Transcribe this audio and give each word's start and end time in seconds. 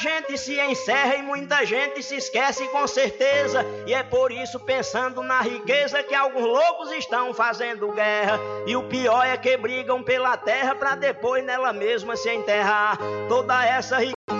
Gente 0.00 0.36
se 0.38 0.58
encerra 0.58 1.16
e 1.16 1.22
muita 1.22 1.64
gente 1.64 2.02
se 2.02 2.16
esquece 2.16 2.66
com 2.68 2.86
certeza. 2.86 3.64
E 3.86 3.94
é 3.94 4.02
por 4.02 4.32
isso, 4.32 4.58
pensando 4.58 5.22
na 5.22 5.40
riqueza, 5.40 6.02
que 6.02 6.14
alguns 6.14 6.46
loucos 6.46 6.90
estão 6.92 7.32
fazendo 7.34 7.92
guerra. 7.92 8.40
E 8.66 8.74
o 8.74 8.82
pior 8.84 9.24
é 9.24 9.36
que 9.36 9.56
brigam 9.56 10.02
pela 10.02 10.36
terra 10.36 10.74
para 10.74 10.96
depois 10.96 11.44
nela 11.44 11.72
mesma 11.72 12.16
se 12.16 12.30
enterrar. 12.30 12.98
Toda 13.28 13.64
essa 13.64 13.98
riqueza 13.98 14.39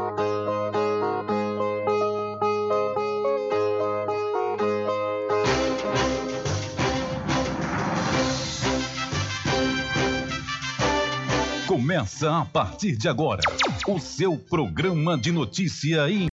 Começa 11.71 12.39
a 12.39 12.43
partir 12.43 12.97
de 12.97 13.07
agora 13.07 13.41
o 13.87 13.97
seu 13.97 14.37
programa 14.37 15.17
de 15.17 15.31
notícia 15.31 16.09
e 16.09 16.27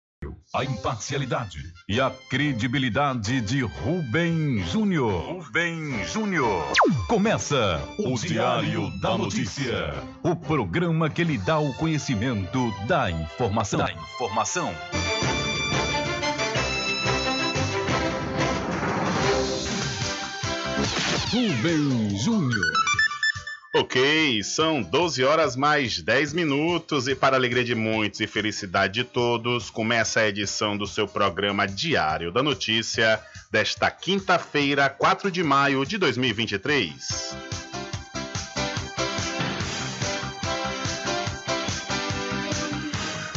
a 0.53 0.63
imparcialidade 0.63 1.59
e 1.89 1.99
a 1.99 2.09
credibilidade 2.29 3.41
de 3.41 3.59
Rubem 3.59 4.63
Júnior. 4.63 5.43
Rubem 5.43 6.05
Júnior. 6.05 6.71
Começa 7.09 7.83
o, 7.99 8.13
o 8.13 8.17
Diário 8.17 8.89
da 9.01 9.17
Notícia, 9.17 9.93
o 10.23 10.37
programa 10.37 11.09
que 11.09 11.25
lhe 11.25 11.37
dá 11.37 11.59
o 11.59 11.73
conhecimento 11.73 12.73
da 12.87 13.11
informação. 13.11 13.79
Da 13.79 13.91
informação. 13.91 14.73
Rubem 21.29 22.17
Júnior. 22.17 22.84
Ok, 23.77 24.41
são 24.41 24.81
12 24.81 25.25
horas 25.25 25.57
mais 25.57 26.01
10 26.01 26.31
minutos 26.31 27.09
e 27.09 27.15
para 27.15 27.35
alegria 27.35 27.61
de 27.61 27.75
muitos 27.75 28.21
e 28.21 28.27
felicidade 28.27 28.93
de 28.93 29.03
todos, 29.03 29.69
começa 29.69 30.21
a 30.21 30.29
edição 30.29 30.77
do 30.77 30.87
seu 30.87 31.05
programa 31.05 31.67
Diário 31.67 32.31
da 32.31 32.41
Notícia 32.41 33.21
desta 33.51 33.91
quinta-feira, 33.91 34.89
4 34.89 35.29
de 35.29 35.43
maio 35.43 35.85
de 35.85 35.97
2023. 35.97 37.35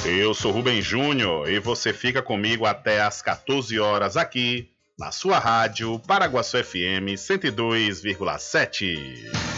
Eu 0.04 0.32
sou 0.34 0.52
Rubem 0.52 0.80
Júnior 0.80 1.50
e 1.50 1.58
você 1.58 1.92
fica 1.92 2.22
comigo 2.22 2.64
até 2.64 3.02
às 3.02 3.20
14 3.20 3.76
horas 3.80 4.16
aqui 4.16 4.70
na 4.96 5.10
sua 5.10 5.40
rádio 5.40 5.98
Paraguaçu 6.06 6.62
FM 6.62 7.16
102,7. 7.16 9.57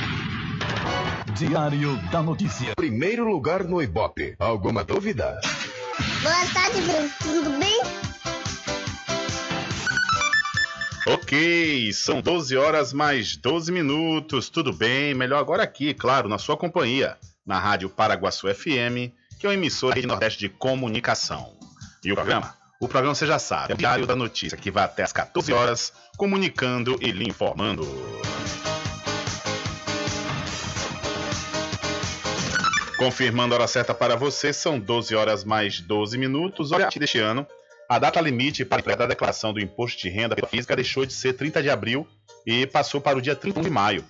Diário 1.35 1.97
da 2.11 2.21
Notícia. 2.21 2.73
Primeiro 2.75 3.29
lugar 3.29 3.63
no 3.63 3.81
Ibope. 3.81 4.35
Alguma 4.37 4.83
dúvida? 4.83 5.39
Boa 6.21 6.45
tarde, 6.53 6.81
Bruno. 6.81 7.09
Tudo 7.19 7.57
bem? 7.57 7.81
Ok, 11.07 11.91
são 11.93 12.21
12 12.21 12.55
horas 12.57 12.93
mais 12.93 13.35
12 13.35 13.71
minutos. 13.71 14.49
Tudo 14.49 14.73
bem? 14.73 15.13
Melhor 15.13 15.39
agora 15.39 15.63
aqui, 15.63 15.93
claro, 15.93 16.29
na 16.29 16.37
sua 16.37 16.57
companhia, 16.57 17.17
na 17.45 17.59
Rádio 17.59 17.89
Paraguaçu 17.89 18.53
FM, 18.53 19.11
que 19.39 19.45
é 19.45 19.49
uma 19.49 19.55
emissora 19.55 19.99
de 19.99 20.05
Nordeste 20.05 20.39
de 20.39 20.49
Comunicação. 20.49 21.55
E 22.03 22.11
o 22.11 22.15
programa? 22.15 22.53
O 22.79 22.87
programa 22.87 23.15
você 23.15 23.25
já 23.25 23.39
sabe, 23.39 23.71
é 23.71 23.75
o 23.75 23.77
Diário 23.77 24.05
da 24.05 24.15
Notícia, 24.15 24.57
que 24.57 24.71
vai 24.71 24.83
até 24.83 25.03
as 25.03 25.13
14 25.13 25.53
horas, 25.53 25.93
comunicando 26.17 26.97
e 27.01 27.11
lhe 27.11 27.27
informando. 27.27 27.83
Confirmando 33.01 33.55
a 33.55 33.57
hora 33.57 33.67
certa 33.67 33.95
para 33.95 34.15
você, 34.15 34.53
são 34.53 34.79
12 34.79 35.15
horas 35.15 35.43
mais 35.43 35.81
12 35.81 36.19
minutos. 36.19 36.71
Olha, 36.71 36.87
deste 36.87 37.17
ano, 37.17 37.47
a 37.89 37.97
data 37.97 38.21
limite 38.21 38.63
para 38.63 38.79
a 38.79 39.07
declaração 39.07 39.51
do 39.51 39.59
imposto 39.59 39.99
de 40.03 40.07
renda 40.07 40.35
física 40.47 40.75
deixou 40.75 41.03
de 41.03 41.11
ser 41.11 41.33
30 41.33 41.63
de 41.63 41.71
abril 41.71 42.07
e 42.45 42.67
passou 42.67 43.01
para 43.01 43.17
o 43.17 43.21
dia 43.21 43.35
31 43.35 43.63
de 43.63 43.71
maio. 43.71 44.05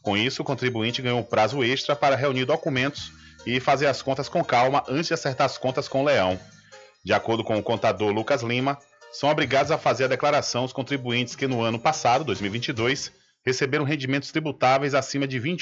Com 0.00 0.16
isso, 0.16 0.42
o 0.42 0.44
contribuinte 0.44 1.02
ganhou 1.02 1.18
um 1.18 1.24
prazo 1.24 1.64
extra 1.64 1.96
para 1.96 2.14
reunir 2.14 2.44
documentos 2.44 3.10
e 3.44 3.58
fazer 3.58 3.88
as 3.88 4.00
contas 4.00 4.28
com 4.28 4.44
calma 4.44 4.84
antes 4.88 5.08
de 5.08 5.14
acertar 5.14 5.46
as 5.46 5.58
contas 5.58 5.88
com 5.88 6.02
o 6.02 6.04
leão. 6.04 6.38
De 7.04 7.12
acordo 7.12 7.42
com 7.42 7.58
o 7.58 7.62
contador 7.64 8.12
Lucas 8.12 8.42
Lima, 8.42 8.78
são 9.10 9.28
obrigados 9.28 9.72
a 9.72 9.78
fazer 9.78 10.04
a 10.04 10.08
declaração 10.08 10.62
os 10.62 10.72
contribuintes 10.72 11.34
que 11.34 11.48
no 11.48 11.62
ano 11.62 11.80
passado, 11.80 12.22
2022, 12.22 13.10
receberam 13.44 13.84
rendimentos 13.84 14.30
tributáveis 14.30 14.94
acima 14.94 15.26
de 15.26 15.36
R$ 15.36 15.56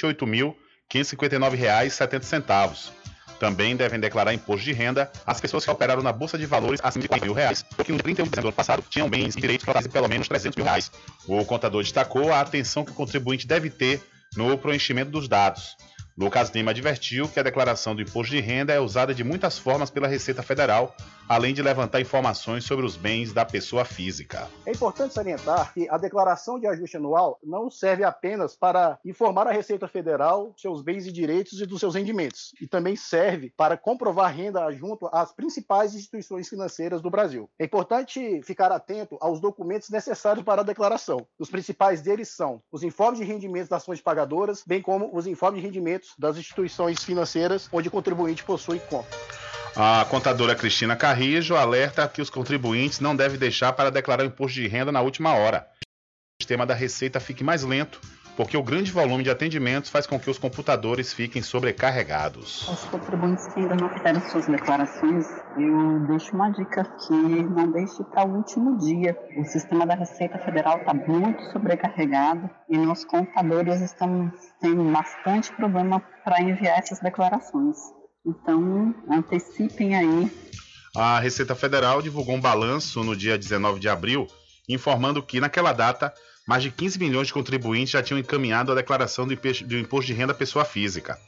28.559,70. 0.94 2.90
Também 3.38 3.74
devem 3.76 3.98
declarar 3.98 4.32
imposto 4.32 4.64
de 4.64 4.72
renda 4.72 5.10
as 5.26 5.40
pessoas 5.40 5.64
que 5.64 5.70
operaram 5.70 6.02
na 6.02 6.12
Bolsa 6.12 6.38
de 6.38 6.46
Valores 6.46 6.80
acima 6.82 7.02
de 7.02 7.08
40 7.08 7.26
mil 7.26 7.34
reais, 7.34 7.64
porque 7.76 7.90
no 7.92 7.98
31 7.98 8.28
de 8.28 8.38
ano 8.38 8.52
passado 8.52 8.82
tinham 8.88 9.08
bens 9.08 9.34
e 9.36 9.40
direitos 9.40 9.66
de 9.82 9.88
pelo 9.88 10.08
menos 10.08 10.28
300 10.28 10.56
mil 10.56 10.64
reais. 10.64 10.92
O 11.26 11.44
contador 11.44 11.82
destacou 11.82 12.32
a 12.32 12.40
atenção 12.40 12.84
que 12.84 12.92
o 12.92 12.94
contribuinte 12.94 13.46
deve 13.46 13.68
ter 13.70 14.00
no 14.36 14.56
preenchimento 14.56 15.10
dos 15.10 15.28
dados. 15.28 15.76
Lucas 16.16 16.50
Lima 16.50 16.70
advertiu 16.70 17.28
que 17.28 17.40
a 17.40 17.42
declaração 17.42 17.94
do 17.94 18.00
imposto 18.00 18.32
de 18.32 18.40
renda 18.40 18.72
é 18.72 18.78
usada 18.78 19.12
de 19.12 19.24
muitas 19.24 19.58
formas 19.58 19.90
pela 19.90 20.06
Receita 20.06 20.44
Federal, 20.44 20.96
além 21.28 21.54
de 21.54 21.62
levantar 21.62 22.00
informações 22.00 22.64
sobre 22.64 22.84
os 22.84 22.96
bens 22.96 23.32
da 23.32 23.44
pessoa 23.44 23.84
física. 23.84 24.48
É 24.66 24.72
importante 24.72 25.14
salientar 25.14 25.72
que 25.72 25.88
a 25.88 25.96
declaração 25.96 26.58
de 26.58 26.66
ajuste 26.66 26.96
anual 26.96 27.38
não 27.42 27.70
serve 27.70 28.04
apenas 28.04 28.54
para 28.54 28.98
informar 29.04 29.46
a 29.46 29.52
Receita 29.52 29.88
Federal 29.88 30.52
seus 30.56 30.82
bens 30.82 31.06
e 31.06 31.12
direitos 31.12 31.60
e 31.60 31.66
dos 31.66 31.80
seus 31.80 31.94
rendimentos, 31.94 32.52
e 32.60 32.66
também 32.66 32.96
serve 32.96 33.52
para 33.56 33.76
comprovar 33.76 34.34
renda 34.34 34.70
junto 34.72 35.08
às 35.12 35.32
principais 35.32 35.94
instituições 35.94 36.48
financeiras 36.48 37.00
do 37.00 37.10
Brasil. 37.10 37.48
É 37.58 37.64
importante 37.64 38.40
ficar 38.42 38.70
atento 38.72 39.16
aos 39.20 39.40
documentos 39.40 39.90
necessários 39.90 40.44
para 40.44 40.62
a 40.62 40.64
declaração. 40.64 41.26
Os 41.38 41.50
principais 41.50 42.02
deles 42.02 42.28
são 42.28 42.62
os 42.70 42.82
informes 42.82 43.20
de 43.20 43.26
rendimentos 43.26 43.68
das 43.68 43.84
fontes 43.84 44.02
pagadoras, 44.02 44.62
bem 44.66 44.82
como 44.82 45.10
os 45.16 45.26
informes 45.26 45.60
de 45.60 45.66
rendimentos 45.66 46.14
das 46.18 46.36
instituições 46.36 47.02
financeiras 47.02 47.68
onde 47.72 47.88
o 47.88 47.90
contribuinte 47.90 48.44
possui 48.44 48.80
conta. 48.80 49.43
A 49.76 50.04
contadora 50.08 50.54
Cristina 50.54 50.94
Carrijo 50.94 51.56
alerta 51.56 52.06
que 52.06 52.22
os 52.22 52.30
contribuintes 52.30 53.00
não 53.00 53.16
devem 53.16 53.36
deixar 53.36 53.72
para 53.72 53.90
declarar 53.90 54.22
o 54.22 54.26
imposto 54.26 54.54
de 54.54 54.68
renda 54.68 54.92
na 54.92 55.00
última 55.00 55.34
hora. 55.34 55.66
O 55.82 56.42
sistema 56.42 56.64
da 56.64 56.74
Receita 56.74 57.18
fique 57.18 57.42
mais 57.42 57.64
lento, 57.64 58.00
porque 58.36 58.56
o 58.56 58.62
grande 58.62 58.92
volume 58.92 59.24
de 59.24 59.30
atendimentos 59.30 59.90
faz 59.90 60.06
com 60.06 60.16
que 60.16 60.30
os 60.30 60.38
computadores 60.38 61.12
fiquem 61.12 61.42
sobrecarregados. 61.42 62.68
Os 62.68 62.84
contribuintes 62.84 63.52
que 63.52 63.58
ainda 63.58 63.74
não 63.74 63.88
fizeram 63.88 64.20
suas 64.28 64.46
declarações, 64.46 65.26
eu 65.58 66.06
deixo 66.06 66.32
uma 66.36 66.50
dica 66.50 66.84
que 66.84 67.12
não 67.12 67.72
deixe 67.72 68.04
para 68.04 68.28
o 68.28 68.36
último 68.36 68.78
dia. 68.78 69.18
O 69.36 69.44
sistema 69.44 69.84
da 69.84 69.96
Receita 69.96 70.38
Federal 70.38 70.78
está 70.78 70.94
muito 70.94 71.42
sobrecarregado 71.50 72.48
e 72.70 72.78
nós 72.78 73.04
contadores 73.04 73.80
estamos 73.80 74.32
tendo 74.60 74.84
bastante 74.92 75.52
problema 75.54 75.98
para 76.24 76.40
enviar 76.40 76.78
essas 76.78 77.00
declarações. 77.00 77.76
Então, 78.24 78.94
antecipem 79.10 79.94
aí. 79.94 80.30
A 80.96 81.18
Receita 81.18 81.54
Federal 81.54 82.00
divulgou 82.00 82.34
um 82.34 82.40
balanço 82.40 83.02
no 83.02 83.16
dia 83.16 83.36
19 83.36 83.80
de 83.80 83.88
abril, 83.88 84.26
informando 84.68 85.22
que 85.22 85.40
naquela 85.40 85.72
data 85.72 86.12
mais 86.46 86.62
de 86.62 86.70
15 86.70 86.98
milhões 86.98 87.26
de 87.26 87.32
contribuintes 87.32 87.90
já 87.90 88.02
tinham 88.02 88.18
encaminhado 88.18 88.70
a 88.70 88.74
declaração 88.74 89.26
do 89.26 89.76
imposto 89.76 90.06
de 90.06 90.12
renda 90.12 90.34
pessoa 90.34 90.64
física. 90.64 91.18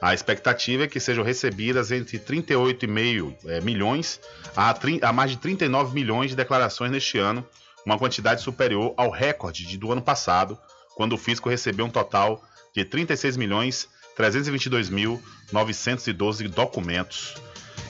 A 0.00 0.12
expectativa 0.12 0.84
é 0.84 0.88
que 0.88 0.98
sejam 0.98 1.22
recebidas 1.22 1.92
entre 1.92 2.18
38,5 2.18 3.36
é, 3.46 3.60
milhões 3.60 4.20
a, 4.56 4.74
a 5.02 5.12
mais 5.12 5.30
de 5.30 5.36
39 5.36 5.94
milhões 5.94 6.30
de 6.30 6.36
declarações 6.36 6.90
neste 6.90 7.18
ano, 7.18 7.46
uma 7.86 7.96
quantidade 7.96 8.42
superior 8.42 8.94
ao 8.96 9.10
recorde 9.10 9.64
de, 9.64 9.78
do 9.78 9.92
ano 9.92 10.02
passado, 10.02 10.58
quando 10.96 11.12
o 11.12 11.18
fisco 11.18 11.48
recebeu 11.48 11.86
um 11.86 11.90
total 11.90 12.42
de 12.74 12.84
36 12.84 13.36
milhões 13.36 13.88
322.912 14.16 16.48
documentos. 16.48 17.34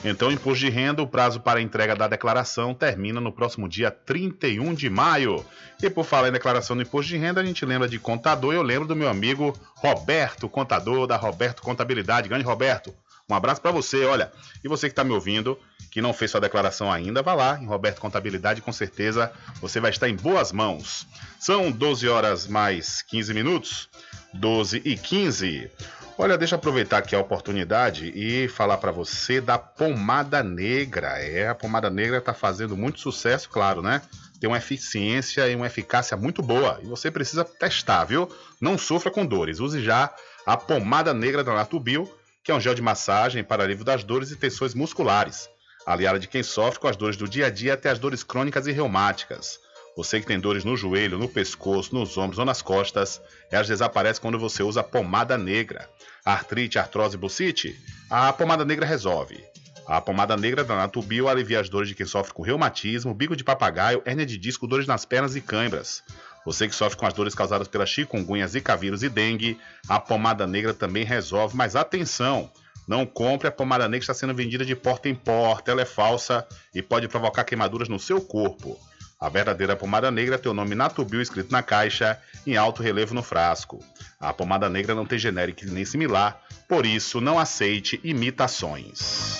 Então, 0.03 0.31
imposto 0.31 0.59
de 0.59 0.69
renda, 0.69 1.01
o 1.01 1.07
prazo 1.07 1.39
para 1.39 1.61
entrega 1.61 1.95
da 1.95 2.09
declaração 2.09 2.73
termina 2.73 3.21
no 3.21 3.31
próximo 3.31 3.69
dia 3.69 3.89
31 3.89 4.73
de 4.73 4.89
maio. 4.89 5.45
E 5.81 5.89
por 5.89 6.03
falar 6.03 6.27
em 6.27 6.33
declaração 6.33 6.75
do 6.75 6.81
imposto 6.81 7.09
de 7.09 7.17
renda, 7.17 7.39
a 7.39 7.45
gente 7.45 7.65
lembra 7.65 7.87
de 7.87 7.97
contador. 7.97 8.53
Eu 8.53 8.61
lembro 8.61 8.87
do 8.87 8.95
meu 8.95 9.07
amigo 9.07 9.57
Roberto, 9.75 10.49
contador 10.49 11.07
da 11.07 11.15
Roberto 11.15 11.61
Contabilidade. 11.61 12.27
Grande 12.27 12.43
Roberto, 12.43 12.93
um 13.29 13.33
abraço 13.33 13.61
para 13.61 13.71
você. 13.71 14.03
Olha, 14.03 14.29
e 14.61 14.67
você 14.67 14.87
que 14.87 14.91
está 14.91 15.05
me 15.05 15.11
ouvindo, 15.11 15.57
que 15.89 16.01
não 16.01 16.13
fez 16.13 16.31
sua 16.31 16.41
declaração 16.41 16.91
ainda, 16.91 17.21
vá 17.21 17.33
lá 17.33 17.57
em 17.61 17.65
Roberto 17.65 18.01
Contabilidade, 18.01 18.61
com 18.61 18.73
certeza 18.73 19.31
você 19.61 19.79
vai 19.79 19.91
estar 19.91 20.09
em 20.09 20.15
boas 20.15 20.51
mãos. 20.51 21.07
São 21.39 21.71
12 21.71 22.09
horas 22.09 22.45
mais 22.45 23.01
15 23.03 23.33
minutos, 23.33 23.89
12 24.33 24.81
e 24.83 24.97
15. 24.97 25.71
Olha, 26.15 26.37
deixa 26.37 26.53
eu 26.53 26.59
aproveitar 26.59 26.99
aqui 26.99 27.15
a 27.15 27.19
oportunidade 27.19 28.11
e 28.15 28.47
falar 28.47 28.77
para 28.77 28.91
você 28.91 29.41
da 29.41 29.57
pomada 29.57 30.43
negra. 30.43 31.19
É, 31.19 31.47
a 31.47 31.55
pomada 31.55 31.89
negra 31.89 32.19
está 32.19 32.35
fazendo 32.35 32.77
muito 32.77 32.99
sucesso, 32.99 33.49
claro, 33.49 33.81
né? 33.81 33.99
Tem 34.39 34.47
uma 34.47 34.59
eficiência 34.59 35.49
e 35.49 35.55
uma 35.55 35.65
eficácia 35.65 36.15
muito 36.15 36.43
boa 36.43 36.79
e 36.83 36.85
você 36.85 37.09
precisa 37.09 37.43
testar, 37.43 38.03
viu? 38.03 38.29
Não 38.61 38.77
sofra 38.77 39.09
com 39.09 39.25
dores. 39.25 39.59
Use 39.59 39.81
já 39.81 40.13
a 40.45 40.55
pomada 40.55 41.15
negra 41.15 41.43
da 41.43 41.55
Natubio, 41.55 42.07
que 42.43 42.51
é 42.51 42.55
um 42.55 42.61
gel 42.61 42.75
de 42.75 42.81
massagem 42.81 43.43
para 43.43 43.63
alívio 43.63 43.83
das 43.83 44.03
dores 44.03 44.29
e 44.29 44.35
tensões 44.35 44.75
musculares, 44.75 45.49
aliada 45.83 46.19
de 46.19 46.27
quem 46.27 46.43
sofre 46.43 46.79
com 46.79 46.87
as 46.87 46.95
dores 46.95 47.17
do 47.17 47.27
dia 47.27 47.47
a 47.47 47.49
dia 47.49 47.73
até 47.73 47.89
as 47.89 47.97
dores 47.97 48.21
crônicas 48.21 48.67
e 48.67 48.71
reumáticas. 48.71 49.57
Você 49.95 50.19
que 50.19 50.25
tem 50.25 50.39
dores 50.39 50.63
no 50.63 50.75
joelho, 50.75 51.19
no 51.19 51.29
pescoço, 51.29 51.93
nos 51.93 52.17
ombros 52.17 52.39
ou 52.39 52.45
nas 52.45 52.63
costas, 52.63 53.21
elas 53.51 53.67
desaparecem 53.67 54.21
quando 54.21 54.39
você 54.39 54.63
usa 54.63 54.81
pomada 54.81 55.37
negra. 55.37 55.87
Artrite, 56.25 56.79
artrose 56.79 57.15
bucite? 57.15 57.75
A 58.09 58.33
pomada 58.33 58.65
negra 58.65 58.87
resolve. 58.87 59.43
A 59.85 60.01
pomada 60.01 60.35
negra 60.35 60.63
da 60.63 60.75
Natubio 60.75 61.27
alivia 61.27 61.59
as 61.59 61.69
dores 61.69 61.89
de 61.89 61.95
quem 61.95 62.05
sofre 62.05 62.33
com 62.33 62.41
reumatismo, 62.41 63.13
bico 63.13 63.35
de 63.35 63.43
papagaio, 63.43 64.01
hérnia 64.05 64.25
de 64.25 64.37
disco, 64.37 64.65
dores 64.65 64.87
nas 64.87 65.05
pernas 65.05 65.35
e 65.35 65.41
cãibras. 65.41 66.01
Você 66.45 66.67
que 66.67 66.75
sofre 66.75 66.97
com 66.97 67.05
as 67.05 67.13
dores 67.13 67.35
causadas 67.35 67.67
pela 67.67 67.85
chikungunya, 67.85 68.47
zika 68.47 68.75
vírus 68.75 69.03
e 69.03 69.09
dengue, 69.09 69.59
a 69.87 69.99
pomada 69.99 70.47
negra 70.47 70.73
também 70.73 71.03
resolve. 71.03 71.55
Mas 71.55 71.75
atenção! 71.75 72.49
Não 72.87 73.05
compre 73.05 73.47
a 73.47 73.51
pomada 73.51 73.85
negra 73.85 73.99
que 73.99 74.03
está 74.03 74.13
sendo 74.13 74.33
vendida 74.33 74.65
de 74.65 74.75
porta 74.75 75.07
em 75.07 75.15
porta, 75.15 75.71
ela 75.71 75.81
é 75.81 75.85
falsa 75.85 76.45
e 76.73 76.81
pode 76.81 77.07
provocar 77.07 77.43
queimaduras 77.43 77.87
no 77.87 77.99
seu 77.99 78.19
corpo. 78.19 78.77
A 79.23 79.29
verdadeira 79.29 79.73
pomada 79.73 80.11
negra 80.11 80.37
tem 80.37 80.51
o 80.51 80.53
nome 80.53 80.75
Natubio 80.75 81.21
escrito 81.21 81.49
na 81.49 81.63
caixa, 81.63 82.19
em 82.45 82.57
alto 82.57 82.83
relevo 82.83 83.13
no 83.13 83.23
frasco. 83.23 83.79
A 84.19 84.33
pomada 84.33 84.67
negra 84.67 84.93
não 84.93 85.05
tem 85.05 85.17
genérico 85.17 85.61
nem 85.65 85.85
similar, 85.85 86.41
por 86.67 86.85
isso 86.85 87.21
não 87.21 87.39
aceite 87.39 88.01
imitações. 88.03 89.39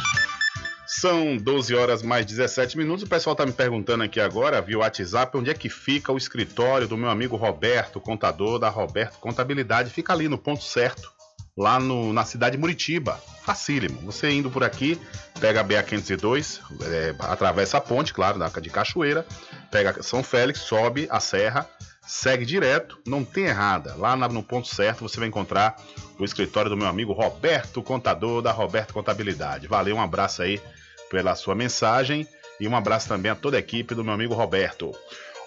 São 0.93 1.37
12 1.37 1.73
horas 1.73 2.03
mais 2.03 2.25
17 2.25 2.77
minutos. 2.77 3.05
O 3.05 3.07
pessoal 3.07 3.31
está 3.31 3.45
me 3.45 3.53
perguntando 3.53 4.03
aqui 4.03 4.19
agora, 4.19 4.61
via 4.61 4.77
WhatsApp, 4.77 5.37
onde 5.37 5.49
é 5.49 5.53
que 5.53 5.69
fica 5.69 6.11
o 6.11 6.17
escritório 6.17 6.85
do 6.85 6.97
meu 6.97 7.09
amigo 7.09 7.37
Roberto, 7.37 8.01
contador 8.01 8.59
da 8.59 8.67
Roberto 8.67 9.17
Contabilidade. 9.17 9.89
Fica 9.89 10.11
ali 10.11 10.27
no 10.27 10.37
ponto 10.37 10.61
certo, 10.61 11.09
lá 11.57 11.79
no, 11.79 12.11
na 12.11 12.25
cidade 12.25 12.57
de 12.57 12.59
Muritiba. 12.59 13.17
Facílimo. 13.41 14.01
Você 14.01 14.31
indo 14.31 14.51
por 14.51 14.65
aqui, 14.65 14.99
pega 15.39 15.61
a 15.61 15.63
BA-502, 15.63 16.59
é, 16.81 17.15
atravessa 17.19 17.77
a 17.77 17.81
ponte, 17.81 18.13
claro, 18.13 18.37
de 18.59 18.69
Cachoeira, 18.69 19.25
pega 19.71 20.03
São 20.03 20.21
Félix, 20.21 20.59
sobe 20.59 21.07
a 21.09 21.21
serra, 21.21 21.69
segue 22.05 22.45
direto, 22.45 22.99
não 23.07 23.23
tem 23.23 23.45
errada. 23.45 23.95
Lá 23.95 24.17
no 24.17 24.43
ponto 24.43 24.67
certo 24.67 25.07
você 25.07 25.17
vai 25.17 25.29
encontrar 25.29 25.77
o 26.19 26.25
escritório 26.25 26.69
do 26.69 26.75
meu 26.75 26.87
amigo 26.87 27.13
Roberto, 27.13 27.81
contador 27.81 28.41
da 28.41 28.51
Roberto 28.51 28.93
Contabilidade. 28.93 29.69
Valeu, 29.69 29.95
um 29.95 30.01
abraço 30.01 30.41
aí 30.41 30.61
pela 31.11 31.35
sua 31.35 31.53
mensagem 31.53 32.25
e 32.57 32.67
um 32.67 32.75
abraço 32.75 33.09
também 33.09 33.29
a 33.29 33.35
toda 33.35 33.57
a 33.57 33.59
equipe 33.59 33.93
do 33.93 34.03
meu 34.03 34.13
amigo 34.13 34.33
Roberto. 34.33 34.91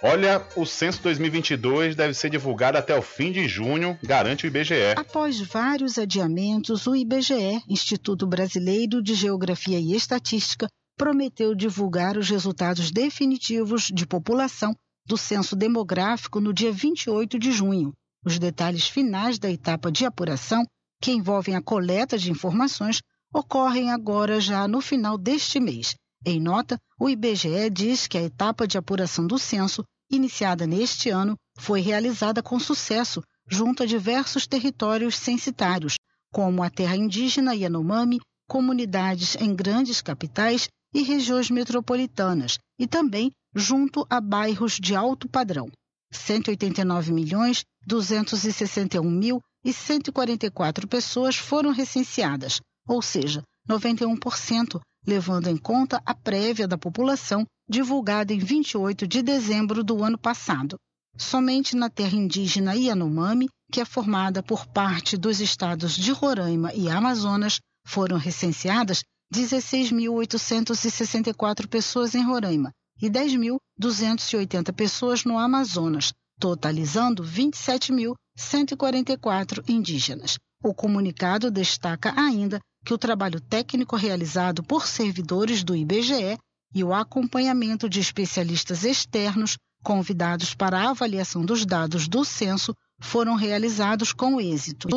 Olha, 0.02 0.46
o 0.54 0.66
censo 0.66 1.02
2022 1.02 1.96
deve 1.96 2.12
ser 2.12 2.28
divulgado 2.28 2.76
até 2.76 2.94
o 2.94 3.00
fim 3.00 3.32
de 3.32 3.48
junho, 3.48 3.98
garante 4.02 4.44
o 4.44 4.48
IBGE. 4.48 4.92
Após 4.94 5.40
vários 5.40 5.96
adiamentos, 5.96 6.86
o 6.86 6.94
IBGE, 6.94 7.62
Instituto 7.66 8.26
Brasileiro 8.26 9.02
de 9.02 9.14
Geografia 9.14 9.80
e 9.80 9.94
Estatística, 9.94 10.66
prometeu 10.98 11.54
divulgar 11.54 12.18
os 12.18 12.28
resultados 12.28 12.90
definitivos 12.90 13.84
de 13.84 14.06
população 14.06 14.74
do 15.06 15.16
censo 15.16 15.56
demográfico 15.56 16.38
no 16.38 16.52
dia 16.52 16.70
28 16.70 17.38
de 17.38 17.50
junho. 17.50 17.92
Os 18.26 18.38
detalhes 18.38 18.86
finais 18.86 19.38
da 19.38 19.50
etapa 19.50 19.90
de 19.90 20.04
apuração, 20.04 20.64
que 21.00 21.12
envolvem 21.12 21.56
a 21.56 21.62
coleta 21.62 22.18
de 22.18 22.30
informações, 22.30 23.00
ocorrem 23.34 23.90
agora 23.90 24.40
já 24.40 24.68
no 24.68 24.80
final 24.80 25.18
deste 25.18 25.58
mês. 25.58 25.96
Em 26.24 26.40
nota, 26.40 26.78
o 26.98 27.10
IBGE 27.10 27.68
diz 27.68 28.06
que 28.06 28.16
a 28.16 28.22
etapa 28.22 28.66
de 28.66 28.78
apuração 28.78 29.26
do 29.26 29.38
censo, 29.38 29.84
iniciada 30.08 30.66
neste 30.66 31.10
ano, 31.10 31.36
foi 31.58 31.80
realizada 31.80 32.40
com 32.42 32.60
sucesso 32.60 33.20
junto 33.50 33.82
a 33.82 33.86
diversos 33.86 34.46
territórios 34.46 35.16
censitários, 35.16 35.96
como 36.32 36.62
a 36.62 36.70
terra 36.70 36.96
indígena 36.96 37.54
Yanomami, 37.54 38.20
comunidades 38.48 39.34
em 39.36 39.54
grandes 39.54 40.00
capitais 40.00 40.68
e 40.94 41.02
regiões 41.02 41.50
metropolitanas, 41.50 42.58
e 42.78 42.86
também 42.86 43.32
junto 43.54 44.06
a 44.08 44.20
bairros 44.20 44.78
de 44.80 44.94
alto 44.94 45.28
padrão. 45.28 45.68
189 46.12 47.12
milhões 47.12 47.64
261 47.86 49.10
mil 49.10 49.40
e 49.64 49.72
144 49.72 50.86
pessoas 50.86 51.36
foram 51.36 51.72
recenseadas, 51.72 52.60
ou 52.86 53.02
seja, 53.02 53.42
91%, 53.68 54.80
levando 55.06 55.48
em 55.48 55.56
conta 55.56 56.00
a 56.04 56.14
prévia 56.14 56.68
da 56.68 56.78
população 56.78 57.44
divulgada 57.68 58.32
em 58.32 58.38
28 58.38 59.06
de 59.06 59.22
dezembro 59.22 59.82
do 59.82 60.02
ano 60.02 60.18
passado. 60.18 60.76
Somente 61.16 61.76
na 61.76 61.88
terra 61.88 62.16
indígena 62.16 62.74
Yanomami, 62.74 63.48
que 63.70 63.80
é 63.80 63.84
formada 63.84 64.42
por 64.42 64.66
parte 64.66 65.16
dos 65.16 65.40
estados 65.40 65.96
de 65.96 66.10
Roraima 66.12 66.74
e 66.74 66.90
Amazonas, 66.90 67.60
foram 67.86 68.16
recenseadas 68.16 69.04
16.864 69.32 71.68
pessoas 71.68 72.14
em 72.14 72.22
Roraima 72.22 72.70
e 73.00 73.08
10.280 73.08 74.72
pessoas 74.72 75.24
no 75.24 75.38
Amazonas, 75.38 76.12
totalizando 76.38 77.24
27.144 77.24 79.64
indígenas. 79.68 80.36
O 80.62 80.74
comunicado 80.74 81.50
destaca 81.50 82.12
ainda 82.16 82.60
que 82.84 82.92
o 82.92 82.98
trabalho 82.98 83.40
técnico 83.40 83.96
realizado 83.96 84.62
por 84.62 84.86
servidores 84.86 85.64
do 85.64 85.74
IBGE 85.74 86.38
e 86.74 86.84
o 86.84 86.92
acompanhamento 86.92 87.88
de 87.88 88.00
especialistas 88.00 88.84
externos 88.84 89.56
convidados 89.82 90.54
para 90.54 90.80
a 90.80 90.90
avaliação 90.90 91.44
dos 91.44 91.64
dados 91.64 92.08
do 92.08 92.24
censo 92.24 92.74
foram 93.00 93.34
realizados 93.34 94.12
com 94.12 94.40
êxito. 94.40 94.88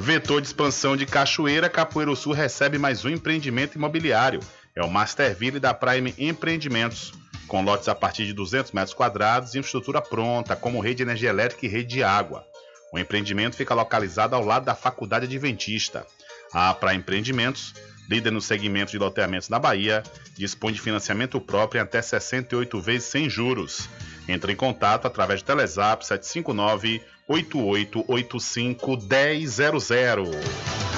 Vetor 0.00 0.40
de 0.40 0.46
expansão 0.46 0.96
de 0.96 1.04
Cachoeira, 1.04 1.68
Capoeiro 1.68 2.14
Sul 2.14 2.32
recebe 2.32 2.78
mais 2.78 3.04
um 3.04 3.08
empreendimento 3.08 3.74
imobiliário. 3.74 4.38
É 4.74 4.82
o 4.82 4.88
Masterville 4.88 5.58
da 5.58 5.74
Prime 5.74 6.14
Empreendimentos, 6.16 7.12
com 7.48 7.62
lotes 7.62 7.88
a 7.88 7.96
partir 7.96 8.24
de 8.24 8.32
200 8.32 8.70
metros 8.70 8.94
quadrados 8.94 9.54
e 9.54 9.58
infraestrutura 9.58 10.00
pronta, 10.00 10.54
como 10.54 10.80
rede 10.80 10.98
de 10.98 11.02
energia 11.02 11.30
elétrica 11.30 11.66
e 11.66 11.68
rede 11.68 11.96
de 11.96 12.02
água. 12.04 12.46
O 12.92 12.98
empreendimento 12.98 13.56
fica 13.56 13.74
localizado 13.74 14.36
ao 14.36 14.44
lado 14.44 14.64
da 14.64 14.74
Faculdade 14.74 15.26
Adventista. 15.26 16.06
A 16.52 16.72
Prime 16.74 16.98
Empreendimentos, 16.98 17.74
líder 18.08 18.30
no 18.30 18.40
segmento 18.40 18.92
de 18.92 18.98
loteamentos 18.98 19.48
na 19.48 19.58
Bahia, 19.58 20.04
dispõe 20.36 20.72
de 20.72 20.80
financiamento 20.80 21.40
próprio 21.40 21.80
em 21.80 21.82
até 21.82 22.00
68 22.00 22.80
vezes 22.80 23.08
sem 23.08 23.28
juros. 23.28 23.88
Entre 24.28 24.52
em 24.52 24.56
contato 24.56 25.06
através 25.06 25.42
do 25.42 25.46
Telezap 25.46 26.06
759 26.06 27.02
8885 27.28 29.48
1000. 29.48 30.97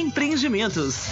Empreendimentos. 0.01 1.05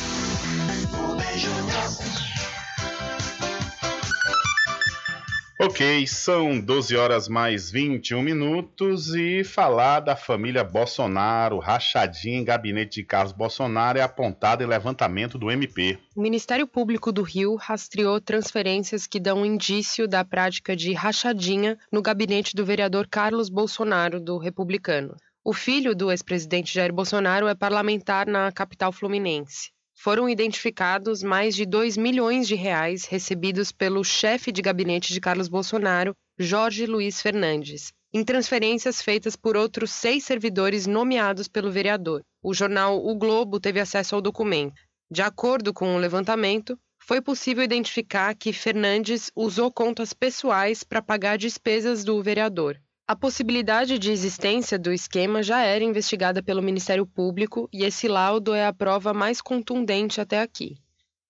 Ok, 5.61 6.07
são 6.07 6.59
12 6.59 6.97
horas 6.97 7.27
mais 7.27 7.69
21 7.69 8.23
minutos 8.23 9.13
e 9.13 9.43
falar 9.43 9.99
da 9.99 10.15
família 10.15 10.63
Bolsonaro, 10.63 11.59
rachadinha 11.59 12.39
em 12.39 12.43
gabinete 12.43 13.01
de 13.01 13.03
Carlos 13.03 13.31
Bolsonaro 13.31 13.99
é 13.99 14.01
apontada 14.01 14.63
em 14.63 14.67
levantamento 14.67 15.37
do 15.37 15.51
MP. 15.51 15.99
O 16.15 16.21
Ministério 16.21 16.65
Público 16.65 17.11
do 17.11 17.21
Rio 17.21 17.55
rastreou 17.57 18.19
transferências 18.19 19.05
que 19.05 19.19
dão 19.19 19.45
indício 19.45 20.07
da 20.07 20.25
prática 20.25 20.75
de 20.75 20.93
rachadinha 20.93 21.77
no 21.91 22.01
gabinete 22.01 22.55
do 22.55 22.65
vereador 22.65 23.07
Carlos 23.07 23.49
Bolsonaro, 23.49 24.19
do 24.19 24.39
Republicano. 24.39 25.15
O 25.49 25.53
filho 25.53 25.95
do 25.95 26.11
ex-presidente 26.11 26.71
Jair 26.71 26.93
Bolsonaro 26.93 27.47
é 27.47 27.55
parlamentar 27.55 28.27
na 28.27 28.51
capital 28.51 28.91
fluminense 28.91 29.71
foram 29.95 30.29
identificados 30.29 31.23
mais 31.23 31.55
de 31.55 31.65
2 31.65 31.97
milhões 31.97 32.47
de 32.47 32.53
reais 32.53 33.05
recebidos 33.05 33.71
pelo 33.71 34.03
chefe 34.03 34.51
de 34.51 34.61
gabinete 34.61 35.11
de 35.11 35.19
Carlos 35.19 35.47
Bolsonaro, 35.47 36.13
Jorge 36.37 36.85
Luiz 36.85 37.19
Fernandes, 37.19 37.91
em 38.13 38.23
transferências 38.23 39.01
feitas 39.01 39.35
por 39.35 39.57
outros 39.57 39.89
seis 39.89 40.23
servidores 40.23 40.85
nomeados 40.85 41.47
pelo 41.47 41.71
vereador. 41.71 42.21
O 42.43 42.53
jornal 42.53 43.03
O 43.03 43.15
Globo 43.15 43.59
teve 43.59 43.79
acesso 43.79 44.13
ao 44.13 44.21
documento. 44.21 44.79
De 45.09 45.23
acordo 45.23 45.73
com 45.73 45.95
o 45.95 45.99
levantamento, 45.99 46.77
foi 46.99 47.21
possível 47.21 47.63
identificar 47.63 48.35
que 48.35 48.53
Fernandes 48.53 49.31
usou 49.35 49.71
contas 49.71 50.13
pessoais 50.13 50.83
para 50.83 51.01
pagar 51.01 51.39
despesas 51.39 52.03
do 52.03 52.21
vereador. 52.21 52.79
A 53.09 53.15
possibilidade 53.15 53.97
de 53.97 54.11
existência 54.11 54.77
do 54.77 54.93
esquema 54.93 55.41
já 55.41 55.61
era 55.61 55.83
investigada 55.83 56.43
pelo 56.43 56.61
Ministério 56.61 57.07
Público 57.07 57.67
e 57.73 57.83
esse 57.83 58.07
laudo 58.07 58.53
é 58.53 58.67
a 58.67 58.71
prova 58.71 59.15
mais 59.15 59.41
contundente 59.41 60.21
até 60.21 60.39
aqui. 60.39 60.75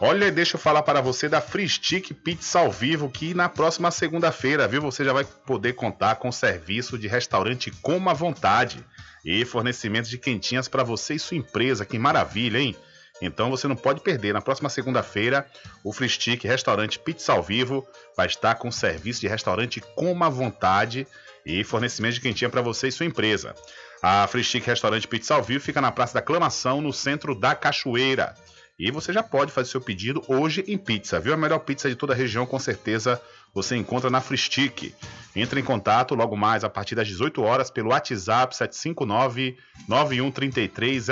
Olha, 0.00 0.32
deixa 0.32 0.56
eu 0.56 0.60
falar 0.60 0.82
para 0.82 1.02
você 1.02 1.28
da 1.28 1.42
Free 1.42 1.68
Stick 1.68 2.14
Pizza 2.14 2.60
ao 2.60 2.72
vivo, 2.72 3.10
que 3.10 3.34
na 3.34 3.50
próxima 3.50 3.90
segunda-feira, 3.90 4.66
viu, 4.66 4.80
você 4.80 5.04
já 5.04 5.12
vai 5.12 5.24
poder 5.24 5.74
contar 5.74 6.16
com 6.16 6.32
serviço 6.32 6.98
de 6.98 7.06
restaurante 7.06 7.70
com 7.82 8.08
à 8.08 8.14
vontade 8.14 8.82
e 9.22 9.44
fornecimento 9.44 10.08
de 10.08 10.16
quentinhas 10.16 10.66
para 10.66 10.82
você 10.82 11.16
e 11.16 11.18
sua 11.18 11.36
empresa. 11.36 11.84
Que 11.84 11.98
maravilha, 11.98 12.58
hein? 12.58 12.74
Então 13.20 13.50
você 13.50 13.68
não 13.68 13.76
pode 13.76 14.00
perder. 14.00 14.32
Na 14.32 14.40
próxima 14.40 14.68
segunda-feira, 14.68 15.46
o 15.84 15.92
Free 15.92 16.08
Stick 16.08 16.44
Restaurante 16.44 16.98
Pizza 16.98 17.32
ao 17.32 17.42
Vivo 17.42 17.86
vai 18.16 18.26
estar 18.26 18.54
com 18.54 18.70
serviço 18.70 19.20
de 19.20 19.28
restaurante 19.28 19.80
com 19.94 20.10
uma 20.10 20.30
vontade 20.30 21.06
e 21.44 21.62
fornecimento 21.64 22.14
de 22.14 22.20
quentinha 22.20 22.50
para 22.50 22.62
você 22.62 22.88
e 22.88 22.92
sua 22.92 23.06
empresa. 23.06 23.54
A 24.02 24.26
Free 24.26 24.44
Stick 24.44 24.66
Restaurante 24.66 25.06
Pizza 25.06 25.34
ao 25.34 25.42
Vivo 25.42 25.62
fica 25.62 25.80
na 25.80 25.92
Praça 25.92 26.14
da 26.14 26.20
Aclamação, 26.20 26.80
no 26.80 26.92
centro 26.92 27.34
da 27.34 27.54
Cachoeira. 27.54 28.34
E 28.78 28.90
você 28.90 29.12
já 29.12 29.22
pode 29.22 29.52
fazer 29.52 29.68
seu 29.68 29.80
pedido 29.80 30.24
hoje 30.26 30.64
em 30.66 30.78
pizza, 30.78 31.20
viu? 31.20 31.34
A 31.34 31.36
melhor 31.36 31.58
pizza 31.58 31.86
de 31.86 31.94
toda 31.94 32.14
a 32.14 32.16
região, 32.16 32.46
com 32.46 32.58
certeza, 32.58 33.20
você 33.52 33.76
encontra 33.76 34.08
na 34.08 34.22
Free 34.22 34.38
Stick. 34.38 34.94
Entre 35.36 35.60
em 35.60 35.64
contato 35.64 36.14
logo 36.14 36.34
mais 36.34 36.64
a 36.64 36.70
partir 36.70 36.94
das 36.94 37.06
18 37.06 37.42
horas 37.42 37.70
pelo 37.70 37.90
WhatsApp 37.90 38.56
759 38.56 39.58
9133 39.86 41.06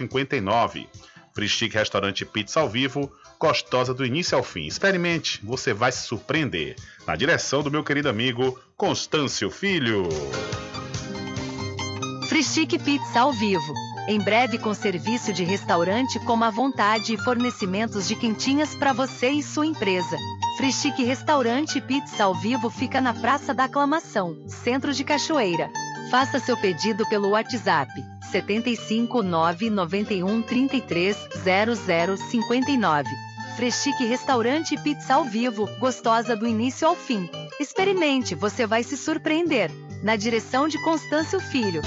0059. 0.00 0.88
Pristic 1.34 1.74
Restaurante 1.74 2.24
Pizza 2.24 2.60
ao 2.60 2.68
Vivo, 2.68 3.12
gostosa 3.40 3.92
do 3.92 4.06
início 4.06 4.38
ao 4.38 4.44
fim. 4.44 4.66
Experimente, 4.66 5.40
você 5.42 5.74
vai 5.74 5.90
se 5.90 6.06
surpreender. 6.06 6.76
Na 7.04 7.16
direção 7.16 7.60
do 7.60 7.70
meu 7.70 7.82
querido 7.82 8.08
amigo 8.08 8.58
Constâncio 8.76 9.50
Filho. 9.50 10.08
Frischique 12.28 12.78
Pizza 12.78 13.20
ao 13.20 13.32
vivo. 13.32 13.74
Em 14.06 14.18
breve 14.18 14.58
com 14.58 14.72
serviço 14.72 15.32
de 15.32 15.42
restaurante 15.42 16.20
com 16.20 16.42
a 16.44 16.50
vontade 16.50 17.14
e 17.14 17.18
fornecimentos 17.18 18.06
de 18.06 18.14
quentinhas 18.14 18.74
para 18.76 18.92
você 18.92 19.30
e 19.30 19.42
sua 19.42 19.66
empresa. 19.66 20.16
Frischique 20.56 21.02
Restaurante 21.02 21.80
Pizza 21.80 22.24
ao 22.24 22.34
vivo 22.34 22.70
fica 22.70 23.00
na 23.00 23.12
Praça 23.12 23.52
da 23.52 23.64
Aclamação, 23.64 24.36
Centro 24.46 24.92
de 24.92 25.02
Cachoeira. 25.02 25.68
Faça 26.10 26.38
seu 26.38 26.56
pedido 26.56 27.08
pelo 27.08 27.30
WhatsApp 27.30 27.90
75 28.34 29.22
991 29.22 30.42
33 30.42 31.16
0059. 31.44 33.08
Freschique 33.54 34.04
Restaurante 34.04 34.76
Pizza 34.82 35.14
ao 35.14 35.24
Vivo, 35.24 35.68
gostosa 35.78 36.34
do 36.34 36.44
início 36.44 36.88
ao 36.88 36.96
fim. 36.96 37.30
Experimente, 37.60 38.34
você 38.34 38.66
vai 38.66 38.82
se 38.82 38.96
surpreender. 38.96 39.70
Na 40.02 40.16
direção 40.16 40.66
de 40.66 40.82
Constâncio 40.82 41.38
Filho. 41.38 41.80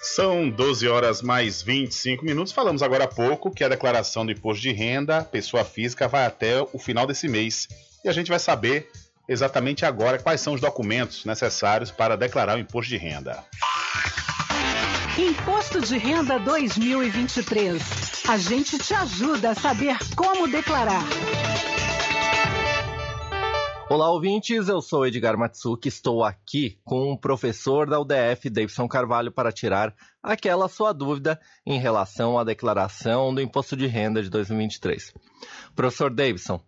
São 0.00 0.48
12 0.48 0.88
horas 0.88 1.20
mais 1.20 1.60
25 1.60 2.24
minutos. 2.24 2.54
Falamos 2.54 2.82
agora 2.82 3.04
há 3.04 3.08
pouco 3.08 3.50
que 3.50 3.62
a 3.62 3.68
declaração 3.68 4.24
do 4.24 4.32
imposto 4.32 4.62
de 4.62 4.72
renda, 4.72 5.22
pessoa 5.22 5.62
física, 5.62 6.08
vai 6.08 6.24
até 6.24 6.62
o 6.72 6.78
final 6.78 7.06
desse 7.06 7.28
mês. 7.28 7.68
E 8.04 8.08
a 8.08 8.12
gente 8.12 8.28
vai 8.28 8.38
saber 8.38 8.90
exatamente 9.28 9.84
agora 9.84 10.18
quais 10.18 10.40
são 10.40 10.54
os 10.54 10.60
documentos 10.60 11.24
necessários 11.24 11.90
para 11.90 12.16
declarar 12.16 12.56
o 12.56 12.60
imposto 12.60 12.90
de 12.90 12.96
renda. 12.96 13.44
Imposto 15.18 15.80
de 15.80 15.98
Renda 15.98 16.38
2023. 16.38 17.82
A 18.28 18.38
gente 18.38 18.78
te 18.78 18.94
ajuda 18.94 19.50
a 19.50 19.54
saber 19.54 19.96
como 20.14 20.46
declarar. 20.46 21.02
Olá, 23.90 24.10
ouvintes. 24.10 24.68
Eu 24.68 24.80
sou 24.80 25.06
Edgar 25.06 25.36
Matsuki. 25.36 25.88
Estou 25.88 26.22
aqui 26.22 26.78
com 26.84 27.10
o 27.10 27.18
professor 27.18 27.88
da 27.88 27.98
UDF, 27.98 28.48
Davidson 28.48 28.86
Carvalho, 28.86 29.32
para 29.32 29.50
tirar 29.50 29.92
aquela 30.28 30.68
sua 30.68 30.92
dúvida 30.92 31.40
em 31.64 31.80
relação 31.80 32.38
à 32.38 32.44
declaração 32.44 33.34
do 33.34 33.40
Imposto 33.40 33.74
de 33.74 33.86
Renda 33.86 34.22
de 34.22 34.28
2023. 34.28 35.14
Professor 35.74 36.10
Davidson, 36.10 36.60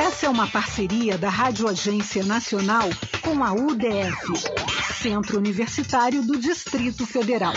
Essa 0.00 0.24
é 0.26 0.30
uma 0.30 0.46
parceria 0.46 1.18
da 1.18 1.28
Rádio 1.28 1.68
Agência 1.68 2.24
Nacional 2.24 2.88
com 3.20 3.44
a 3.44 3.52
UDF, 3.52 4.32
Centro 4.94 5.37
Universitário 5.37 6.22
do 6.22 6.38
Distrito 6.38 7.04
Federal. 7.06 7.52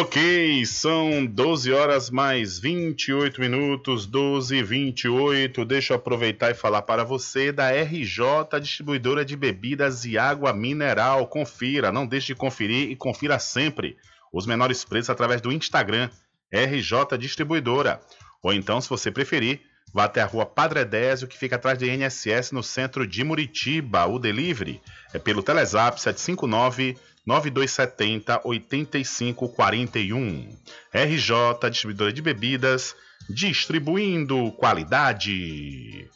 Ok, 0.00 0.64
são 0.64 1.26
12 1.26 1.72
horas 1.72 2.08
mais 2.08 2.56
28 2.56 3.40
minutos, 3.40 4.06
12 4.06 4.54
e 4.54 4.62
28. 4.62 5.64
Deixa 5.64 5.92
eu 5.92 5.96
aproveitar 5.96 6.52
e 6.52 6.54
falar 6.54 6.82
para 6.82 7.02
você 7.02 7.50
da 7.50 7.72
RJ 7.72 8.60
Distribuidora 8.62 9.24
de 9.24 9.36
Bebidas 9.36 10.04
e 10.04 10.16
Água 10.16 10.52
Mineral. 10.52 11.26
Confira, 11.26 11.90
não 11.90 12.06
deixe 12.06 12.28
de 12.28 12.36
conferir 12.36 12.88
e 12.88 12.94
confira 12.94 13.40
sempre 13.40 13.96
os 14.32 14.46
menores 14.46 14.84
preços 14.84 15.10
através 15.10 15.40
do 15.40 15.50
Instagram 15.50 16.08
RJ 16.52 17.18
Distribuidora. 17.18 18.00
Ou 18.40 18.52
então, 18.52 18.80
se 18.80 18.88
você 18.88 19.10
preferir, 19.10 19.62
vá 19.92 20.04
até 20.04 20.22
a 20.22 20.26
rua 20.26 20.46
Padre 20.46 20.84
Désio, 20.84 21.26
que 21.26 21.36
fica 21.36 21.56
atrás 21.56 21.76
de 21.76 21.90
INSS 21.90 22.52
no 22.52 22.62
centro 22.62 23.04
de 23.04 23.24
Muritiba. 23.24 24.06
O 24.06 24.20
delivery 24.20 24.80
é 25.12 25.18
pelo 25.18 25.42
Telezap 25.42 26.00
759 26.00 26.96
9270 27.28 28.40
8541. 28.42 30.56
RJ 30.90 31.70
Distribuidora 31.70 32.10
de 32.10 32.22
Bebidas, 32.22 32.96
distribuindo 33.28 34.50
qualidade. 34.52 36.08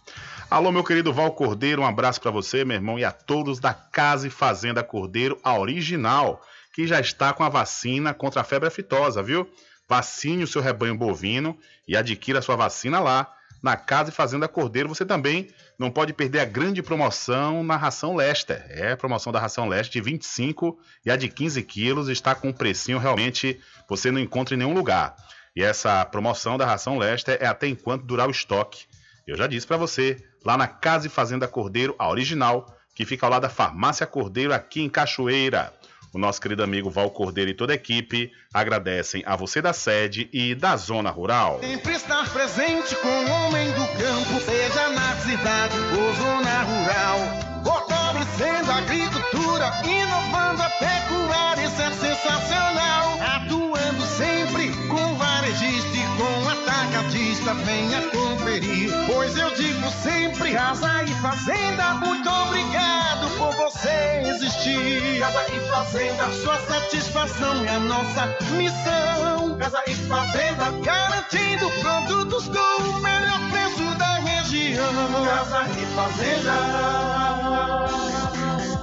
Alô, 0.48 0.72
meu 0.72 0.82
querido 0.82 1.12
Val 1.12 1.32
Cordeiro, 1.32 1.82
um 1.82 1.86
abraço 1.86 2.18
para 2.18 2.30
você, 2.30 2.64
meu 2.64 2.76
irmão, 2.76 2.98
e 2.98 3.04
a 3.04 3.12
todos 3.12 3.60
da 3.60 3.74
Casa 3.74 4.26
e 4.26 4.30
Fazenda 4.30 4.82
Cordeiro, 4.82 5.38
a 5.44 5.58
original, 5.58 6.40
que 6.72 6.86
já 6.86 6.98
está 6.98 7.34
com 7.34 7.44
a 7.44 7.50
vacina 7.50 8.14
contra 8.14 8.40
a 8.40 8.44
febre 8.44 8.68
aftosa, 8.68 9.22
viu? 9.22 9.46
Vacine 9.86 10.44
o 10.44 10.48
seu 10.48 10.62
rebanho 10.62 10.96
bovino 10.96 11.58
e 11.86 11.94
adquira 11.94 12.38
a 12.38 12.42
sua 12.42 12.56
vacina 12.56 13.00
lá 13.00 13.30
na 13.62 13.76
Casa 13.76 14.08
e 14.08 14.14
Fazenda 14.14 14.48
Cordeiro. 14.48 14.88
Você 14.88 15.04
também 15.04 15.50
não 15.82 15.90
pode 15.90 16.12
perder 16.12 16.38
a 16.38 16.44
grande 16.44 16.80
promoção 16.80 17.64
na 17.64 17.76
ração 17.76 18.14
Lester. 18.14 18.64
É 18.70 18.92
a 18.92 18.96
promoção 18.96 19.32
da 19.32 19.40
ração 19.40 19.68
Lester 19.68 19.92
de 19.92 20.00
25 20.00 20.78
e 21.04 21.10
a 21.10 21.16
de 21.16 21.28
15 21.28 21.60
quilos 21.64 22.08
está 22.08 22.36
com 22.36 22.50
um 22.50 22.52
precinho 22.52 22.98
realmente 22.98 23.60
você 23.88 24.10
não 24.12 24.20
encontra 24.20 24.54
em 24.54 24.58
nenhum 24.58 24.74
lugar. 24.74 25.16
E 25.56 25.62
essa 25.62 26.04
promoção 26.04 26.56
da 26.56 26.64
ração 26.64 26.98
Lester 26.98 27.36
é 27.40 27.46
até 27.46 27.66
enquanto 27.66 28.04
durar 28.04 28.28
o 28.28 28.30
estoque. 28.30 28.86
Eu 29.26 29.36
já 29.36 29.48
disse 29.48 29.66
para 29.66 29.76
você, 29.76 30.16
lá 30.44 30.56
na 30.56 30.68
Casa 30.68 31.08
e 31.08 31.10
Fazenda 31.10 31.48
Cordeiro, 31.48 31.96
a 31.98 32.08
original, 32.08 32.74
que 32.94 33.04
fica 33.04 33.26
ao 33.26 33.30
lado 33.30 33.42
da 33.42 33.48
Farmácia 33.48 34.06
Cordeiro 34.06 34.54
aqui 34.54 34.82
em 34.82 34.88
Cachoeira. 34.88 35.72
O 36.14 36.18
nosso 36.18 36.40
querido 36.40 36.62
amigo 36.62 36.90
Val 36.90 37.10
Cordeiro 37.10 37.50
e 37.50 37.54
toda 37.54 37.72
a 37.72 37.74
equipe 37.74 38.30
agradecem 38.52 39.22
a 39.24 39.34
você 39.34 39.62
da 39.62 39.72
sede 39.72 40.28
e 40.30 40.54
da 40.54 40.76
zona 40.76 41.08
rural. 41.08 41.58
Sempre 41.60 41.94
estar 41.94 42.30
presente 42.30 42.94
com 42.96 43.08
o 43.08 43.30
homem 43.30 43.72
do 43.72 43.86
campo, 43.98 44.40
seja 44.44 44.91
cidade 45.32 45.74
ou 45.96 46.14
zona 46.14 46.62
rural. 46.62 47.18
Fortalecendo 47.64 48.70
a 48.70 48.76
agricultura, 48.76 49.72
inovando 49.84 50.62
a 50.62 50.70
pecuária, 50.70 51.64
isso 51.64 51.80
é 51.80 51.90
sensacional. 51.90 53.18
Atuando 53.36 54.02
sempre 54.04 54.68
com 54.88 55.14
varejista 55.14 55.96
e 55.96 56.04
com 56.18 56.48
atacadista, 56.50 57.54
venha 57.54 58.02
conferir. 58.10 58.90
Pois 59.06 59.36
eu 59.38 59.50
digo 59.54 59.90
sempre: 60.02 60.52
Casa 60.52 61.02
e 61.04 61.14
Fazenda, 61.22 61.94
muito 61.94 62.28
obrigado 62.28 63.30
por 63.38 63.52
você 63.54 64.22
existir. 64.26 65.18
Casa 65.20 65.44
e 65.50 65.70
Fazenda, 65.70 66.30
sua 66.42 66.58
satisfação 66.66 67.64
é 67.64 67.76
a 67.76 67.80
nossa 67.80 68.26
missão. 68.50 69.56
Casa 69.58 69.82
e 69.86 69.94
Fazenda, 69.94 70.70
garantindo 70.82 71.70
produtos 71.80 72.48
com 72.48 72.82
o 72.82 73.00
melhor 73.00 73.40
preço 73.50 73.94
da 73.96 74.21
região. 74.52 75.24
Casa 75.24 75.66
e 75.80 75.86
Fazenda. 75.94 76.52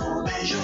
Um 0.02 0.24
beijo, 0.24 0.58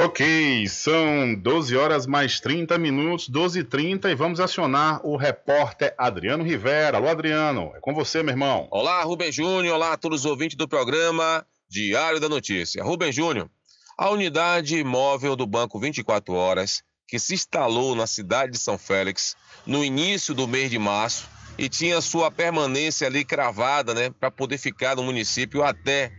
Ok, 0.00 0.68
são 0.68 1.34
12 1.34 1.76
horas 1.76 2.06
mais 2.06 2.38
30 2.38 2.78
minutos, 2.78 3.28
12 3.28 3.58
e 3.58 3.64
30 3.64 4.08
e 4.08 4.14
vamos 4.14 4.38
acionar 4.38 5.04
o 5.04 5.16
repórter 5.16 5.92
Adriano 5.98 6.44
Rivera. 6.44 6.98
Alô, 6.98 7.08
Adriano, 7.08 7.72
é 7.74 7.80
com 7.80 7.92
você, 7.92 8.22
meu 8.22 8.32
irmão. 8.32 8.68
Olá, 8.70 9.02
Rubem 9.02 9.32
Júnior, 9.32 9.74
olá 9.74 9.94
a 9.94 9.96
todos 9.96 10.20
os 10.20 10.26
ouvintes 10.26 10.56
do 10.56 10.68
programa 10.68 11.44
Diário 11.68 12.20
da 12.20 12.28
Notícia. 12.28 12.84
Rubem 12.84 13.10
Júnior, 13.10 13.50
a 13.98 14.10
unidade 14.10 14.84
móvel 14.84 15.34
do 15.34 15.44
Banco 15.44 15.80
24 15.80 16.32
Horas, 16.32 16.84
que 17.08 17.18
se 17.18 17.34
instalou 17.34 17.96
na 17.96 18.06
cidade 18.06 18.52
de 18.52 18.58
São 18.58 18.78
Félix 18.78 19.34
no 19.66 19.84
início 19.84 20.32
do 20.32 20.46
mês 20.46 20.70
de 20.70 20.78
março 20.78 21.28
e 21.58 21.68
tinha 21.68 22.00
sua 22.00 22.30
permanência 22.30 23.08
ali 23.08 23.24
cravada, 23.24 23.92
né, 23.92 24.10
para 24.10 24.30
poder 24.30 24.56
ficar 24.56 24.94
no 24.94 25.02
município 25.02 25.64
até 25.64 26.12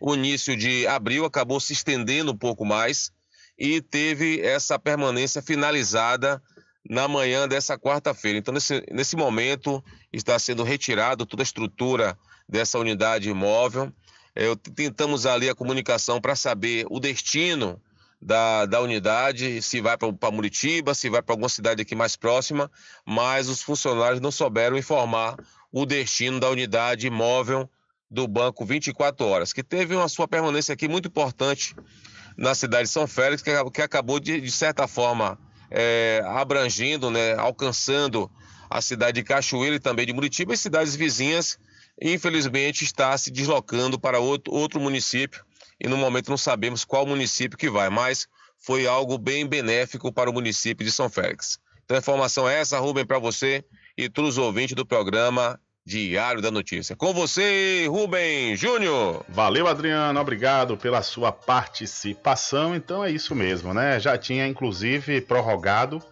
o 0.00 0.14
início 0.14 0.56
de 0.56 0.86
abril, 0.86 1.26
acabou 1.26 1.60
se 1.60 1.74
estendendo 1.74 2.32
um 2.32 2.36
pouco 2.36 2.64
mais 2.64 3.12
e 3.58 3.82
teve 3.82 4.40
essa 4.40 4.78
permanência 4.78 5.42
finalizada 5.42 6.42
na 6.88 7.06
manhã 7.06 7.46
dessa 7.46 7.78
quarta-feira. 7.78 8.38
Então, 8.38 8.54
nesse, 8.54 8.82
nesse 8.90 9.14
momento, 9.14 9.84
está 10.10 10.38
sendo 10.38 10.62
retirado 10.62 11.26
toda 11.26 11.42
a 11.42 11.44
estrutura 11.44 12.18
dessa 12.48 12.78
unidade 12.78 13.28
imóvel. 13.28 13.92
Eu, 14.36 14.54
tentamos 14.54 15.24
ali 15.24 15.48
a 15.48 15.54
comunicação 15.54 16.20
para 16.20 16.36
saber 16.36 16.86
o 16.90 17.00
destino 17.00 17.80
da, 18.20 18.66
da 18.66 18.80
unidade, 18.80 19.62
se 19.62 19.80
vai 19.80 19.96
para 19.96 20.30
Muritiba, 20.30 20.94
se 20.94 21.08
vai 21.08 21.22
para 21.22 21.32
alguma 21.32 21.48
cidade 21.48 21.80
aqui 21.80 21.94
mais 21.94 22.16
próxima, 22.16 22.70
mas 23.04 23.48
os 23.48 23.62
funcionários 23.62 24.20
não 24.20 24.30
souberam 24.30 24.76
informar 24.76 25.36
o 25.72 25.86
destino 25.86 26.38
da 26.38 26.50
unidade 26.50 27.06
imóvel 27.06 27.68
do 28.10 28.28
banco 28.28 28.64
24 28.64 29.26
horas, 29.26 29.52
que 29.52 29.62
teve 29.62 29.94
uma 29.94 30.08
sua 30.08 30.28
permanência 30.28 30.72
aqui 30.72 30.86
muito 30.86 31.08
importante 31.08 31.74
na 32.36 32.54
cidade 32.54 32.84
de 32.84 32.90
São 32.90 33.06
Félix, 33.06 33.42
que, 33.42 33.50
que 33.70 33.82
acabou 33.82 34.20
de, 34.20 34.40
de 34.40 34.50
certa 34.50 34.86
forma 34.86 35.38
é, 35.70 36.22
abrangindo, 36.26 37.10
né, 37.10 37.34
alcançando 37.34 38.30
a 38.68 38.80
cidade 38.80 39.20
de 39.20 39.24
Cachoeira 39.24 39.76
e 39.76 39.80
também 39.80 40.06
de 40.06 40.12
Muritiba 40.12 40.52
e 40.52 40.56
cidades 40.56 40.94
vizinhas, 40.94 41.58
infelizmente 42.00 42.84
está 42.84 43.16
se 43.16 43.30
deslocando 43.30 43.98
para 43.98 44.18
outro, 44.18 44.52
outro 44.52 44.80
município 44.80 45.44
e 45.80 45.88
no 45.88 45.96
momento 45.96 46.30
não 46.30 46.36
sabemos 46.36 46.84
qual 46.84 47.06
município 47.06 47.58
que 47.58 47.70
vai, 47.70 47.90
mas 47.90 48.26
foi 48.58 48.86
algo 48.86 49.18
bem 49.18 49.46
benéfico 49.46 50.12
para 50.12 50.30
o 50.30 50.32
município 50.32 50.84
de 50.84 50.92
São 50.92 51.08
Félix. 51.08 51.58
Então 51.84 51.96
a 51.96 52.00
informação 52.00 52.48
é 52.48 52.60
essa, 52.60 52.78
Rubem, 52.78 53.06
para 53.06 53.18
você 53.18 53.64
e 53.96 54.08
todos 54.08 54.36
os 54.36 54.38
ouvintes 54.38 54.74
do 54.74 54.84
programa 54.84 55.60
Diário 55.84 56.42
da 56.42 56.50
Notícia. 56.50 56.96
Com 56.96 57.14
você, 57.14 57.86
Rubem 57.88 58.56
Júnior. 58.56 59.24
Valeu, 59.28 59.68
Adriano. 59.68 60.18
Obrigado 60.18 60.76
pela 60.76 61.00
sua 61.00 61.30
participação. 61.30 62.74
Então 62.74 63.04
é 63.04 63.10
isso 63.10 63.36
mesmo, 63.36 63.72
né? 63.72 64.00
Já 64.00 64.18
tinha 64.18 64.48
inclusive 64.48 65.20
prorrogado 65.20 66.02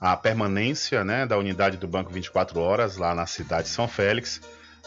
a 0.00 0.16
permanência 0.16 1.04
né, 1.04 1.26
da 1.26 1.36
unidade 1.36 1.76
do 1.76 1.86
Banco 1.86 2.10
24 2.10 2.58
Horas 2.58 2.96
lá 2.96 3.14
na 3.14 3.26
cidade 3.26 3.64
de 3.64 3.74
São 3.74 3.88
Félix, 3.88 4.40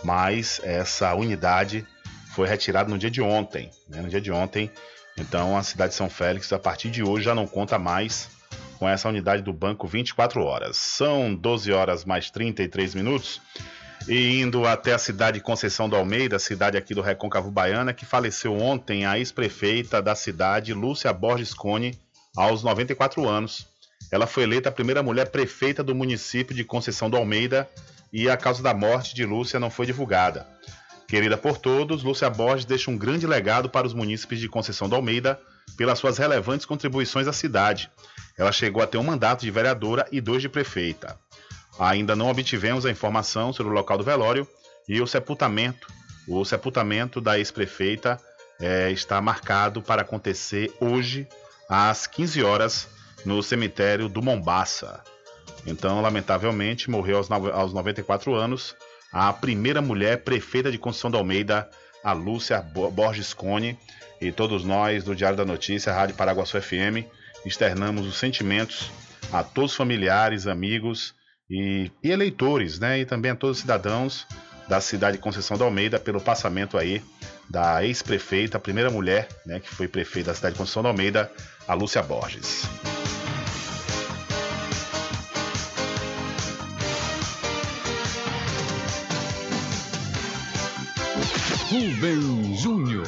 mas 0.03 0.59
essa 0.63 1.13
unidade 1.13 1.85
foi 2.33 2.47
retirada 2.47 2.89
no 2.89 2.97
dia 2.97 3.11
de 3.11 3.21
ontem. 3.21 3.69
Né, 3.87 4.01
no 4.01 4.09
dia 4.09 4.21
de 4.21 4.31
ontem, 4.31 4.71
então 5.17 5.57
a 5.57 5.63
cidade 5.63 5.91
de 5.91 5.97
São 5.97 6.09
Félix, 6.09 6.51
a 6.53 6.59
partir 6.59 6.89
de 6.89 7.03
hoje, 7.03 7.25
já 7.25 7.35
não 7.35 7.45
conta 7.45 7.77
mais 7.77 8.29
com 8.79 8.89
essa 8.89 9.07
unidade 9.07 9.43
do 9.43 9.53
Banco 9.53 9.87
24 9.87 10.41
Horas. 10.41 10.77
São 10.77 11.35
12 11.35 11.71
horas 11.71 12.03
mais 12.03 12.31
33 12.31 12.95
minutos 12.95 13.39
e 14.07 14.41
indo 14.41 14.65
até 14.65 14.93
a 14.93 14.97
cidade 14.97 15.37
de 15.37 15.43
Conceição 15.43 15.87
do 15.87 15.95
Almeida, 15.95 16.39
cidade 16.39 16.77
aqui 16.77 16.95
do 16.95 17.01
Recôncavo 17.01 17.51
Baiana, 17.51 17.93
que 17.93 18.05
faleceu 18.05 18.57
ontem 18.57 19.05
a 19.05 19.19
ex-prefeita 19.19 20.01
da 20.01 20.15
cidade, 20.15 20.73
Lúcia 20.73 21.13
Borges 21.13 21.53
Cone, 21.53 21.99
aos 22.35 22.63
94 22.63 23.27
anos. 23.27 23.67
Ela 24.11 24.25
foi 24.25 24.43
eleita 24.43 24.69
a 24.69 24.71
primeira 24.71 25.03
mulher 25.03 25.29
prefeita 25.29 25.83
do 25.83 25.93
município 25.93 26.55
de 26.55 26.63
Conceição 26.63 27.09
do 27.09 27.17
Almeida 27.17 27.69
e 28.11 28.29
a 28.29 28.37
causa 28.37 28.61
da 28.61 28.73
morte 28.73 29.15
de 29.15 29.25
Lúcia 29.25 29.59
não 29.59 29.69
foi 29.69 29.85
divulgada. 29.85 30.47
Querida 31.07 31.37
por 31.37 31.57
todos, 31.57 32.03
Lúcia 32.03 32.29
Borges 32.29 32.65
deixa 32.65 32.89
um 32.89 32.97
grande 32.97 33.27
legado 33.27 33.69
para 33.69 33.85
os 33.85 33.93
munícipes 33.93 34.39
de 34.39 34.47
Conceição 34.47 34.87
do 34.87 34.95
Almeida 34.95 35.39
pelas 35.77 35.99
suas 35.99 36.17
relevantes 36.17 36.65
contribuições 36.65 37.27
à 37.27 37.33
cidade. 37.33 37.91
Ela 38.37 38.51
chegou 38.51 38.81
a 38.81 38.87
ter 38.87 38.97
um 38.97 39.03
mandato 39.03 39.41
de 39.41 39.51
vereadora 39.51 40.07
e 40.11 40.21
dois 40.21 40.41
de 40.41 40.49
prefeita. 40.49 41.19
Ainda 41.79 42.15
não 42.15 42.29
obtivemos 42.29 42.85
a 42.85 42.91
informação 42.91 43.51
sobre 43.51 43.71
o 43.71 43.75
local 43.75 43.97
do 43.97 44.03
velório 44.03 44.47
e 44.87 45.01
o 45.01 45.07
sepultamento. 45.07 45.87
O 46.27 46.45
sepultamento 46.45 47.19
da 47.19 47.37
ex-prefeita 47.37 48.19
é, 48.59 48.91
está 48.91 49.21
marcado 49.21 49.81
para 49.81 50.03
acontecer 50.03 50.71
hoje 50.79 51.27
às 51.67 52.07
15 52.07 52.43
horas 52.43 52.87
no 53.25 53.41
cemitério 53.41 54.07
do 54.07 54.21
Mombaça. 54.21 55.03
Então, 55.65 56.01
lamentavelmente, 56.01 56.89
morreu 56.89 57.17
aos, 57.17 57.29
aos 57.31 57.73
94 57.73 58.33
anos 58.33 58.75
a 59.11 59.31
primeira 59.33 59.81
mulher 59.81 60.23
prefeita 60.23 60.71
de 60.71 60.77
Conceição 60.77 61.11
do 61.11 61.17
Almeida, 61.17 61.69
a 62.03 62.13
Lúcia 62.13 62.61
Borges 62.61 63.33
Cone, 63.33 63.77
e 64.21 64.31
todos 64.31 64.63
nós 64.63 65.03
do 65.03 65.15
Diário 65.15 65.37
da 65.37 65.43
Notícia, 65.43 65.91
Rádio 65.91 66.15
Paraguaçu 66.15 66.61
FM, 66.61 67.05
externamos 67.45 68.05
os 68.05 68.17
sentimentos 68.17 68.89
a 69.33 69.43
todos 69.43 69.71
os 69.71 69.77
familiares, 69.77 70.47
amigos 70.47 71.13
e, 71.49 71.91
e 72.03 72.11
eleitores, 72.11 72.79
né? 72.79 72.99
E 72.99 73.05
também 73.05 73.31
a 73.31 73.35
todos 73.35 73.57
os 73.57 73.61
cidadãos 73.61 74.27
da 74.67 74.79
cidade 74.79 75.17
de 75.17 75.23
Conceição 75.23 75.57
da 75.57 75.65
Almeida 75.65 75.99
pelo 75.99 76.21
passamento 76.21 76.77
aí 76.77 77.01
da 77.49 77.83
ex-prefeita, 77.83 78.57
a 78.57 78.61
primeira 78.61 78.89
mulher, 78.89 79.27
né, 79.45 79.59
que 79.59 79.67
foi 79.67 79.85
prefeita 79.85 80.31
da 80.31 80.35
cidade 80.35 80.53
de 80.53 80.57
Conceição 80.57 80.81
da 80.81 80.89
Almeida, 80.89 81.29
a 81.67 81.73
Lúcia 81.73 82.01
Borges. 82.01 82.63
Rubem 91.71 92.53
Júnior. 92.53 93.07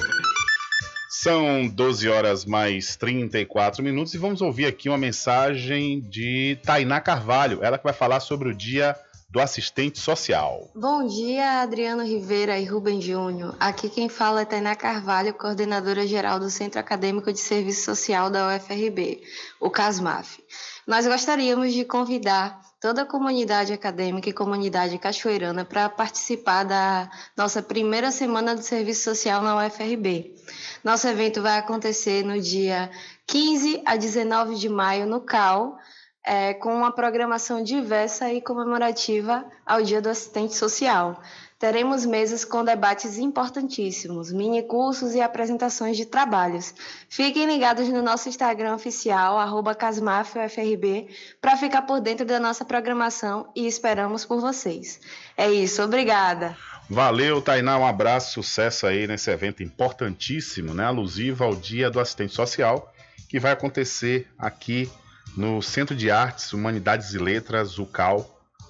São 1.10 1.68
12 1.68 2.08
horas 2.08 2.46
mais 2.46 2.96
34 2.96 3.84
minutos 3.84 4.14
e 4.14 4.18
vamos 4.18 4.42
ouvir 4.42 4.68
aqui 4.68 4.88
uma 4.88 4.98
mensagem 4.98 6.00
de 6.00 6.58
Tainá 6.64 7.02
Carvalho, 7.02 7.60
ela 7.62 7.78
que 7.78 7.84
vai 7.84 7.92
falar 7.92 8.22
sobre 8.22 8.48
o 8.48 8.56
dia 8.56 8.96
do 9.30 9.42
assistente 9.42 10.00
social. 10.00 10.72
Bom 10.74 11.06
dia, 11.06 11.60
Adriano 11.60 12.04
Rivera 12.04 12.58
e 12.58 12.64
Rubem 12.64 13.02
Júnior. 13.02 13.54
Aqui 13.60 13.90
quem 13.90 14.08
fala 14.08 14.44
é 14.44 14.46
Tainá 14.46 14.78
Carvalho, 14.78 15.34
coordenadora 15.34 16.08
geral 16.08 16.40
do 16.40 16.50
Centro 16.50 16.80
Acadêmico 16.80 17.34
de 17.34 17.40
Serviço 17.40 17.84
Social 17.84 18.30
da 18.30 18.48
UFRB, 18.48 19.22
o 19.60 19.70
CASMAF. 19.70 20.42
Nós 20.88 21.06
gostaríamos 21.06 21.74
de 21.74 21.84
convidar 21.84 22.62
toda 22.84 23.04
a 23.04 23.06
comunidade 23.06 23.72
acadêmica 23.72 24.28
e 24.28 24.34
comunidade 24.34 24.98
cachoeirana 24.98 25.64
para 25.64 25.88
participar 25.88 26.66
da 26.66 27.10
nossa 27.34 27.62
primeira 27.62 28.12
semana 28.12 28.58
de 28.58 28.66
serviço 28.66 29.06
social 29.06 29.42
na 29.42 29.56
UFRB. 29.56 30.36
Nosso 30.84 31.08
evento 31.08 31.42
vai 31.42 31.58
acontecer 31.58 32.26
no 32.26 32.42
dia 32.42 32.92
15 33.26 33.84
a 33.86 33.96
19 33.96 34.56
de 34.56 34.68
maio 34.68 35.06
no 35.06 35.22
CAL, 35.22 35.78
é, 36.26 36.54
com 36.56 36.76
uma 36.76 36.92
programação 36.92 37.64
diversa 37.64 38.34
e 38.34 38.42
comemorativa 38.42 39.46
ao 39.66 39.82
Dia 39.82 40.02
do 40.02 40.10
Assistente 40.10 40.54
Social. 40.54 41.22
Teremos 41.60 42.06
mesas 42.06 42.44
com 42.44 42.64
debates 42.64 43.18
importantíssimos, 43.18 44.32
mini 44.32 44.64
cursos 44.64 45.16
e 45.16 45.22
apresentações 45.22 45.96
de 45.96 46.06
trabalhos. 46.06 46.74
Fiquem 47.08 47.46
ligados 47.46 47.88
no 47.88 48.02
nosso 48.02 48.28
Instagram 48.28 48.76
oficial, 48.76 49.38
CasmafUFRB, 49.78 51.08
para 51.40 51.56
ficar 51.56 51.84
por 51.84 52.02
dentro 52.02 52.26
da 52.26 52.40
nossa 52.40 52.66
programação 52.66 53.50
e 53.56 53.66
esperamos 53.66 54.26
por 54.26 54.42
vocês. 54.42 55.00
É 55.38 55.50
isso, 55.50 55.82
obrigada. 55.82 56.58
Valeu, 56.90 57.42
Tainá, 57.42 57.78
um 57.78 57.88
abraço, 57.88 58.34
sucesso 58.34 58.86
aí 58.86 59.08
nesse 59.08 59.32
evento 59.32 59.64
importantíssimo, 59.64 60.74
né? 60.74 60.86
Alusivo 60.86 61.44
ao 61.44 61.56
Dia 61.56 61.90
do 61.90 62.00
Assistente 62.00 62.34
Social, 62.34 62.94
que 63.30 63.40
vai 63.40 63.54
acontecer 63.54 64.28
aqui 64.38 64.92
no 65.36 65.62
Centro 65.62 65.96
de 65.96 66.12
Artes, 66.12 66.54
Humanidades 66.54 67.14
e 67.14 67.18
Letras, 67.18 67.80
UCAL, 67.80 68.30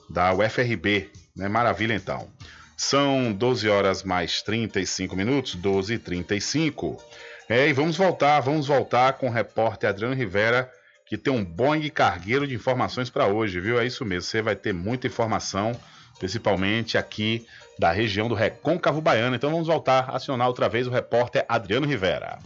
da 0.09 0.33
UFRB. 0.33 1.09
Né? 1.35 1.47
Maravilha, 1.49 1.93
então. 1.93 2.27
São 2.75 3.31
12 3.31 3.69
horas 3.69 4.03
mais 4.03 4.41
35 4.41 5.15
minutos, 5.15 5.55
12 5.55 5.93
e 5.93 5.99
35. 5.99 7.01
É, 7.47 7.67
e 7.67 7.73
vamos 7.73 7.97
voltar, 7.97 8.39
vamos 8.39 8.67
voltar 8.67 9.13
com 9.13 9.27
o 9.27 9.31
repórter 9.31 9.89
Adriano 9.89 10.15
Rivera, 10.15 10.71
que 11.05 11.17
tem 11.17 11.31
um 11.33 11.43
Boeing 11.43 11.89
cargueiro 11.89 12.47
de 12.47 12.55
informações 12.55 13.09
para 13.09 13.27
hoje, 13.27 13.59
viu? 13.59 13.79
É 13.79 13.85
isso 13.85 14.05
mesmo, 14.05 14.29
você 14.29 14.41
vai 14.41 14.55
ter 14.55 14.73
muita 14.73 15.07
informação, 15.07 15.79
principalmente 16.17 16.97
aqui 16.97 17.45
da 17.77 17.91
região 17.91 18.27
do 18.27 18.35
Recôncavo 18.35 19.01
Baiano. 19.01 19.35
Então 19.35 19.51
vamos 19.51 19.67
voltar 19.67 20.09
a 20.09 20.15
acionar 20.15 20.47
outra 20.47 20.69
vez 20.69 20.87
o 20.87 20.91
repórter 20.91 21.45
Adriano 21.47 21.85
Rivera. 21.85 22.39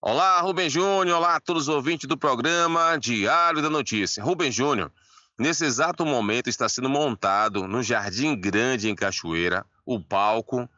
Olá, 0.00 0.40
Rubem 0.40 0.70
Júnior, 0.70 1.18
olá 1.18 1.36
a 1.36 1.40
todos 1.40 1.62
os 1.62 1.74
ouvintes 1.74 2.08
do 2.08 2.16
programa 2.16 2.96
Diário 2.98 3.60
da 3.60 3.68
Notícia. 3.68 4.22
Rubem 4.22 4.50
Júnior, 4.50 4.92
Nesse 5.38 5.64
exato 5.64 6.04
momento 6.04 6.50
está 6.50 6.68
sendo 6.68 6.90
montado 6.90 7.68
no 7.68 7.80
Jardim 7.80 8.34
Grande 8.34 8.88
em 8.88 8.94
Cachoeira 8.96 9.64
o 9.86 10.00
palco 10.00 10.68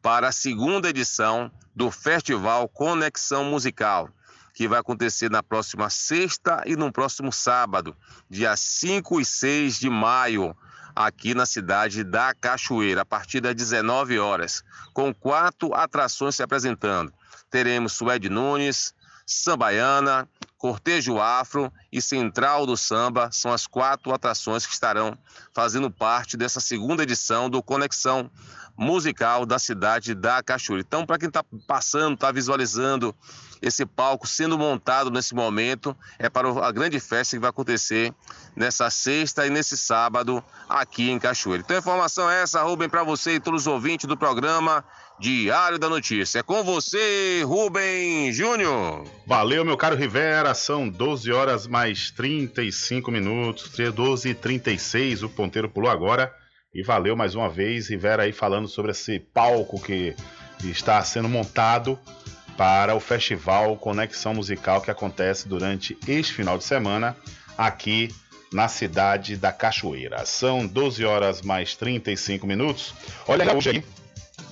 para 0.00 0.28
a 0.28 0.32
segunda 0.32 0.88
edição 0.88 1.52
do 1.74 1.90
Festival 1.90 2.66
Conexão 2.66 3.44
Musical, 3.44 4.08
que 4.54 4.66
vai 4.66 4.78
acontecer 4.78 5.30
na 5.30 5.42
próxima 5.42 5.90
sexta 5.90 6.62
e 6.64 6.76
no 6.76 6.90
próximo 6.90 7.30
sábado, 7.30 7.94
dia 8.30 8.56
5 8.56 9.20
e 9.20 9.24
6 9.26 9.78
de 9.78 9.90
maio, 9.90 10.56
aqui 10.94 11.34
na 11.34 11.44
cidade 11.44 12.02
da 12.02 12.32
Cachoeira, 12.32 13.02
a 13.02 13.04
partir 13.04 13.42
das 13.42 13.54
19 13.54 14.18
horas, 14.18 14.64
com 14.94 15.12
quatro 15.12 15.74
atrações 15.74 16.36
se 16.36 16.42
apresentando. 16.42 17.12
Teremos 17.50 17.92
Suede 17.92 18.30
Nunes, 18.30 18.94
Sambaiana, 19.26 20.26
Cortejo 20.58 21.18
Afro 21.18 21.72
e 21.92 22.00
Central 22.00 22.64
do 22.64 22.76
Samba 22.76 23.30
são 23.30 23.52
as 23.52 23.66
quatro 23.66 24.12
atrações 24.12 24.66
que 24.66 24.72
estarão 24.72 25.16
fazendo 25.52 25.90
parte 25.90 26.36
dessa 26.36 26.60
segunda 26.60 27.02
edição 27.02 27.50
do 27.50 27.62
Conexão 27.62 28.30
Musical 28.76 29.46
da 29.46 29.58
cidade 29.58 30.14
da 30.14 30.42
Cachoeira. 30.42 30.84
Então, 30.86 31.06
para 31.06 31.18
quem 31.18 31.28
está 31.28 31.44
passando, 31.66 32.14
está 32.14 32.30
visualizando 32.30 33.14
esse 33.66 33.84
palco 33.84 34.26
sendo 34.26 34.56
montado 34.56 35.10
nesse 35.10 35.34
momento, 35.34 35.96
é 36.18 36.28
para 36.28 36.48
a 36.64 36.70
grande 36.70 37.00
festa 37.00 37.36
que 37.36 37.40
vai 37.40 37.50
acontecer 37.50 38.14
nessa 38.54 38.88
sexta 38.90 39.46
e 39.46 39.50
nesse 39.50 39.76
sábado 39.76 40.42
aqui 40.68 41.10
em 41.10 41.18
Cachoeira. 41.18 41.62
Então, 41.64 41.76
a 41.76 41.80
informação 41.80 42.30
é 42.30 42.42
essa, 42.42 42.62
Rubem, 42.62 42.88
para 42.88 43.02
você 43.02 43.34
e 43.34 43.40
todos 43.40 43.62
os 43.62 43.66
ouvintes 43.66 44.06
do 44.06 44.16
programa. 44.16 44.84
Diário 45.18 45.78
da 45.78 45.88
Notícia. 45.88 46.40
É 46.40 46.42
com 46.42 46.62
você, 46.62 47.42
Rubem 47.42 48.30
Júnior. 48.34 49.02
Valeu, 49.26 49.64
meu 49.64 49.74
caro 49.74 49.96
Rivera. 49.96 50.52
São 50.52 50.86
12 50.86 51.32
horas 51.32 51.66
mais 51.66 52.10
35 52.10 53.10
minutos. 53.10 53.72
12 53.94 54.28
e 54.28 54.34
36. 54.34 55.22
O 55.22 55.30
ponteiro 55.30 55.70
pulou 55.70 55.90
agora. 55.90 56.30
E 56.74 56.82
valeu 56.82 57.16
mais 57.16 57.34
uma 57.34 57.48
vez, 57.48 57.88
Rivera 57.88 58.24
aí 58.24 58.32
falando 58.32 58.68
sobre 58.68 58.90
esse 58.90 59.18
palco 59.18 59.80
que 59.80 60.14
está 60.62 61.02
sendo 61.02 61.26
montado 61.30 61.98
para 62.56 62.94
o 62.94 63.00
festival 63.00 63.76
Conexão 63.76 64.34
Musical 64.34 64.80
que 64.80 64.90
acontece 64.90 65.48
durante 65.48 65.96
este 66.08 66.32
final 66.32 66.56
de 66.56 66.64
semana 66.64 67.16
aqui 67.56 68.14
na 68.52 68.68
cidade 68.68 69.36
da 69.36 69.52
Cachoeira. 69.52 70.24
São 70.24 70.66
12 70.66 71.04
horas 71.04 71.42
mais 71.42 71.74
35 71.76 72.46
minutos. 72.46 72.94
Olha 73.26 73.54
hoje 73.54 73.70
aí, 73.70 73.84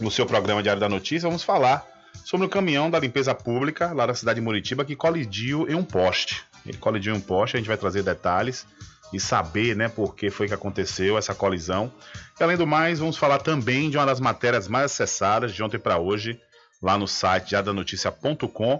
no 0.01 0.11
seu 0.11 0.27
programa 0.27 0.63
Diário 0.63 0.81
da 0.81 0.89
Notícia, 0.89 1.29
vamos 1.29 1.43
falar 1.43 1.87
sobre 2.25 2.47
o 2.47 2.51
caminhão 2.51 2.91
da 2.91 2.99
limpeza 2.99 3.35
pública 3.35 3.93
lá 3.93 4.07
da 4.07 4.15
cidade 4.15 4.41
de 4.41 4.45
Muritiba 4.45 4.85
que 4.85 4.97
colidiu 4.97 5.69
em 5.69 5.75
um 5.75 5.85
poste. 5.85 6.43
Ele 6.67 6.79
colidiu 6.79 7.15
em 7.15 7.19
um 7.19 7.21
poste, 7.21 7.57
a 7.57 7.61
gente 7.61 7.69
vai 7.69 7.77
trazer 7.77 8.03
detalhes 8.03 8.67
e 9.13 9.21
saber, 9.21 9.77
né, 9.77 9.89
por 9.89 10.17
que 10.17 10.31
foi 10.31 10.49
que 10.49 10.55
aconteceu 10.55 11.17
essa 11.17 11.35
colisão. 11.35 11.93
E 12.39 12.43
além 12.43 12.57
do 12.57 12.67
mais, 12.67 12.99
vamos 12.99 13.17
falar 13.17 13.39
também 13.39 13.89
de 13.89 13.97
uma 13.97 14.07
das 14.07 14.19
matérias 14.19 14.67
mais 14.67 14.87
acessadas 14.87 15.53
de 15.53 15.63
ontem 15.63 15.79
para 15.79 15.99
hoje, 15.99 16.41
lá 16.85 16.99
no 16.99 17.09
site 17.09 17.49
diadanoticia.com, 17.49 18.79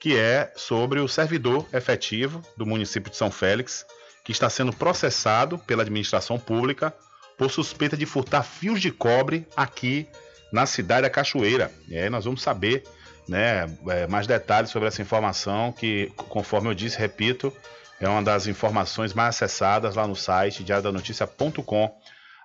que 0.00 0.18
é 0.18 0.52
sobre 0.56 0.98
o 0.98 1.06
servidor 1.06 1.64
efetivo 1.72 2.42
do 2.56 2.66
município 2.66 3.12
de 3.12 3.16
São 3.16 3.30
Félix, 3.30 3.86
que 4.24 4.32
está 4.32 4.50
sendo 4.50 4.72
processado 4.72 5.56
pela 5.56 5.82
administração 5.82 6.36
pública 6.36 6.92
por 7.38 7.52
suspeita 7.52 7.96
de 7.96 8.06
furtar 8.06 8.42
fios 8.42 8.80
de 8.80 8.90
cobre 8.90 9.46
aqui 9.56 10.08
na 10.52 10.66
cidade 10.66 11.02
da 11.02 11.10
Cachoeira. 11.10 11.70
E 11.86 11.96
aí 11.96 12.10
nós 12.10 12.24
vamos 12.24 12.42
saber 12.42 12.82
né, 13.28 13.66
é, 13.88 14.06
mais 14.08 14.26
detalhes 14.26 14.70
sobre 14.70 14.88
essa 14.88 15.00
informação 15.00 15.70
que, 15.70 16.12
conforme 16.16 16.68
eu 16.68 16.74
disse, 16.74 16.98
repito, 16.98 17.52
é 18.00 18.08
uma 18.08 18.22
das 18.22 18.48
informações 18.48 19.14
mais 19.14 19.28
acessadas 19.36 19.94
lá 19.94 20.08
no 20.08 20.16
site 20.16 20.64
diariodanoticia.com. 20.64 21.96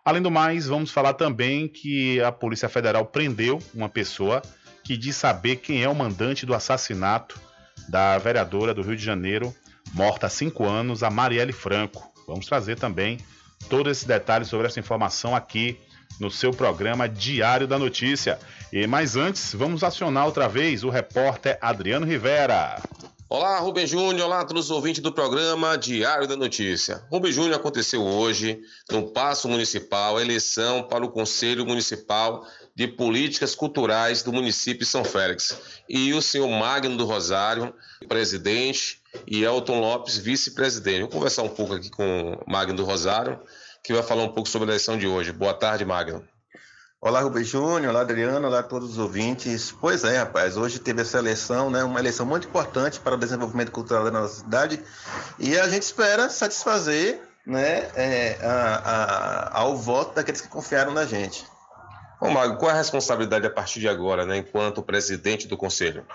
Além 0.06 0.22
do 0.22 0.30
mais, 0.30 0.67
vamos 0.67 0.91
falar 0.91 1.13
também 1.13 1.67
que 1.67 2.22
a 2.22 2.32
Polícia 2.32 2.69
Federal 2.69 3.06
prendeu 3.08 3.60
uma 3.74 3.89
pessoa 3.89 4.41
que 4.89 4.97
diz 4.97 5.17
saber 5.17 5.58
quem 5.58 5.84
é 5.84 5.88
o 5.88 5.93
mandante 5.93 6.47
do 6.47 6.56
assassinato 6.56 7.39
da 7.88 8.17
vereadora 8.17 8.73
do 8.73 8.82
Rio 8.82 8.97
de 8.97 9.06
Janeiro, 9.06 9.54
morta 9.93 10.25
há 10.25 10.30
cinco 10.32 10.65
anos, 10.65 11.04
a 11.04 11.12
Marielle 11.12 11.54
Franco. 11.54 12.12
Vamos 12.28 12.47
trazer 12.47 12.75
também 12.75 13.19
todos 13.69 13.91
esses 13.91 14.04
detalhes 14.04 14.47
sobre 14.47 14.65
essa 14.65 14.80
informação 14.80 15.36
aqui 15.36 15.80
no 16.19 16.32
seu 16.32 16.49
programa 16.49 17.08
Diário 17.08 17.67
da 17.67 17.78
Notícia. 17.78 18.39
E 18.73 18.88
mais 18.88 19.15
antes, 19.15 19.54
vamos 19.54 19.84
acionar 19.84 20.25
outra 20.25 20.49
vez 20.49 20.84
o 20.84 20.89
repórter 20.89 21.60
Adriano 21.62 22.08
Rivera. 22.08 22.82
Olá, 23.30 23.60
Rubem 23.60 23.86
Júnior, 23.86 24.25
olá 24.25 24.39
a 24.39 24.43
todos 24.43 24.65
os 24.65 24.71
ouvintes 24.71 25.04
do 25.04 25.12
programa 25.12 25.78
Diário 25.78 26.28
da 26.28 26.36
Notícia. 26.36 27.04
Rubem 27.12 27.32
Júnior 27.32 27.58
aconteceu 27.58 28.02
hoje, 28.02 28.60
no 28.89 29.12
Paço 29.12 29.47
Municipal, 29.47 30.17
a 30.17 30.21
eleição 30.23 30.82
para 30.82 31.06
o 31.06 31.12
Conselho 31.12 31.63
Municipal 31.63 32.43
de 32.80 32.88
Políticas 32.88 33.56
Culturais 33.56 34.24
do 34.24 34.32
município 34.32 34.80
de 34.80 34.86
São 34.86 35.04
Félix. 35.04 35.54
E 35.89 36.13
o 36.13 36.22
senhor 36.22 36.48
Magno 36.48 36.96
do 36.96 37.04
Rosário, 37.04 37.74
presidente, 38.08 39.02
e 39.28 39.44
Elton 39.44 39.82
Lopes, 39.82 40.18
vice-presidente. 40.18 41.02
Vou 41.02 41.10
conversar 41.10 41.44
um 41.44 41.50
pouco 41.50 41.74
aqui 41.74 41.89
com 41.89 42.36
o 42.36 42.50
Magno 42.50 42.78
do 42.78 42.86
Rosário, 42.86 43.38
que 43.84 43.92
vai 43.92 44.02
falar 44.02 44.24
um 44.24 44.32
pouco 44.32 44.48
sobre 44.48 44.70
a 44.70 44.72
eleição 44.72 44.98
de 44.98 45.06
hoje. 45.06 45.34
Boa 45.34 45.54
tarde, 45.54 45.84
Magno. 45.84 46.24
Olá, 47.02 47.20
Rubem 47.20 47.44
Júnior, 47.44 47.89
olá, 47.89 48.00
Adriano, 48.00 48.48
olá 48.48 48.60
a 48.60 48.63
todos 48.63 48.92
os 48.92 48.98
ouvintes. 48.98 49.76
Pois 49.82 50.06
é, 50.06 50.20
rapaz, 50.20 50.56
hoje 50.56 50.80
teve 50.80 51.02
essa 51.02 51.18
eleição, 51.18 51.70
né, 51.70 51.84
uma 51.84 52.00
eleição 52.00 52.26
muito 52.26 52.48
importante 52.48 52.98
para 53.02 53.15
o 53.15 53.18
desenvolvimento 53.18 53.74
cultural 53.74 54.06
da 54.06 54.12
nossa 54.12 54.39
cidade 54.39 54.82
e 55.38 55.60
a 55.60 55.68
gente 55.68 55.84
espera 55.84 56.30
satisfazer 56.30 57.22
né, 57.46 57.89
é, 57.94 58.38
a, 58.42 59.50
a, 59.58 59.60
ao 59.60 59.76
voto 59.76 60.15
daqueles 60.15 60.39
que 60.39 60.48
confiaram 60.48 60.94
na 60.94 61.04
gente. 61.04 61.46
Ô, 62.19 62.29
Mago, 62.29 62.58
qual 62.58 62.71
é 62.71 62.73
a 62.73 62.77
responsabilidade 62.77 63.45
a 63.45 63.49
partir 63.49 63.79
de 63.79 63.88
agora, 63.88 64.25
né, 64.25 64.38
enquanto 64.38 64.84
presidente 64.84 65.47
do 65.47 65.55
Conselho? 65.55 66.05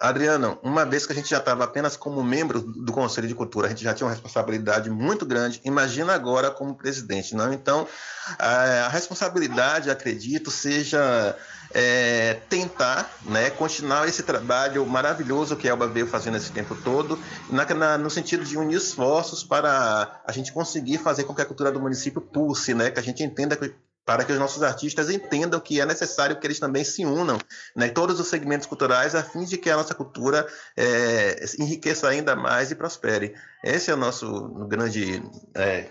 Adriano, 0.00 0.58
uma 0.62 0.84
vez 0.84 1.06
que 1.06 1.12
a 1.12 1.14
gente 1.14 1.30
já 1.30 1.38
estava 1.38 1.64
apenas 1.64 1.96
como 1.96 2.22
membro 2.22 2.60
do 2.60 2.92
Conselho 2.92 3.28
de 3.28 3.34
Cultura, 3.34 3.68
a 3.68 3.70
gente 3.70 3.84
já 3.84 3.94
tinha 3.94 4.06
uma 4.06 4.12
responsabilidade 4.12 4.90
muito 4.90 5.24
grande. 5.24 5.60
Imagina 5.64 6.12
agora 6.12 6.50
como 6.50 6.74
presidente, 6.74 7.34
não? 7.34 7.52
Então, 7.52 7.86
a 8.38 8.88
responsabilidade, 8.88 9.90
acredito, 9.90 10.50
seja 10.50 11.36
é, 11.72 12.38
tentar 12.48 13.08
né, 13.22 13.50
continuar 13.50 14.08
esse 14.08 14.24
trabalho 14.24 14.84
maravilhoso 14.84 15.56
que 15.56 15.68
a 15.68 15.70
Elba 15.70 15.86
veio 15.86 16.06
fazendo 16.06 16.36
esse 16.36 16.50
tempo 16.50 16.74
todo, 16.74 17.18
na, 17.48 17.64
na, 17.64 17.96
no 17.96 18.10
sentido 18.10 18.44
de 18.44 18.58
unir 18.58 18.76
esforços 18.76 19.44
para 19.44 20.20
a 20.26 20.32
gente 20.32 20.52
conseguir 20.52 20.98
fazer 20.98 21.24
com 21.24 21.34
que 21.34 21.42
a 21.42 21.46
cultura 21.46 21.70
do 21.70 21.80
município 21.80 22.20
pulse, 22.20 22.74
né, 22.74 22.90
que 22.90 22.98
a 22.98 23.02
gente 23.02 23.22
entenda 23.22 23.56
que 23.56 23.72
para 24.04 24.24
que 24.24 24.32
os 24.32 24.38
nossos 24.38 24.62
artistas 24.62 25.08
entendam 25.08 25.58
que 25.58 25.80
é 25.80 25.86
necessário 25.86 26.36
que 26.38 26.46
eles 26.46 26.58
também 26.58 26.84
se 26.84 27.04
unam, 27.04 27.38
né, 27.74 27.88
todos 27.88 28.20
os 28.20 28.28
segmentos 28.28 28.66
culturais, 28.66 29.14
a 29.14 29.22
fim 29.22 29.44
de 29.44 29.56
que 29.56 29.70
a 29.70 29.76
nossa 29.76 29.94
cultura 29.94 30.46
é, 30.76 31.44
enriqueça 31.58 32.08
ainda 32.08 32.36
mais 32.36 32.70
e 32.70 32.74
prospere. 32.74 33.34
Esse 33.62 33.90
é 33.90 33.94
o 33.94 33.96
nosso 33.96 34.48
grande, 34.66 35.22
é, 35.54 35.86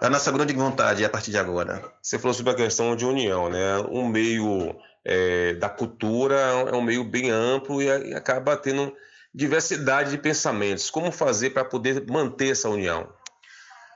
a 0.00 0.08
nossa 0.08 0.32
grande 0.32 0.54
vontade 0.54 1.04
a 1.04 1.08
partir 1.08 1.30
de 1.30 1.38
agora. 1.38 1.82
Você 2.00 2.18
falou 2.18 2.34
sobre 2.34 2.52
a 2.52 2.56
questão 2.56 2.96
de 2.96 3.04
união, 3.04 3.50
né? 3.50 3.78
Um 3.90 4.08
meio 4.08 4.74
é, 5.04 5.54
da 5.54 5.68
cultura 5.68 6.36
é 6.36 6.74
um 6.74 6.82
meio 6.82 7.04
bem 7.04 7.30
amplo 7.30 7.82
e, 7.82 7.86
e 7.86 8.14
acaba 8.14 8.56
tendo 8.56 8.94
diversidade 9.34 10.10
de 10.10 10.18
pensamentos. 10.18 10.90
Como 10.90 11.12
fazer 11.12 11.50
para 11.50 11.64
poder 11.64 12.04
manter 12.08 12.52
essa 12.52 12.68
união? 12.68 13.08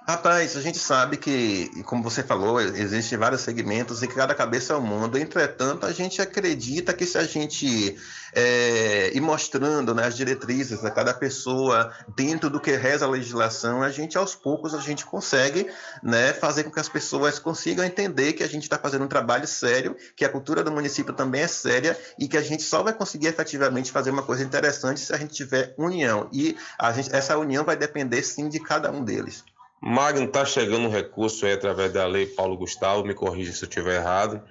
Rapaz, 0.08 0.56
a 0.56 0.62
gente 0.62 0.78
sabe 0.78 1.18
que, 1.18 1.82
como 1.82 2.02
você 2.02 2.22
falou, 2.22 2.58
existem 2.58 3.18
vários 3.18 3.42
segmentos 3.42 4.02
e 4.02 4.08
cada 4.08 4.34
cabeça 4.34 4.72
é 4.72 4.76
um 4.76 4.80
mundo. 4.80 5.18
Entretanto, 5.18 5.84
a 5.84 5.92
gente 5.92 6.22
acredita 6.22 6.94
que 6.94 7.04
se 7.04 7.18
a 7.18 7.24
gente 7.24 7.94
é, 8.32 9.14
ir 9.14 9.20
mostrando 9.20 9.94
né, 9.94 10.06
as 10.06 10.16
diretrizes 10.16 10.82
a 10.82 10.90
cada 10.90 11.12
pessoa 11.12 11.92
dentro 12.16 12.48
do 12.48 12.58
que 12.58 12.74
reza 12.74 13.04
a 13.04 13.08
legislação, 13.08 13.82
a 13.82 13.90
gente 13.90 14.16
aos 14.16 14.34
poucos 14.34 14.74
a 14.74 14.80
gente 14.80 15.04
consegue 15.04 15.70
né, 16.02 16.32
fazer 16.32 16.64
com 16.64 16.70
que 16.70 16.80
as 16.80 16.88
pessoas 16.88 17.38
consigam 17.38 17.84
entender 17.84 18.32
que 18.32 18.42
a 18.42 18.48
gente 18.48 18.62
está 18.62 18.78
fazendo 18.78 19.04
um 19.04 19.08
trabalho 19.08 19.46
sério, 19.46 19.94
que 20.16 20.24
a 20.24 20.30
cultura 20.30 20.64
do 20.64 20.72
município 20.72 21.12
também 21.12 21.42
é 21.42 21.48
séria 21.48 21.94
e 22.18 22.26
que 22.26 22.38
a 22.38 22.42
gente 22.42 22.62
só 22.62 22.82
vai 22.82 22.94
conseguir 22.94 23.26
efetivamente 23.26 23.92
fazer 23.92 24.10
uma 24.10 24.22
coisa 24.22 24.42
interessante 24.42 25.00
se 25.00 25.12
a 25.12 25.18
gente 25.18 25.34
tiver 25.34 25.74
união. 25.76 26.30
E 26.32 26.56
gente, 26.94 27.14
essa 27.14 27.36
união 27.36 27.62
vai 27.62 27.76
depender 27.76 28.22
sim 28.22 28.48
de 28.48 28.58
cada 28.58 28.90
um 28.90 29.04
deles. 29.04 29.44
Magno 29.80 30.24
está 30.24 30.44
chegando 30.44 30.86
um 30.86 30.90
recurso 30.90 31.46
aí 31.46 31.52
através 31.52 31.92
da 31.92 32.06
lei 32.06 32.26
Paulo 32.26 32.56
Gustavo, 32.56 33.04
me 33.04 33.14
corrija 33.14 33.52
se 33.52 33.64
eu 33.64 33.68
estiver 33.68 33.96
errado, 33.96 34.42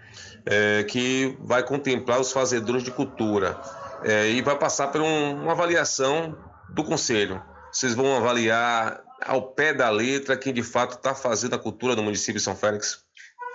é, 0.46 0.84
que 0.84 1.38
vai 1.42 1.64
contemplar 1.64 2.20
os 2.20 2.32
fazedores 2.32 2.84
de 2.84 2.92
cultura 2.92 3.60
é, 4.04 4.30
e 4.30 4.42
vai 4.42 4.58
passar 4.58 4.88
por 4.88 5.02
um, 5.02 5.44
uma 5.44 5.52
avaliação 5.52 6.38
do 6.70 6.84
conselho. 6.84 7.42
Vocês 7.72 7.94
vão 7.94 8.16
avaliar 8.16 9.02
ao 9.22 9.42
pé 9.42 9.74
da 9.74 9.90
letra 9.90 10.38
quem 10.38 10.54
de 10.54 10.64
fato 10.64 10.96
está 10.96 11.14
fazendo 11.14 11.56
a 11.56 11.60
cultura 11.60 11.96
no 11.96 12.04
município 12.04 12.36
de 12.36 12.42
São 12.42 12.56
Félix? 12.56 13.07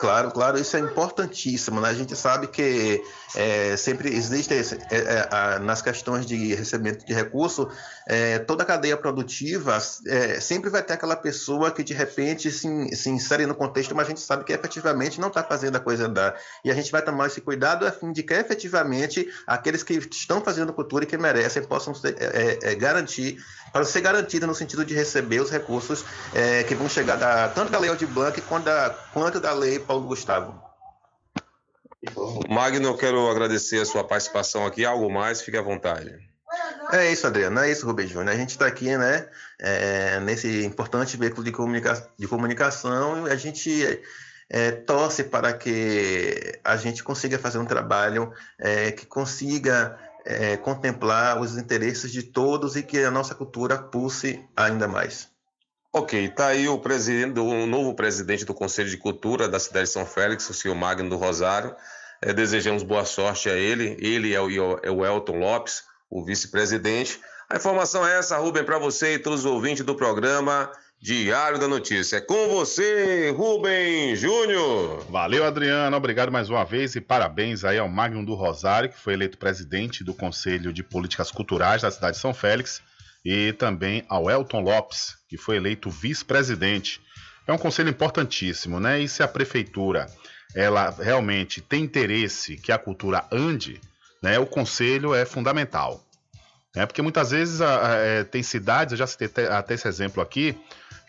Claro, 0.03 0.33
claro, 0.33 0.59
isso 0.59 0.77
é 0.77 0.81
importantíssimo. 0.81 1.81
Né? 1.81 1.89
A 1.89 1.95
gente 1.95 2.17
sabe 2.17 2.49
que 2.49 3.01
é, 3.37 3.77
sempre 3.77 4.13
existe 4.13 4.53
esse, 4.53 4.75
é, 4.91 4.97
é, 4.97 5.29
a, 5.31 5.61
nas 5.61 5.81
questões 5.81 6.27
de 6.27 6.57
recebimento 6.57 7.07
de 7.07 7.15
recurso, 7.15 7.71
é, 8.09 8.41
toda 8.41 8.65
a 8.65 8.67
cadeia 8.67 8.97
produtiva 8.97 9.79
é, 10.09 10.41
sempre 10.41 10.71
vai 10.71 10.83
ter 10.83 10.95
aquela 10.95 11.15
pessoa 11.15 11.71
que 11.71 11.85
de 11.85 11.95
repente 11.95 12.51
se, 12.51 12.97
se 12.97 13.11
insere 13.11 13.47
no 13.47 13.55
contexto, 13.55 13.95
mas 13.95 14.07
a 14.07 14.09
gente 14.09 14.23
sabe 14.23 14.43
que 14.43 14.53
efetivamente 14.53 15.21
não 15.21 15.29
está 15.29 15.45
fazendo 15.45 15.77
a 15.77 15.81
coisa 15.81 16.07
andar. 16.07 16.35
E 16.65 16.71
a 16.73 16.75
gente 16.75 16.91
vai 16.91 17.01
tomar 17.01 17.29
esse 17.29 17.41
cuidado 17.41 17.87
a 17.87 17.93
fim 17.93 18.11
de 18.11 18.25
que 18.25 18.35
efetivamente 18.35 19.33
aqueles 19.47 19.85
que 19.85 19.95
estão 19.95 20.41
fazendo 20.41 20.73
cultura 20.73 21.05
e 21.05 21.07
que 21.07 21.17
merecem 21.17 21.63
possam 21.63 21.95
ser, 21.95 22.17
é, 22.19 22.75
garantir 22.75 23.39
para 23.73 23.85
ser 23.85 24.01
garantido 24.01 24.47
no 24.47 24.55
sentido 24.55 24.85
de 24.85 24.95
receber 24.95 25.41
os 25.41 25.51
recursos 25.51 26.05
é, 26.35 26.63
que 26.65 26.75
vão 26.75 26.89
chegar 26.89 27.17
da, 27.17 27.49
tanto 27.49 27.73
da 27.73 27.79
Lei 27.79 27.91
Aldir 27.91 28.09
Blanc 28.09 28.41
quanto 28.43 28.65
da, 28.65 28.91
quanto 29.13 29.41
da 29.41 29.53
Lei 29.53 29.79
Paulo 29.79 30.07
Gustavo. 30.07 30.63
Magno, 32.49 32.89
eu 32.89 32.97
quero 32.97 33.31
agradecer 33.31 33.81
a 33.81 33.87
sua 33.87 34.03
participação 34.03 34.67
aqui. 34.67 34.85
Algo 34.85 35.09
mais, 35.11 35.41
fique 35.41 35.57
à 35.57 35.63
vontade. 35.63 36.11
É 36.93 37.11
isso, 37.11 37.27
Adriano. 37.27 37.61
É 37.61 37.71
isso, 37.71 37.87
Rubem 37.87 38.07
Júnior. 38.07 38.35
A 38.35 38.37
gente 38.37 38.51
está 38.51 38.67
aqui, 38.67 38.97
né, 38.97 39.29
é, 39.61 40.21
nesse 40.21 40.65
importante 40.65 41.17
veículo 41.17 41.45
de, 41.45 41.53
comunica 41.53 42.07
de 42.19 42.27
comunicação 42.27 43.27
e 43.27 43.31
a 43.31 43.37
gente 43.37 44.03
é, 44.51 44.71
torce 44.73 45.25
para 45.25 45.53
que 45.53 46.59
a 46.63 46.77
gente 46.77 47.03
consiga 47.03 47.39
fazer 47.39 47.59
um 47.59 47.65
trabalho 47.65 48.33
é, 48.59 48.91
que 48.91 49.07
consiga 49.07 49.99
é, 50.25 50.57
contemplar 50.57 51.41
os 51.41 51.57
interesses 51.57 52.13
de 52.13 52.23
todos 52.23 52.77
e 52.77 52.83
que 52.83 52.99
a 52.99 53.11
nossa 53.11 53.35
cultura 53.35 53.79
pulse 53.79 54.45
ainda 54.57 54.87
mais. 54.87 55.29
Ok, 55.93 56.25
está 56.25 56.47
aí 56.47 56.69
o, 56.69 56.79
presidente, 56.79 57.39
o 57.39 57.67
novo 57.67 57.95
presidente 57.95 58.45
do 58.45 58.55
Conselho 58.55 58.89
de 58.89 58.97
Cultura 58.97 59.49
da 59.49 59.61
cidade 59.61 59.87
de 59.87 59.93
São 59.93 60.07
Félix, 60.07 60.49
o 60.49 60.55
senhor 60.55 60.75
Magno 60.75 61.11
do 61.11 61.17
Rosário. 61.17 61.77
É, 62.23 62.33
desejamos 62.33 62.83
boa 62.83 63.05
sorte 63.05 63.51
a 63.51 63.55
ele. 63.55 63.97
Ele 64.01 64.33
é 64.33 64.41
o, 64.41 64.79
é 64.83 64.91
o 64.91 65.05
Elton 65.05 65.39
Lopes, 65.39 65.83
o 66.09 66.25
vice-presidente. 66.25 67.21
A 67.51 67.57
informação 67.57 68.07
é 68.07 68.19
essa, 68.19 68.39
Rubem, 68.39 68.65
para 68.65 68.79
você 68.79 69.15
e 69.15 69.19
todos 69.19 69.41
os 69.41 69.47
ouvintes 69.47 69.85
do 69.85 69.95
programa 69.95 70.73
Diário 71.03 71.59
da 71.59 71.67
Notícia. 71.67 72.19
É 72.19 72.21
com 72.21 72.47
você, 72.47 73.31
Rubem 73.31 74.15
Júnior. 74.15 75.05
Valeu, 75.11 75.45
Adriano. 75.45 75.97
Obrigado 75.97 76.31
mais 76.31 76.49
uma 76.49 76.65
vez 76.65 76.95
e 76.95 77.01
parabéns 77.01 77.65
aí 77.65 77.77
ao 77.77 77.89
Magnum 77.89 78.25
do 78.25 78.37
Rosário, 78.37 78.89
que 78.89 79.01
foi 79.01 79.15
eleito 79.15 79.37
presidente 79.37 80.05
do 80.05 80.15
Conselho 80.15 80.73
de 80.73 80.85
Políticas 80.85 81.33
Culturais 81.33 81.83
da 81.83 81.91
cidade 81.91 82.15
de 82.15 82.23
São 82.23 82.33
Félix, 82.33 82.81
e 83.25 83.53
também 83.53 84.05
ao 84.09 84.31
Elton 84.31 84.61
Lopes, 84.61 85.17
que 85.29 85.37
foi 85.37 85.57
eleito 85.57 85.91
vice-presidente. 85.91 87.01
É 87.49 87.53
um 87.53 87.59
conselho 87.59 87.89
importantíssimo, 87.89 88.79
né? 88.79 89.01
E 89.01 89.09
se 89.09 89.25
a 89.25 89.29
prefeitura 89.29 90.07
ela 90.55 90.91
realmente 90.91 91.61
tem 91.61 91.83
interesse 91.83 92.57
que 92.57 92.71
a 92.71 92.79
cultura 92.79 93.27
ande, 93.33 93.81
né? 94.23 94.39
O 94.39 94.47
conselho 94.47 95.13
é 95.17 95.25
fundamental. 95.25 96.01
É 96.75 96.87
porque 96.87 97.03
muitas 97.03 97.31
vezes 97.31 97.61
a, 97.61 97.87
a, 97.87 97.95
é, 97.97 98.25
tem 98.25 98.43
cidades, 98.43 98.93
eu 98.93 98.99
já 98.99 99.07
citei 99.07 99.27
até, 99.27 99.47
até 99.49 99.75
esse 99.75 99.87
exemplo 99.87 100.23
aqui, 100.23 100.59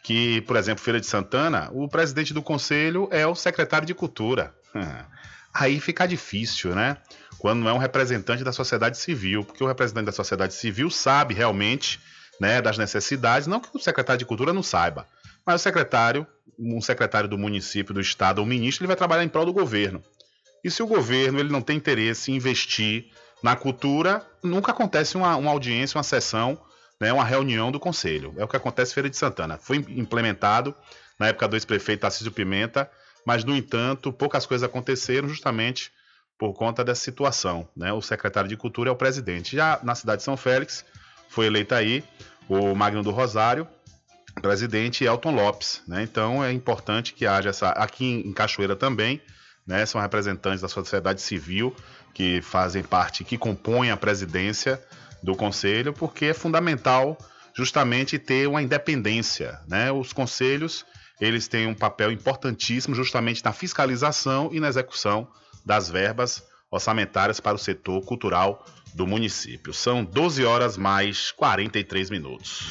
que, 0.04 0.42
por 0.42 0.58
exemplo, 0.58 0.84
Feira 0.84 1.00
de 1.00 1.06
Santana, 1.06 1.70
o 1.72 1.88
presidente 1.88 2.34
do 2.34 2.42
conselho 2.42 3.08
é 3.12 3.26
o 3.26 3.34
secretário 3.34 3.88
de 3.88 3.94
cultura. 3.94 4.54
Aí 5.54 5.80
fica 5.80 6.06
difícil, 6.06 6.76
né? 6.76 6.98
Quando 7.38 7.62
não 7.62 7.70
é 7.70 7.74
um 7.74 7.78
representante 7.78 8.44
da 8.44 8.52
sociedade 8.52 8.98
civil, 8.98 9.44
porque 9.44 9.64
o 9.64 9.68
representante 9.68 10.06
da 10.06 10.12
sociedade 10.12 10.54
civil 10.54 10.90
sabe 10.90 11.34
realmente 11.34 12.00
né, 12.40 12.62
das 12.62 12.78
necessidades, 12.78 13.48
não 13.48 13.60
que 13.60 13.70
o 13.74 13.80
secretário 13.80 14.20
de 14.20 14.26
cultura 14.26 14.52
não 14.52 14.64
saiba, 14.64 15.08
mas 15.46 15.62
o 15.62 15.64
secretário, 15.64 16.26
um 16.58 16.82
secretário 16.82 17.30
do 17.30 17.38
município, 17.38 17.94
do 17.94 18.02
estado, 18.02 18.40
ou 18.40 18.46
ministro, 18.46 18.84
ele 18.84 18.88
vai 18.88 18.96
trabalhar 18.96 19.24
em 19.24 19.30
prol 19.30 19.46
do 19.46 19.54
governo. 19.54 20.04
E 20.64 20.72
se 20.72 20.82
o 20.82 20.88
governo 20.88 21.40
ele 21.40 21.52
não 21.52 21.62
tem 21.62 21.78
interesse 21.78 22.32
em 22.32 22.36
investir 22.36 23.12
na 23.44 23.58
cultura, 23.58 24.26
nunca 24.42 24.72
acontece 24.72 25.18
uma, 25.18 25.36
uma 25.36 25.52
audiência, 25.52 25.98
uma 25.98 26.04
sessão, 26.04 26.58
né, 27.00 27.12
uma 27.12 27.26
reunião 27.26 27.74
do 27.74 27.80
conselho. 27.80 28.34
É 28.38 28.44
o 28.46 28.48
que 28.48 28.56
acontece 28.56 28.92
em 28.92 28.94
Feira 28.94 29.10
de 29.10 29.18
Santana. 29.18 29.58
Foi 29.58 29.86
implementado 29.90 30.74
na 31.20 31.28
época 31.28 31.50
do 31.50 31.58
ex-prefeito 31.58 32.00
Tarcísio 32.00 32.32
Pimenta, 32.32 32.90
mas, 33.26 33.44
no 33.44 33.54
entanto, 33.54 34.14
poucas 34.14 34.46
coisas 34.46 34.68
aconteceram 34.68 35.28
justamente 35.28 35.92
por 36.38 36.54
conta 36.54 36.86
dessa 36.86 37.02
situação. 37.02 37.68
Né? 37.76 37.92
O 37.92 38.02
secretário 38.02 38.50
de 38.50 38.56
Cultura 38.56 38.90
é 38.90 38.94
o 38.94 38.96
presidente. 38.96 39.56
Já 39.56 39.78
na 39.84 39.94
cidade 39.94 40.20
de 40.20 40.24
São 40.24 40.38
Félix, 40.38 40.86
foi 41.28 41.48
eleito 41.48 41.76
aí 41.76 42.02
o 42.48 42.74
Magno 42.74 43.04
do 43.04 43.12
Rosário, 43.12 43.68
presidente 44.42 45.04
Elton 45.04 45.36
Lopes. 45.36 45.82
Né? 45.86 46.04
Então 46.04 46.44
é 46.44 46.52
importante 46.54 47.14
que 47.14 47.26
haja 47.26 47.50
essa. 47.50 47.70
Aqui 47.70 48.06
em 48.06 48.32
Cachoeira 48.32 48.76
também, 48.76 49.22
né? 49.66 49.86
São 49.86 50.02
representantes 50.02 50.62
da 50.62 50.68
sociedade 50.68 51.22
civil 51.22 51.76
que 52.14 52.42
fazem 52.42 52.84
parte, 52.84 53.24
que 53.24 53.38
compõem 53.38 53.92
a 53.92 53.98
presidência 53.98 54.82
do 55.22 55.36
conselho, 55.36 55.94
porque 55.94 56.26
é 56.26 56.34
fundamental 56.34 57.18
justamente 57.56 58.20
ter 58.20 58.48
uma 58.48 58.62
independência. 58.62 59.60
Né? 59.68 59.92
Os 59.92 60.14
conselhos 60.14 60.86
eles 61.20 61.48
têm 61.48 61.68
um 61.68 61.74
papel 61.74 62.12
importantíssimo 62.12 62.96
justamente 62.96 63.44
na 63.44 63.54
fiscalização 63.54 64.50
e 64.52 64.60
na 64.60 64.68
execução 64.68 65.28
das 65.66 65.90
verbas 65.90 66.44
orçamentárias 66.70 67.40
para 67.40 67.56
o 67.56 67.60
setor 67.60 68.04
cultural 68.04 68.66
do 68.94 69.08
município. 69.08 69.74
São 69.74 70.04
12 70.04 70.44
horas 70.44 70.76
mais 70.76 71.32
43 71.32 72.10
minutos. 72.10 72.68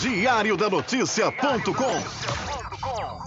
Diário 0.00 0.56
da 0.56 0.70
Notícia.com 0.70 2.69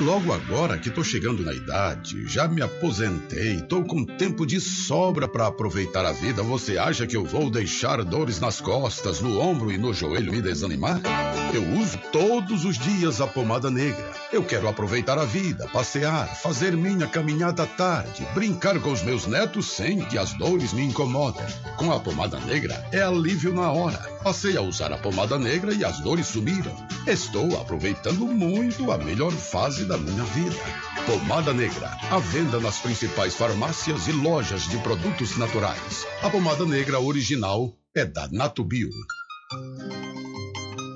Logo 0.00 0.32
agora 0.32 0.78
que 0.78 0.90
tô 0.90 1.02
chegando 1.02 1.42
na 1.42 1.52
idade, 1.52 2.24
já 2.28 2.46
me 2.46 2.62
aposentei, 2.62 3.60
tô 3.62 3.82
com 3.82 4.04
tempo 4.04 4.46
de 4.46 4.60
sobra 4.60 5.26
para 5.26 5.48
aproveitar 5.48 6.06
a 6.06 6.12
vida, 6.12 6.40
você 6.40 6.78
acha 6.78 7.04
que 7.04 7.16
eu 7.16 7.24
vou 7.24 7.50
deixar 7.50 8.04
dores 8.04 8.38
nas 8.38 8.60
costas, 8.60 9.20
no 9.20 9.40
ombro 9.40 9.72
e 9.72 9.76
no 9.76 9.92
joelho 9.92 10.30
me 10.30 10.40
desanimar? 10.40 11.00
Eu 11.52 11.62
uso 11.80 11.98
todos 12.12 12.64
os 12.64 12.78
dias 12.78 13.20
a 13.20 13.26
pomada 13.26 13.70
negra. 13.70 14.12
Eu 14.32 14.44
quero 14.44 14.68
aproveitar 14.68 15.18
a 15.18 15.24
vida, 15.24 15.66
passear, 15.72 16.28
fazer 16.42 16.76
minha 16.76 17.08
caminhada 17.08 17.64
à 17.64 17.66
tarde, 17.66 18.26
brincar 18.34 18.78
com 18.80 18.92
os 18.92 19.02
meus 19.02 19.26
netos 19.26 19.66
sem 19.66 20.00
que 20.04 20.16
as 20.16 20.32
dores 20.34 20.72
me 20.72 20.84
incomodem. 20.84 21.44
Com 21.76 21.90
a 21.90 21.98
pomada 21.98 22.38
negra 22.40 22.86
é 22.92 23.00
alívio 23.00 23.52
na 23.52 23.72
hora. 23.72 23.98
Passei 24.22 24.56
a 24.56 24.60
usar 24.60 24.92
a 24.92 24.98
pomada 24.98 25.38
negra 25.38 25.72
e 25.72 25.84
as 25.84 25.98
dores 26.00 26.26
sumiram. 26.26 26.76
Estou 27.06 27.58
aproveitando 27.58 28.26
muito 28.26 28.92
a 28.92 28.98
melhor 28.98 29.32
fase 29.32 29.87
da 29.88 29.96
minha 29.96 30.22
vida. 30.24 30.56
Pomada 31.06 31.54
Negra, 31.54 31.90
à 32.10 32.18
venda 32.18 32.60
nas 32.60 32.78
principais 32.78 33.34
farmácias 33.34 34.06
e 34.06 34.12
lojas 34.12 34.68
de 34.68 34.76
produtos 34.78 35.38
naturais. 35.38 36.06
A 36.22 36.28
pomada 36.28 36.66
negra 36.66 37.00
original 37.00 37.72
é 37.96 38.04
da 38.04 38.28
Natubio. 38.28 38.90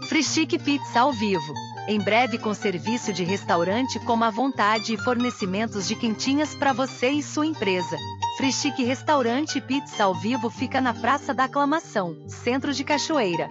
Frischique 0.09 0.59
Pizza 0.59 1.01
ao 1.01 1.13
vivo. 1.13 1.55
Em 1.89 1.99
breve 1.99 2.37
com 2.37 2.53
serviço 2.53 3.13
de 3.13 3.25
restaurante 3.25 3.99
com 4.01 4.23
a 4.23 4.31
vontade 4.31 4.93
e 4.93 4.99
fornecimentos 4.99 5.89
de 5.89 5.97
quentinhas 5.97 6.55
para 6.55 6.75
você 6.75 7.09
e 7.09 7.23
sua 7.23 7.47
empresa. 7.47 7.97
Frischique 8.37 8.85
Restaurante 8.85 9.59
Pizza 9.61 10.05
ao 10.05 10.15
vivo 10.15 10.51
fica 10.51 10.81
na 10.83 10.93
Praça 10.93 11.33
da 11.33 11.45
Aclamação, 11.45 12.15
Centro 12.29 12.75
de 12.75 12.85
Cachoeira. 12.85 13.51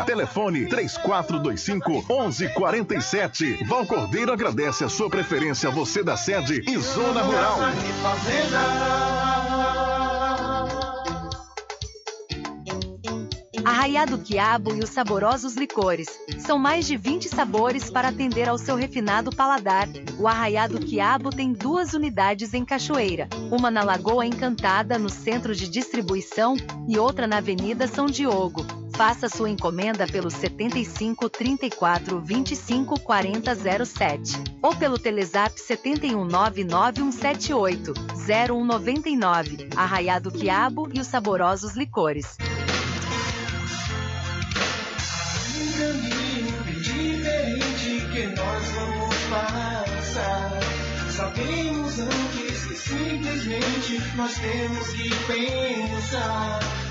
Telefone 0.03 0.67
3425 0.67 2.05
11 2.09 2.49
47. 2.49 3.63
Val 3.65 3.85
Cordeiro 3.85 4.31
agradece 4.31 4.83
a 4.83 4.89
sua 4.89 5.09
preferência, 5.09 5.69
você 5.69 6.03
da 6.03 6.17
sede 6.17 6.63
e 6.67 6.77
Zona 6.77 7.21
Rural. 7.21 7.59
Arraiado 13.63 14.17
Quiabo 14.17 14.75
e 14.75 14.79
os 14.79 14.89
saborosos 14.89 15.55
licores. 15.55 16.07
São 16.39 16.57
mais 16.57 16.87
de 16.87 16.97
20 16.97 17.29
sabores 17.29 17.89
para 17.89 18.09
atender 18.09 18.49
ao 18.49 18.57
seu 18.57 18.75
refinado 18.75 19.35
paladar. 19.35 19.87
O 20.19 20.27
Arraiado 20.27 20.79
Quiabo 20.79 21.29
tem 21.29 21.53
duas 21.53 21.93
unidades 21.93 22.53
em 22.53 22.65
Cachoeira, 22.65 23.27
uma 23.51 23.69
na 23.69 23.83
Lagoa 23.83 24.25
Encantada, 24.25 24.97
no 24.97 25.09
centro 25.09 25.55
de 25.55 25.67
distribuição, 25.67 26.55
e 26.87 26.97
outra 26.97 27.27
na 27.27 27.37
Avenida 27.37 27.87
São 27.87 28.07
Diogo. 28.07 28.65
Faça 29.01 29.27
sua 29.27 29.49
encomenda 29.49 30.05
pelo 30.05 30.29
75 30.29 31.27
34 31.27 32.21
25 32.21 32.99
40 32.99 33.55
07 33.83 34.43
ou 34.61 34.75
pelo 34.75 34.99
Telezap 34.99 35.59
71 35.59 36.23
99178 36.23 37.93
0199. 38.27 39.69
Arraiado 39.75 40.29
Quiabo 40.29 40.87
e 40.93 40.99
os 40.99 41.07
saborosos 41.07 41.75
licores. 41.75 42.37
Um 45.57 45.71
caminho 45.79 46.63
diferente 46.83 48.05
que 48.13 48.27
nós 48.27 48.67
vamos 48.75 49.15
passar. 49.31 50.59
Sabemos 51.09 51.97
antes 51.97 52.65
que 52.67 52.75
simplesmente 52.75 53.99
nós 54.15 54.35
temos 54.35 54.87
que 54.89 55.09
pensar 55.25 56.90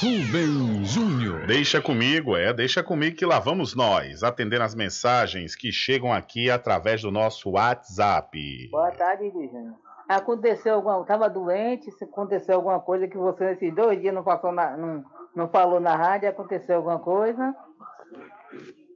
Rubem 0.00 0.82
Júnior. 0.82 1.46
Deixa 1.46 1.82
comigo, 1.82 2.34
é, 2.34 2.54
deixa 2.54 2.82
comigo 2.82 3.16
que 3.16 3.26
lá 3.26 3.38
vamos 3.38 3.74
nós, 3.74 4.22
atendendo 4.22 4.64
as 4.64 4.74
mensagens 4.74 5.54
que 5.54 5.70
chegam 5.70 6.10
aqui 6.10 6.50
através 6.50 7.02
do 7.02 7.10
nosso 7.10 7.50
WhatsApp. 7.50 8.68
Boa 8.70 8.90
tarde, 8.92 9.30
Júnior. 9.30 9.74
Aconteceu 10.08 10.76
alguma, 10.76 11.04
tava 11.04 11.28
doente, 11.28 11.90
se 11.90 12.04
aconteceu 12.04 12.54
alguma 12.54 12.80
coisa 12.80 13.06
que 13.06 13.18
você 13.18 13.44
nesses 13.44 13.74
dois 13.74 14.00
dias 14.00 14.14
não 14.14 14.24
passou 14.24 14.52
na, 14.52 14.74
não, 14.74 15.04
não 15.36 15.50
falou 15.50 15.80
na 15.80 15.94
rádio, 15.94 16.30
aconteceu 16.30 16.76
alguma 16.76 16.98
coisa? 16.98 17.54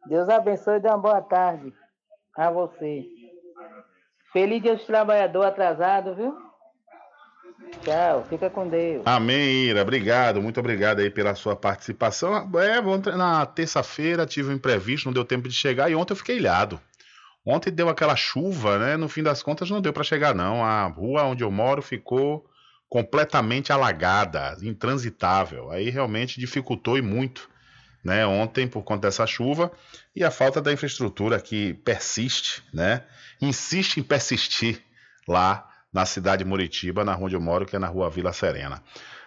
Deus 0.07 0.28
abençoe 0.28 0.76
e 0.76 0.80
dê 0.80 0.88
uma 0.88 0.98
boa 0.98 1.20
tarde 1.20 1.72
a 2.36 2.50
você. 2.50 3.07
Feliz 4.32 4.62
dia 4.62 4.74
dos 4.74 4.86
trabalhadores 4.86 5.48
atrasado, 5.48 6.14
viu? 6.14 6.34
Tchau, 7.82 8.24
fica 8.28 8.50
com 8.50 8.68
Deus. 8.68 9.03
Amém, 9.07 9.64
Ira. 9.66 9.82
Obrigado, 9.82 10.42
muito 10.42 10.59
obrigado 10.61 11.00
aí 11.00 11.11
pela 11.11 11.34
sua 11.34 11.57
participação. 11.57 12.50
É, 12.59 12.80
na 13.16 13.46
terça-feira 13.46 14.26
tive 14.26 14.50
um 14.50 14.55
imprevisto, 14.55 15.07
não 15.07 15.12
deu 15.12 15.24
tempo 15.24 15.48
de 15.48 15.55
chegar 15.55 15.90
e 15.90 15.94
ontem 15.94 16.12
eu 16.12 16.16
fiquei 16.16 16.36
ilhado. 16.36 16.80
Ontem 17.44 17.70
deu 17.70 17.88
aquela 17.88 18.14
chuva, 18.14 18.78
né? 18.78 18.96
No 18.96 19.09
fim 19.09 19.22
das 19.22 19.42
contas 19.42 19.68
não 19.68 19.80
deu 19.80 19.92
para 19.92 20.05
chegar 20.05 20.34
não. 20.34 20.64
A 20.64 20.86
rua 20.86 21.24
onde 21.24 21.42
eu 21.42 21.50
moro 21.50 21.82
ficou 21.82 22.46
completamente 22.88 23.72
alagada, 23.72 24.57
intransitável. 24.62 25.70
Aí 25.70 25.90
realmente 25.90 26.38
dificultou 26.38 26.96
e 26.96 27.03
muito 27.03 27.50
né, 28.05 28.26
ontem 28.26 28.66
por 28.66 28.82
conta 28.82 29.09
dessa 29.09 29.26
chuva 29.26 29.70
e 30.14 30.24
a 30.24 30.30
falta 30.30 30.61
da 30.61 30.72
infraestrutura 30.72 31.40
que 31.40 31.74
persiste, 31.74 32.62
né, 32.72 33.05
insiste 33.40 33.98
em 33.98 34.03
persistir 34.03 34.82
lá 35.26 35.68
na 35.92 36.07
cidade 36.07 36.42
de 36.42 36.48
Muritiba, 36.48 37.05
na 37.05 37.14
rua 37.14 37.26
onde 37.26 37.36
eu 37.36 37.40
moro, 37.40 37.66
que 37.66 37.76
é 37.76 37.78
na 37.78 37.86
rua 37.86 38.11
Vila 38.11 38.32
Serena. 38.32 38.82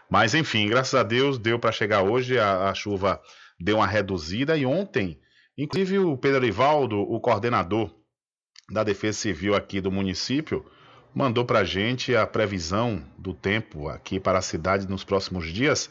Mas 0.10 0.34
enfim, 0.34 0.68
graças 0.68 0.94
a 0.94 1.04
Deus 1.04 1.38
deu 1.38 1.60
para 1.60 1.72
chegar 1.72 2.02
hoje, 2.02 2.38
a, 2.38 2.70
a, 2.70 2.74
chuva 2.74 3.22
deu 3.60 3.78
uma 3.78 3.88
reduzida 3.88 4.58
e 4.58 4.66
ontem, 4.66 5.20
inclusive 5.58 6.00
o 6.00 6.18
Pedro 6.18 6.46
Ivaldo, 6.46 7.00
o 7.00 7.20
coordenador 7.20 7.92
da 8.70 8.84
Defesa 8.84 9.20
Civil 9.20 9.56
aqui 9.56 9.80
do 9.80 9.92
município, 9.92 10.66
mandou 11.14 11.46
para 11.46 11.60
a 11.60 11.64
gente 11.64 12.16
a 12.16 12.28
previsão 12.28 13.02
do 13.18 13.34
tempo 13.34 13.88
aqui 13.88 14.20
para 14.20 14.40
a 14.40 14.42
cidade 14.42 14.88
nos 14.88 15.04
próximos 15.04 15.52
dias 15.52 15.90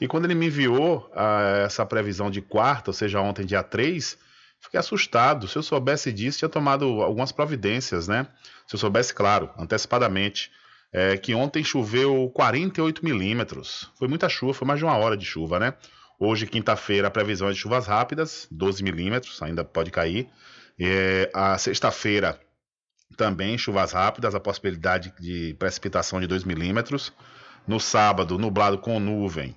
e 0.00 0.06
quando 0.06 0.26
ele 0.26 0.34
me 0.34 0.46
enviou 0.46 1.10
uh, 1.12 1.64
essa 1.64 1.84
previsão 1.86 2.30
de 2.30 2.42
quarta, 2.42 2.90
ou 2.90 2.94
seja, 2.94 3.20
ontem, 3.20 3.46
dia 3.46 3.62
3, 3.62 4.18
fiquei 4.60 4.78
assustado. 4.78 5.48
Se 5.48 5.56
eu 5.56 5.62
soubesse 5.62 6.12
disso, 6.12 6.38
tinha 6.38 6.48
tomado 6.48 6.84
algumas 7.02 7.32
providências, 7.32 8.06
né? 8.06 8.26
Se 8.66 8.74
eu 8.74 8.78
soubesse, 8.78 9.14
claro, 9.14 9.50
antecipadamente. 9.58 10.50
É, 10.92 11.16
que 11.16 11.34
ontem 11.34 11.62
choveu 11.64 12.30
48 12.32 13.04
milímetros. 13.04 13.90
Foi 13.98 14.08
muita 14.08 14.28
chuva, 14.28 14.54
foi 14.54 14.66
mais 14.66 14.78
de 14.78 14.84
uma 14.84 14.96
hora 14.96 15.16
de 15.16 15.26
chuva, 15.26 15.58
né? 15.58 15.74
Hoje, 16.18 16.46
quinta-feira, 16.46 17.08
a 17.08 17.10
previsão 17.10 17.48
é 17.48 17.52
de 17.52 17.58
chuvas 17.58 17.86
rápidas, 17.86 18.46
12 18.50 18.82
milímetros, 18.82 19.42
ainda 19.42 19.64
pode 19.64 19.90
cair. 19.90 20.28
É, 20.78 21.30
a 21.34 21.58
sexta-feira 21.58 22.40
também 23.16 23.58
chuvas 23.58 23.92
rápidas, 23.92 24.34
a 24.34 24.40
possibilidade 24.40 25.12
de 25.20 25.54
precipitação 25.58 26.20
de 26.20 26.26
2 26.26 26.44
milímetros. 26.44 27.12
No 27.66 27.80
sábado, 27.80 28.38
nublado 28.38 28.78
com 28.78 29.00
nuvem, 29.00 29.56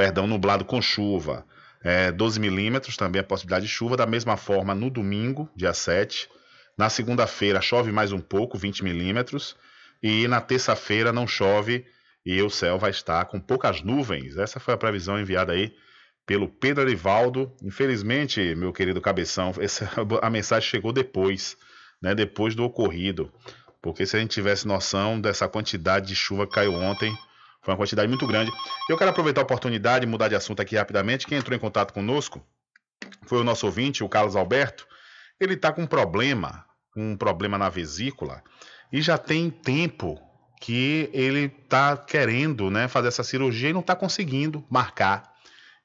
perdão, 0.00 0.26
nublado 0.26 0.64
com 0.64 0.80
chuva, 0.80 1.44
é, 1.84 2.10
12 2.10 2.40
milímetros, 2.40 2.96
também 2.96 3.20
a 3.20 3.22
possibilidade 3.22 3.66
de 3.66 3.70
chuva. 3.70 3.98
Da 3.98 4.06
mesma 4.06 4.34
forma, 4.34 4.74
no 4.74 4.88
domingo, 4.88 5.46
dia 5.54 5.74
7. 5.74 6.26
Na 6.74 6.88
segunda-feira, 6.88 7.60
chove 7.60 7.92
mais 7.92 8.10
um 8.10 8.18
pouco, 8.18 8.56
20 8.56 8.82
milímetros. 8.82 9.54
E 10.02 10.26
na 10.26 10.40
terça-feira 10.40 11.12
não 11.12 11.26
chove 11.26 11.84
e 12.24 12.40
o 12.40 12.48
céu 12.48 12.78
vai 12.78 12.90
estar 12.90 13.26
com 13.26 13.38
poucas 13.38 13.82
nuvens. 13.82 14.38
Essa 14.38 14.58
foi 14.58 14.72
a 14.72 14.78
previsão 14.78 15.20
enviada 15.20 15.52
aí 15.52 15.70
pelo 16.24 16.48
Pedro 16.48 16.82
Arivaldo. 16.82 17.54
Infelizmente, 17.62 18.54
meu 18.54 18.72
querido 18.72 19.02
Cabeção, 19.02 19.52
essa, 19.60 19.86
a 20.22 20.30
mensagem 20.30 20.66
chegou 20.66 20.94
depois, 20.94 21.58
né, 22.00 22.14
depois 22.14 22.54
do 22.54 22.64
ocorrido. 22.64 23.30
Porque 23.82 24.06
se 24.06 24.16
a 24.16 24.20
gente 24.20 24.30
tivesse 24.30 24.66
noção 24.66 25.20
dessa 25.20 25.46
quantidade 25.46 26.06
de 26.06 26.16
chuva 26.16 26.46
que 26.46 26.54
caiu 26.54 26.72
ontem, 26.72 27.14
foi 27.62 27.72
uma 27.72 27.78
quantidade 27.78 28.08
muito 28.08 28.26
grande. 28.26 28.50
Eu 28.88 28.96
quero 28.96 29.10
aproveitar 29.10 29.40
a 29.40 29.44
oportunidade 29.44 30.04
e 30.04 30.08
mudar 30.08 30.28
de 30.28 30.34
assunto 30.34 30.60
aqui 30.60 30.76
rapidamente. 30.76 31.26
Quem 31.26 31.38
entrou 31.38 31.56
em 31.56 31.60
contato 31.60 31.92
conosco 31.92 32.44
foi 33.26 33.38
o 33.38 33.44
nosso 33.44 33.66
ouvinte, 33.66 34.02
o 34.02 34.08
Carlos 34.08 34.36
Alberto. 34.36 34.86
Ele 35.38 35.54
está 35.54 35.72
com 35.72 35.82
um 35.82 35.86
problema, 35.86 36.64
um 36.96 37.16
problema 37.16 37.58
na 37.58 37.68
vesícula, 37.68 38.42
e 38.92 39.00
já 39.00 39.16
tem 39.16 39.50
tempo 39.50 40.20
que 40.60 41.08
ele 41.12 41.46
está 41.62 41.96
querendo 41.96 42.70
né, 42.70 42.86
fazer 42.86 43.08
essa 43.08 43.24
cirurgia 43.24 43.70
e 43.70 43.72
não 43.72 43.80
está 43.80 43.96
conseguindo 43.96 44.64
marcar. 44.68 45.32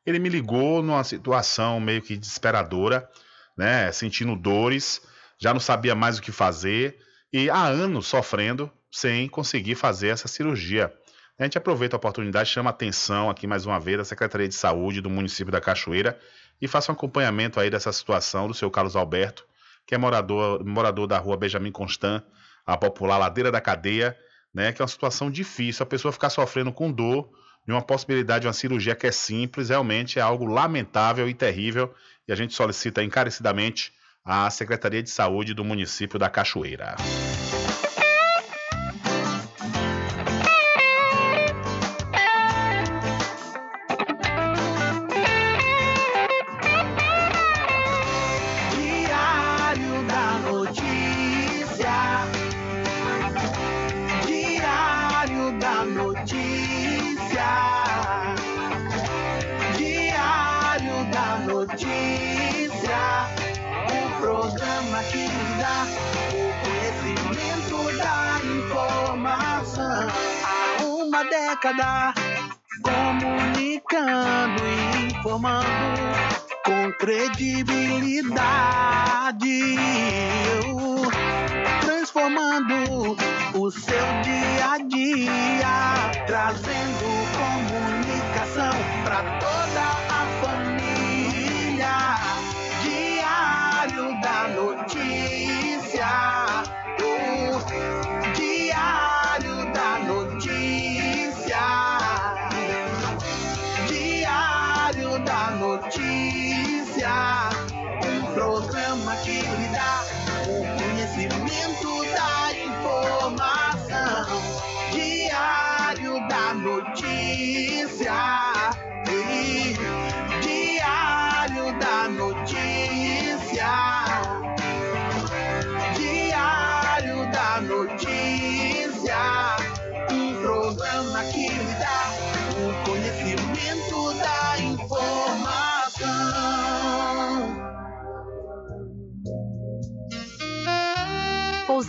Ele 0.06 0.20
me 0.20 0.28
ligou 0.28 0.84
numa 0.84 1.04
situação 1.04 1.80
meio 1.80 2.02
que 2.02 2.18
desesperadora, 2.18 3.10
né, 3.58 3.92
sentindo 3.92 4.36
dores, 4.36 5.02
já 5.40 5.54
não 5.54 5.62
sabia 5.62 5.96
mais 5.96 6.18
o 6.18 6.22
que 6.22 6.32
fazer 6.32 6.98
e 7.32 7.50
há 7.50 7.66
anos 7.66 8.08
sofrendo 8.08 8.72
sem 8.92 9.28
conseguir 9.28 9.76
fazer 9.76 10.10
essa 10.10 10.28
cirurgia. 10.28 10.94
A 11.38 11.44
gente 11.44 11.58
aproveita 11.58 11.98
a 11.98 11.98
oportunidade, 11.98 12.50
chama 12.50 12.70
a 12.70 12.72
atenção 12.72 13.30
aqui 13.30 13.46
mais 13.46 13.66
uma 13.66 13.78
vez 13.78 13.98
da 13.98 14.06
Secretaria 14.06 14.48
de 14.48 14.56
Saúde 14.56 15.02
do 15.02 15.10
município 15.10 15.52
da 15.52 15.60
Cachoeira 15.60 16.18
e 16.62 16.68
faça 16.68 16.94
um 16.94 16.96
acompanhamento 16.96 17.60
aí 17.60 17.70
dessa 17.70 17.92
situação 17.92 18.48
do 18.48 18.54
seu 18.54 18.72
Carlos 18.72 18.96
Alberto, 18.96 19.46
que 19.86 19.94
é 19.94 19.98
morador, 19.98 20.64
morador 20.64 21.08
da 21.08 21.18
rua 21.18 21.36
Benjamin 21.36 21.74
Constant, 21.74 22.24
a 22.66 22.78
popular 22.78 23.18
Ladeira 23.18 23.52
da 23.52 23.60
Cadeia, 23.60 24.18
né, 24.54 24.72
que 24.72 24.82
é 24.82 24.84
uma 24.84 24.88
situação 24.88 25.30
difícil, 25.30 25.84
a 25.84 25.86
pessoa 25.86 26.14
ficar 26.14 26.30
sofrendo 26.30 26.72
com 26.72 26.90
dor 26.90 27.30
de 27.66 27.74
uma 27.74 27.82
possibilidade 27.82 28.44
de 28.44 28.48
uma 28.48 28.54
cirurgia 28.54 28.96
que 28.96 29.08
é 29.08 29.12
simples, 29.12 29.68
realmente 29.68 30.18
é 30.18 30.22
algo 30.22 30.46
lamentável 30.46 31.28
e 31.28 31.34
terrível, 31.34 31.94
e 32.26 32.32
a 32.32 32.36
gente 32.36 32.54
solicita 32.54 33.04
encarecidamente 33.04 33.92
a 34.24 34.50
Secretaria 34.50 35.04
de 35.04 35.10
Saúde 35.10 35.54
do 35.54 35.66
município 35.66 36.18
da 36.18 36.30
Cachoeira. 36.30 36.96
Credibilidade, 77.36 79.76
transformando 81.82 83.18
o 83.54 83.72
seu 83.72 84.06
dia 84.24 84.35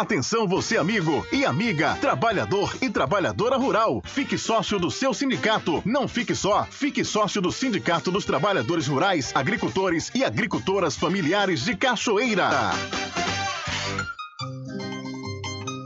Atenção 0.00 0.48
você 0.48 0.78
amigo 0.78 1.26
e 1.30 1.44
amiga, 1.44 1.94
trabalhador 1.96 2.74
e 2.80 2.88
trabalhadora 2.88 3.58
rural. 3.58 4.00
Fique 4.02 4.38
sócio 4.38 4.78
do 4.78 4.90
seu 4.90 5.12
sindicato. 5.12 5.82
Não 5.84 6.08
fique 6.08 6.34
só, 6.34 6.64
fique 6.70 7.04
sócio 7.04 7.38
do 7.42 7.52
Sindicato 7.52 8.10
dos 8.10 8.24
Trabalhadores 8.24 8.86
Rurais, 8.86 9.30
Agricultores 9.34 10.10
e 10.14 10.24
Agricultoras 10.24 10.96
Familiares 10.96 11.66
de 11.66 11.76
Cachoeira. 11.76 12.48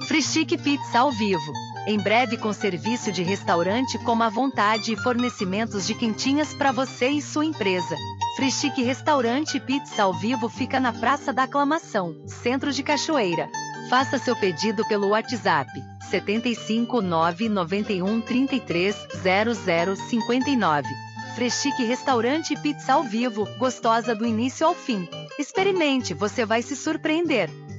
Frischique 0.06 0.56
Pizza 0.56 1.00
ao 1.00 1.10
vivo. 1.10 1.52
Em 1.88 1.98
breve 1.98 2.36
com 2.36 2.52
serviço 2.52 3.10
de 3.10 3.24
restaurante 3.24 3.98
como 3.98 4.22
à 4.22 4.28
vontade 4.28 4.92
e 4.92 4.96
fornecimentos 4.96 5.88
de 5.88 5.92
quentinhas 5.92 6.54
para 6.54 6.70
você 6.70 7.08
e 7.08 7.20
sua 7.20 7.44
empresa. 7.44 7.96
Frischique 8.36 8.80
Restaurante 8.80 9.58
Pizza 9.58 10.04
ao 10.04 10.14
vivo 10.14 10.48
fica 10.48 10.78
na 10.78 10.92
Praça 10.92 11.32
da 11.32 11.42
Aclamação, 11.42 12.14
Centro 12.28 12.70
de 12.70 12.84
Cachoeira. 12.84 13.50
Faça 13.88 14.18
seu 14.18 14.34
pedido 14.34 14.86
pelo 14.86 15.08
WhatsApp 15.08 15.70
75 16.10 17.02
991 17.02 18.20
33 18.20 18.96
0059. 19.22 20.88
Freschique 21.34 21.84
Restaurante 21.84 22.56
Pizza 22.56 22.94
ao 22.94 23.02
vivo, 23.02 23.46
gostosa 23.58 24.14
do 24.14 24.24
início 24.24 24.66
ao 24.66 24.74
fim. 24.74 25.08
Experimente, 25.38 26.14
você 26.14 26.46
vai 26.46 26.62
se 26.62 26.76
surpreender. 26.76 27.50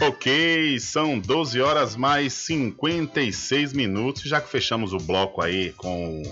Ok, 0.00 0.78
são 0.80 1.18
12 1.18 1.60
horas 1.60 1.96
mais 1.96 2.32
56 2.32 3.72
minutos. 3.72 4.22
Já 4.24 4.40
que 4.40 4.50
fechamos 4.50 4.92
o 4.92 4.98
bloco 4.98 5.40
aí 5.40 5.72
com 5.72 6.22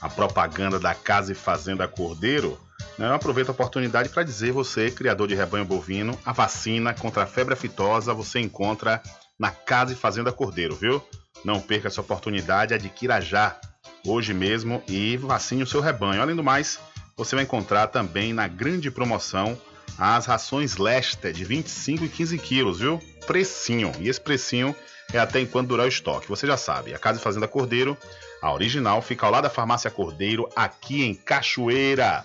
a 0.00 0.08
propaganda 0.08 0.78
da 0.78 0.94
Casa 0.94 1.32
e 1.32 1.34
Fazenda 1.34 1.88
Cordeiro, 1.88 2.58
né, 2.98 3.08
eu 3.08 3.14
aproveito 3.14 3.48
a 3.48 3.52
oportunidade 3.52 4.10
para 4.10 4.22
dizer 4.22 4.52
você, 4.52 4.90
criador 4.90 5.28
de 5.28 5.34
rebanho 5.34 5.64
bovino, 5.64 6.18
a 6.24 6.32
vacina 6.32 6.94
contra 6.94 7.24
a 7.24 7.26
febre 7.26 7.54
aftosa 7.54 8.14
você 8.14 8.38
encontra 8.38 9.02
na 9.38 9.50
Casa 9.50 9.92
e 9.92 9.96
Fazenda 9.96 10.30
Cordeiro, 10.30 10.76
viu? 10.76 11.02
Não 11.44 11.60
perca 11.60 11.88
essa 11.88 12.00
oportunidade, 12.00 12.74
adquira 12.74 13.20
já, 13.20 13.58
hoje 14.06 14.32
mesmo, 14.32 14.82
e 14.88 15.16
vacine 15.16 15.62
o 15.62 15.66
seu 15.66 15.80
rebanho. 15.80 16.22
Além 16.22 16.36
do 16.36 16.44
mais, 16.44 16.78
você 17.16 17.34
vai 17.34 17.44
encontrar 17.44 17.88
também 17.88 18.32
na 18.32 18.46
grande 18.46 18.90
promoção 18.90 19.58
as 19.98 20.26
rações 20.26 20.76
Lester 20.76 21.32
de 21.32 21.44
25 21.44 22.04
e 22.04 22.08
15 22.08 22.38
quilos, 22.38 22.78
viu? 22.80 23.00
Precinho. 23.26 23.92
E 24.00 24.08
esse 24.08 24.20
precinho 24.20 24.74
é 25.12 25.18
até 25.18 25.40
enquanto 25.40 25.68
durar 25.68 25.86
o 25.86 25.88
estoque. 25.88 26.28
Você 26.28 26.46
já 26.46 26.56
sabe, 26.56 26.94
a 26.94 26.98
Casa 26.98 27.18
e 27.18 27.22
Fazenda 27.22 27.48
Cordeiro, 27.48 27.96
a 28.42 28.52
original, 28.52 29.00
fica 29.00 29.26
ao 29.26 29.32
lado 29.32 29.44
da 29.44 29.50
Farmácia 29.50 29.90
Cordeiro, 29.90 30.48
aqui 30.54 31.02
em 31.02 31.14
Cachoeira. 31.14 32.24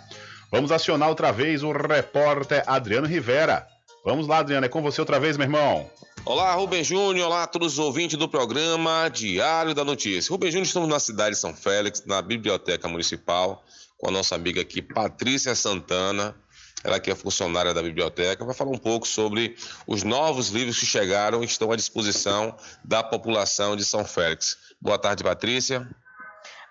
Vamos 0.51 0.71
acionar 0.71 1.09
outra 1.09 1.31
vez 1.31 1.63
o 1.63 1.71
repórter 1.71 2.63
Adriano 2.67 3.07
Rivera. 3.07 3.65
Vamos 4.03 4.27
lá, 4.27 4.39
Adriano, 4.39 4.65
é 4.65 4.69
com 4.69 4.81
você 4.81 4.99
outra 4.99 5.19
vez, 5.19 5.37
meu 5.37 5.45
irmão. 5.45 5.89
Olá, 6.25 6.53
Rubem 6.53 6.83
Júnior. 6.83 7.27
Olá 7.27 7.43
a 7.43 7.47
todos 7.47 7.73
os 7.73 7.79
ouvintes 7.79 8.17
do 8.17 8.27
programa 8.27 9.09
Diário 9.09 9.73
da 9.73 9.83
Notícia. 9.83 10.31
Rubem 10.31 10.51
Júnior, 10.51 10.65
estamos 10.65 10.89
na 10.89 10.99
cidade 10.99 11.35
de 11.35 11.41
São 11.41 11.55
Félix, 11.55 12.03
na 12.05 12.21
Biblioteca 12.21 12.87
Municipal, 12.87 13.63
com 13.97 14.09
a 14.09 14.11
nossa 14.11 14.35
amiga 14.35 14.61
aqui, 14.61 14.81
Patrícia 14.81 15.55
Santana. 15.55 16.35
Ela 16.83 16.99
que 16.99 17.11
é 17.11 17.15
funcionária 17.15 17.73
da 17.73 17.81
biblioteca, 17.81 18.43
vai 18.43 18.55
falar 18.55 18.71
um 18.71 18.77
pouco 18.77 19.07
sobre 19.07 19.55
os 19.85 20.03
novos 20.03 20.49
livros 20.49 20.79
que 20.79 20.85
chegaram 20.85 21.43
e 21.43 21.45
estão 21.45 21.71
à 21.71 21.75
disposição 21.75 22.55
da 22.83 23.03
população 23.03 23.75
de 23.75 23.85
São 23.85 24.03
Félix. 24.03 24.57
Boa 24.81 24.97
tarde, 24.97 25.23
Patrícia. 25.23 25.87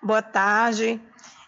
Boa 0.03 0.21
tarde. 0.21 0.99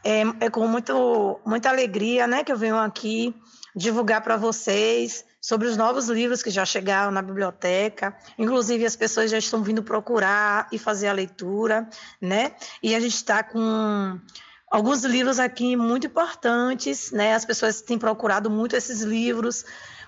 É, 0.03 0.21
é 0.41 0.49
com 0.49 0.67
muito, 0.67 1.39
muita 1.45 1.69
alegria 1.69 2.27
né, 2.27 2.43
que 2.43 2.51
eu 2.51 2.57
venho 2.57 2.77
aqui 2.77 3.33
divulgar 3.75 4.21
para 4.21 4.37
vocês 4.37 5.25
sobre 5.41 5.67
os 5.67 5.75
novos 5.75 6.07
livros 6.07 6.41
que 6.41 6.49
já 6.49 6.63
chegaram 6.63 7.11
na 7.11 7.21
biblioteca. 7.21 8.15
Inclusive, 8.37 8.85
as 8.85 8.95
pessoas 8.95 9.29
já 9.29 9.37
estão 9.37 9.61
vindo 9.61 9.83
procurar 9.83 10.67
e 10.71 10.77
fazer 10.77 11.07
a 11.07 11.13
leitura, 11.13 11.89
né? 12.21 12.53
E 12.81 12.95
a 12.95 12.99
gente 12.99 13.15
está 13.15 13.43
com 13.43 14.19
alguns 14.73 15.03
livros 15.03 15.37
aqui 15.37 15.75
muito 15.75 16.07
importantes, 16.07 17.11
né? 17.11 17.35
As 17.35 17.45
pessoas 17.45 17.79
têm 17.79 17.99
procurado 17.99 18.49
muito 18.49 18.75
esses 18.75 19.01
livros. 19.01 19.63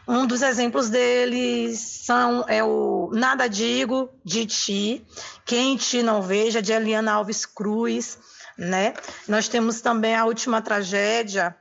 Um 0.07 0.25
dos 0.25 0.41
exemplos 0.41 0.89
deles 0.89 1.79
são 2.03 2.43
é 2.47 2.63
o 2.63 3.11
Nada 3.13 3.47
Digo 3.47 4.09
de 4.23 4.43
Ti, 4.47 5.05
Quem 5.45 5.77
Ti 5.77 6.01
Não 6.01 6.19
Veja 6.19 6.63
de 6.63 6.73
Eliana 6.73 7.13
Alves 7.13 7.45
Cruz, 7.45 8.17
né? 8.57 8.95
Nós 9.27 9.47
temos 9.47 9.81
também 9.81 10.15
a 10.15 10.25
Última 10.25 10.63
Tragédia 10.63 11.55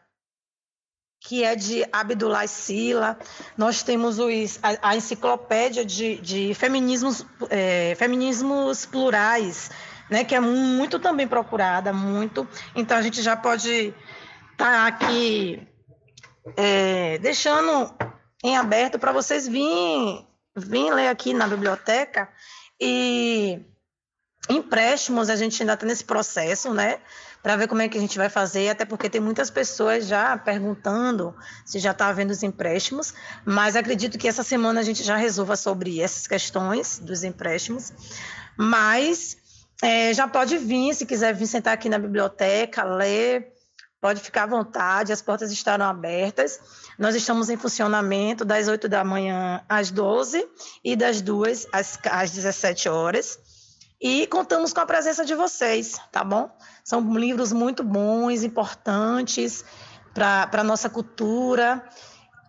que 1.26 1.42
é 1.42 1.56
de 1.56 1.86
Abdullah 1.90 2.46
Sila. 2.46 3.18
Nós 3.56 3.82
temos 3.82 4.18
os, 4.18 4.58
a, 4.62 4.90
a 4.90 4.96
enciclopédia 4.96 5.82
de, 5.82 6.16
de 6.16 6.54
feminismos, 6.54 7.24
é, 7.48 7.94
feminismos 7.96 8.84
plurais, 8.84 9.70
né, 10.10 10.24
que 10.24 10.34
é 10.34 10.40
muito 10.40 10.98
também 10.98 11.26
procurada, 11.26 11.92
muito. 11.92 12.46
Então 12.74 12.96
a 12.96 13.02
gente 13.02 13.22
já 13.22 13.36
pode 13.36 13.94
estar 14.52 14.56
tá 14.56 14.86
aqui 14.86 15.66
é, 16.56 17.18
deixando 17.18 17.94
em 18.42 18.56
aberto 18.56 18.98
para 18.98 19.12
vocês 19.12 19.48
virem, 19.48 20.26
virem 20.56 20.92
ler 20.92 21.08
aqui 21.08 21.32
na 21.32 21.46
biblioteca 21.46 22.28
e 22.80 23.60
empréstimos 24.48 25.30
a 25.30 25.36
gente 25.36 25.62
ainda 25.62 25.74
está 25.74 25.86
nesse 25.86 26.04
processo, 26.04 26.72
né? 26.74 27.00
para 27.44 27.56
ver 27.56 27.68
como 27.68 27.82
é 27.82 27.88
que 27.90 27.98
a 27.98 28.00
gente 28.00 28.16
vai 28.16 28.30
fazer, 28.30 28.70
até 28.70 28.86
porque 28.86 29.10
tem 29.10 29.20
muitas 29.20 29.50
pessoas 29.50 30.06
já 30.06 30.34
perguntando 30.34 31.36
se 31.66 31.78
já 31.78 31.90
está 31.90 32.08
havendo 32.08 32.30
os 32.30 32.42
empréstimos, 32.42 33.12
mas 33.44 33.76
acredito 33.76 34.16
que 34.16 34.26
essa 34.26 34.42
semana 34.42 34.80
a 34.80 34.82
gente 34.82 35.04
já 35.04 35.14
resolva 35.14 35.54
sobre 35.54 36.00
essas 36.00 36.26
questões 36.26 36.98
dos 36.98 37.22
empréstimos. 37.22 37.92
Mas 38.56 39.36
é, 39.82 40.14
já 40.14 40.26
pode 40.28 40.56
vir, 40.58 40.94
se 40.94 41.06
quiser 41.06 41.34
vir 41.34 41.46
sentar 41.46 41.74
aqui 41.74 41.88
na 41.88 41.98
biblioteca, 41.98 42.84
ler, 42.84 43.52
pode 44.00 44.20
ficar 44.20 44.44
à 44.44 44.46
vontade, 44.46 45.12
as 45.12 45.22
portas 45.22 45.50
estarão 45.50 45.86
abertas. 45.86 46.60
Nós 46.98 47.14
estamos 47.14 47.48
em 47.48 47.56
funcionamento 47.56 48.44
das 48.44 48.68
8 48.68 48.88
da 48.88 49.02
manhã 49.02 49.64
às 49.68 49.90
12 49.90 50.46
e 50.84 50.94
das 50.94 51.20
2 51.20 51.68
às, 51.72 51.98
às 52.10 52.30
17 52.30 52.88
horas. 52.88 53.38
E 54.00 54.26
contamos 54.26 54.72
com 54.72 54.80
a 54.80 54.86
presença 54.86 55.24
de 55.24 55.34
vocês, 55.34 55.98
tá 56.12 56.22
bom? 56.22 56.50
São 56.84 57.00
livros 57.16 57.52
muito 57.52 57.82
bons, 57.82 58.42
importantes 58.42 59.64
para 60.12 60.50
a 60.52 60.64
nossa 60.64 60.90
cultura. 60.90 61.82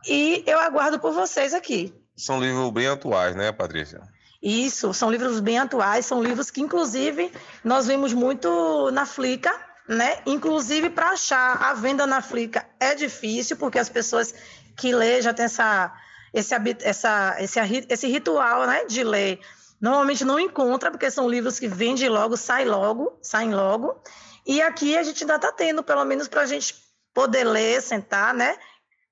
E 0.05 0.43
eu 0.45 0.59
aguardo 0.59 0.99
por 0.99 1.13
vocês 1.13 1.53
aqui. 1.53 1.93
São 2.17 2.39
livros 2.39 2.69
bem 2.71 2.88
atuais, 2.88 3.36
né, 3.36 3.51
Patrícia? 3.51 4.01
Isso, 4.42 4.94
são 4.94 5.10
livros 5.10 5.40
bem 5.40 5.58
atuais, 5.58 6.06
são 6.06 6.22
livros 6.22 6.52
que, 6.52 6.62
inclusive, 6.62 7.32
nós 7.64 7.88
vimos 7.88 8.14
muito 8.14 8.92
na 8.92 9.06
Flica, 9.06 9.52
né? 9.88 10.20
Inclusive, 10.26 10.90
para 10.90 11.12
achar 11.12 11.62
a 11.62 11.74
venda 11.74 12.06
na 12.06 12.22
Flica 12.22 12.66
é 12.80 12.94
difícil, 12.96 13.58
porque 13.58 13.80
as 13.80 13.90
pessoas 13.90 14.34
que 14.78 14.94
lê 14.94 15.22
já 15.22 15.34
têm 15.34 15.46
essa, 15.46 15.94
esse, 16.34 16.54
essa, 16.82 17.36
esse, 17.40 17.60
esse 17.90 18.08
ritual 18.08 18.68
né, 18.68 18.86
de 18.86 19.04
ler 19.04 19.40
Normalmente 19.80 20.24
não 20.24 20.40
encontra, 20.40 20.90
porque 20.90 21.12
são 21.12 21.30
livros 21.30 21.60
que 21.60 21.68
vendem 21.68 22.10
logo, 22.10 22.38
saem 22.38 22.66
logo, 22.66 23.18
saem 23.22 23.54
logo. 23.54 24.02
E 24.46 24.62
aqui 24.62 24.98
a 24.98 25.04
gente 25.04 25.24
ainda 25.24 25.36
está 25.36 25.52
tendo, 25.52 25.84
pelo 25.84 26.06
menos 26.06 26.28
para 26.28 26.42
a 26.42 26.46
gente 26.46 26.76
poder 27.14 27.44
ler, 27.44 27.82
sentar, 27.82 28.34
né? 28.34 28.58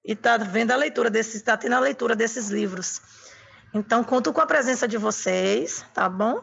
E 0.04 0.16
tá 0.16 0.38
vendo 0.38 0.72
a 0.72 0.76
leitura 0.76 1.10
desses, 1.10 1.36
está 1.36 1.58
tendo 1.58 1.74
a 1.74 1.80
leitura 1.80 2.16
desses 2.16 2.50
livros. 2.50 3.02
Então, 3.74 4.04
conto 4.04 4.32
com 4.32 4.42
a 4.42 4.46
presença 4.46 4.88
de 4.88 4.98
vocês, 4.98 5.84
tá 5.94 6.08
bom? 6.08 6.42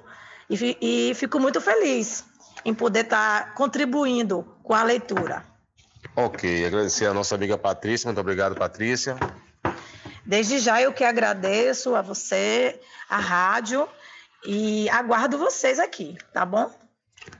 E, 0.49 0.77
e 0.81 1.15
fico 1.15 1.39
muito 1.39 1.61
feliz 1.61 2.25
em 2.65 2.75
poder 2.75 3.05
estar 3.05 3.45
tá 3.45 3.51
contribuindo 3.53 4.45
com 4.63 4.75
a 4.75 4.83
leitura. 4.83 5.45
Ok, 6.17 6.67
agradecer 6.67 7.07
a 7.07 7.15
nossa 7.15 7.35
amiga 7.35 7.57
Patrícia. 7.57 8.07
Muito 8.07 8.21
obrigado, 8.21 8.55
Patrícia. 8.57 9.17
Desde 10.27 10.59
já 10.59 10.83
eu 10.83 10.93
que 10.93 11.05
agradeço 11.05 11.95
a 11.95 12.03
você, 12.03 12.81
a 13.09 13.19
rádio, 13.19 13.89
e 14.45 14.89
aguardo 14.91 15.39
vocês 15.39 15.79
aqui, 15.79 16.17
tá 16.33 16.45
bom? 16.45 16.71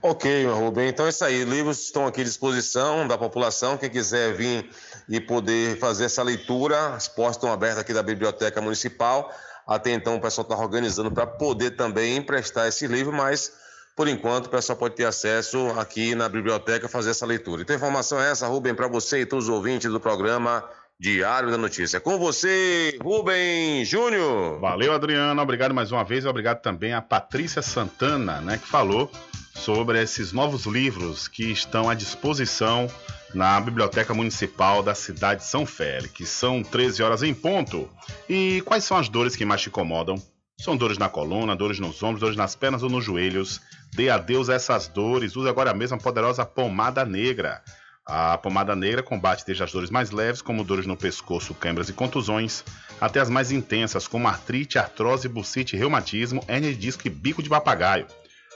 Ok, 0.01 0.45
Rubem. 0.45 0.89
Então 0.89 1.05
é 1.05 1.09
isso 1.09 1.25
aí. 1.25 1.43
Livros 1.43 1.79
estão 1.79 2.05
aqui 2.05 2.21
à 2.21 2.23
disposição 2.23 3.07
da 3.07 3.17
população. 3.17 3.77
Quem 3.77 3.89
quiser 3.89 4.33
vir 4.33 4.69
e 5.09 5.19
poder 5.19 5.79
fazer 5.79 6.05
essa 6.05 6.21
leitura, 6.21 6.93
as 6.93 7.07
portas 7.07 7.37
estão 7.37 7.51
abertas 7.51 7.79
aqui 7.79 7.93
da 7.93 8.03
Biblioteca 8.03 8.61
Municipal. 8.61 9.33
Até 9.71 9.91
então 9.91 10.17
o 10.17 10.21
pessoal 10.21 10.43
está 10.43 10.55
organizando 10.55 11.09
para 11.11 11.25
poder 11.25 11.71
também 11.71 12.17
emprestar 12.17 12.67
esse 12.67 12.87
livro, 12.87 13.13
mas 13.13 13.53
por 13.95 14.07
enquanto 14.07 14.47
o 14.47 14.49
pessoal 14.49 14.77
pode 14.77 14.95
ter 14.95 15.05
acesso 15.05 15.67
aqui 15.77 16.13
na 16.15 16.27
biblioteca 16.27 16.87
fazer 16.87 17.11
essa 17.11 17.25
leitura. 17.25 17.61
Então 17.61 17.75
informação 17.75 18.19
é 18.19 18.31
essa, 18.31 18.47
Rubem, 18.47 18.75
para 18.75 18.87
você 18.87 19.21
e 19.21 19.25
todos 19.25 19.47
os 19.47 19.53
ouvintes 19.53 19.91
do 19.91 19.99
programa 19.99 20.63
Diário 20.99 21.49
da 21.49 21.57
Notícia. 21.57 21.99
Com 21.99 22.19
você, 22.19 22.97
Rubem 23.01 23.83
Júnior. 23.85 24.59
Valeu, 24.59 24.93
Adriano. 24.93 25.41
Obrigado 25.41 25.73
mais 25.73 25.91
uma 25.91 26.03
vez. 26.03 26.25
Obrigado 26.25 26.61
também 26.61 26.93
a 26.93 27.01
Patrícia 27.01 27.61
Santana, 27.61 28.41
né, 28.41 28.57
que 28.57 28.67
falou 28.67 29.09
sobre 29.55 30.01
esses 30.01 30.31
novos 30.31 30.65
livros 30.65 31.27
que 31.27 31.51
estão 31.51 31.89
à 31.89 31.93
disposição 31.93 32.87
na 33.33 33.59
Biblioteca 33.59 34.13
Municipal 34.13 34.83
da 34.83 34.93
cidade 34.93 35.41
de 35.41 35.47
São 35.47 35.65
Félix. 35.65 36.29
São 36.29 36.63
13 36.63 37.03
horas 37.03 37.23
em 37.23 37.33
ponto. 37.33 37.89
E 38.29 38.61
quais 38.65 38.83
são 38.83 38.97
as 38.97 39.09
dores 39.09 39.35
que 39.35 39.45
mais 39.45 39.61
te 39.61 39.69
incomodam? 39.69 40.15
São 40.57 40.77
dores 40.77 40.97
na 40.97 41.09
coluna, 41.09 41.55
dores 41.55 41.79
nos 41.79 42.01
ombros, 42.03 42.19
dores 42.19 42.37
nas 42.37 42.55
pernas 42.55 42.83
ou 42.83 42.89
nos 42.89 43.03
joelhos? 43.03 43.61
Dê 43.93 44.09
adeus 44.09 44.49
a 44.49 44.53
essas 44.53 44.87
dores. 44.87 45.35
Use 45.35 45.49
agora 45.49 45.73
mesmo 45.73 45.97
a 45.97 45.99
poderosa 45.99 46.45
pomada 46.45 47.03
negra. 47.03 47.63
A 48.05 48.37
pomada 48.37 48.75
negra 48.75 49.01
combate 49.01 49.45
desde 49.45 49.63
as 49.63 49.71
dores 49.71 49.89
mais 49.89 50.11
leves, 50.11 50.41
como 50.41 50.63
dores 50.63 50.85
no 50.85 50.97
pescoço, 50.97 51.53
câimbras 51.53 51.87
e 51.87 51.93
contusões, 51.93 52.63
até 52.99 53.19
as 53.19 53.29
mais 53.29 53.51
intensas, 53.51 54.07
como 54.07 54.27
artrite, 54.27 54.77
artrose, 54.77 55.27
bucite, 55.27 55.77
reumatismo, 55.77 56.43
hernia 56.47 56.71
de 56.71 56.77
disco 56.77 57.07
e 57.07 57.09
bico 57.09 57.41
de 57.41 57.49
papagaio. 57.49 58.05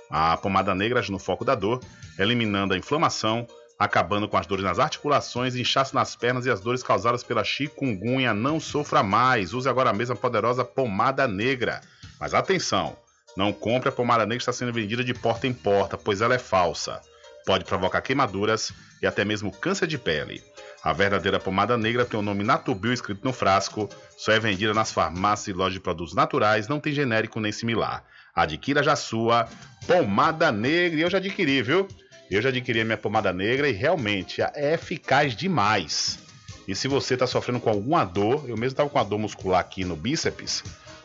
A 0.09 0.38
pomada 0.38 0.76
negra 0.76 0.99
age 0.99 1.11
no 1.11 1.19
foco 1.19 1.45
da 1.45 1.55
dor, 1.55 1.80
eliminando 2.19 2.73
a 2.73 2.78
inflamação, 2.78 3.47
acabando 3.78 4.28
com 4.28 4.38
as 4.38 4.47
dores 4.47 4.63
nas 4.63 4.80
articulações, 4.80 5.55
inchaço 5.55 5.93
nas 5.95 6.15
pernas 6.15 6.45
e 6.45 6.49
as 6.49 6.61
dores 6.61 6.84
causadas 6.84 7.23
pela 7.23 7.43
chikungunya. 7.43 8.34
Não 8.34 8.59
sofra 8.59 9.03
mais. 9.03 9.53
Use 9.53 9.67
agora 9.67 9.91
a 9.91 10.15
poderosa 10.15 10.63
pomada 10.63 11.28
negra. 11.28 11.82
Mas 12.19 12.34
atenção, 12.34 12.95
não 13.36 13.51
compre 13.51 13.89
a 13.89 13.91
pomada 13.91 14.23
negra 14.23 14.38
que 14.38 14.41
está 14.41 14.53
sendo 14.53 14.73
vendida 14.73 15.03
de 15.03 15.13
porta 15.13 15.47
em 15.47 15.53
porta, 15.53 15.97
pois 15.97 16.21
ela 16.21 16.36
é 16.36 16.39
falsa. 16.39 17.01
Pode 17.45 17.65
provocar 17.65 18.01
queimaduras, 18.01 18.73
e 19.01 19.05
até 19.05 19.23
mesmo 19.23 19.51
câncer 19.51 19.88
de 19.88 19.97
pele. 19.97 20.43
A 20.84 20.93
verdadeira 20.93 21.39
pomada 21.39 21.78
negra 21.78 22.05
tem 22.05 22.19
o 22.19 22.23
nome 22.23 22.43
Natubio 22.43 22.93
escrito 22.93 23.23
no 23.23 23.34
frasco, 23.34 23.89
só 24.17 24.32
é 24.32 24.39
vendida 24.39 24.73
nas 24.73 24.91
farmácias 24.91 25.47
e 25.47 25.53
lojas 25.53 25.73
de 25.73 25.80
produtos 25.80 26.13
naturais, 26.13 26.67
não 26.67 26.80
tem 26.80 26.93
genérico 26.93 27.39
nem 27.39 27.51
similar. 27.51 28.03
Adquira 28.34 28.84
já 28.84 28.95
sua 28.95 29.47
pomada 29.88 30.51
negra. 30.51 30.99
E 30.99 31.01
eu 31.03 31.09
já 31.09 31.19
adquiri, 31.19 31.61
viu? 31.61 31.88
Eu 32.30 32.41
já 32.41 32.49
adquiri 32.49 32.82
a 32.82 32.86
minha 32.86 32.97
pomada 32.97 33.32
negra 33.32 33.69
e 33.69 33.71
realmente 33.71 34.41
é 34.41 34.73
eficaz 34.73 35.36
demais. 35.36 36.19
E 36.67 36.76
se 36.76 36.88
você 36.88 37.13
está 37.13 37.28
sofrendo 37.28 37.59
com 37.59 37.69
alguma 37.69 38.03
dor, 38.03 38.49
eu 38.49 38.57
mesmo 38.57 38.73
estava 38.73 38.89
com 38.89 38.97
uma 38.97 39.05
dor 39.05 39.19
muscular 39.19 39.59
aqui 39.59 39.86
no 39.86 39.95
bíceps, 39.95 40.63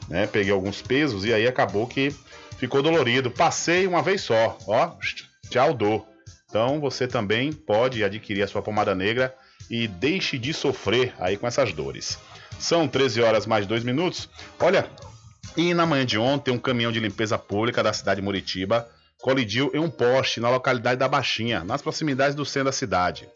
né? 0.09 0.27
Peguei 0.27 0.53
alguns 0.53 0.81
pesos 0.81 1.25
e 1.25 1.35
aí 1.35 1.47
acabou 1.47 1.87
que 1.87 2.15
ficou 2.57 2.83
dolorido. 2.83 3.31
Passei 3.31 3.87
uma 3.87 4.03
vez 4.03 4.23
só, 4.23 4.57
ó, 4.67 4.93
tchau 5.51 5.75
dor. 5.75 6.07
Então 6.49 6.81
você 6.81 7.07
também 7.07 7.53
pode 7.53 8.03
adquirir 8.03 8.43
a 8.43 8.49
sua 8.49 8.63
pomada 8.63 8.95
negra 8.95 9.35
e 9.69 9.87
deixe 9.87 10.39
de 10.39 10.55
sofrer 10.55 11.15
aí 11.19 11.37
com 11.37 11.47
essas 11.47 11.73
dores. 11.73 12.19
São 12.59 12.89
13 12.89 13.21
horas 13.21 13.47
mais 13.47 13.67
2 13.67 13.85
minutos. 13.85 14.29
Olha, 14.59 14.89
e 15.57 15.75
na 15.75 15.85
manhã 15.85 16.07
de 16.07 16.19
ontem, 16.19 16.51
um 16.51 16.59
caminhão 16.59 16.91
de 16.91 17.01
limpeza 17.01 17.39
pública 17.39 17.83
da 17.83 17.93
cidade 17.93 18.21
de 18.21 18.25
Muritiba 18.25 18.89
colidiu 19.21 19.71
em 19.75 19.79
um 19.79 19.91
poste 19.91 20.41
na 20.41 20.51
localidade 20.51 20.99
da 20.99 21.09
Baixinha, 21.09 21.63
nas 21.63 21.83
proximidades 21.83 22.35
do 22.35 22.45
centro 22.45 22.67
da 22.67 22.73
cidade. 22.73 23.29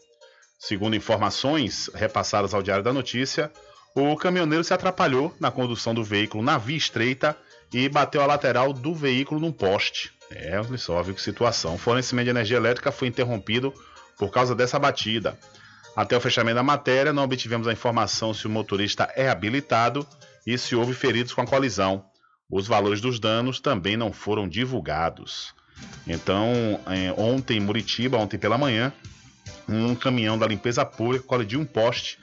Segundo 0.59 0.95
informações 0.95 1.89
repassadas 1.93 2.53
ao 2.53 2.63
Diário 2.63 2.83
da 2.83 2.93
Notícia, 2.93 3.51
o 3.95 4.15
caminhoneiro 4.15 4.63
se 4.63 4.73
atrapalhou 4.73 5.33
na 5.39 5.51
condução 5.51 5.93
do 5.93 6.03
veículo 6.03 6.43
na 6.43 6.57
via 6.57 6.77
estreita 6.77 7.37
e 7.73 7.87
bateu 7.87 8.21
a 8.21 8.25
lateral 8.25 8.73
do 8.73 8.93
veículo 8.93 9.39
num 9.39 9.51
poste. 9.51 10.11
É, 10.31 10.59
olha 10.59 10.77
só, 10.77 11.01
viu 11.01 11.13
que 11.13 11.21
situação. 11.21 11.75
O 11.75 11.77
fornecimento 11.77 12.25
de 12.25 12.31
energia 12.31 12.57
elétrica 12.57 12.91
foi 12.91 13.07
interrompido 13.07 13.73
por 14.17 14.31
causa 14.31 14.55
dessa 14.55 14.79
batida. 14.79 15.37
Até 15.95 16.17
o 16.17 16.21
fechamento 16.21 16.55
da 16.55 16.63
matéria, 16.63 17.13
não 17.13 17.23
obtivemos 17.23 17.67
a 17.67 17.73
informação 17.73 18.33
se 18.33 18.47
o 18.47 18.49
motorista 18.49 19.09
é 19.15 19.29
habilitado 19.29 20.05
e 20.45 20.57
se 20.57 20.75
houve 20.75 20.93
feridos 20.93 21.33
com 21.33 21.41
a 21.41 21.47
colisão. 21.47 22.03
Os 22.49 22.67
valores 22.67 22.99
dos 22.99 23.19
danos 23.19 23.59
também 23.59 23.95
não 23.95 24.11
foram 24.11 24.47
divulgados. 24.47 25.53
Então, 26.07 26.79
é, 26.85 27.13
ontem 27.17 27.57
em 27.57 27.59
Muritiba, 27.59 28.17
ontem 28.17 28.37
pela 28.37 28.57
manhã, 28.57 28.93
um 29.67 29.95
caminhão 29.95 30.37
da 30.37 30.47
limpeza 30.47 30.85
pública 30.85 31.25
colidiu 31.25 31.59
um 31.59 31.65
poste 31.65 32.19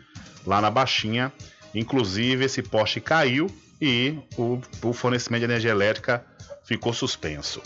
lá 0.46 0.60
na 0.60 0.70
Baixinha. 0.70 1.32
Inclusive, 1.74 2.44
esse 2.44 2.62
poste 2.62 3.00
caiu 3.00 3.46
e 3.80 4.16
o, 4.36 4.60
o 4.82 4.92
fornecimento 4.92 5.40
de 5.40 5.46
energia 5.46 5.70
elétrica 5.70 6.24
ficou 6.64 6.92
suspenso. 6.92 7.60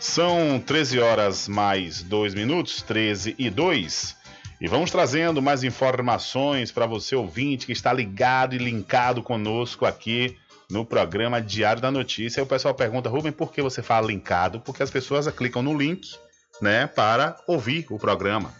São 0.00 0.60
13 0.64 0.98
horas 0.98 1.46
mais 1.46 2.02
2 2.02 2.34
minutos, 2.34 2.82
13 2.82 3.36
e 3.38 3.48
2. 3.48 4.16
E 4.60 4.66
vamos 4.66 4.90
trazendo 4.90 5.40
mais 5.40 5.62
informações 5.62 6.72
para 6.72 6.86
você 6.86 7.14
ouvinte 7.14 7.66
que 7.66 7.72
está 7.72 7.92
ligado 7.92 8.54
e 8.54 8.58
linkado 8.58 9.22
conosco 9.22 9.86
aqui 9.86 10.36
no 10.72 10.86
programa 10.86 11.40
Diário 11.40 11.82
da 11.82 11.90
Notícia. 11.90 12.40
E 12.40 12.42
o 12.42 12.46
pessoal 12.46 12.74
pergunta, 12.74 13.10
Rubem, 13.10 13.30
por 13.30 13.52
que 13.52 13.60
você 13.60 13.82
fala 13.82 14.06
linkado? 14.06 14.58
Porque 14.58 14.82
as 14.82 14.90
pessoas 14.90 15.28
clicam 15.28 15.62
no 15.62 15.76
link, 15.76 16.16
né, 16.60 16.86
para 16.86 17.36
ouvir 17.46 17.86
o 17.90 17.98
programa. 17.98 18.52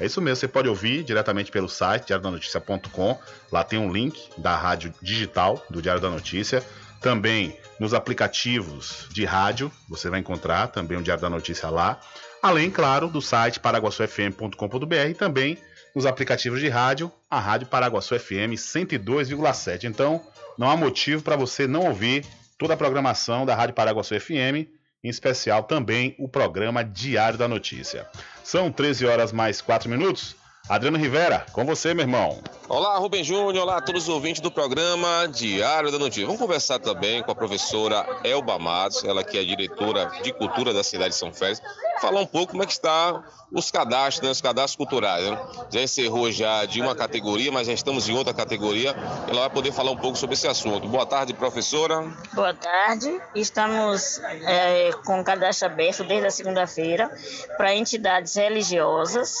É 0.00 0.06
isso 0.06 0.20
mesmo, 0.20 0.36
você 0.36 0.48
pode 0.48 0.68
ouvir 0.68 1.04
diretamente 1.04 1.52
pelo 1.52 1.68
site 1.68 2.08
diariodanoticia.com. 2.08 3.18
Lá 3.52 3.62
tem 3.62 3.78
um 3.78 3.92
link 3.92 4.20
da 4.36 4.56
rádio 4.56 4.92
digital 5.00 5.64
do 5.70 5.80
Diário 5.80 6.02
da 6.02 6.10
Notícia. 6.10 6.64
Também 7.00 7.56
nos 7.78 7.94
aplicativos 7.94 9.06
de 9.10 9.24
rádio, 9.24 9.70
você 9.88 10.10
vai 10.10 10.18
encontrar 10.18 10.68
também 10.68 10.98
o 10.98 11.02
Diário 11.02 11.22
da 11.22 11.30
Notícia 11.30 11.70
lá. 11.70 12.00
Além, 12.42 12.70
claro, 12.70 13.06
do 13.06 13.22
site 13.22 13.60
paraguaçufm.com.br 13.60 14.94
e 15.10 15.14
também 15.14 15.58
nos 15.94 16.06
aplicativos 16.06 16.60
de 16.60 16.68
rádio, 16.68 17.12
a 17.30 17.38
Rádio 17.38 17.68
Paraguaçu 17.68 18.18
FM 18.18 18.56
102,7. 18.56 19.84
Então, 19.84 20.22
não 20.58 20.70
há 20.70 20.76
motivo 20.76 21.22
para 21.22 21.36
você 21.36 21.66
não 21.66 21.86
ouvir 21.86 22.24
toda 22.58 22.74
a 22.74 22.76
programação 22.76 23.44
da 23.44 23.54
Rádio 23.54 23.74
Paraguaçu 23.74 24.18
FM, 24.18 24.68
em 25.02 25.08
especial 25.08 25.64
também 25.64 26.14
o 26.18 26.28
programa 26.28 26.84
Diário 26.84 27.38
da 27.38 27.48
Notícia. 27.48 28.06
São 28.44 28.70
13 28.70 29.06
horas 29.06 29.32
mais 29.32 29.60
4 29.60 29.88
minutos. 29.88 30.36
Adriano 30.68 30.96
Rivera, 30.96 31.44
com 31.52 31.64
você, 31.64 31.92
meu 31.92 32.04
irmão. 32.04 32.40
Olá, 32.68 32.96
Rubem 32.96 33.24
Júnior. 33.24 33.64
Olá 33.64 33.78
a 33.78 33.80
todos 33.82 34.04
os 34.04 34.08
ouvintes 34.08 34.40
do 34.40 34.50
programa 34.50 35.26
Diário 35.26 35.90
da 35.90 35.98
Notícia. 35.98 36.24
Vamos 36.24 36.40
conversar 36.40 36.78
também 36.78 37.20
com 37.20 37.32
a 37.32 37.34
professora 37.34 38.06
Elba 38.22 38.58
Matos, 38.60 39.02
ela 39.02 39.24
que 39.24 39.36
é 39.36 39.44
diretora 39.44 40.06
de 40.22 40.32
cultura 40.32 40.72
da 40.72 40.84
cidade 40.84 41.10
de 41.10 41.16
São 41.16 41.32
Félix, 41.32 41.60
falar 42.00 42.20
um 42.20 42.26
pouco 42.26 42.52
como 42.52 42.62
é 42.62 42.66
que 42.66 42.72
está 42.72 43.22
os 43.50 43.72
cadastros, 43.72 44.24
né, 44.24 44.30
os 44.30 44.40
cadastros 44.40 44.76
culturais. 44.76 45.28
Né? 45.28 45.38
Já 45.68 45.82
encerrou 45.82 46.30
já 46.30 46.64
de 46.64 46.80
uma 46.80 46.94
categoria, 46.94 47.50
mas 47.50 47.66
já 47.66 47.72
estamos 47.72 48.08
em 48.08 48.16
outra 48.16 48.32
categoria. 48.32 48.94
Ela 49.28 49.40
vai 49.40 49.50
poder 49.50 49.72
falar 49.72 49.90
um 49.90 49.96
pouco 49.96 50.16
sobre 50.16 50.34
esse 50.34 50.46
assunto. 50.46 50.88
Boa 50.88 51.04
tarde, 51.04 51.34
professora. 51.34 52.08
Boa 52.32 52.54
tarde. 52.54 53.20
Estamos 53.34 54.20
é, 54.46 54.90
com 55.04 55.20
o 55.20 55.24
cadastro 55.24 55.66
aberto 55.66 56.04
desde 56.04 56.26
a 56.28 56.30
segunda-feira 56.30 57.10
para 57.56 57.74
entidades 57.74 58.36
religiosas. 58.36 59.34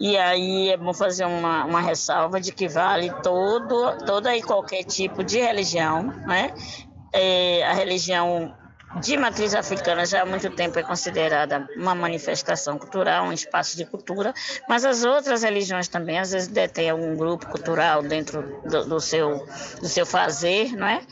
E 0.00 0.16
aí 0.16 0.70
é 0.70 0.78
bom 0.78 0.94
fazer 0.94 1.26
uma, 1.26 1.66
uma 1.66 1.82
ressalva 1.82 2.40
de 2.40 2.52
que 2.52 2.66
vale 2.66 3.12
todo, 3.22 3.98
toda 4.06 4.34
e 4.34 4.42
qualquer 4.42 4.82
tipo 4.84 5.22
de 5.22 5.38
religião, 5.38 6.04
né? 6.26 6.54
É, 7.12 7.62
a 7.66 7.74
religião 7.74 8.56
de 8.98 9.16
matriz 9.16 9.54
africana 9.54 10.06
já 10.06 10.22
há 10.22 10.26
muito 10.26 10.50
tempo 10.50 10.78
é 10.78 10.82
considerada 10.82 11.68
uma 11.76 11.94
manifestação 11.94 12.78
cultural, 12.78 13.26
um 13.26 13.32
espaço 13.32 13.76
de 13.76 13.84
cultura, 13.84 14.32
mas 14.68 14.84
as 14.84 15.04
outras 15.04 15.42
religiões 15.42 15.86
também 15.86 16.18
às 16.18 16.32
vezes 16.32 16.48
detêm 16.48 16.90
algum 16.90 17.14
grupo 17.14 17.46
cultural 17.46 18.02
dentro 18.02 18.42
do, 18.64 18.86
do 18.86 19.00
seu, 19.00 19.46
do 19.80 19.88
seu 19.88 20.06
fazer, 20.06 20.74
não 20.76 20.88
é? 20.88 21.02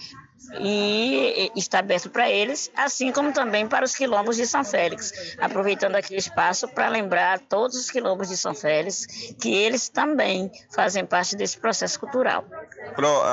E 0.61 1.51
está 1.57 1.81
aberto 1.81 2.11
para 2.11 2.31
eles, 2.31 2.71
assim 2.77 3.13
como 3.13 3.33
também 3.33 3.67
para 3.67 3.85
os 3.85 3.95
quilombos 3.95 4.37
de 4.37 4.47
São 4.47 4.65
Félix. 4.65 5.37
Aproveitando 5.41 5.97
aqui 5.97 6.15
o 6.15 6.19
espaço 6.19 6.69
para 6.69 6.89
lembrar 6.89 7.39
todos 7.41 7.77
os 7.77 7.91
quilombos 7.91 8.29
de 8.29 8.37
São 8.37 8.55
Félix 8.55 9.07
que 9.41 9.53
eles 9.53 9.89
também 9.89 10.51
fazem 10.71 11.05
parte 11.05 11.37
desse 11.37 11.59
processo 11.59 11.99
cultural. 12.01 12.45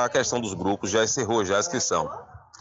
A 0.03 0.09
questão 0.09 0.39
dos 0.41 0.53
grupos 0.53 0.91
já 0.91 1.03
encerrou 1.03 1.43
já 1.45 1.57
a 1.57 1.59
inscrição. 1.59 2.09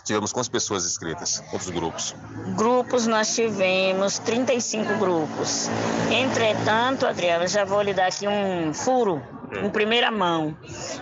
Tivemos 0.05 0.35
quantas 0.35 0.51
pessoas 0.51 0.85
inscritas? 0.85 1.43
Quantos 1.51 1.71
grupos? 1.71 2.15
Grupos, 2.57 3.07
nós 3.07 3.35
tivemos 3.35 4.19
35 4.19 4.99
grupos. 4.99 5.69
Entretanto, 6.11 7.07
Adriana, 7.07 7.47
já 7.49 7.65
vou 7.65 7.81
lhe 7.81 7.95
dar 7.95 8.09
aqui 8.09 8.29
um 8.29 8.75
furo 8.75 9.23
em 9.63 9.71
primeira 9.71 10.11
mão. 10.11 10.57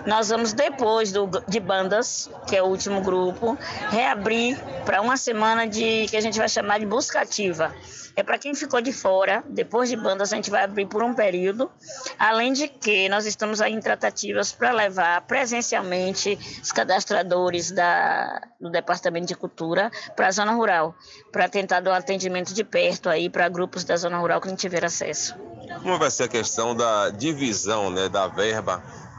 Nós 0.06 0.28
vamos, 0.28 0.52
depois 0.52 1.12
do, 1.12 1.28
de 1.48 1.60
bandas, 1.60 2.30
que 2.46 2.56
é 2.56 2.62
o 2.62 2.66
último 2.66 3.00
grupo, 3.00 3.56
reabrir 3.90 4.58
para 4.84 5.00
uma 5.00 5.16
semana 5.16 5.66
de 5.66 6.06
que 6.08 6.16
a 6.16 6.20
gente 6.20 6.38
vai 6.38 6.48
chamar 6.48 6.78
de 6.78 6.86
busca 6.86 7.20
ativa. 7.20 7.72
É 8.14 8.22
para 8.22 8.38
quem 8.38 8.54
ficou 8.54 8.80
de 8.80 8.92
fora, 8.92 9.42
depois 9.48 9.88
de 9.88 9.96
bandas 9.96 10.32
a 10.32 10.36
gente 10.36 10.50
vai 10.50 10.64
abrir 10.64 10.86
por 10.86 11.02
um 11.02 11.14
período, 11.14 11.70
além 12.18 12.52
de 12.52 12.68
que 12.68 13.08
nós 13.08 13.24
estamos 13.24 13.60
aí 13.60 13.72
em 13.72 13.80
tratativas 13.80 14.52
para 14.52 14.70
levar 14.70 15.22
presencialmente 15.22 16.38
os 16.62 16.70
cadastradores 16.70 17.70
da, 17.70 18.42
do 18.60 18.70
Departamento 18.70 19.26
de 19.28 19.34
Cultura 19.34 19.90
para 20.14 20.28
a 20.28 20.30
zona 20.30 20.52
rural, 20.52 20.94
para 21.30 21.48
tentar 21.48 21.80
dar 21.80 21.92
um 21.92 21.94
atendimento 21.94 22.52
de 22.52 22.62
perto 22.62 23.08
aí 23.08 23.30
para 23.30 23.48
grupos 23.48 23.82
da 23.82 23.96
zona 23.96 24.18
rural 24.18 24.40
que 24.40 24.48
não 24.48 24.56
tiver 24.56 24.84
acesso. 24.84 25.34
Como 25.82 25.98
vai 25.98 26.10
ser 26.10 26.24
a 26.24 26.28
questão 26.28 26.74
da 26.74 27.08
divisão 27.08 27.90
né, 27.90 28.08
da 28.08 28.26
verba 28.26 28.41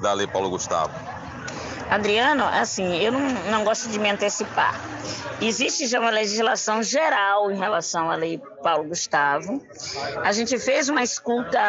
da 0.02 0.14
Lei 0.14 0.28
Paulo 0.28 0.50
Gustavo? 0.50 1.23
Adriano, 1.94 2.44
assim, 2.46 2.98
eu 2.98 3.12
não, 3.12 3.20
não 3.52 3.64
gosto 3.64 3.88
de 3.88 4.00
me 4.00 4.10
antecipar. 4.10 4.74
Existe 5.40 5.86
já 5.86 6.00
uma 6.00 6.10
legislação 6.10 6.82
geral 6.82 7.52
em 7.52 7.58
relação 7.58 8.10
à 8.10 8.16
lei 8.16 8.42
Paulo 8.64 8.86
Gustavo. 8.86 9.62
A 10.24 10.32
gente 10.32 10.58
fez 10.58 10.88
uma 10.88 11.04
escuta 11.04 11.60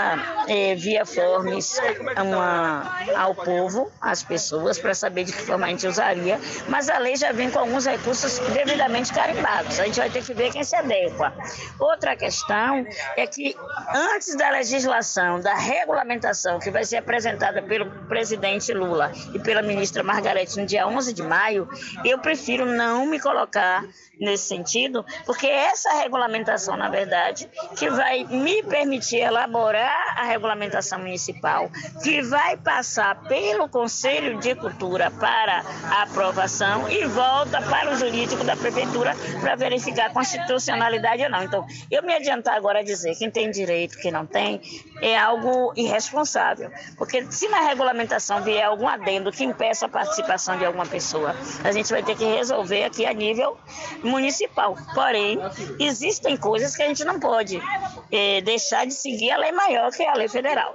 eh, 0.48 0.76
via 0.76 1.04
formes 1.04 1.78
uma, 2.16 3.04
ao 3.16 3.34
povo, 3.34 3.90
às 4.00 4.22
pessoas, 4.22 4.78
para 4.78 4.94
saber 4.94 5.24
de 5.24 5.32
que 5.32 5.42
forma 5.42 5.66
a 5.66 5.68
gente 5.70 5.86
usaria, 5.86 6.38
mas 6.68 6.88
a 6.88 6.98
lei 6.98 7.16
já 7.16 7.32
vem 7.32 7.50
com 7.50 7.58
alguns 7.58 7.84
recursos 7.84 8.38
devidamente 8.52 9.12
carimbados. 9.12 9.80
A 9.80 9.84
gente 9.86 9.98
vai 9.98 10.08
ter 10.08 10.22
que 10.22 10.32
ver 10.32 10.52
quem 10.52 10.62
se 10.62 10.76
adequa. 10.76 11.34
Outra 11.78 12.16
questão 12.16 12.86
é 13.16 13.26
que 13.26 13.56
antes 13.92 14.36
da 14.36 14.50
legislação, 14.50 15.40
da 15.40 15.54
regulamentação 15.54 16.60
que 16.60 16.70
vai 16.70 16.84
ser 16.84 16.98
apresentada 16.98 17.60
pelo 17.60 17.90
presidente 18.06 18.72
Lula 18.72 19.10
e 19.34 19.38
pela 19.38 19.62
ministra 19.62 20.04
Margarete 20.14 20.60
no 20.60 20.66
dia 20.66 20.86
11 20.86 21.12
de 21.12 21.22
maio, 21.22 21.68
eu 22.04 22.18
prefiro 22.18 22.64
não 22.64 23.04
me 23.04 23.18
colocar 23.18 23.84
nesse 24.20 24.46
sentido, 24.46 25.04
porque 25.26 25.46
essa 25.46 25.92
regulamentação, 25.94 26.76
na 26.76 26.88
verdade, 26.88 27.50
que 27.76 27.90
vai 27.90 28.22
me 28.24 28.62
permitir 28.62 29.16
elaborar 29.16 30.14
a 30.16 30.24
regulamentação 30.24 31.00
municipal, 31.00 31.68
que 32.02 32.22
vai 32.22 32.56
passar 32.56 33.22
pelo 33.24 33.68
Conselho 33.68 34.38
de 34.38 34.54
Cultura 34.54 35.10
para 35.10 35.64
aprovação 36.02 36.88
e 36.88 37.04
volta 37.06 37.60
para 37.62 37.92
o 37.92 37.96
jurídico 37.96 38.44
da 38.44 38.56
prefeitura 38.56 39.16
para 39.40 39.56
verificar 39.56 40.06
a 40.06 40.10
constitucionalidade 40.10 41.24
ou 41.24 41.30
não. 41.30 41.42
Então, 41.42 41.66
eu 41.90 42.02
me 42.02 42.14
adiantar 42.14 42.54
agora 42.54 42.80
a 42.80 42.82
dizer 42.84 43.16
quem 43.16 43.30
tem 43.30 43.50
direito, 43.50 43.98
quem 43.98 44.12
não 44.12 44.26
tem, 44.26 44.60
é 45.02 45.18
algo 45.18 45.72
irresponsável, 45.76 46.70
porque 46.96 47.26
se 47.32 47.48
na 47.48 47.62
regulamentação 47.62 48.42
vier 48.42 48.64
algum 48.64 48.86
adendo 48.86 49.32
que 49.32 49.44
impeça 49.44 49.88
participação 49.94 50.58
de 50.58 50.64
alguma 50.64 50.84
pessoa, 50.84 51.36
a 51.62 51.70
gente 51.70 51.88
vai 51.88 52.02
ter 52.02 52.16
que 52.16 52.24
resolver 52.24 52.82
aqui 52.82 53.06
a 53.06 53.12
nível 53.12 53.56
municipal. 54.02 54.76
Porém, 54.92 55.38
existem 55.78 56.36
coisas 56.36 56.74
que 56.74 56.82
a 56.82 56.88
gente 56.88 57.04
não 57.04 57.20
pode 57.20 57.62
é, 58.10 58.40
deixar 58.40 58.84
de 58.86 58.92
seguir 58.92 59.30
a 59.30 59.36
lei 59.36 59.52
maior, 59.52 59.92
que 59.92 60.02
é 60.02 60.10
a 60.10 60.14
lei 60.14 60.28
federal. 60.28 60.74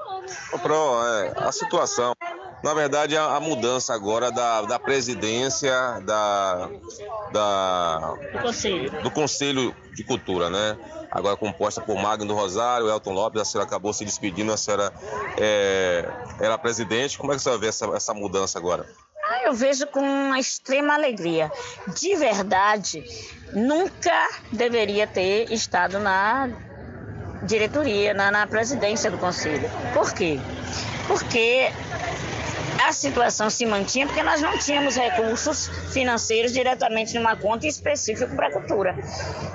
Pro, 0.61 1.03
é, 1.03 1.33
a 1.35 1.51
situação, 1.51 2.13
na 2.63 2.73
verdade, 2.73 3.17
a, 3.17 3.39
mudança 3.41 3.93
agora 3.93 4.31
da, 4.31 4.61
da 4.61 4.79
presidência 4.79 5.73
da, 6.05 6.69
da, 7.33 7.97
do, 8.31 8.41
conselho. 8.41 9.03
do 9.03 9.11
Conselho 9.11 9.75
de 9.93 10.03
Cultura, 10.05 10.49
né? 10.49 10.77
Agora 11.11 11.35
composta 11.35 11.81
por 11.81 11.95
Magno 11.95 12.27
do 12.27 12.35
Rosário, 12.35 12.87
Elton 12.87 13.13
Lopes, 13.13 13.41
a 13.41 13.45
senhora 13.45 13.67
acabou 13.67 13.91
se 13.91 14.05
despedindo, 14.05 14.53
a 14.53 14.57
senhora 14.57 14.93
é, 15.37 16.07
era 16.39 16.57
presidente. 16.57 17.17
Como 17.17 17.31
é 17.31 17.35
que 17.35 17.39
a 17.39 17.43
senhora 17.43 17.59
vê 17.59 17.67
essa, 17.67 17.85
essa 17.87 18.13
mudança 18.13 18.59
agora? 18.59 18.85
Ah, 19.31 19.43
eu 19.43 19.53
vejo 19.53 19.85
com 19.85 19.99
uma 19.99 20.39
extrema 20.39 20.95
alegria. 20.95 21.51
De 21.99 22.15
verdade, 22.15 23.03
nunca 23.53 24.27
deveria 24.51 25.05
ter 25.05 25.53
estado 25.53 25.99
na 25.99 26.49
diretoria, 27.43 28.11
na, 28.15 28.31
na 28.31 28.47
presidência 28.47 29.11
do 29.11 29.19
conselho. 29.19 29.69
Por 29.93 30.11
quê? 30.13 30.39
Porque 31.07 31.71
a 32.85 32.93
situação 32.93 33.49
se 33.49 33.65
mantinha 33.65 34.07
porque 34.07 34.23
nós 34.23 34.41
não 34.41 34.57
tínhamos 34.57 34.95
recursos 34.95 35.67
financeiros 35.91 36.53
diretamente 36.53 37.13
numa 37.15 37.35
conta 37.35 37.67
específica 37.67 38.27
para 38.27 38.47
a 38.47 38.51
cultura. 38.51 38.95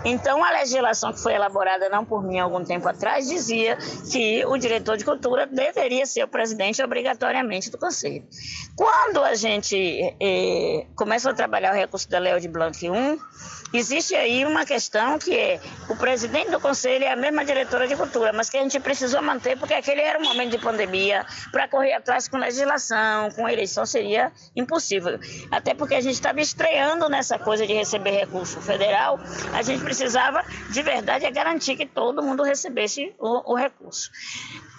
Então, 0.04 0.44
a 0.44 0.50
legislação 0.50 1.12
que 1.12 1.20
foi 1.20 1.34
elaborada 1.34 1.88
não 1.88 2.04
por 2.04 2.22
mim 2.22 2.38
algum 2.38 2.62
tempo 2.64 2.88
atrás 2.88 3.26
dizia 3.28 3.76
que 4.10 4.44
o 4.46 4.58
diretor 4.58 4.96
de 4.96 5.04
cultura 5.04 5.46
deveria 5.46 6.06
ser 6.06 6.24
o 6.24 6.28
presidente 6.28 6.82
obrigatoriamente 6.82 7.70
do 7.70 7.78
conselho. 7.78 8.24
Quando 8.76 9.22
a 9.22 9.34
gente 9.34 9.76
eh, 10.20 10.86
começa 10.94 11.30
a 11.30 11.34
trabalhar 11.34 11.72
o 11.72 11.76
recurso 11.76 12.08
da 12.08 12.18
Leo 12.18 12.40
de 12.40 12.48
Blanc 12.48 12.88
1, 12.88 13.18
existe 13.78 14.14
aí 14.14 14.44
uma 14.44 14.64
questão 14.64 15.18
que 15.18 15.36
é 15.36 15.60
o 15.88 15.96
presidente 15.96 16.50
do 16.50 16.60
conselho 16.60 17.04
é 17.04 17.12
a 17.12 17.16
mesma 17.16 17.44
diretora 17.44 17.86
de 17.86 17.96
cultura, 17.96 18.32
mas 18.32 18.48
que 18.48 18.56
a 18.56 18.62
gente 18.62 18.78
precisou 18.80 19.22
manter 19.22 19.58
porque 19.58 19.74
aquele 19.74 20.00
era 20.00 20.18
um 20.18 20.22
momento 20.22 20.52
de 20.52 20.58
pandemia, 20.58 21.26
para 21.50 21.68
correr 21.68 21.92
atrás 21.92 22.28
com 22.28 22.36
legislação, 22.36 23.30
com 23.32 23.48
eleição 23.48 23.84
seria 23.84 24.32
impossível. 24.54 25.18
Até 25.50 25.74
porque 25.74 25.94
a 25.94 26.00
gente 26.00 26.14
estava 26.14 26.40
estreando 26.40 27.08
nessa 27.08 27.38
coisa 27.38 27.66
de 27.66 27.72
receber 27.72 28.10
recurso 28.10 28.60
federal, 28.60 29.18
a 29.52 29.62
gente 29.62 29.82
precisava 29.82 30.44
de 30.70 30.82
verdade 30.82 31.26
é 31.26 31.30
garantir 31.30 31.76
que 31.76 31.86
todo 31.86 32.22
mundo 32.22 32.42
recebesse 32.42 33.14
o, 33.18 33.52
o 33.52 33.56
recurso. 33.56 34.10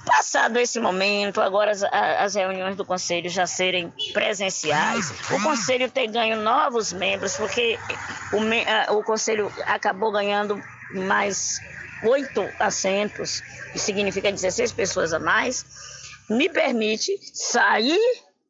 Passado 0.05 0.57
esse 0.57 0.79
momento, 0.79 1.41
agora 1.41 1.71
as, 1.71 1.83
as, 1.83 2.35
reuniões 2.35 2.75
do 2.75 2.85
Conselho 2.85 3.29
já 3.29 3.47
serem 3.47 3.91
presenciais, 4.13 5.11
o 5.31 5.41
Conselho 5.41 5.89
ter 5.89 6.07
ganho 6.07 6.37
novos 6.37 6.93
membros, 6.93 7.35
porque 7.35 7.79
o, 8.31 8.97
o 8.97 9.03
Conselho 9.03 9.51
acabou 9.65 10.11
ganhando 10.11 10.61
mais 10.93 11.59
oito 12.03 12.47
assentos, 12.59 13.41
que 13.71 13.79
significa 13.79 14.31
16 14.31 14.71
pessoas 14.73 15.11
a 15.11 15.19
mais, 15.19 15.65
me 16.29 16.49
permite 16.49 17.19
sair 17.33 17.99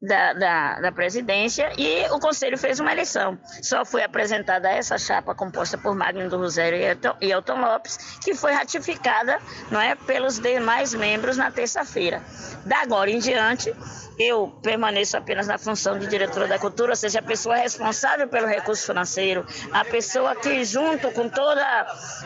da, 0.02 0.34
da, 0.34 0.80
da, 0.82 0.91
presidência 0.91 1.72
e 1.78 2.06
o 2.12 2.20
Conselho 2.20 2.58
fez 2.58 2.80
uma 2.80 2.91
eleição. 2.91 3.38
Só 3.62 3.86
foi 3.86 4.04
apresentada 4.04 4.70
essa 4.70 4.98
chapa 4.98 5.34
composta 5.34 5.78
por 5.78 5.96
Magno 5.96 6.30
do 6.30 6.38
Rosário 6.38 6.78
e 7.22 7.32
Elton 7.32 7.60
Lopes, 7.60 8.20
que 8.24 8.36
foi 8.36 8.54
ratificada 8.54 9.39
não 9.72 9.80
é, 9.80 9.96
pelos 9.96 10.39
demais 10.39 10.93
membros 10.93 11.38
na 11.38 11.50
terça-feira. 11.50 12.22
Da 12.66 12.82
agora 12.82 13.10
em 13.10 13.20
diante, 13.20 13.74
eu 14.18 14.53
permaneço 14.61 15.18
apenas 15.18 15.47
na 15.47 15.57
função 15.57 15.97
de 15.99 16.07
diretora 16.07 16.47
da 16.47 16.57
cultura, 16.59 16.95
seja, 16.95 17.20
a 17.20 17.24
pessoa 17.24 17.55
responsável 17.55 18.28
pelo 18.28 18.47
recurso 18.47 18.86
financeiro, 18.86 19.45
a 19.72 19.84
pessoa 19.84 20.36
que, 20.36 20.63
junto 20.63 21.11
com 21.11 21.28
toda 21.30 21.63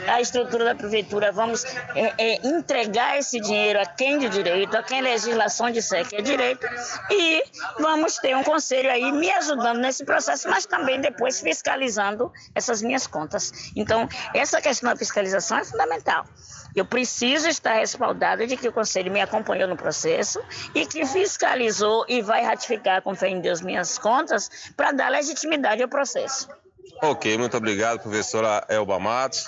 a 0.08 0.22
estrutura 0.22 0.66
da 0.66 0.76
prefeitura, 0.76 1.32
vamos 1.32 1.64
é, 1.96 2.14
é, 2.18 2.48
entregar 2.48 3.18
esse 3.18 3.40
dinheiro 3.40 3.80
a 3.80 3.86
quem 3.86 4.20
de 4.20 4.30
direito, 4.30 4.76
a 4.76 4.84
quem 4.84 5.02
legislação 5.02 5.72
disser 5.72 6.08
que 6.08 6.16
é 6.16 6.22
direito, 6.22 6.68
e 7.10 7.44
vamos 7.80 8.18
ter 8.18 8.36
um 8.36 8.44
conselho 8.44 8.92
aí 8.92 9.12
me 9.12 9.32
ajudando 9.32 9.80
nesse 9.80 10.06
processo, 10.06 10.50
mas 10.50 10.66
também 10.66 11.02
depois 11.02 11.42
fiscalizando 11.42 12.32
essas 12.54 12.82
minhas 12.82 13.08
contas. 13.08 13.72
Então, 13.76 14.08
essa 14.34 14.62
questão 14.62 14.90
da 14.90 14.96
fiscalização 14.96 15.58
é 15.58 15.64
fundamental. 15.64 16.26
Eu 16.76 16.86
preciso 16.86 17.48
estar 17.48 17.74
respaldada 17.74 18.46
de 18.46 18.56
que 18.56 18.68
o 18.68 18.72
Conselho 18.72 19.12
me 19.12 19.20
acompanhou 19.20 19.68
no 19.68 19.76
processo 19.76 20.40
e 20.76 20.86
que 20.86 21.06
fiscalizou 21.06 21.79
e 22.08 22.22
vai 22.22 22.44
ratificar 22.44 23.02
com 23.02 23.16
fé 23.16 23.30
em 23.30 23.40
Deus 23.40 23.62
minhas 23.62 23.98
contas 23.98 24.72
para 24.76 24.92
dar 24.92 25.10
legitimidade 25.10 25.82
ao 25.82 25.90
processo. 25.90 26.50
Ok, 27.02 27.38
muito 27.38 27.56
obrigado, 27.56 28.00
professora 28.00 28.66
Elba 28.68 29.00
Matos. 29.00 29.48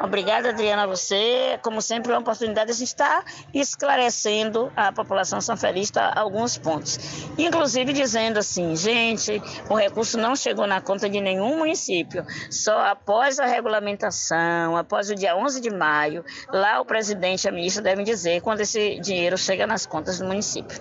Obrigada, 0.00 0.50
Adriana, 0.50 0.84
a 0.84 0.86
você. 0.86 1.58
Como 1.60 1.82
sempre, 1.82 2.12
é 2.12 2.14
uma 2.14 2.20
oportunidade 2.20 2.76
de 2.76 2.84
estar 2.84 3.24
esclarecendo 3.52 4.72
a 4.76 4.92
população 4.92 5.40
sanfelista 5.40 6.00
alguns 6.00 6.56
pontos. 6.56 6.98
Inclusive 7.36 7.92
dizendo 7.92 8.38
assim, 8.38 8.76
gente, 8.76 9.42
o 9.68 9.74
recurso 9.74 10.16
não 10.16 10.36
chegou 10.36 10.66
na 10.66 10.80
conta 10.80 11.08
de 11.08 11.20
nenhum 11.20 11.58
município. 11.58 12.24
Só 12.48 12.78
após 12.86 13.40
a 13.40 13.46
regulamentação, 13.46 14.76
após 14.76 15.10
o 15.10 15.16
dia 15.16 15.36
11 15.36 15.60
de 15.60 15.70
maio, 15.70 16.24
lá 16.52 16.80
o 16.80 16.84
presidente 16.84 17.44
e 17.44 17.48
a 17.48 17.52
ministra 17.52 17.82
devem 17.82 18.04
dizer 18.04 18.40
quando 18.40 18.60
esse 18.60 19.00
dinheiro 19.00 19.36
chega 19.36 19.66
nas 19.66 19.84
contas 19.84 20.20
do 20.20 20.26
município. 20.26 20.78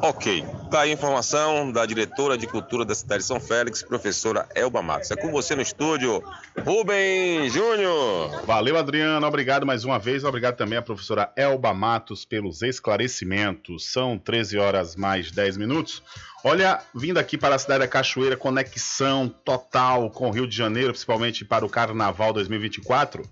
Ok, 0.00 0.46
tá 0.70 0.82
aí 0.82 0.90
a 0.90 0.94
informação 0.94 1.72
da 1.72 1.84
diretora 1.84 2.38
de 2.38 2.46
cultura 2.46 2.84
da 2.84 2.94
cidade 2.94 3.22
de 3.22 3.26
São 3.26 3.40
Félix, 3.40 3.82
professora 3.82 4.48
Elba 4.54 4.80
Matos. 4.80 5.10
É 5.10 5.16
com 5.16 5.32
você 5.32 5.47
no 5.54 5.62
estúdio, 5.62 6.22
Rubem 6.64 7.48
Júnior. 7.50 8.44
Valeu, 8.44 8.76
Adriana. 8.76 9.26
Obrigado 9.26 9.64
mais 9.64 9.84
uma 9.84 9.98
vez. 9.98 10.24
Obrigado 10.24 10.56
também 10.56 10.78
à 10.78 10.82
professora 10.82 11.32
Elba 11.36 11.72
Matos 11.72 12.24
pelos 12.24 12.62
esclarecimentos. 12.62 13.86
São 13.86 14.18
13 14.18 14.58
horas 14.58 14.96
mais 14.96 15.30
10 15.30 15.56
minutos. 15.56 16.02
Olha, 16.44 16.80
vindo 16.94 17.18
aqui 17.18 17.38
para 17.38 17.54
a 17.54 17.58
cidade 17.58 17.80
da 17.80 17.88
Cachoeira, 17.88 18.36
conexão 18.36 19.28
total 19.28 20.10
com 20.10 20.28
o 20.28 20.30
Rio 20.30 20.46
de 20.46 20.56
Janeiro, 20.56 20.90
principalmente 20.90 21.44
para 21.44 21.64
o 21.64 21.68
Carnaval 21.68 22.32
2024. 22.32 23.22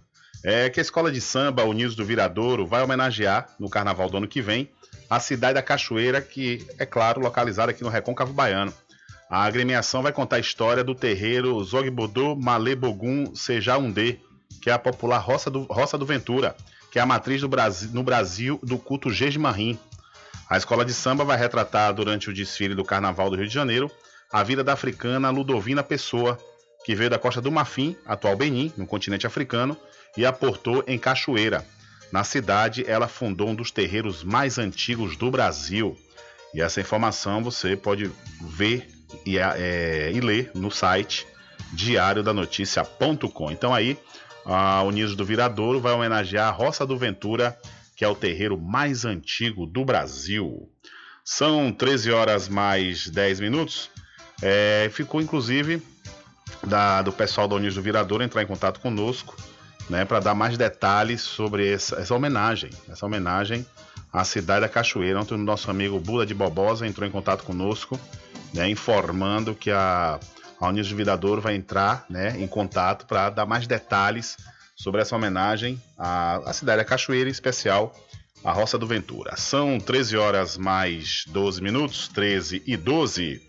É 0.44 0.70
que 0.70 0.80
a 0.80 0.82
escola 0.82 1.10
de 1.10 1.20
samba 1.20 1.64
Unidos 1.64 1.94
do 1.94 2.04
Viradouro 2.04 2.66
vai 2.66 2.82
homenagear 2.82 3.48
no 3.58 3.68
Carnaval 3.68 4.08
do 4.08 4.16
ano 4.18 4.28
que 4.28 4.40
vem 4.40 4.70
a 5.08 5.20
cidade 5.20 5.54
da 5.54 5.62
Cachoeira, 5.62 6.20
que 6.20 6.66
é 6.78 6.86
claro 6.86 7.20
localizada 7.20 7.70
aqui 7.70 7.82
no 7.82 7.88
Recôncavo 7.88 8.32
Baiano. 8.32 8.72
A 9.28 9.42
agremiação 9.44 10.02
vai 10.02 10.12
contar 10.12 10.36
a 10.36 10.40
história 10.40 10.84
do 10.84 10.94
terreiro 10.94 11.62
Zogbodu 11.64 12.36
Malebogum 12.36 13.34
Sejaundê, 13.34 14.20
que 14.62 14.70
é 14.70 14.72
a 14.72 14.78
popular 14.78 15.18
Roça 15.18 15.50
do, 15.50 15.62
Roça 15.64 15.98
do 15.98 16.06
Ventura, 16.06 16.56
que 16.90 16.98
é 16.98 17.02
a 17.02 17.06
matriz 17.06 17.42
Brasil, 17.44 17.90
no 17.92 18.02
Brasil 18.02 18.60
do 18.62 18.78
culto 18.78 19.10
Jejmarim. 19.10 19.78
A 20.48 20.56
escola 20.56 20.84
de 20.84 20.94
samba 20.94 21.24
vai 21.24 21.36
retratar 21.36 21.92
durante 21.92 22.30
o 22.30 22.34
desfile 22.34 22.74
do 22.74 22.84
Carnaval 22.84 23.28
do 23.28 23.36
Rio 23.36 23.48
de 23.48 23.54
Janeiro 23.54 23.90
a 24.32 24.42
vida 24.42 24.62
da 24.62 24.72
africana 24.72 25.30
Ludovina 25.30 25.82
Pessoa, 25.82 26.38
que 26.84 26.94
veio 26.94 27.10
da 27.10 27.18
costa 27.18 27.40
do 27.40 27.50
Marfim, 27.50 27.96
atual 28.06 28.36
Benin, 28.36 28.72
no 28.76 28.86
continente 28.86 29.26
africano, 29.26 29.76
e 30.16 30.24
aportou 30.24 30.84
em 30.86 30.98
Cachoeira, 30.98 31.64
na 32.12 32.24
cidade, 32.24 32.84
ela 32.86 33.08
fundou 33.08 33.48
um 33.48 33.54
dos 33.54 33.70
terreiros 33.70 34.22
mais 34.22 34.58
antigos 34.58 35.16
do 35.16 35.30
Brasil. 35.30 35.98
E 36.54 36.60
essa 36.60 36.80
informação 36.80 37.42
você 37.42 37.76
pode 37.76 38.10
ver 38.40 38.88
e, 39.24 39.38
é, 39.38 40.11
e 40.12 40.20
ler 40.20 40.50
no 40.54 40.70
site 40.70 41.26
diariodanoticia.com. 41.72 43.50
Então 43.50 43.74
aí, 43.74 43.98
a 44.44 44.82
Unidos 44.82 45.16
do 45.16 45.24
Viradouro 45.24 45.80
vai 45.80 45.92
homenagear 45.92 46.48
a 46.48 46.52
Roça 46.52 46.86
do 46.86 46.96
Ventura, 46.96 47.59
que 47.94 48.04
é 48.04 48.09
o 48.09 48.14
terreiro 48.14 48.59
mais 48.59 49.04
antigo 49.04 49.66
do 49.66 49.84
Brasil. 49.84 50.68
São 51.24 51.72
13 51.72 52.12
horas 52.12 52.48
mais 52.48 53.09
10 53.09 53.40
minutos. 53.40 53.90
É, 54.42 54.88
ficou 54.92 55.20
inclusive 55.20 55.82
da, 56.64 57.02
do 57.02 57.12
pessoal 57.12 57.48
da 57.48 57.57
Unidos 57.57 57.74
do 57.74 57.82
Viradouro 57.82 58.22
entrar 58.22 58.42
em 58.42 58.46
contato 58.46 58.80
conosco 58.80 59.36
né, 59.88 60.04
para 60.04 60.20
dar 60.20 60.34
mais 60.34 60.57
detalhes 60.57 61.22
sobre 61.22 61.72
essa, 61.72 61.96
essa, 61.96 62.14
homenagem, 62.14 62.70
essa 62.88 63.07
homenagem 63.07 63.66
à 64.12 64.24
cidade 64.24 64.61
da 64.61 64.68
Cachoeira. 64.68 65.20
Ontem 65.20 65.34
o 65.34 65.38
nosso 65.38 65.70
amigo 65.70 65.98
Bula 65.98 66.26
de 66.26 66.34
Bobosa 66.34 66.86
entrou 66.86 67.09
em 67.09 67.11
contato 67.11 67.44
conosco 67.44 67.98
né, 68.53 68.68
informando 68.68 69.55
que 69.55 69.70
a, 69.70 70.18
a 70.61 70.68
Unis 70.68 70.88
do 70.88 70.97
Vidadouro 70.97 71.40
vai 71.40 71.55
entrar 71.55 72.05
né, 72.09 72.36
em 72.38 72.47
contato 72.47 73.07
para 73.07 73.30
dar 73.30 73.47
mais 73.47 73.66
detalhes 73.66 74.36
sobre 74.74 75.01
essa 75.01 75.16
homenagem 75.16 75.82
à, 75.99 76.36
à 76.49 76.53
cidade 76.53 76.78
da 76.78 76.84
Cachoeira, 76.84 77.28
em 77.28 77.32
especial 77.32 77.94
a 78.44 78.53
Roça 78.53 78.78
do 78.78 78.86
Ventura. 78.86 79.36
São 79.36 79.80
13 79.80 80.16
horas 80.16 80.57
mais 80.57 81.24
12 81.28 81.62
minutos, 81.62 82.09
13 82.09 82.62
e 82.66 82.76
12. 82.76 83.42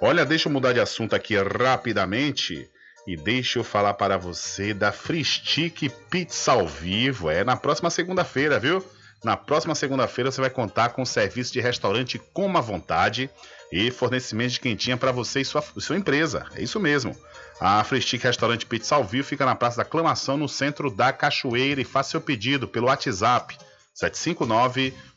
Olha, 0.00 0.24
deixa 0.24 0.48
eu 0.48 0.52
mudar 0.52 0.72
de 0.72 0.80
assunto 0.80 1.14
aqui 1.16 1.34
rapidamente 1.36 2.68
e 3.06 3.16
deixa 3.16 3.58
eu 3.58 3.64
falar 3.64 3.94
para 3.94 4.16
você 4.16 4.72
da 4.72 4.92
Free 4.92 5.24
Stick 5.24 5.90
Pizza 6.10 6.52
ao 6.52 6.66
vivo. 6.66 7.30
É 7.30 7.42
na 7.42 7.56
próxima 7.56 7.90
segunda-feira, 7.90 8.58
viu? 8.58 8.84
Na 9.24 9.36
próxima 9.36 9.74
segunda-feira 9.74 10.30
você 10.30 10.40
vai 10.40 10.50
contar 10.50 10.90
com 10.90 11.02
o 11.02 11.06
serviço 11.06 11.52
de 11.52 11.60
restaurante 11.60 12.18
com 12.32 12.56
à 12.56 12.60
vontade 12.60 13.30
e 13.72 13.90
fornecimento 13.90 14.52
de 14.52 14.60
quentinha 14.60 14.96
para 14.96 15.12
você 15.12 15.40
e 15.40 15.44
sua, 15.44 15.62
sua 15.78 15.96
empresa. 15.96 16.46
É 16.54 16.62
isso 16.62 16.78
mesmo. 16.78 17.16
A 17.60 17.82
Free 17.84 18.00
Stick 18.00 18.24
Restaurante 18.24 18.66
Pizza 18.66 18.94
ao 18.94 19.04
vivo 19.04 19.26
fica 19.26 19.46
na 19.46 19.54
Praça 19.54 19.78
da 19.78 19.82
Aclamação, 19.82 20.36
no 20.36 20.48
centro 20.48 20.90
da 20.90 21.12
Cachoeira. 21.12 21.80
E 21.80 21.84
faça 21.84 22.10
seu 22.10 22.20
pedido 22.20 22.68
pelo 22.68 22.86
WhatsApp 22.86 23.56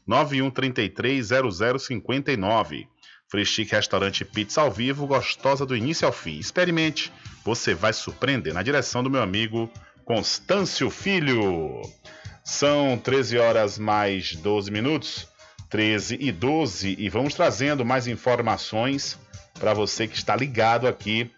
759-9133-0059. 0.07 2.87
Free 3.29 3.45
Chic 3.45 3.69
Restaurante 3.71 4.23
Pizza 4.23 4.61
ao 4.61 4.71
vivo, 4.71 5.05
gostosa 5.05 5.65
do 5.65 5.75
início 5.75 6.07
ao 6.07 6.13
fim. 6.13 6.39
Experimente, 6.39 7.11
você 7.43 7.73
vai 7.73 7.91
surpreender. 7.91 8.53
Na 8.53 8.63
direção 8.63 9.03
do 9.03 9.09
meu 9.09 9.21
amigo 9.21 9.69
Constâncio 10.05 10.89
Filho. 10.89 11.81
São 12.41 12.97
13 12.97 13.37
horas 13.37 13.77
mais 13.77 14.33
12 14.33 14.71
minutos, 14.71 15.27
13 15.69 16.17
e 16.19 16.31
12, 16.31 16.95
e 16.97 17.09
vamos 17.09 17.33
trazendo 17.33 17.85
mais 17.85 18.07
informações 18.07 19.19
para 19.59 19.73
você 19.73 20.07
que 20.07 20.15
está 20.15 20.35
ligado 20.35 20.87
aqui 20.87 21.29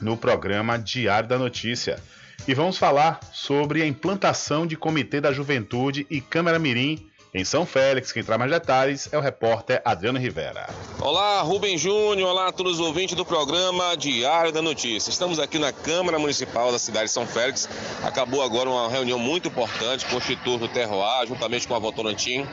no 0.00 0.16
programa 0.16 0.78
Diário 0.78 1.28
da 1.28 1.38
Notícia. 1.38 1.98
E 2.46 2.54
vamos 2.54 2.76
falar 2.76 3.20
sobre 3.32 3.82
a 3.82 3.86
implantação 3.86 4.66
de 4.66 4.76
Comitê 4.76 5.20
da 5.20 5.32
Juventude 5.32 6.06
e 6.10 6.20
Câmara 6.20 6.58
Mirim 6.58 7.08
em 7.34 7.46
São 7.46 7.64
Félix, 7.64 8.12
quem 8.12 8.22
traz 8.22 8.38
mais 8.38 8.50
detalhes 8.50 9.08
é 9.10 9.16
o 9.16 9.20
repórter 9.20 9.80
Adriano 9.86 10.18
Rivera. 10.18 10.68
Olá, 11.00 11.40
Rubem 11.40 11.78
Júnior, 11.78 12.28
olá 12.28 12.48
a 12.48 12.52
todos 12.52 12.74
os 12.74 12.80
ouvintes 12.80 13.16
do 13.16 13.24
programa 13.24 13.96
Diário 13.96 14.52
da 14.52 14.60
Notícia. 14.60 15.08
Estamos 15.08 15.38
aqui 15.38 15.58
na 15.58 15.72
Câmara 15.72 16.18
Municipal 16.18 16.70
da 16.70 16.78
cidade 16.78 17.06
de 17.06 17.12
São 17.12 17.26
Félix. 17.26 17.66
Acabou 18.02 18.42
agora 18.42 18.68
uma 18.68 18.86
reunião 18.90 19.18
muito 19.18 19.48
importante 19.48 20.04
com 20.04 20.16
o 20.16 20.18
Instituto 20.18 20.68
Terroir, 20.68 21.26
juntamente 21.26 21.66
com 21.66 21.74
a 21.74 21.78
Votorantim, 21.78 22.46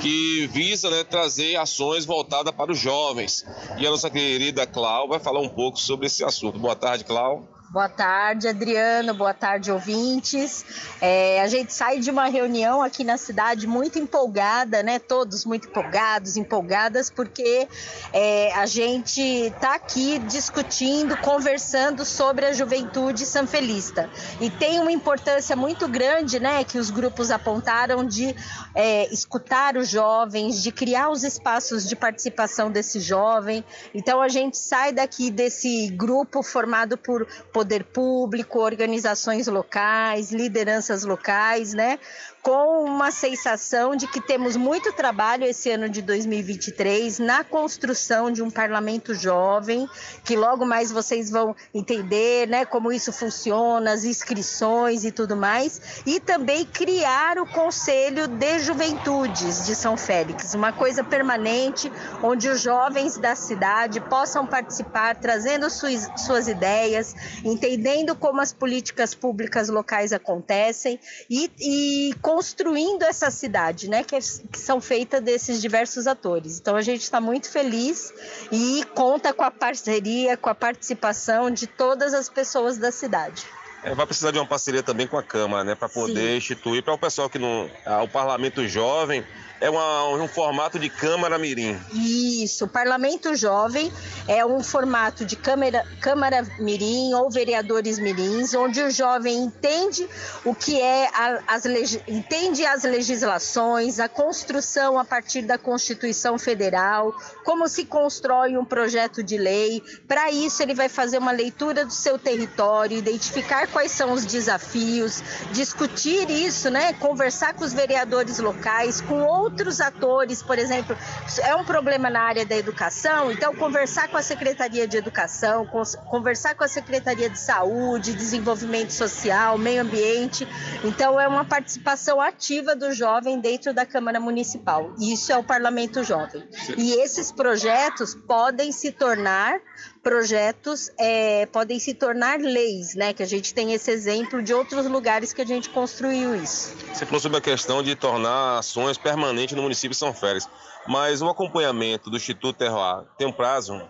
que 0.00 0.46
visa 0.46 0.88
né, 0.88 1.04
trazer 1.04 1.56
ações 1.56 2.06
voltadas 2.06 2.54
para 2.54 2.72
os 2.72 2.78
jovens. 2.78 3.44
E 3.76 3.86
a 3.86 3.90
nossa 3.90 4.08
querida 4.08 4.66
Clau 4.66 5.08
vai 5.08 5.20
falar 5.20 5.40
um 5.40 5.48
pouco 5.50 5.78
sobre 5.78 6.06
esse 6.06 6.24
assunto. 6.24 6.58
Boa 6.58 6.74
tarde, 6.74 7.04
Clau. 7.04 7.46
Boa 7.72 7.88
tarde, 7.88 8.48
Adriano. 8.48 9.14
Boa 9.14 9.32
tarde, 9.32 9.72
ouvintes. 9.72 10.62
É, 11.00 11.40
a 11.40 11.46
gente 11.46 11.72
sai 11.72 12.00
de 12.00 12.10
uma 12.10 12.26
reunião 12.26 12.82
aqui 12.82 13.02
na 13.02 13.16
cidade 13.16 13.66
muito 13.66 13.98
empolgada, 13.98 14.82
né? 14.82 14.98
Todos 14.98 15.46
muito 15.46 15.68
empolgados, 15.68 16.36
empolgadas, 16.36 17.08
porque 17.08 17.66
é, 18.12 18.52
a 18.52 18.66
gente 18.66 19.22
está 19.22 19.76
aqui 19.76 20.18
discutindo, 20.18 21.16
conversando 21.16 22.04
sobre 22.04 22.44
a 22.44 22.52
juventude 22.52 23.24
sanfelista. 23.24 24.10
E 24.38 24.50
tem 24.50 24.78
uma 24.78 24.92
importância 24.92 25.56
muito 25.56 25.88
grande, 25.88 26.38
né? 26.38 26.64
Que 26.64 26.76
os 26.76 26.90
grupos 26.90 27.30
apontaram 27.30 28.04
de 28.04 28.36
é, 28.74 29.10
escutar 29.10 29.78
os 29.78 29.88
jovens, 29.88 30.62
de 30.62 30.70
criar 30.70 31.08
os 31.08 31.24
espaços 31.24 31.88
de 31.88 31.96
participação 31.96 32.70
desse 32.70 33.00
jovem. 33.00 33.64
Então 33.94 34.20
a 34.20 34.28
gente 34.28 34.58
sai 34.58 34.92
daqui 34.92 35.30
desse 35.30 35.88
grupo 35.88 36.42
formado 36.42 36.98
por 36.98 37.26
poder 37.62 37.84
público, 37.84 38.58
organizações 38.58 39.46
locais, 39.46 40.32
lideranças 40.32 41.04
locais, 41.04 41.72
né? 41.72 41.98
Com 42.42 42.84
uma 42.84 43.12
sensação 43.12 43.94
de 43.94 44.08
que 44.08 44.20
temos 44.20 44.56
muito 44.56 44.92
trabalho 44.92 45.44
esse 45.44 45.70
ano 45.70 45.88
de 45.88 46.02
2023 46.02 47.20
na 47.20 47.44
construção 47.44 48.32
de 48.32 48.42
um 48.42 48.50
parlamento 48.50 49.14
jovem, 49.14 49.88
que 50.24 50.34
logo 50.34 50.66
mais 50.66 50.90
vocês 50.90 51.30
vão 51.30 51.54
entender, 51.72 52.48
né, 52.48 52.64
como 52.64 52.90
isso 52.90 53.12
funciona, 53.12 53.92
as 53.92 54.04
inscrições 54.04 55.04
e 55.04 55.12
tudo 55.12 55.36
mais, 55.36 56.02
e 56.04 56.18
também 56.18 56.64
criar 56.64 57.38
o 57.38 57.46
Conselho 57.46 58.26
de 58.26 58.58
Juventudes 58.58 59.64
de 59.64 59.76
São 59.76 59.96
Félix, 59.96 60.52
uma 60.54 60.72
coisa 60.72 61.04
permanente 61.04 61.92
onde 62.22 62.48
os 62.48 62.60
jovens 62.60 63.16
da 63.18 63.36
cidade 63.36 64.00
possam 64.00 64.44
participar, 64.44 65.14
trazendo 65.14 65.70
suas, 65.70 66.10
suas 66.16 66.48
ideias, 66.48 67.14
entendendo 67.44 68.16
como 68.16 68.40
as 68.40 68.52
políticas 68.52 69.14
públicas 69.14 69.68
locais 69.68 70.12
acontecem 70.12 70.98
e, 71.30 71.48
e 71.60 72.14
construindo 72.32 73.02
essa 73.02 73.30
cidade, 73.30 73.90
né? 73.90 74.02
Que, 74.02 74.16
que 74.16 74.58
são 74.58 74.80
feitas 74.80 75.20
desses 75.20 75.60
diversos 75.60 76.06
atores. 76.06 76.58
Então 76.58 76.76
a 76.76 76.80
gente 76.80 77.02
está 77.02 77.20
muito 77.20 77.50
feliz 77.50 78.12
e 78.50 78.82
conta 78.94 79.34
com 79.34 79.42
a 79.42 79.50
parceria, 79.50 80.34
com 80.34 80.48
a 80.48 80.54
participação 80.54 81.50
de 81.50 81.66
todas 81.66 82.14
as 82.14 82.30
pessoas 82.30 82.78
da 82.78 82.90
cidade. 82.90 83.44
É, 83.84 83.94
vai 83.94 84.06
precisar 84.06 84.30
de 84.30 84.38
uma 84.38 84.46
parceria 84.46 84.82
também 84.82 85.06
com 85.06 85.18
a 85.18 85.22
Câmara, 85.22 85.62
né? 85.62 85.74
Para 85.74 85.90
poder 85.90 86.30
Sim. 86.30 86.36
instituir 86.38 86.82
para 86.82 86.94
o 86.94 86.98
pessoal 86.98 87.28
que 87.28 87.38
não. 87.38 87.70
Ah, 87.84 88.02
o 88.02 88.08
Parlamento 88.08 88.66
Jovem 88.66 89.22
é 89.62 89.70
uma, 89.70 90.08
um 90.08 90.26
formato 90.26 90.76
de 90.76 90.88
Câmara 90.90 91.38
Mirim. 91.38 91.78
Isso, 91.94 92.64
o 92.64 92.68
Parlamento 92.68 93.36
Jovem 93.36 93.92
é 94.26 94.44
um 94.44 94.60
formato 94.60 95.24
de 95.24 95.36
Câmara, 95.36 95.86
Câmara 96.00 96.42
Mirim 96.58 97.14
ou 97.14 97.30
vereadores 97.30 98.00
mirins, 98.00 98.54
onde 98.54 98.82
o 98.82 98.90
jovem 98.90 99.38
entende 99.38 100.08
o 100.44 100.52
que 100.52 100.80
é 100.80 101.08
a, 101.14 101.42
as 101.46 101.64
entende 102.08 102.66
as 102.66 102.82
legislações, 102.82 104.00
a 104.00 104.08
construção 104.08 104.98
a 104.98 105.04
partir 105.04 105.42
da 105.42 105.56
Constituição 105.56 106.36
Federal, 106.40 107.14
como 107.44 107.68
se 107.68 107.84
constrói 107.84 108.56
um 108.56 108.64
projeto 108.64 109.22
de 109.22 109.38
lei. 109.38 109.80
Para 110.08 110.32
isso, 110.32 110.60
ele 110.60 110.74
vai 110.74 110.88
fazer 110.88 111.18
uma 111.18 111.30
leitura 111.30 111.84
do 111.84 111.92
seu 111.92 112.18
território, 112.18 112.98
identificar 112.98 113.68
quais 113.68 113.92
são 113.92 114.12
os 114.12 114.26
desafios, 114.26 115.22
discutir 115.52 116.28
isso, 116.28 116.68
né? 116.68 116.92
Conversar 116.94 117.54
com 117.54 117.64
os 117.64 117.72
vereadores 117.72 118.40
locais, 118.40 119.00
com 119.00 119.22
outros 119.22 119.51
outros 119.52 119.80
atores, 119.80 120.42
por 120.42 120.58
exemplo, 120.58 120.96
é 121.42 121.54
um 121.54 121.64
problema 121.64 122.08
na 122.08 122.22
área 122.22 122.44
da 122.44 122.56
educação, 122.56 123.30
então 123.30 123.54
conversar 123.54 124.08
com 124.08 124.16
a 124.16 124.22
Secretaria 124.22 124.88
de 124.88 124.96
Educação, 124.96 125.66
conversar 126.08 126.54
com 126.54 126.64
a 126.64 126.68
Secretaria 126.68 127.28
de 127.28 127.38
Saúde, 127.38 128.14
Desenvolvimento 128.14 128.90
Social, 128.90 129.58
Meio 129.58 129.82
Ambiente. 129.82 130.48
Então 130.82 131.20
é 131.20 131.28
uma 131.28 131.44
participação 131.44 132.20
ativa 132.20 132.74
do 132.74 132.92
jovem 132.92 133.40
dentro 133.40 133.74
da 133.74 133.84
Câmara 133.84 134.18
Municipal. 134.18 134.94
Isso 134.98 135.30
é 135.30 135.36
o 135.36 135.44
Parlamento 135.44 136.02
Jovem. 136.02 136.48
E 136.76 136.94
esses 136.94 137.30
projetos 137.30 138.14
podem 138.14 138.72
se 138.72 138.90
tornar 138.90 139.60
projetos 140.02 140.90
é, 140.98 141.46
podem 141.46 141.78
se 141.78 141.94
tornar 141.94 142.40
leis, 142.40 142.94
né? 142.94 143.12
Que 143.12 143.22
a 143.22 143.26
gente 143.26 143.54
tem 143.54 143.72
esse 143.72 143.90
exemplo 143.90 144.42
de 144.42 144.52
outros 144.52 144.86
lugares 144.86 145.32
que 145.32 145.40
a 145.40 145.46
gente 145.46 145.70
construiu 145.70 146.34
isso. 146.34 146.74
Você 146.92 147.06
falou 147.06 147.20
sobre 147.20 147.38
a 147.38 147.40
questão 147.40 147.82
de 147.82 147.94
tornar 147.94 148.58
ações 148.58 148.98
permanentes 148.98 149.56
no 149.56 149.62
município 149.62 149.90
de 149.90 149.96
São 149.96 150.12
Félix, 150.12 150.48
mas 150.86 151.22
o 151.22 151.28
acompanhamento 151.28 152.10
do 152.10 152.16
Instituto 152.16 152.58
Terroir 152.58 153.04
tem 153.16 153.26
um 153.26 153.32
prazo? 153.32 153.80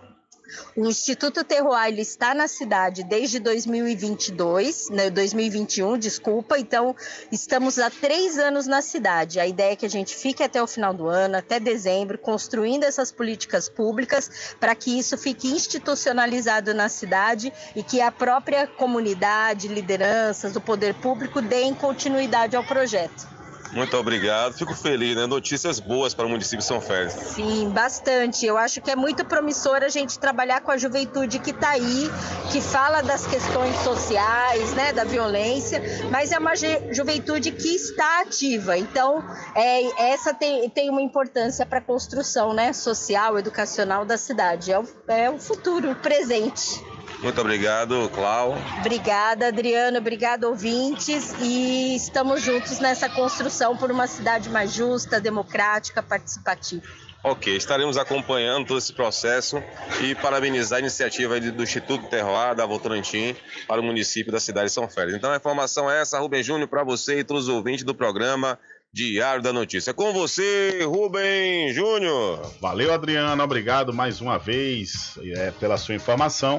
O 0.75 0.85
Instituto 0.87 1.43
Terroir 1.43 1.99
está 1.99 2.33
na 2.33 2.47
cidade 2.47 3.03
desde 3.03 3.39
2022, 3.39 4.89
né, 4.89 5.09
2021, 5.09 5.97
desculpa. 5.97 6.57
Então, 6.57 6.95
estamos 7.31 7.79
há 7.79 7.89
três 7.89 8.37
anos 8.37 8.67
na 8.67 8.81
cidade. 8.81 9.39
A 9.39 9.47
ideia 9.47 9.73
é 9.73 9.75
que 9.75 9.85
a 9.85 9.89
gente 9.89 10.15
fique 10.15 10.43
até 10.43 10.61
o 10.61 10.67
final 10.67 10.93
do 10.93 11.07
ano, 11.07 11.37
até 11.37 11.59
dezembro, 11.59 12.17
construindo 12.17 12.83
essas 12.83 13.11
políticas 13.11 13.69
públicas 13.69 14.55
para 14.59 14.75
que 14.75 14.97
isso 14.97 15.17
fique 15.17 15.47
institucionalizado 15.47 16.73
na 16.73 16.89
cidade 16.89 17.53
e 17.75 17.83
que 17.83 18.01
a 18.01 18.11
própria 18.11 18.67
comunidade, 18.67 19.67
lideranças, 19.67 20.55
o 20.55 20.61
poder 20.61 20.93
público 20.95 21.41
deem 21.41 21.73
continuidade 21.73 22.55
ao 22.55 22.63
projeto. 22.63 23.32
Muito 23.71 23.97
obrigado. 23.97 24.53
Fico 24.53 24.75
feliz, 24.75 25.15
né? 25.15 25.25
Notícias 25.25 25.79
boas 25.79 26.13
para 26.13 26.25
o 26.25 26.29
município 26.29 26.59
de 26.59 26.65
São 26.65 26.79
Félix. 26.79 27.13
Sim, 27.13 27.69
bastante. 27.69 28.45
Eu 28.45 28.57
acho 28.57 28.81
que 28.81 28.91
é 28.91 28.95
muito 28.95 29.25
promissor 29.25 29.81
a 29.83 29.89
gente 29.89 30.19
trabalhar 30.19 30.61
com 30.61 30.71
a 30.71 30.77
juventude 30.77 31.39
que 31.39 31.51
está 31.51 31.71
aí, 31.71 32.09
que 32.51 32.61
fala 32.61 33.01
das 33.01 33.25
questões 33.25 33.75
sociais, 33.77 34.73
né, 34.73 34.93
da 34.93 35.03
violência, 35.03 35.81
mas 36.11 36.31
é 36.31 36.37
uma 36.37 36.53
juventude 36.91 37.51
que 37.51 37.69
está 37.69 38.21
ativa. 38.21 38.77
Então, 38.77 39.23
é, 39.55 40.11
essa 40.11 40.33
tem, 40.33 40.69
tem 40.69 40.89
uma 40.89 41.01
importância 41.01 41.65
para 41.65 41.79
a 41.79 41.81
construção, 41.81 42.53
né, 42.53 42.73
social, 42.73 43.39
educacional 43.39 44.05
da 44.05 44.17
cidade. 44.17 44.71
É 44.71 44.79
o, 44.79 44.87
é 45.07 45.29
o 45.29 45.39
futuro, 45.39 45.91
o 45.91 45.95
presente. 45.95 46.92
Muito 47.23 47.39
obrigado, 47.39 48.09
Clau. 48.09 48.57
Obrigada, 48.79 49.47
Adriano. 49.47 49.97
Obrigada, 49.97 50.45
ouvintes. 50.49 51.33
E 51.39 51.95
estamos 51.95 52.41
juntos 52.41 52.79
nessa 52.79 53.07
construção 53.09 53.77
por 53.77 53.89
uma 53.89 54.07
cidade 54.07 54.49
mais 54.49 54.73
justa, 54.73 55.21
democrática, 55.21 56.03
participativa. 56.03 56.83
Ok, 57.23 57.55
estaremos 57.55 57.97
acompanhando 57.97 58.67
todo 58.67 58.77
esse 58.77 58.91
processo 58.91 59.63
e 60.01 60.13
parabenizar 60.15 60.75
a 60.75 60.79
iniciativa 60.81 61.39
do 61.39 61.63
Instituto 61.63 62.09
Terroir 62.09 62.53
da 62.53 62.65
Votorantim 62.65 63.33
para 63.65 63.79
o 63.79 63.83
município 63.83 64.29
da 64.29 64.41
cidade 64.41 64.67
de 64.67 64.73
São 64.73 64.89
Félix. 64.89 65.15
Então 65.15 65.31
a 65.31 65.37
informação 65.37 65.89
é 65.89 66.01
essa, 66.01 66.19
Rubem 66.19 66.43
Júnior, 66.43 66.67
para 66.67 66.83
você 66.83 67.19
e 67.19 67.23
todos 67.23 67.47
os 67.47 67.55
ouvintes 67.55 67.85
do 67.85 67.95
programa 67.95 68.59
Diário 68.91 69.41
da 69.41 69.53
Notícia. 69.53 69.93
Com 69.93 70.11
você, 70.11 70.83
Rubem 70.83 71.71
Júnior. 71.71 72.41
Valeu, 72.59 72.93
Adriano. 72.93 73.41
Obrigado 73.41 73.93
mais 73.93 74.19
uma 74.19 74.37
vez 74.37 75.17
é, 75.37 75.51
pela 75.51 75.77
sua 75.77 75.95
informação 75.95 76.57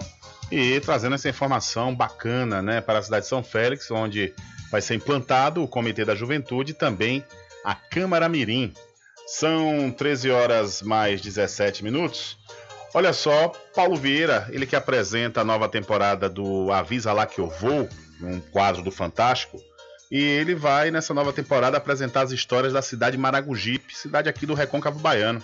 e 0.50 0.80
trazendo 0.80 1.14
essa 1.14 1.28
informação 1.28 1.94
bacana 1.94 2.62
né, 2.62 2.80
para 2.80 2.98
a 2.98 3.02
cidade 3.02 3.24
de 3.24 3.28
São 3.28 3.42
Félix, 3.42 3.90
onde 3.90 4.34
vai 4.70 4.80
ser 4.80 4.94
implantado 4.94 5.62
o 5.62 5.68
Comitê 5.68 6.04
da 6.04 6.14
Juventude 6.14 6.72
e 6.72 6.74
também 6.74 7.24
a 7.64 7.74
Câmara 7.74 8.28
Mirim. 8.28 8.72
São 9.26 9.90
13 9.90 10.30
horas 10.30 10.82
mais 10.82 11.20
17 11.20 11.82
minutos. 11.82 12.36
Olha 12.92 13.12
só, 13.12 13.48
Paulo 13.74 13.96
Vieira, 13.96 14.48
ele 14.52 14.66
que 14.66 14.76
apresenta 14.76 15.40
a 15.40 15.44
nova 15.44 15.68
temporada 15.68 16.28
do 16.28 16.70
Avisa 16.70 17.12
Lá 17.12 17.26
Que 17.26 17.40
Eu 17.40 17.48
Vou, 17.48 17.88
um 18.22 18.38
quadro 18.38 18.82
do 18.82 18.90
Fantástico, 18.90 19.58
e 20.10 20.22
ele 20.22 20.54
vai 20.54 20.90
nessa 20.92 21.12
nova 21.12 21.32
temporada 21.32 21.76
apresentar 21.76 22.22
as 22.22 22.30
histórias 22.30 22.72
da 22.72 22.82
cidade 22.82 23.16
de 23.16 23.22
Maragogipe, 23.22 23.96
cidade 23.96 24.28
aqui 24.28 24.46
do 24.46 24.54
Recôncavo 24.54 25.00
Baiano. 25.00 25.42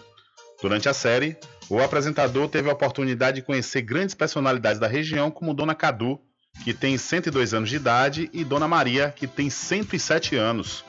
Durante 0.62 0.88
a 0.88 0.94
série, 0.94 1.36
o 1.68 1.80
apresentador 1.80 2.48
teve 2.48 2.68
a 2.68 2.72
oportunidade 2.72 3.36
de 3.36 3.42
conhecer 3.42 3.82
grandes 3.82 4.14
personalidades 4.14 4.80
da 4.80 4.86
região, 4.86 5.30
como 5.30 5.54
Dona 5.54 5.74
Cadu, 5.74 6.20
que 6.64 6.74
tem 6.74 6.98
102 6.98 7.54
anos 7.54 7.70
de 7.70 7.76
idade, 7.76 8.28
e 8.32 8.44
Dona 8.44 8.68
Maria, 8.68 9.12
que 9.14 9.26
tem 9.26 9.48
107 9.48 10.36
anos. 10.36 10.84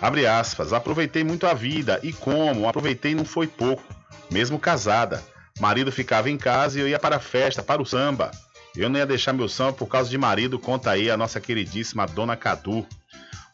Abre 0.00 0.26
aspas, 0.26 0.72
aproveitei 0.72 1.24
muito 1.24 1.46
a 1.46 1.54
vida 1.54 1.98
e 2.02 2.12
como, 2.12 2.68
aproveitei 2.68 3.14
não 3.14 3.24
foi 3.24 3.46
pouco, 3.46 3.82
mesmo 4.30 4.58
casada. 4.58 5.22
Marido 5.58 5.90
ficava 5.90 6.28
em 6.28 6.36
casa 6.36 6.78
e 6.78 6.82
eu 6.82 6.88
ia 6.88 6.98
para 6.98 7.16
a 7.16 7.20
festa, 7.20 7.62
para 7.62 7.80
o 7.80 7.86
samba. 7.86 8.30
Eu 8.76 8.90
não 8.90 8.98
ia 8.98 9.06
deixar 9.06 9.32
meu 9.32 9.48
samba 9.48 9.72
por 9.72 9.86
causa 9.86 10.10
de 10.10 10.18
marido, 10.18 10.58
conta 10.58 10.90
aí 10.90 11.10
a 11.10 11.16
nossa 11.16 11.40
queridíssima 11.40 12.06
Dona 12.06 12.36
Cadu. 12.36 12.86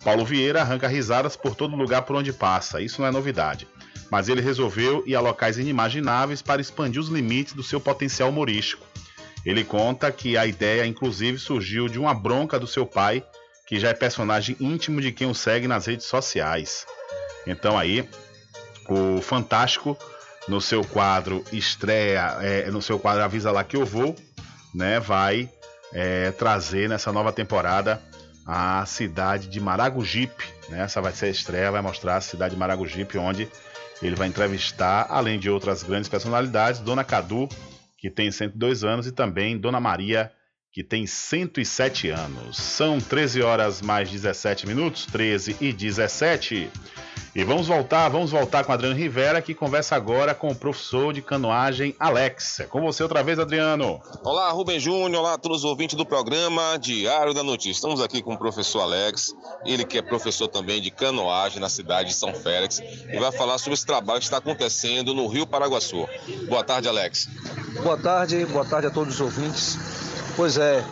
Paulo 0.02 0.24
Vieira 0.24 0.62
arranca 0.62 0.89
risadas 0.89 1.36
por 1.36 1.55
todo 1.55 1.76
lugar 1.76 2.02
por 2.02 2.16
onde 2.16 2.32
passa, 2.32 2.80
isso 2.80 3.01
não 3.01 3.06
é 3.06 3.12
novidade. 3.12 3.68
Mas 4.12 4.28
ele 4.28 4.43
resolveu 4.43 5.02
ir 5.06 5.14
a 5.14 5.20
locais 5.20 5.56
inimagináveis 5.56 6.43
para 6.43 6.60
expandir 6.60 7.01
os 7.01 7.09
limites 7.09 7.55
do 7.55 7.62
seu 7.62 7.80
potencial 7.80 8.28
humorístico. 8.28 8.86
Ele 9.43 9.64
conta 9.64 10.12
que 10.12 10.36
a 10.36 10.44
ideia, 10.44 10.84
inclusive, 10.84 11.39
surgiu 11.39 11.89
de 11.89 11.98
uma 11.98 12.12
bronca 12.12 12.60
do 12.60 12.66
seu 12.66 12.84
pai, 12.84 13.24
que 13.66 13.80
já 13.80 13.89
é 13.89 13.94
personagem 13.94 14.55
íntimo 14.60 15.01
de 15.01 15.12
quem 15.12 15.26
o 15.26 15.34
segue 15.34 15.66
nas 15.66 15.86
redes 15.86 16.05
sociais. 16.05 16.84
Então 17.47 17.78
aí, 17.78 18.06
o 18.86 19.22
Fantástico, 19.22 19.97
no 20.47 20.60
seu 20.60 20.84
quadro 20.84 21.43
estreia, 21.51 22.36
é, 22.43 22.70
no 22.70 22.82
seu 22.82 22.98
quadro 22.98 23.24
Avisa 23.24 23.51
Lá 23.51 23.64
Que 23.64 23.78
Eu 23.78 23.86
Vou, 23.86 24.14
né, 24.74 25.01
vai 25.01 25.48
é, 25.90 26.32
trazer 26.32 26.86
nessa 26.86 27.10
nova 27.10 27.32
temporada 27.32 27.98
a 28.44 28.84
cidade 28.84 29.48
de 29.48 29.59
Maragogipe. 29.59 30.44
Né? 30.68 30.82
Essa 30.82 31.01
vai 31.01 31.12
ser 31.12 31.26
a 31.26 31.30
estreia, 31.30 31.70
vai 31.70 31.80
mostrar 31.80 32.16
a 32.16 32.20
cidade 32.20 32.52
de 32.52 32.60
Maragogipe, 32.60 33.16
onde 33.16 33.48
ele 34.02 34.16
vai 34.16 34.28
entrevistar, 34.28 35.06
além 35.08 35.38
de 35.38 35.48
outras 35.48 35.82
grandes 35.82 36.08
personalidades, 36.08 36.80
Dona 36.80 37.04
Cadu, 37.04 37.48
que 37.96 38.10
tem 38.10 38.30
102 38.30 38.82
anos, 38.82 39.06
e 39.06 39.12
também 39.12 39.56
Dona 39.56 39.80
Maria, 39.80 40.32
que 40.73 40.82
tem 40.82 41.07
107 41.07 42.09
anos. 42.09 42.57
São 42.57 42.99
13 42.99 43.43
horas 43.43 43.82
mais 43.82 44.11
17 44.11 44.66
minutos, 44.66 45.05
13 45.05 45.55
e 45.61 45.70
17. 45.70 46.70
E 47.35 47.44
vamos 47.44 47.66
voltar, 47.66 48.09
vamos 48.09 48.31
voltar 48.31 48.65
com 48.65 48.73
Adriano 48.73 48.97
Rivera, 48.97 49.40
que 49.40 49.55
conversa 49.55 49.97
agora 49.97 50.35
com 50.35 50.49
o 50.49 50.55
professor 50.55 51.12
de 51.12 51.20
canoagem 51.20 51.94
Alex. 51.99 52.61
É 52.61 52.65
com 52.65 52.81
você 52.81 53.03
outra 53.03 53.23
vez, 53.23 53.39
Adriano. 53.39 54.01
Olá, 54.23 54.51
Rubem 54.51 54.81
Júnior, 54.81 55.23
olá 55.23 55.35
a 55.35 55.39
todos 55.39 55.59
os 55.59 55.65
ouvintes 55.65 55.97
do 55.97 56.07
programa 56.07 56.78
Diário 56.78 57.35
da 57.35 57.43
Notícia. 57.43 57.73
Estamos 57.73 58.03
aqui 58.03 58.23
com 58.23 58.35
o 58.35 58.39
professor 58.39 58.81
Alex, 58.81 59.35
ele 59.65 59.85
que 59.85 59.99
é 59.99 60.03
professor 60.03 60.49
também 60.49 60.81
de 60.81 60.90
canoagem 60.90 61.61
na 61.61 61.69
cidade 61.69 62.11
de 62.11 62.15
São 62.15 62.35
Félix, 62.35 62.81
e 62.81 63.19
vai 63.19 63.32
falar 63.32 63.59
sobre 63.59 63.74
esse 63.74 63.86
trabalho 63.86 64.20
que 64.20 64.24
está 64.24 64.39
acontecendo 64.39 65.15
no 65.15 65.27
Rio 65.27 65.47
Paraguaçu. 65.47 66.07
Boa 66.49 66.65
tarde, 66.65 66.89
Alex. 66.89 67.28
Boa 67.82 67.97
tarde, 67.97 68.44
boa 68.47 68.65
tarde 68.65 68.86
a 68.86 68.90
todos 68.90 69.15
os 69.15 69.20
ouvintes. 69.20 70.11
Pois 70.34 70.56
é, 70.56 70.82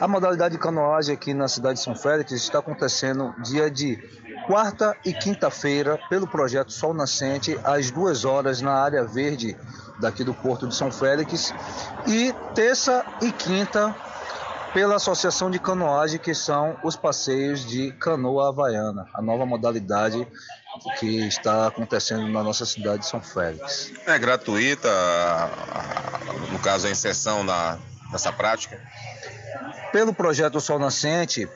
a 0.00 0.08
modalidade 0.08 0.56
de 0.56 0.60
canoagem 0.60 1.14
aqui 1.14 1.32
na 1.32 1.46
cidade 1.46 1.78
de 1.78 1.84
São 1.84 1.94
Félix 1.94 2.32
está 2.32 2.58
acontecendo 2.58 3.32
dia 3.42 3.70
de 3.70 3.96
quarta 4.46 4.96
e 5.04 5.12
quinta-feira 5.12 5.98
pelo 6.08 6.26
projeto 6.26 6.72
Sol 6.72 6.92
Nascente, 6.92 7.58
às 7.62 7.90
duas 7.90 8.24
horas 8.24 8.60
na 8.60 8.72
área 8.72 9.04
verde 9.04 9.56
daqui 10.00 10.24
do 10.24 10.34
Porto 10.34 10.66
de 10.66 10.74
São 10.74 10.90
Félix, 10.90 11.54
e 12.06 12.32
terça 12.54 13.04
e 13.20 13.30
quinta 13.30 13.94
pela 14.72 14.96
Associação 14.96 15.50
de 15.50 15.58
Canoagem, 15.58 16.18
que 16.18 16.34
são 16.34 16.76
os 16.82 16.96
passeios 16.96 17.64
de 17.64 17.92
canoa 17.92 18.48
havaiana, 18.48 19.06
a 19.14 19.22
nova 19.22 19.46
modalidade 19.46 20.26
que 20.98 21.26
está 21.26 21.66
acontecendo 21.66 22.28
na 22.28 22.42
nossa 22.42 22.66
cidade 22.66 23.00
de 23.00 23.06
São 23.06 23.20
Félix. 23.20 23.92
É 24.06 24.18
gratuita, 24.18 24.88
no 26.50 26.58
caso, 26.58 26.86
a 26.86 26.90
inserção 26.90 27.42
na, 27.42 27.78
nessa 28.10 28.32
prática? 28.32 28.80
Pelo 29.92 30.12
projeto 30.12 30.60
Sol 30.60 30.78
Nascente, 30.78 31.48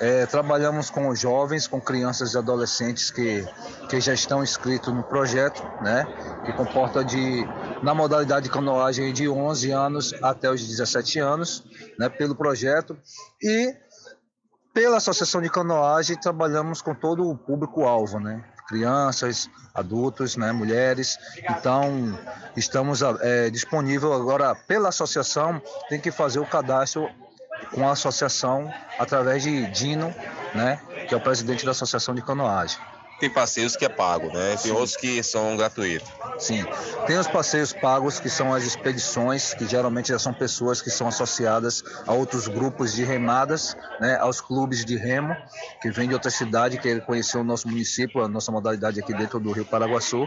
é, 0.00 0.26
trabalhamos 0.26 0.90
com 0.90 1.14
jovens, 1.14 1.66
com 1.66 1.80
crianças 1.80 2.34
e 2.34 2.38
adolescentes 2.38 3.10
que, 3.10 3.46
que 3.88 4.00
já 4.00 4.12
estão 4.12 4.42
inscritos 4.42 4.92
no 4.92 5.02
projeto, 5.02 5.62
né? 5.80 6.06
Que 6.44 6.52
comporta 6.52 7.04
de, 7.04 7.46
na 7.82 7.94
modalidade 7.94 8.44
de 8.44 8.50
canoagem 8.50 9.12
de 9.12 9.28
11 9.28 9.70
anos 9.70 10.14
até 10.22 10.50
os 10.50 10.66
17 10.66 11.18
anos, 11.18 11.64
né? 11.98 12.08
Pelo 12.08 12.34
projeto. 12.34 12.96
E 13.42 13.74
pela 14.74 14.98
Associação 14.98 15.40
de 15.40 15.48
Canoagem 15.48 16.20
trabalhamos 16.20 16.82
com 16.82 16.94
todo 16.94 17.30
o 17.30 17.36
público-alvo, 17.36 18.20
né? 18.20 18.44
Crianças, 18.66 19.48
adultos, 19.74 20.36
né? 20.36 20.52
Mulheres. 20.52 21.18
Então, 21.50 22.18
estamos 22.56 23.00
é, 23.20 23.50
disponível 23.50 24.12
agora 24.12 24.54
pela 24.54 24.88
associação, 24.88 25.60
tem 25.88 26.00
que 26.00 26.10
fazer 26.10 26.38
o 26.38 26.46
cadastro 26.46 27.08
com 27.72 27.88
a 27.88 27.92
associação 27.92 28.72
através 28.98 29.42
de 29.42 29.66
Dino, 29.70 30.14
né, 30.54 30.80
que 31.08 31.14
é 31.14 31.16
o 31.16 31.20
presidente 31.20 31.64
da 31.64 31.70
Associação 31.70 32.14
de 32.14 32.22
Canoagem. 32.22 32.78
Tem 33.18 33.30
passeios 33.30 33.76
que 33.76 33.84
é 33.84 33.88
pago, 33.88 34.28
né? 34.28 34.56
Tem 34.62 34.72
outros 34.72 34.96
que 34.96 35.22
são 35.22 35.56
gratuitos. 35.56 36.08
Sim. 36.38 36.64
Tem 37.06 37.16
os 37.16 37.26
passeios 37.26 37.72
pagos, 37.72 38.20
que 38.20 38.28
são 38.28 38.52
as 38.52 38.64
expedições, 38.64 39.54
que 39.54 39.66
geralmente 39.66 40.08
já 40.08 40.18
são 40.18 40.34
pessoas 40.34 40.82
que 40.82 40.90
são 40.90 41.08
associadas 41.08 41.82
a 42.06 42.12
outros 42.12 42.46
grupos 42.46 42.92
de 42.92 43.04
remadas, 43.04 43.74
né? 44.00 44.16
aos 44.18 44.40
clubes 44.40 44.84
de 44.84 44.96
remo, 44.96 45.34
que 45.80 45.90
vêm 45.90 46.08
de 46.08 46.14
outra 46.14 46.30
cidade, 46.30 46.78
que 46.78 47.00
conheceu 47.00 47.40
o 47.40 47.44
nosso 47.44 47.66
município, 47.68 48.22
a 48.22 48.28
nossa 48.28 48.52
modalidade 48.52 49.00
aqui 49.00 49.14
dentro 49.14 49.40
do 49.40 49.50
Rio 49.52 49.64
Paraguaçu. 49.64 50.26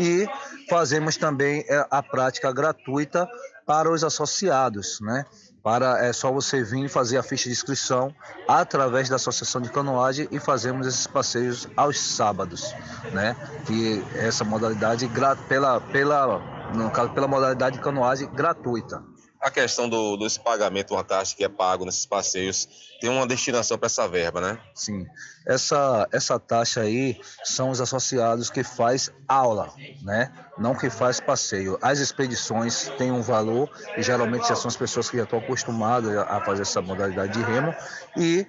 E 0.00 0.26
fazemos 0.70 1.16
também 1.18 1.64
é, 1.68 1.86
a 1.90 2.02
prática 2.02 2.50
gratuita 2.50 3.28
para 3.66 3.90
os 3.90 4.02
associados, 4.02 5.00
né? 5.00 5.24
Para 5.62 6.04
é 6.04 6.12
só 6.12 6.32
você 6.32 6.62
vir 6.62 6.88
fazer 6.88 7.18
a 7.18 7.22
ficha 7.22 7.44
de 7.44 7.52
inscrição 7.52 8.14
através 8.48 9.08
da 9.08 9.16
Associação 9.16 9.60
de 9.60 9.70
Canoagem 9.70 10.28
e 10.30 10.40
fazemos 10.40 10.86
esses 10.86 11.06
passeios 11.06 11.68
aos 11.76 12.00
sábados, 12.00 12.74
né? 13.12 13.36
Que 13.66 14.04
essa 14.16 14.44
modalidade 14.44 15.08
pela 15.48 15.80
pela 15.80 16.40
no 16.74 16.90
caso 16.90 17.10
pela 17.10 17.28
modalidade 17.28 17.76
de 17.76 17.82
canoagem 17.82 18.28
gratuita 18.32 19.11
a 19.42 19.50
questão 19.50 19.88
do, 19.88 20.16
desse 20.16 20.38
pagamento, 20.38 20.94
uma 20.94 21.02
taxa 21.02 21.34
que 21.34 21.44
é 21.44 21.48
pago 21.48 21.84
nesses 21.84 22.06
passeios, 22.06 22.68
tem 23.00 23.10
uma 23.10 23.26
destinação 23.26 23.76
para 23.76 23.86
essa 23.86 24.06
verba, 24.06 24.40
né? 24.40 24.58
Sim. 24.72 25.04
Essa, 25.44 26.08
essa 26.12 26.38
taxa 26.38 26.82
aí 26.82 27.20
são 27.42 27.70
os 27.70 27.80
associados 27.80 28.48
que 28.48 28.62
faz 28.62 29.10
aula, 29.26 29.74
né? 30.02 30.32
Não 30.56 30.76
que 30.76 30.88
faz 30.88 31.18
passeio. 31.18 31.76
As 31.82 31.98
expedições 31.98 32.88
têm 32.96 33.10
um 33.10 33.20
valor 33.20 33.68
e 33.96 34.02
geralmente 34.02 34.46
já 34.46 34.54
são 34.54 34.68
as 34.68 34.76
pessoas 34.76 35.10
que 35.10 35.16
já 35.16 35.24
estão 35.24 35.40
acostumadas 35.40 36.16
a 36.16 36.40
fazer 36.42 36.62
essa 36.62 36.80
modalidade 36.80 37.32
de 37.32 37.42
remo 37.42 37.74
e 38.16 38.46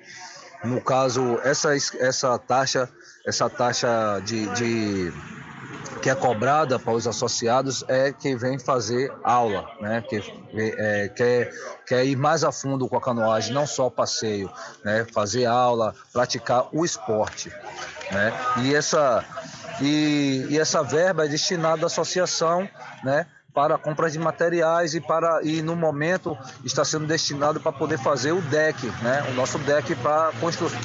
no 0.64 0.80
caso 0.80 1.40
essa, 1.44 1.76
essa 1.76 2.38
taxa 2.38 2.88
essa 3.26 3.50
taxa 3.50 4.20
de, 4.24 4.48
de 4.54 5.14
que 6.04 6.10
é 6.10 6.16
cobrada 6.16 6.78
para 6.78 6.92
os 6.92 7.08
associados 7.08 7.86
é 7.88 8.12
quem 8.12 8.36
vem 8.36 8.60
fazer 8.60 9.10
aula, 9.24 9.66
né? 9.80 10.02
que 10.02 10.22
é, 10.54 11.08
quer, 11.08 11.54
quer 11.88 12.06
ir 12.06 12.18
mais 12.18 12.44
a 12.44 12.52
fundo 12.52 12.90
com 12.90 12.98
a 12.98 13.02
canoagem, 13.02 13.54
não 13.54 13.66
só 13.66 13.90
passeio, 13.90 14.52
né? 14.84 15.08
fazer 15.14 15.46
aula, 15.46 15.96
praticar 16.12 16.68
o 16.74 16.84
esporte. 16.84 17.50
Né? 18.12 18.34
E, 18.64 18.76
essa, 18.76 19.24
e, 19.82 20.46
e 20.50 20.60
essa 20.60 20.84
verba 20.84 21.24
é 21.24 21.30
destinada 21.30 21.84
à 21.84 21.86
associação 21.86 22.68
né? 23.04 23.26
Para 23.54 23.78
compras 23.78 24.14
de 24.14 24.20
materiais 24.20 24.96
e 24.96 25.02
para 25.02 25.42
e 25.44 25.62
no 25.62 25.76
momento 25.76 26.38
está 26.66 26.84
sendo 26.84 27.06
destinado 27.06 27.60
para 27.60 27.72
poder 27.72 28.00
fazer 28.00 28.32
o 28.32 28.42
deck, 28.42 28.86
né? 29.04 29.26
O 29.30 29.34
nosso 29.34 29.60
deck 29.60 29.96
para 29.96 30.32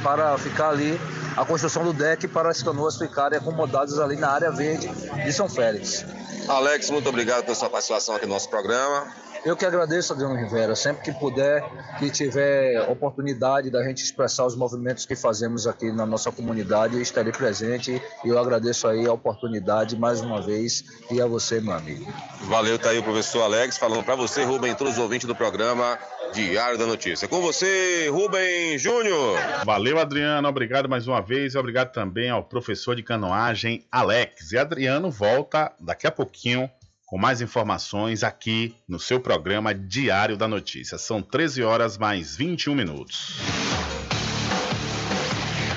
para 0.03 0.39
ficar 0.39 0.71
ali 0.71 1.01
a 1.37 1.45
construção 1.45 1.85
do 1.85 1.93
deck 1.93 2.29
para 2.29 2.51
as 2.51 2.63
canoas 2.63 2.97
ficarem 2.97 3.39
acomodadas 3.39 3.99
ali 3.99 4.17
na 4.17 4.29
área 4.29 4.51
verde 4.51 4.89
de 4.89 5.33
São 5.33 5.49
Félix. 5.49 6.05
Alex, 6.49 6.91
muito 6.91 7.09
obrigado 7.09 7.45
pela 7.45 7.55
sua 7.55 7.71
participação 7.71 8.17
aqui 8.17 8.27
no 8.27 8.33
nosso 8.33 8.49
programa. 8.49 9.07
Eu 9.45 9.57
que 9.57 9.65
agradeço, 9.65 10.13
Adriano 10.13 10.35
Rivera. 10.35 10.75
Sempre 10.75 11.03
que 11.03 11.13
puder, 11.13 11.63
que 11.99 12.11
tiver 12.11 12.81
oportunidade 12.89 13.71
da 13.71 13.83
gente 13.85 14.03
expressar 14.03 14.45
os 14.45 14.57
movimentos 14.57 15.07
que 15.07 15.15
fazemos 15.15 15.67
aqui 15.67 15.93
na 15.93 16.05
nossa 16.05 16.31
comunidade, 16.31 17.01
estarei 17.01 17.33
presente 17.33 18.03
e 18.25 18.29
eu 18.29 18.39
agradeço 18.39 18.87
aí 18.89 19.07
a 19.07 19.13
oportunidade 19.13 19.97
mais 19.97 20.21
uma 20.21 20.41
vez 20.41 20.85
e 21.11 21.21
a 21.21 21.27
você, 21.27 21.61
meu 21.61 21.73
amigo. 21.73 22.13
Valeu, 22.43 22.79
tá 22.79 22.91
aí 22.91 22.99
o 22.99 23.03
professor 23.03 23.43
Alex 23.43 23.79
falando 23.79 24.05
para 24.05 24.15
você, 24.15 24.45
Rubem, 24.45 24.75
todos 24.75 24.95
os 24.95 24.99
ouvintes 24.99 25.27
do 25.27 25.35
programa 25.35 25.99
Diário 26.33 26.77
da 26.77 26.87
Notícia. 26.87 27.27
Com 27.27 27.41
você, 27.41 28.09
Rubem 28.11 28.77
Júnior. 28.79 29.39
Valeu, 29.65 29.99
Adriano. 29.99 30.49
Obrigado 30.49 30.89
mais 30.89 31.07
uma 31.07 31.21
vez. 31.21 31.55
E 31.55 31.59
obrigado 31.59 31.93
também 31.93 32.29
ao 32.31 32.45
professor 32.45 32.95
de 32.95 33.03
canoagem, 33.03 33.87
Alex. 33.91 34.53
E 34.53 34.59
Adriano 34.59 35.11
volta 35.11 35.73
daqui 35.81 36.07
a 36.07 36.11
pouquinho 36.11 36.71
com 37.09 37.17
mais 37.17 37.41
informações 37.41 38.23
aqui 38.23 38.75
no 38.87 39.01
seu 39.01 39.19
programa 39.19 39.75
Diário 39.75 40.37
da 40.37 40.47
Notícia. 40.47 40.99
São 40.99 41.23
13 41.23 41.63
horas 41.63 41.97
mais 41.97 42.37
21 42.37 42.75
minutos. 42.75 43.39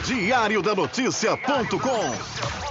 Diário 0.06 0.62
da 0.62 0.76
Notícia.com 0.76 2.70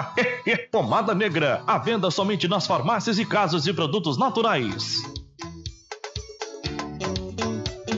Pomada 0.71 1.13
Negra, 1.13 1.63
à 1.67 1.77
venda 1.77 2.09
somente 2.11 2.47
nas 2.47 2.65
farmácias 2.65 3.19
e 3.19 3.25
casas 3.25 3.63
de 3.63 3.73
produtos 3.73 4.17
naturais. 4.17 5.01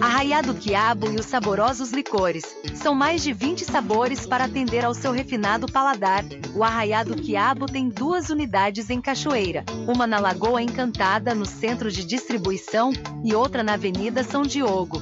Arraiado 0.04 0.54
Quiabo 0.56 1.10
e 1.12 1.16
os 1.16 1.26
saborosos 1.26 1.92
licores. 1.92 2.44
São 2.76 2.94
mais 2.94 3.24
de 3.24 3.32
20 3.32 3.64
sabores 3.64 4.26
para 4.26 4.46
atender 4.46 4.84
ao 4.84 4.94
seu 4.94 5.14
refinado 5.14 5.72
paladar. 5.72 6.26
O 6.54 6.62
Arraiado 6.62 7.16
Quiabo 7.16 7.68
tem 7.68 7.88
duas 7.88 8.30
unidades 8.30 8.90
em 8.90 9.00
Cachoeira, 9.00 9.64
uma 9.88 10.06
na 10.06 10.20
Lagoa 10.20 10.62
Encantada, 10.62 11.34
no 11.34 11.46
centro 11.46 11.90
de 11.90 12.04
distribuição, 12.04 12.92
e 13.24 13.34
outra 13.34 13.64
na 13.64 13.76
Avenida 13.76 14.24
São 14.24 14.42
Diogo. 14.42 15.02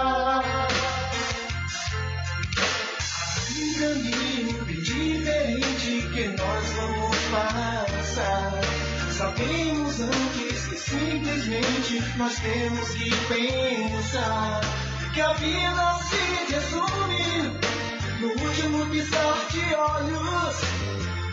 Nós 12.17 12.35
temos 12.39 12.89
que 12.89 13.09
pensar 13.27 14.61
que 15.13 15.21
a 15.21 15.33
vida 15.33 15.95
se 16.09 16.53
resume 16.53 17.59
no 18.19 18.27
último 18.47 18.85
piscar 18.87 19.47
de 19.49 19.75
olhos. 19.75 20.55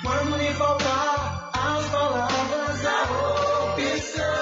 Quando 0.02 0.36
lhe 0.36 0.54
faltar 0.54 1.50
as 1.52 1.84
palavras, 1.86 2.86
a 2.86 3.02
opção. 3.64 4.38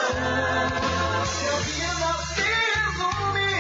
Que 1.39 1.47
a 1.49 1.57
vida 1.67 2.11
se 2.35 2.47
resume 2.83 3.53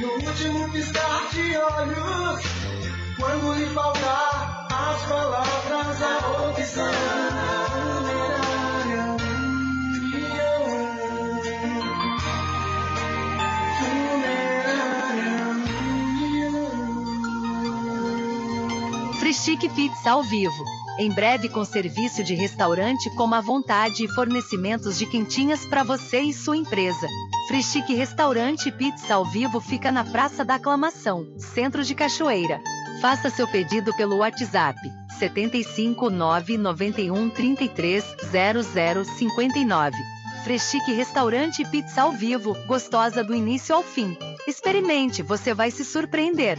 no 0.00 0.08
último 0.28 0.72
piscar 0.72 1.28
de 1.30 1.56
olhos. 1.56 2.42
Quando 3.18 3.54
lhe 3.54 3.66
faltar 3.66 4.66
as 4.70 5.02
palavras, 5.06 6.02
a 6.02 6.48
opção. 6.50 7.63
Frischique 19.24 19.70
Pizza 19.70 20.10
ao 20.10 20.22
vivo. 20.22 20.62
Em 20.98 21.10
breve 21.10 21.48
com 21.48 21.64
serviço 21.64 22.22
de 22.22 22.34
restaurante 22.34 23.08
como 23.16 23.34
a 23.34 23.40
vontade 23.40 24.04
e 24.04 24.08
fornecimentos 24.08 24.98
de 24.98 25.06
quentinhas 25.06 25.64
para 25.64 25.82
você 25.82 26.20
e 26.20 26.30
sua 26.30 26.58
empresa. 26.58 27.08
Frischique 27.48 27.94
Restaurante 27.94 28.70
Pizza 28.70 29.14
ao 29.14 29.24
vivo 29.24 29.62
fica 29.62 29.90
na 29.90 30.04
Praça 30.04 30.44
da 30.44 30.56
Aclamação, 30.56 31.26
Centro 31.38 31.82
de 31.82 31.94
Cachoeira. 31.94 32.60
Faça 33.00 33.30
seu 33.30 33.48
pedido 33.48 33.96
pelo 33.96 34.18
WhatsApp 34.18 34.78
75 35.18 36.10
991 36.10 37.30
33 37.30 38.04
0059. 39.16 39.96
Freschique 40.44 40.92
Restaurante 40.92 41.64
Pizza 41.70 42.02
ao 42.02 42.12
vivo, 42.12 42.54
gostosa 42.66 43.24
do 43.24 43.34
início 43.34 43.74
ao 43.74 43.82
fim. 43.82 44.18
Experimente, 44.46 45.22
você 45.22 45.54
vai 45.54 45.70
se 45.70 45.82
surpreender. 45.82 46.58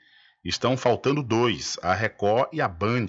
Estão 0.45 0.77
faltando 0.77 1.21
dois, 1.23 1.79
a 1.81 1.95
Record 1.95 2.49
e 2.53 2.61
a 2.61 2.67
Band. 2.67 3.07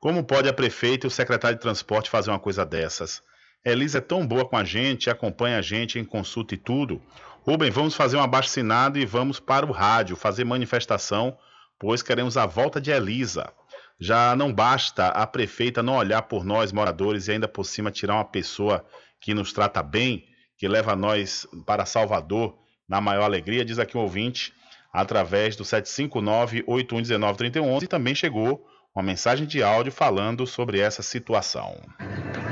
Como 0.00 0.24
pode 0.24 0.48
a 0.48 0.52
prefeita 0.52 1.06
e 1.06 1.08
o 1.08 1.10
secretário 1.10 1.56
de 1.56 1.62
transporte 1.62 2.10
fazer 2.10 2.30
uma 2.30 2.40
coisa 2.40 2.66
dessas? 2.66 3.22
Elisa 3.64 3.98
é 3.98 4.00
tão 4.00 4.26
boa 4.26 4.44
com 4.44 4.56
a 4.56 4.64
gente, 4.64 5.08
acompanha 5.08 5.58
a 5.58 5.62
gente 5.62 5.96
em 5.98 6.04
consulta 6.04 6.54
e 6.54 6.58
tudo. 6.58 7.00
Rubem, 7.48 7.70
vamos 7.70 7.94
fazer 7.94 8.16
um 8.16 8.22
abaixo 8.22 8.50
e 8.96 9.06
vamos 9.06 9.38
para 9.38 9.64
o 9.64 9.70
rádio 9.70 10.16
fazer 10.16 10.42
manifestação, 10.42 11.38
pois 11.78 12.02
queremos 12.02 12.36
a 12.36 12.44
volta 12.44 12.80
de 12.80 12.90
Elisa. 12.90 13.52
Já 14.00 14.34
não 14.34 14.52
basta 14.52 15.06
a 15.06 15.24
prefeita 15.28 15.80
não 15.80 15.94
olhar 15.94 16.22
por 16.22 16.44
nós, 16.44 16.72
moradores, 16.72 17.28
e 17.28 17.32
ainda 17.32 17.46
por 17.46 17.62
cima 17.62 17.92
tirar 17.92 18.14
uma 18.14 18.24
pessoa 18.24 18.84
que 19.20 19.32
nos 19.32 19.52
trata 19.52 19.80
bem, 19.80 20.24
que 20.58 20.66
leva 20.66 20.96
nós 20.96 21.46
para 21.64 21.86
Salvador 21.86 22.58
na 22.88 23.00
maior 23.00 23.22
alegria, 23.22 23.64
diz 23.64 23.78
aqui 23.78 23.96
um 23.96 24.00
ouvinte, 24.00 24.52
através 24.92 25.54
do 25.54 25.62
759-8119-3111, 25.62 27.84
e 27.84 27.86
também 27.86 28.16
chegou 28.16 28.66
uma 28.96 29.02
mensagem 29.02 29.46
de 29.46 29.62
áudio 29.62 29.92
falando 29.92 30.46
sobre 30.46 30.80
essa 30.80 31.02
situação. 31.02 31.76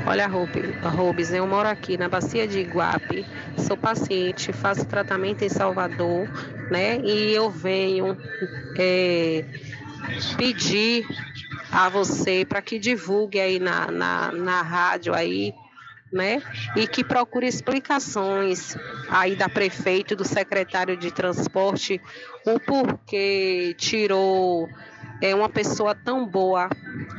Olha, 0.05 0.27
Rubens, 0.27 1.33
eu 1.33 1.47
moro 1.47 1.67
aqui 1.67 1.97
na 1.97 2.07
Bacia 2.07 2.47
de 2.47 2.59
Iguape, 2.59 3.25
sou 3.57 3.75
paciente, 3.75 4.53
faço 4.53 4.85
tratamento 4.85 5.43
em 5.43 5.49
Salvador, 5.49 6.29
né? 6.69 6.99
E 6.99 7.33
eu 7.33 7.49
venho 7.49 8.15
é, 8.77 9.43
pedir 10.37 11.07
a 11.71 11.89
você 11.89 12.45
para 12.45 12.61
que 12.61 12.77
divulgue 12.77 13.39
aí 13.39 13.59
na, 13.59 13.89
na, 13.89 14.31
na 14.31 14.61
rádio 14.61 15.15
aí, 15.15 15.51
né? 16.13 16.43
E 16.75 16.85
que 16.85 17.03
procure 17.03 17.47
explicações 17.47 18.77
aí 19.09 19.35
da 19.35 19.49
prefeita 19.49 20.15
do 20.15 20.23
secretário 20.23 20.95
de 20.95 21.09
transporte 21.09 21.99
o 22.45 22.59
porquê 22.59 23.75
tirou 23.79 24.69
é 25.21 25.33
uma 25.33 25.49
pessoa 25.49 25.95
tão 25.95 26.25
boa 26.25 26.69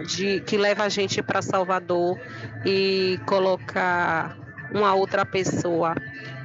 de 0.07 0.41
que 0.41 0.57
leva 0.57 0.85
a 0.85 0.89
gente 0.89 1.23
para 1.23 1.43
Salvador 1.43 2.19
e 2.65 3.19
colocar 3.27 4.37
uma 4.73 4.95
outra 4.95 5.25
pessoa. 5.25 5.95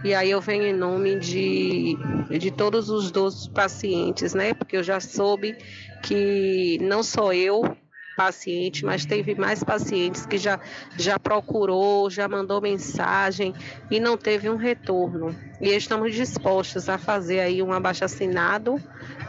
E 0.03 0.13
aí 0.13 0.31
eu 0.31 0.41
venho 0.41 0.63
em 0.63 0.73
nome 0.73 1.19
de, 1.19 1.97
de 2.39 2.51
todos 2.51 2.89
os 2.89 3.11
12 3.11 3.49
pacientes, 3.51 4.33
né? 4.33 4.53
Porque 4.53 4.77
eu 4.77 4.83
já 4.83 4.99
soube 4.99 5.55
que 6.01 6.79
não 6.81 7.03
sou 7.03 7.33
eu 7.33 7.77
paciente, 8.15 8.85
mas 8.85 9.05
teve 9.05 9.35
mais 9.35 9.63
pacientes 9.63 10.25
que 10.25 10.37
já, 10.37 10.59
já 10.97 11.17
procurou, 11.17 12.09
já 12.09 12.27
mandou 12.27 12.61
mensagem 12.61 13.53
e 13.89 13.99
não 13.99 14.17
teve 14.17 14.49
um 14.49 14.57
retorno. 14.57 15.35
E 15.59 15.69
estamos 15.69 16.13
dispostos 16.13 16.89
a 16.89 16.97
fazer 16.97 17.39
aí 17.39 17.63
um 17.63 17.71
abaixo 17.71 18.05
assinado, 18.05 18.75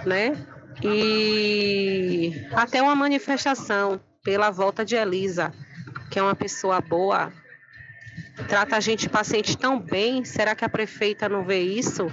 né? 0.04 0.36
E 0.82 2.46
até 2.52 2.80
uma 2.80 2.94
manifestação 2.94 4.00
pela 4.22 4.50
volta 4.50 4.84
de 4.84 4.94
Elisa, 4.94 5.52
que 6.10 6.18
é 6.18 6.22
uma 6.22 6.34
pessoa 6.34 6.80
boa, 6.80 7.32
trata 8.48 8.76
a 8.76 8.80
gente 8.80 9.08
paciente 9.08 9.56
tão 9.56 9.78
bem. 9.78 10.24
Será 10.24 10.54
que 10.54 10.64
a 10.64 10.68
prefeita 10.68 11.28
não 11.28 11.44
vê 11.44 11.60
isso? 11.60 12.06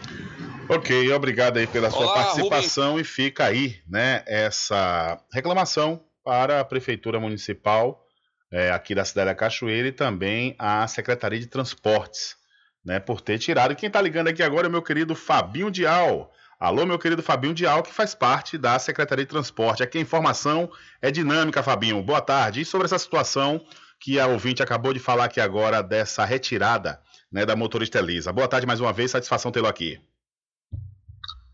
Ok, 0.68 1.12
obrigado 1.14 1.58
aí 1.58 1.68
pela 1.68 1.90
sua 1.90 2.06
Olá, 2.06 2.14
participação 2.14 2.92
Rubens. 2.92 3.08
e 3.08 3.12
fica 3.12 3.46
aí, 3.46 3.82
né, 3.88 4.24
essa 4.28 5.20
reclamação 5.34 6.04
para 6.24 6.60
a 6.60 6.66
prefeitura 6.66 7.20
municipal 7.20 8.06
é, 8.52 8.72
aqui 8.72 8.94
da 8.94 9.06
cidade 9.06 9.28
da 9.30 9.36
Cachoeira 9.36 9.88
e 9.88 9.92
também 9.92 10.56
a 10.58 10.88
Secretaria 10.88 11.40
de 11.40 11.48
Transportes, 11.48 12.36
né, 12.84 13.00
por 13.00 13.22
ter 13.22 13.38
tirado. 13.40 13.76
Quem 13.76 13.88
está 13.88 14.02
ligando 14.02 14.28
aqui 14.28 14.44
agora 14.44 14.68
é 14.68 14.70
o 14.70 14.72
meu 14.72 14.82
querido 14.82 15.16
Fabinho 15.16 15.72
Dial. 15.72 16.32
Alô, 16.60 16.86
meu 16.86 17.00
querido 17.00 17.24
Fabinho 17.24 17.54
Dial, 17.54 17.82
que 17.82 17.94
faz 17.94 18.14
parte 18.14 18.58
da 18.58 18.78
Secretaria 18.78 19.24
de 19.24 19.30
Transporte. 19.30 19.82
Aqui 19.82 19.98
a 19.98 20.02
informação 20.02 20.70
é 21.02 21.10
dinâmica, 21.10 21.64
Fabinho. 21.64 22.04
Boa 22.04 22.20
tarde. 22.20 22.60
E 22.60 22.66
sobre 22.66 22.84
essa 22.84 23.00
situação 23.00 23.66
que 23.98 24.20
a 24.20 24.28
ouvinte 24.28 24.62
acabou 24.62 24.92
de 24.92 25.00
falar 25.00 25.24
aqui 25.24 25.40
agora, 25.40 25.82
dessa 25.82 26.26
retirada 26.26 27.02
né, 27.32 27.46
da 27.46 27.56
motorista 27.56 28.00
Elisa. 28.00 28.34
Boa 28.34 28.46
tarde 28.46 28.68
mais 28.68 28.82
uma 28.82 28.92
vez, 28.92 29.12
satisfação 29.12 29.54
tê-lo 29.54 29.68
aqui. 29.68 30.02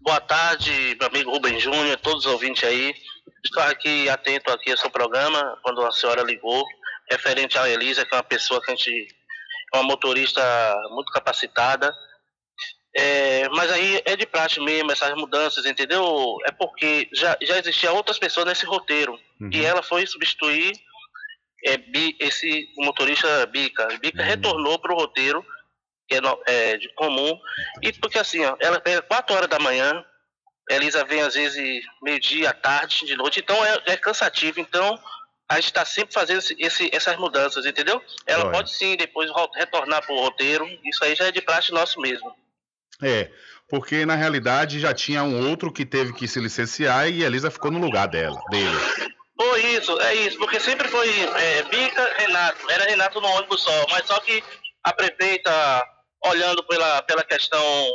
Boa 0.01 0.19
tarde, 0.19 0.97
meu 0.99 1.07
amigo 1.07 1.29
Rubem 1.29 1.59
Júnior, 1.59 1.97
todos 1.97 2.25
os 2.25 2.31
ouvintes 2.31 2.63
aí. 2.63 2.95
Estou 3.43 3.61
aqui 3.61 4.09
atento 4.09 4.51
aqui 4.51 4.71
ao 4.71 4.77
seu 4.77 4.89
programa, 4.89 5.55
quando 5.61 5.85
a 5.85 5.91
senhora 5.91 6.23
ligou, 6.23 6.65
referente 7.11 7.59
à 7.59 7.69
Elisa, 7.69 8.03
que 8.03 8.15
é 8.15 8.17
uma 8.17 8.23
pessoa 8.23 8.59
que 8.59 8.71
a 8.71 8.75
gente 8.75 9.07
é 9.71 9.77
uma 9.77 9.83
motorista 9.83 10.41
muito 10.89 11.11
capacitada, 11.11 11.93
é, 12.97 13.49
mas 13.49 13.69
aí 13.71 14.01
é 14.05 14.15
de 14.15 14.25
praxe 14.25 14.61
mesmo, 14.61 14.89
essas 14.89 15.13
mudanças, 15.15 15.65
entendeu? 15.65 16.37
É 16.45 16.51
porque 16.51 17.09
já, 17.11 17.37
já 17.41 17.59
existiam 17.59 17.93
outras 17.93 18.17
pessoas 18.17 18.45
nesse 18.45 18.65
roteiro. 18.65 19.19
Uhum. 19.41 19.49
E 19.51 19.65
ela 19.65 19.83
foi 19.83 20.07
substituir 20.07 20.71
é, 21.65 21.75
bi, 21.75 22.15
esse 22.21 22.69
motorista 22.77 23.45
Bica. 23.47 23.85
Bica 23.99 24.21
uhum. 24.21 24.27
retornou 24.29 24.79
para 24.79 24.93
o 24.93 24.97
roteiro, 24.97 25.45
que 26.07 26.15
é, 26.15 26.19
é, 26.47 26.77
de 26.77 26.87
comum. 26.95 27.37
E 27.81 27.91
porque 27.91 28.17
assim, 28.17 28.45
ó, 28.45 28.55
ela 28.61 28.79
pega 28.79 29.01
4 29.01 29.35
horas 29.35 29.49
da 29.49 29.59
manhã, 29.59 30.01
Elisa 30.69 31.03
vem 31.03 31.19
às 31.19 31.33
vezes 31.33 31.83
meio-dia, 32.01 32.53
tarde, 32.53 33.05
de 33.05 33.17
noite, 33.17 33.41
então 33.41 33.57
é, 33.65 33.81
é 33.87 33.97
cansativo. 33.97 34.61
Então 34.61 34.97
a 35.49 35.55
gente 35.55 35.65
está 35.65 35.83
sempre 35.83 36.13
fazendo 36.13 36.37
esse, 36.37 36.55
esse, 36.59 36.89
essas 36.93 37.17
mudanças, 37.17 37.65
entendeu? 37.65 38.01
Ela 38.25 38.49
pode 38.51 38.71
sim 38.71 38.95
depois 38.95 39.29
retornar 39.53 40.01
para 40.05 40.15
o 40.15 40.19
roteiro, 40.21 40.65
isso 40.85 41.03
aí 41.03 41.13
já 41.13 41.25
é 41.25 41.31
de 41.31 41.41
praxe 41.41 41.73
nosso 41.73 41.99
mesmo. 41.99 42.33
É, 43.01 43.29
porque 43.69 44.05
na 44.05 44.15
realidade 44.15 44.79
já 44.79 44.93
tinha 44.93 45.23
um 45.23 45.49
outro 45.49 45.71
que 45.71 45.85
teve 45.85 46.13
que 46.13 46.27
se 46.27 46.39
licenciar 46.39 47.09
e 47.09 47.23
a 47.23 47.27
Elisa 47.27 47.51
ficou 47.51 47.71
no 47.71 47.79
lugar 47.79 48.07
dela, 48.07 48.39
dele. 48.49 48.77
Foi 49.37 49.65
isso, 49.65 49.99
é 50.01 50.15
isso, 50.15 50.37
porque 50.37 50.59
sempre 50.59 50.87
foi 50.87 51.09
é, 51.09 51.63
Bica, 51.63 52.13
Renato, 52.17 52.71
era 52.71 52.85
Renato 52.85 53.19
no 53.19 53.27
ônibus 53.27 53.61
só, 53.61 53.85
mas 53.89 54.05
só 54.05 54.19
que 54.19 54.41
a 54.83 54.93
prefeita, 54.93 55.83
olhando 56.23 56.63
pela, 56.63 57.01
pela 57.01 57.23
questão 57.23 57.87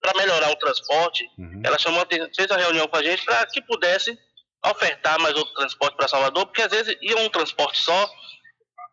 para 0.00 0.14
melhorar 0.16 0.50
o 0.50 0.56
transporte, 0.56 1.28
uhum. 1.38 1.60
ela 1.64 1.78
chamou, 1.78 2.06
fez 2.34 2.50
a 2.50 2.56
reunião 2.56 2.86
com 2.88 2.96
a 2.96 3.02
gente 3.02 3.24
para 3.24 3.44
que 3.46 3.60
pudesse 3.62 4.16
ofertar 4.64 5.18
mais 5.20 5.34
outro 5.34 5.52
transporte 5.54 5.96
para 5.96 6.08
Salvador, 6.08 6.46
porque 6.46 6.62
às 6.62 6.70
vezes 6.70 6.96
ia 7.02 7.18
um 7.18 7.28
transporte 7.28 7.82
só 7.82 8.10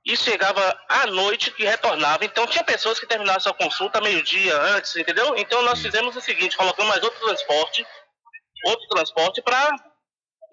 e 0.06 0.18
chegava 0.18 0.78
à 0.90 1.08
noite 1.08 1.52
que 1.52 1.64
retornava. 1.64 2.26
Então 2.26 2.46
tinha 2.48 2.64
pessoas 2.64 3.00
que 3.00 3.08
terminavam 3.08 3.40
sua 3.40 3.54
consulta 3.54 4.02
meio-dia 4.02 4.56
antes, 4.58 4.96
entendeu? 4.96 5.36
Então 5.38 5.62
nós 5.62 5.82
fizemos 5.82 6.16
o 6.16 6.22
seguinte, 6.22 6.58
colocamos 6.58 6.90
mais 6.92 7.04
outro 7.04 7.20
transporte, 7.26 7.86
outro 8.66 8.88
transporte 8.90 9.42
para 9.42 9.72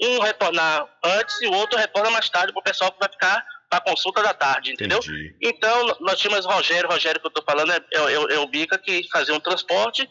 um 0.02 0.20
retornar 0.20 0.88
antes 1.04 1.40
e 1.42 1.46
o 1.46 1.52
outro 1.52 1.78
retorna 1.78 2.10
mais 2.10 2.28
tarde 2.30 2.52
para 2.52 2.60
o 2.60 2.64
pessoal 2.64 2.92
que 2.92 2.98
vai 3.00 3.10
ficar 3.10 3.44
para 3.68 3.80
consulta 3.80 4.22
da 4.22 4.32
tarde, 4.32 4.72
entendeu? 4.72 4.98
Entendi. 4.98 5.36
Então 5.42 5.96
nós 6.00 6.18
tínhamos 6.18 6.46
Rogério, 6.46 6.88
Rogério 6.88 7.20
que 7.20 7.26
eu 7.26 7.30
estou 7.30 7.44
falando 7.44 7.72
é, 7.72 7.76
é, 7.76 8.34
é, 8.34 8.38
o 8.38 8.46
Bica 8.46 8.78
que 8.78 9.06
fazia 9.10 9.34
um 9.34 9.40
transporte 9.40 10.08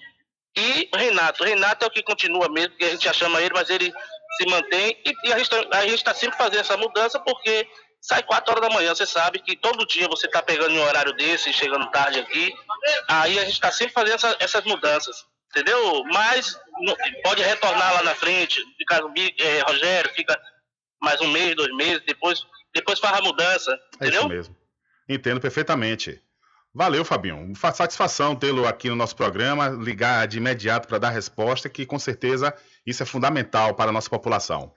e 0.58 0.90
Renato. 0.96 1.44
Renato 1.44 1.86
é 1.86 1.88
o 1.88 1.92
que 1.92 2.04
continua 2.04 2.50
mesmo, 2.50 2.72
porque 2.72 2.86
a 2.86 2.90
gente 2.90 3.06
já 3.06 3.14
chama 3.14 3.42
ele, 3.42 3.54
mas 3.54 3.70
ele 3.70 3.92
se 4.38 4.50
mantém 4.50 5.02
e, 5.06 5.14
e 5.28 5.34
a 5.34 5.38
gente 5.38 5.50
tá- 5.50 5.78
a 5.78 5.82
gente 5.82 5.96
está 5.96 6.14
sempre 6.14 6.38
fazendo 6.38 6.60
essa 6.62 6.78
mudança 6.78 7.20
porque 7.20 7.68
sai 8.02 8.24
4 8.24 8.52
horas 8.52 8.68
da 8.70 8.74
manhã, 8.74 8.94
você 8.96 9.06
sabe 9.06 9.40
que 9.40 9.56
todo 9.56 9.86
dia 9.86 10.08
você 10.08 10.28
está 10.28 10.42
pegando 10.42 10.72
em 10.72 10.80
um 10.80 10.84
horário 10.84 11.14
desse, 11.14 11.52
chegando 11.54 11.90
tarde 11.92 12.20
aqui, 12.20 12.54
aí 13.08 13.38
a 13.40 13.44
gente 13.44 13.54
está 13.54 13.72
sempre 13.72 13.94
fazendo 13.94 14.16
essa- 14.16 14.38
essas 14.40 14.64
mudanças, 14.64 15.26
entendeu? 15.52 16.04
Mas 16.06 16.60
não- 16.82 16.96
pode 17.24 17.42
retornar 17.44 17.94
lá 17.94 18.04
na 18.04 18.16
frente, 18.16 18.62
fica, 18.78 19.02
eh, 19.40 19.62
Rogério, 19.68 20.12
fica 20.14 20.40
mais 21.02 21.20
um 21.22 21.28
mês, 21.30 21.56
dois 21.56 21.74
meses, 21.76 22.02
depois, 22.06 22.42
depois 22.74 23.00
faz 23.00 23.18
a 23.18 23.22
mudança, 23.22 23.72
É 23.72 23.96
entendeu? 24.08 24.22
isso 24.22 24.30
mesmo. 24.30 24.56
Entendo 25.08 25.40
perfeitamente. 25.42 26.22
Valeu, 26.74 27.04
Fabinho. 27.04 27.56
Fa- 27.56 27.74
Satisfação 27.74 28.36
tê-lo 28.36 28.68
aqui 28.68 28.90
no 28.90 28.96
nosso 28.96 29.16
programa, 29.16 29.70
ligar 29.70 30.28
de 30.28 30.38
imediato 30.38 30.88
para 30.88 31.00
dar 31.00 31.10
resposta, 31.10 31.68
que 31.68 31.84
com 31.86 31.98
certeza 31.98 32.54
isso 32.86 33.02
é 33.02 33.06
fundamental 33.08 33.74
para 33.74 33.90
a 33.90 33.94
nossa 33.94 34.10
população. 34.10 34.72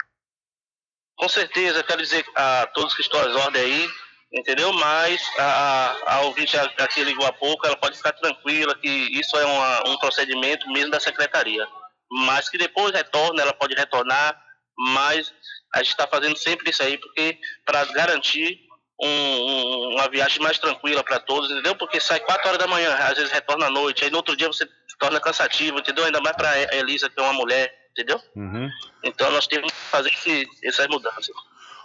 Com 1.23 1.29
certeza, 1.29 1.85
quero 1.85 2.03
dizer 2.03 2.25
a 2.35 2.67
todos 2.75 2.97
que 2.97 3.01
estão 3.03 3.21
às 3.21 3.33
ordens 3.37 3.63
aí, 3.65 3.89
entendeu? 4.33 4.73
Mas 4.73 5.23
a, 5.39 5.45
a, 5.45 6.15
a 6.17 6.21
ouvinte 6.23 6.57
a- 6.59 6.65
a 6.79 6.89
que 6.89 7.05
ligou 7.05 7.25
há 7.25 7.33
pouco, 7.33 7.65
ela 7.65 7.77
pode 7.77 7.97
ficar 7.97 8.11
tranquila 8.15 8.75
que 8.75 8.89
isso 8.89 9.37
é 9.37 9.45
uma- 9.45 9.89
um 9.89 9.97
procedimento 9.99 10.69
mesmo 10.73 10.91
da 10.91 10.99
secretaria. 10.99 11.65
Mas 12.11 12.49
que 12.49 12.59
depois 12.59 12.91
retorna, 12.93 13.41
ela 13.41 13.53
pode 13.55 13.73
retornar, 13.77 14.37
mas 14.77 15.33
a 15.73 15.79
gente 15.79 15.91
está 15.91 16.09
fazendo 16.09 16.37
sempre 16.37 16.71
isso 16.71 16.83
aí, 16.83 16.99
porque 16.99 17.39
para 17.65 17.85
garantir 17.85 18.59
um- 19.01 19.07
um- 19.09 19.95
uma 19.95 20.09
viagem 20.09 20.43
mais 20.43 20.59
tranquila 20.59 21.05
para 21.05 21.21
todos, 21.21 21.53
entendeu? 21.53 21.77
Porque 21.77 22.01
sai 22.01 22.19
4 22.19 22.49
horas 22.49 22.59
da 22.59 22.67
manhã, 22.67 22.93
às 22.97 23.17
vezes 23.17 23.31
retorna 23.31 23.67
à 23.67 23.71
noite, 23.71 24.03
aí 24.03 24.11
no 24.11 24.17
outro 24.17 24.37
dia 24.37 24.49
você 24.49 24.69
torna 24.99 25.21
cansativo, 25.21 25.79
entendeu? 25.79 26.05
Ainda 26.05 26.21
mais 26.21 26.35
para 26.37 26.75
Elisa, 26.75 27.09
que 27.09 27.21
é 27.21 27.23
uma 27.23 27.33
mulher, 27.33 27.73
entendeu? 27.93 28.21
Uhum. 28.35 28.69
Então 29.05 29.31
nós 29.31 29.47
temos 29.47 29.71
que 29.73 29.79
fazer 29.79 30.11
esse- 30.11 30.47
essas 30.65 30.87
mudanças. 30.89 31.29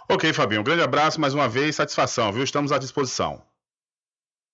Ok, 0.08 0.32
Fabinho. 0.32 0.60
Um 0.62 0.64
grande 0.64 0.82
abraço 0.82 1.20
mais 1.20 1.34
uma 1.34 1.48
vez, 1.48 1.76
satisfação, 1.76 2.32
viu? 2.32 2.42
Estamos 2.42 2.72
à 2.72 2.78
disposição. 2.78 3.42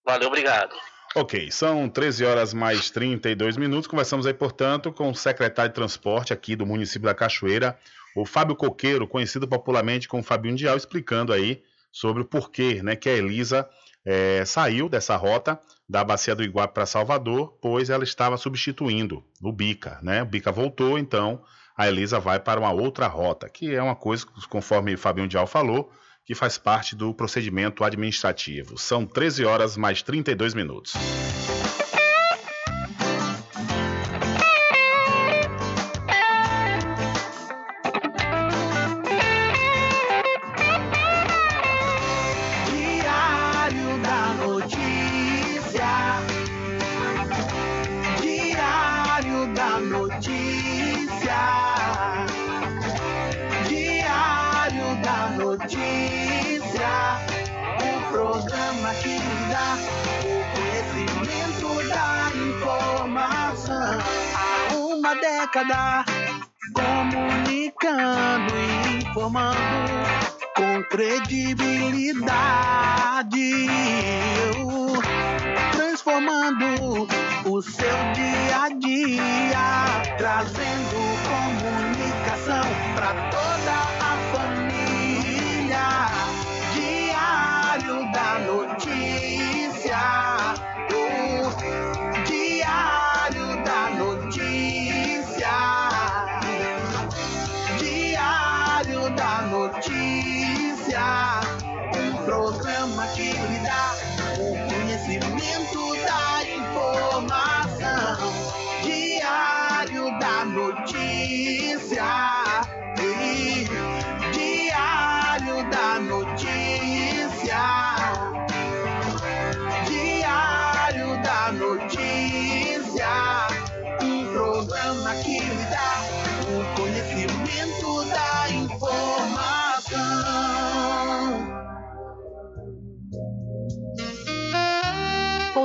Valeu, 0.04 0.28
obrigado. 0.28 0.74
Ok, 1.16 1.50
são 1.52 1.88
13 1.88 2.24
horas 2.24 2.52
mais 2.52 2.90
32 2.90 3.56
minutos. 3.56 3.86
Conversamos 3.86 4.26
aí, 4.26 4.34
portanto, 4.34 4.92
com 4.92 5.10
o 5.10 5.14
secretário 5.14 5.70
de 5.70 5.74
transporte 5.74 6.32
aqui 6.32 6.56
do 6.56 6.66
município 6.66 7.06
da 7.06 7.14
Cachoeira, 7.14 7.78
o 8.16 8.26
Fábio 8.26 8.56
Coqueiro, 8.56 9.06
conhecido 9.06 9.46
popularmente 9.46 10.08
como 10.08 10.24
Fabinho 10.24 10.56
Dial, 10.56 10.76
explicando 10.76 11.32
aí 11.32 11.62
sobre 11.92 12.22
o 12.22 12.24
porquê 12.24 12.82
né, 12.82 12.96
que 12.96 13.08
a 13.08 13.12
Elisa 13.12 13.68
eh, 14.04 14.44
saiu 14.44 14.88
dessa 14.88 15.16
rota 15.16 15.58
da 15.88 16.02
Bacia 16.02 16.34
do 16.34 16.42
Iguape 16.42 16.74
para 16.74 16.86
Salvador, 16.86 17.58
pois 17.60 17.90
ela 17.90 18.04
estava 18.04 18.36
substituindo 18.36 19.24
o 19.42 19.52
Bica, 19.52 19.98
né? 20.02 20.22
O 20.22 20.26
Bica 20.26 20.50
voltou, 20.50 20.98
então 20.98 21.42
a 21.76 21.88
Elisa 21.88 22.20
vai 22.20 22.38
para 22.38 22.60
uma 22.60 22.72
outra 22.72 23.06
rota, 23.06 23.48
que 23.48 23.74
é 23.74 23.82
uma 23.82 23.96
coisa, 23.96 24.26
conforme 24.48 24.94
o 24.94 24.98
Fabinho 24.98 25.28
Dial 25.28 25.46
falou, 25.46 25.90
que 26.24 26.34
faz 26.34 26.56
parte 26.56 26.96
do 26.96 27.12
procedimento 27.12 27.84
administrativo. 27.84 28.78
São 28.78 29.04
13 29.06 29.44
horas 29.44 29.76
mais 29.76 30.02
32 30.02 30.54
minutos. 30.54 30.94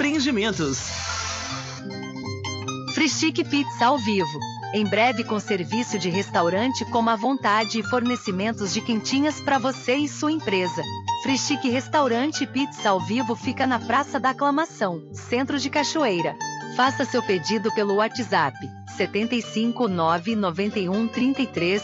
Empreendimentos. 0.00 0.78
Frischique 2.94 3.44
Pizza 3.44 3.84
ao 3.84 3.98
vivo. 3.98 4.40
Em 4.72 4.82
breve 4.88 5.24
com 5.24 5.38
serviço 5.38 5.98
de 5.98 6.08
restaurante 6.08 6.86
como 6.86 7.10
à 7.10 7.16
vontade 7.16 7.80
e 7.80 7.82
fornecimentos 7.82 8.72
de 8.72 8.80
quentinhas 8.80 9.42
para 9.42 9.58
você 9.58 9.96
e 9.96 10.08
sua 10.08 10.32
empresa. 10.32 10.82
Frischique 11.22 11.68
Restaurante 11.68 12.46
Pizza 12.46 12.88
ao 12.88 12.98
vivo 12.98 13.36
fica 13.36 13.66
na 13.66 13.78
Praça 13.78 14.18
da 14.18 14.30
Aclamação, 14.30 15.02
Centro 15.12 15.58
de 15.58 15.68
Cachoeira. 15.68 16.34
Faça 16.74 17.04
seu 17.04 17.22
pedido 17.22 17.70
pelo 17.74 17.96
WhatsApp 17.96 18.56
75 18.96 19.86
991 19.86 21.08
33 21.08 21.82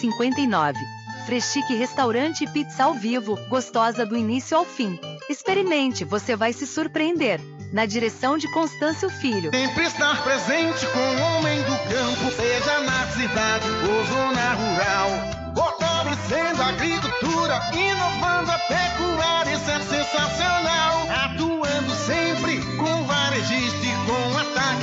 0059. 0.00 1.03
Freschique 1.24 1.74
Restaurante 1.74 2.44
e 2.44 2.46
Pizza 2.46 2.84
ao 2.84 2.94
vivo, 2.94 3.36
gostosa 3.48 4.04
do 4.04 4.16
início 4.16 4.56
ao 4.56 4.64
fim. 4.64 4.98
Experimente, 5.28 6.04
você 6.04 6.36
vai 6.36 6.52
se 6.52 6.66
surpreender. 6.66 7.40
Na 7.72 7.86
direção 7.86 8.38
de 8.38 8.46
Constâncio 8.52 9.10
Filho. 9.10 9.50
Sempre 9.50 9.84
estar 9.84 10.22
presente 10.22 10.86
com 10.86 10.98
o 10.98 11.20
homem 11.22 11.60
do 11.62 11.76
campo, 11.92 12.30
seja 12.30 12.80
na 12.80 13.06
cidade 13.08 13.66
ou 13.68 14.04
zona 14.04 14.52
rural. 14.52 15.10
Fortalecendo 15.56 16.62
a 16.62 16.68
agricultura, 16.68 17.60
inovando 17.72 18.52
a 18.52 18.58
pecuária, 18.58 19.54
isso 19.54 19.70
é 19.70 19.80
sensacional. 19.80 21.08
Atuando 21.24 21.90
sempre 22.06 22.33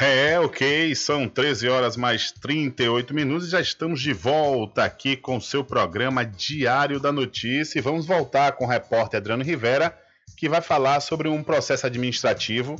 É, 0.00 0.36
ok, 0.40 0.94
são 0.96 1.28
13 1.28 1.68
horas 1.68 1.96
mais 1.96 2.32
38 2.32 3.14
minutos 3.14 3.46
e 3.46 3.50
já 3.50 3.60
estamos 3.60 4.00
de 4.00 4.12
volta 4.12 4.82
aqui 4.82 5.16
com 5.16 5.36
o 5.36 5.40
seu 5.40 5.62
programa 5.62 6.24
Diário 6.24 6.98
da 6.98 7.12
Notícia. 7.12 7.78
E 7.78 7.82
vamos 7.82 8.04
voltar 8.04 8.52
com 8.52 8.64
o 8.64 8.68
repórter 8.68 9.18
Adriano 9.18 9.44
Rivera, 9.44 9.96
que 10.36 10.48
vai 10.48 10.60
falar 10.60 10.98
sobre 10.98 11.28
um 11.28 11.44
processo 11.44 11.86
administrativo 11.86 12.74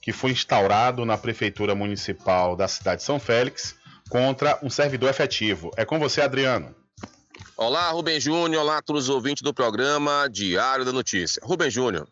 que 0.00 0.12
foi 0.12 0.32
instaurado 0.32 1.04
na 1.04 1.18
Prefeitura 1.18 1.74
Municipal 1.74 2.56
da 2.56 2.66
cidade 2.66 2.98
de 2.98 3.04
São 3.04 3.20
Félix 3.20 3.76
contra 4.08 4.58
um 4.62 4.70
servidor 4.70 5.10
efetivo. 5.10 5.70
É 5.76 5.84
com 5.84 5.98
você, 5.98 6.22
Adriano. 6.22 6.74
Olá, 7.56 7.90
Rubem 7.90 8.18
Júnior. 8.18 8.62
Olá 8.62 8.78
a 8.78 8.82
todos 8.82 9.04
os 9.04 9.08
ouvintes 9.14 9.42
do 9.42 9.52
programa 9.54 10.26
Diário 10.30 10.84
da 10.84 10.92
Notícia. 10.92 11.40
Rubem 11.44 11.70
Júnior, 11.70 12.08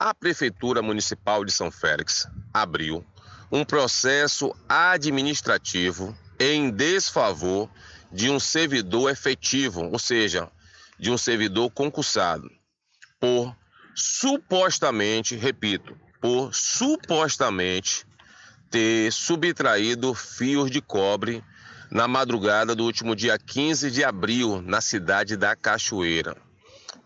a 0.00 0.14
Prefeitura 0.14 0.80
Municipal 0.80 1.44
de 1.44 1.52
São 1.52 1.70
Félix 1.70 2.26
abriu 2.54 3.04
um 3.52 3.66
processo 3.66 4.56
administrativo 4.66 6.16
em 6.38 6.70
desfavor 6.70 7.68
de 8.10 8.30
um 8.30 8.40
servidor 8.40 9.10
efetivo, 9.10 9.90
ou 9.92 9.98
seja, 9.98 10.50
de 10.98 11.10
um 11.10 11.18
servidor 11.18 11.70
concursado, 11.70 12.50
por 13.20 13.54
supostamente, 13.94 15.36
repito, 15.36 15.94
por 16.18 16.54
supostamente 16.54 18.06
ter 18.70 19.12
subtraído 19.12 20.14
fios 20.14 20.70
de 20.70 20.80
cobre 20.80 21.44
na 21.90 22.08
madrugada 22.08 22.74
do 22.74 22.84
último 22.84 23.14
dia 23.14 23.38
15 23.38 23.90
de 23.90 24.02
abril, 24.02 24.62
na 24.62 24.80
cidade 24.80 25.36
da 25.36 25.54
Cachoeira. 25.54 26.49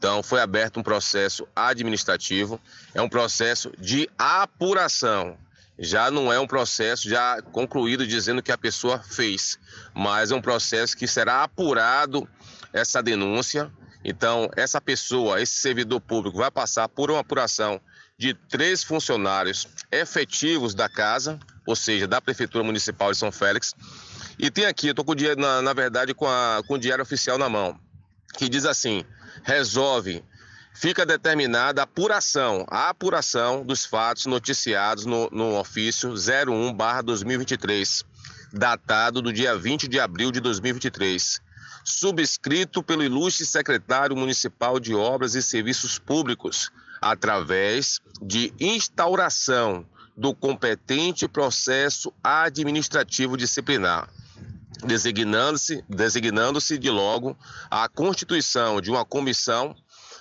Então, 0.05 0.23
foi 0.23 0.43
aberto 0.43 0.79
um 0.79 0.83
processo 0.83 1.49
administrativo, 1.57 2.61
é 2.93 3.01
um 3.01 3.09
processo 3.09 3.73
de 3.79 4.07
apuração. 4.19 5.39
Já 5.79 6.11
não 6.11 6.31
é 6.31 6.39
um 6.39 6.47
processo 6.47 7.09
já 7.09 7.41
concluído 7.41 8.07
dizendo 8.07 8.43
que 8.43 8.53
a 8.53 8.59
pessoa 8.59 8.99
fez, 8.99 9.59
mas 9.95 10.31
é 10.31 10.35
um 10.35 10.43
processo 10.43 10.95
que 10.95 11.09
será 11.09 11.43
apurado 11.43 12.29
essa 12.71 13.03
denúncia. 13.03 13.73
Então, 14.05 14.51
essa 14.59 14.79
pessoa, 14.79 15.41
esse 15.41 15.55
servidor 15.55 16.03
público, 16.03 16.37
vai 16.37 16.51
passar 16.51 16.87
por 16.87 17.11
uma 17.11 17.21
apuração 17.21 17.81
de 18.19 18.35
três 18.35 18.85
funcionários 18.85 19.67
efetivos 19.91 20.75
da 20.75 20.87
casa, 20.87 21.41
ou 21.67 21.75
seja, 21.75 22.07
da 22.07 22.21
Prefeitura 22.21 22.63
Municipal 22.63 23.11
de 23.11 23.17
São 23.17 23.33
Félix. 23.33 23.75
E 24.39 24.51
tem 24.51 24.67
aqui, 24.67 24.89
eu 24.89 24.91
estou 24.91 25.03
com 25.03 25.13
o 25.13 25.15
dinheiro, 25.15 25.41
na, 25.41 25.63
na 25.63 25.73
verdade, 25.73 26.13
com, 26.13 26.27
a, 26.27 26.63
com 26.69 26.75
o 26.75 26.79
diário 26.79 27.03
oficial 27.03 27.39
na 27.39 27.49
mão, 27.49 27.81
que 28.36 28.48
diz 28.48 28.65
assim: 28.65 29.05
resolve, 29.43 30.24
fica 30.74 31.05
determinada 31.06 31.82
a 31.82 31.85
apuração, 31.85 32.65
a 32.69 32.89
apuração 32.89 33.65
dos 33.65 33.85
fatos 33.85 34.27
noticiados 34.27 35.06
no, 35.06 35.28
no 35.31 35.59
ofício 35.59 36.12
01-2023, 36.12 38.05
datado 38.52 39.23
do 39.23 39.32
dia 39.32 39.56
20 39.56 39.89
de 39.89 39.98
abril 39.98 40.31
de 40.31 40.40
2023 40.40 41.43
subscrito 41.85 42.82
pelo 42.82 43.05
ilustre 43.05 43.44
secretário 43.44 44.16
municipal 44.16 44.81
de 44.81 44.94
Obras 44.94 45.35
e 45.35 45.43
Serviços 45.43 45.98
Públicos, 45.98 46.73
através 47.01 48.01
de 48.23 48.52
instauração 48.59 49.85
do 50.16 50.35
competente 50.35 51.28
processo 51.28 52.12
administrativo 52.23 53.36
disciplinar, 53.36 54.09
designando-se 54.83 55.85
designando-se 55.89 56.79
de 56.79 56.91
logo 56.91 57.37
a 57.71 57.89
constituição 57.89 58.81
de 58.81 58.91
uma 58.91 59.05
comissão 59.05 59.75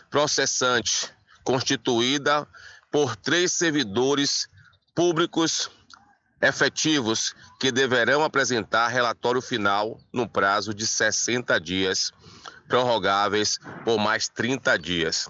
processante 0.10 1.10
constituída 1.44 2.48
por 2.92 3.16
três 3.16 3.52
servidores 3.52 4.48
públicos 4.96 5.70
efetivos 6.42 7.34
que 7.60 7.72
deverão 7.72 8.24
apresentar 8.24 8.90
relatório 8.90 9.42
final 9.42 10.00
no 10.12 10.28
prazo 10.28 10.74
de 10.74 10.86
60 10.86 11.60
dias, 11.60 12.12
prorrogáveis 12.68 13.58
por 13.86 13.98
mais 13.98 14.28
30 14.28 14.78
dias. 14.78 15.30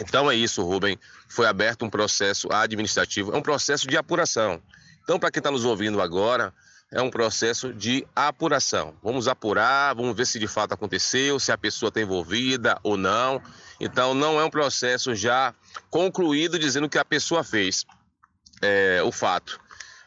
Então 0.00 0.30
é 0.30 0.34
isso, 0.34 0.62
Rubem. 0.62 0.98
Foi 1.28 1.46
aberto 1.46 1.84
um 1.84 1.90
processo 1.90 2.52
administrativo, 2.52 3.32
é 3.32 3.36
um 3.36 3.42
processo 3.42 3.86
de 3.86 3.96
apuração. 3.96 4.62
Então, 5.02 5.18
para 5.18 5.30
quem 5.30 5.40
está 5.40 5.50
nos 5.50 5.64
ouvindo 5.64 6.00
agora, 6.00 6.52
é 6.92 7.00
um 7.00 7.10
processo 7.10 7.72
de 7.72 8.06
apuração. 8.14 8.94
Vamos 9.02 9.26
apurar, 9.26 9.94
vamos 9.94 10.14
ver 10.14 10.26
se 10.26 10.38
de 10.38 10.46
fato 10.46 10.74
aconteceu, 10.74 11.40
se 11.40 11.50
a 11.50 11.56
pessoa 11.56 11.88
está 11.88 12.02
envolvida 12.02 12.78
ou 12.82 12.98
não. 12.98 13.40
Então, 13.80 14.12
não 14.12 14.38
é 14.38 14.44
um 14.44 14.50
processo 14.50 15.14
já 15.14 15.54
concluído 15.90 16.58
dizendo 16.58 16.88
que 16.90 16.98
a 16.98 17.04
pessoa 17.04 17.42
fez 17.42 17.86
é, 18.60 19.02
o 19.02 19.10
fato. 19.10 19.58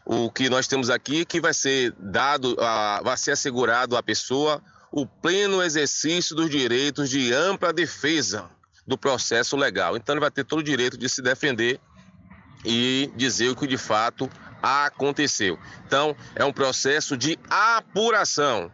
O 0.05 0.29
que 0.29 0.47
nós 0.47 0.67
temos 0.67 0.91
aqui 0.91 1.21
é 1.21 1.25
que 1.25 1.41
vai 1.41 1.55
ser 1.55 1.91
dado, 1.97 2.55
a, 2.59 3.01
vai 3.03 3.17
ser 3.17 3.31
assegurado 3.31 3.97
à 3.97 4.03
pessoa 4.03 4.61
o 4.91 5.07
pleno 5.07 5.63
exercício 5.63 6.35
dos 6.35 6.49
direitos 6.49 7.09
de 7.09 7.33
ampla 7.33 7.73
defesa 7.73 8.47
do 8.85 8.95
processo 8.95 9.57
legal. 9.57 9.97
Então 9.97 10.13
ele 10.13 10.19
vai 10.19 10.29
ter 10.29 10.43
todo 10.43 10.59
o 10.59 10.63
direito 10.63 10.97
de 10.97 11.09
se 11.09 11.23
defender 11.23 11.79
e 12.63 13.11
dizer 13.15 13.49
o 13.49 13.55
que 13.55 13.65
de 13.65 13.77
fato 13.77 14.29
aconteceu. 14.29 14.44
Então 15.85 16.15
é 16.35 16.43
um 16.43 16.51
processo 16.51 17.15
de 17.15 17.37
apuração. 17.49 18.71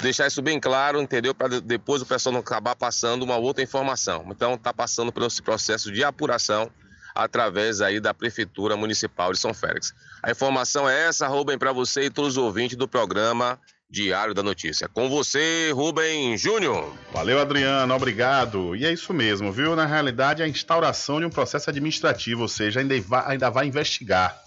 deixar 0.00 0.26
isso 0.26 0.42
bem 0.42 0.58
claro, 0.58 1.00
entendeu? 1.00 1.34
Para 1.34 1.60
depois 1.60 2.02
o 2.02 2.06
pessoal 2.06 2.32
não 2.32 2.40
acabar 2.40 2.74
passando 2.74 3.22
uma 3.22 3.36
outra 3.36 3.62
informação. 3.62 4.26
Então, 4.30 4.54
está 4.54 4.72
passando 4.72 5.12
por 5.12 5.22
esse 5.22 5.42
processo 5.42 5.92
de 5.92 6.02
apuração 6.04 6.70
através 7.14 7.80
aí 7.80 7.98
da 7.98 8.12
Prefeitura 8.12 8.76
Municipal 8.76 9.32
de 9.32 9.38
São 9.38 9.54
Félix. 9.54 9.94
A 10.22 10.30
informação 10.30 10.88
é 10.88 11.06
essa, 11.06 11.26
Rubem, 11.26 11.58
para 11.58 11.72
você 11.72 12.04
e 12.04 12.10
todos 12.10 12.36
os 12.36 12.42
ouvintes 12.42 12.76
do 12.76 12.86
programa 12.86 13.58
Diário 13.88 14.34
da 14.34 14.42
Notícia. 14.42 14.88
Com 14.88 15.08
você, 15.08 15.70
Rubem 15.72 16.36
Júnior. 16.36 16.92
Valeu, 17.12 17.40
Adriano, 17.40 17.94
obrigado. 17.94 18.76
E 18.76 18.84
é 18.84 18.92
isso 18.92 19.14
mesmo, 19.14 19.50
viu? 19.50 19.74
Na 19.74 19.86
realidade, 19.86 20.42
a 20.42 20.48
instauração 20.48 21.20
de 21.20 21.26
um 21.26 21.30
processo 21.30 21.70
administrativo, 21.70 22.42
ou 22.42 22.48
seja, 22.48 22.80
ainda 22.80 23.00
vai, 23.00 23.32
ainda 23.32 23.48
vai 23.48 23.66
investigar 23.66 24.45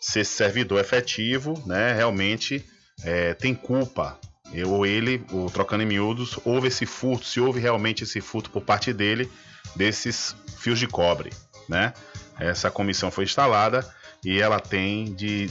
se 0.00 0.20
esse 0.20 0.32
servidor 0.32 0.80
efetivo, 0.80 1.62
né, 1.66 1.92
realmente 1.92 2.64
é, 3.04 3.34
tem 3.34 3.54
culpa 3.54 4.18
ou 4.66 4.86
ele, 4.86 5.24
o 5.30 5.50
trocando 5.50 5.82
em 5.82 5.86
miúdos, 5.86 6.38
houve 6.44 6.68
esse 6.68 6.86
furto, 6.86 7.26
se 7.26 7.38
houve 7.40 7.60
realmente 7.60 8.04
esse 8.04 8.20
furto 8.20 8.50
por 8.50 8.62
parte 8.62 8.92
dele 8.92 9.30
desses 9.76 10.34
fios 10.58 10.78
de 10.78 10.86
cobre, 10.86 11.30
né? 11.68 11.92
Essa 12.38 12.70
comissão 12.70 13.10
foi 13.10 13.24
instalada 13.24 13.86
e 14.24 14.40
ela 14.40 14.58
tem 14.58 15.12
de 15.14 15.50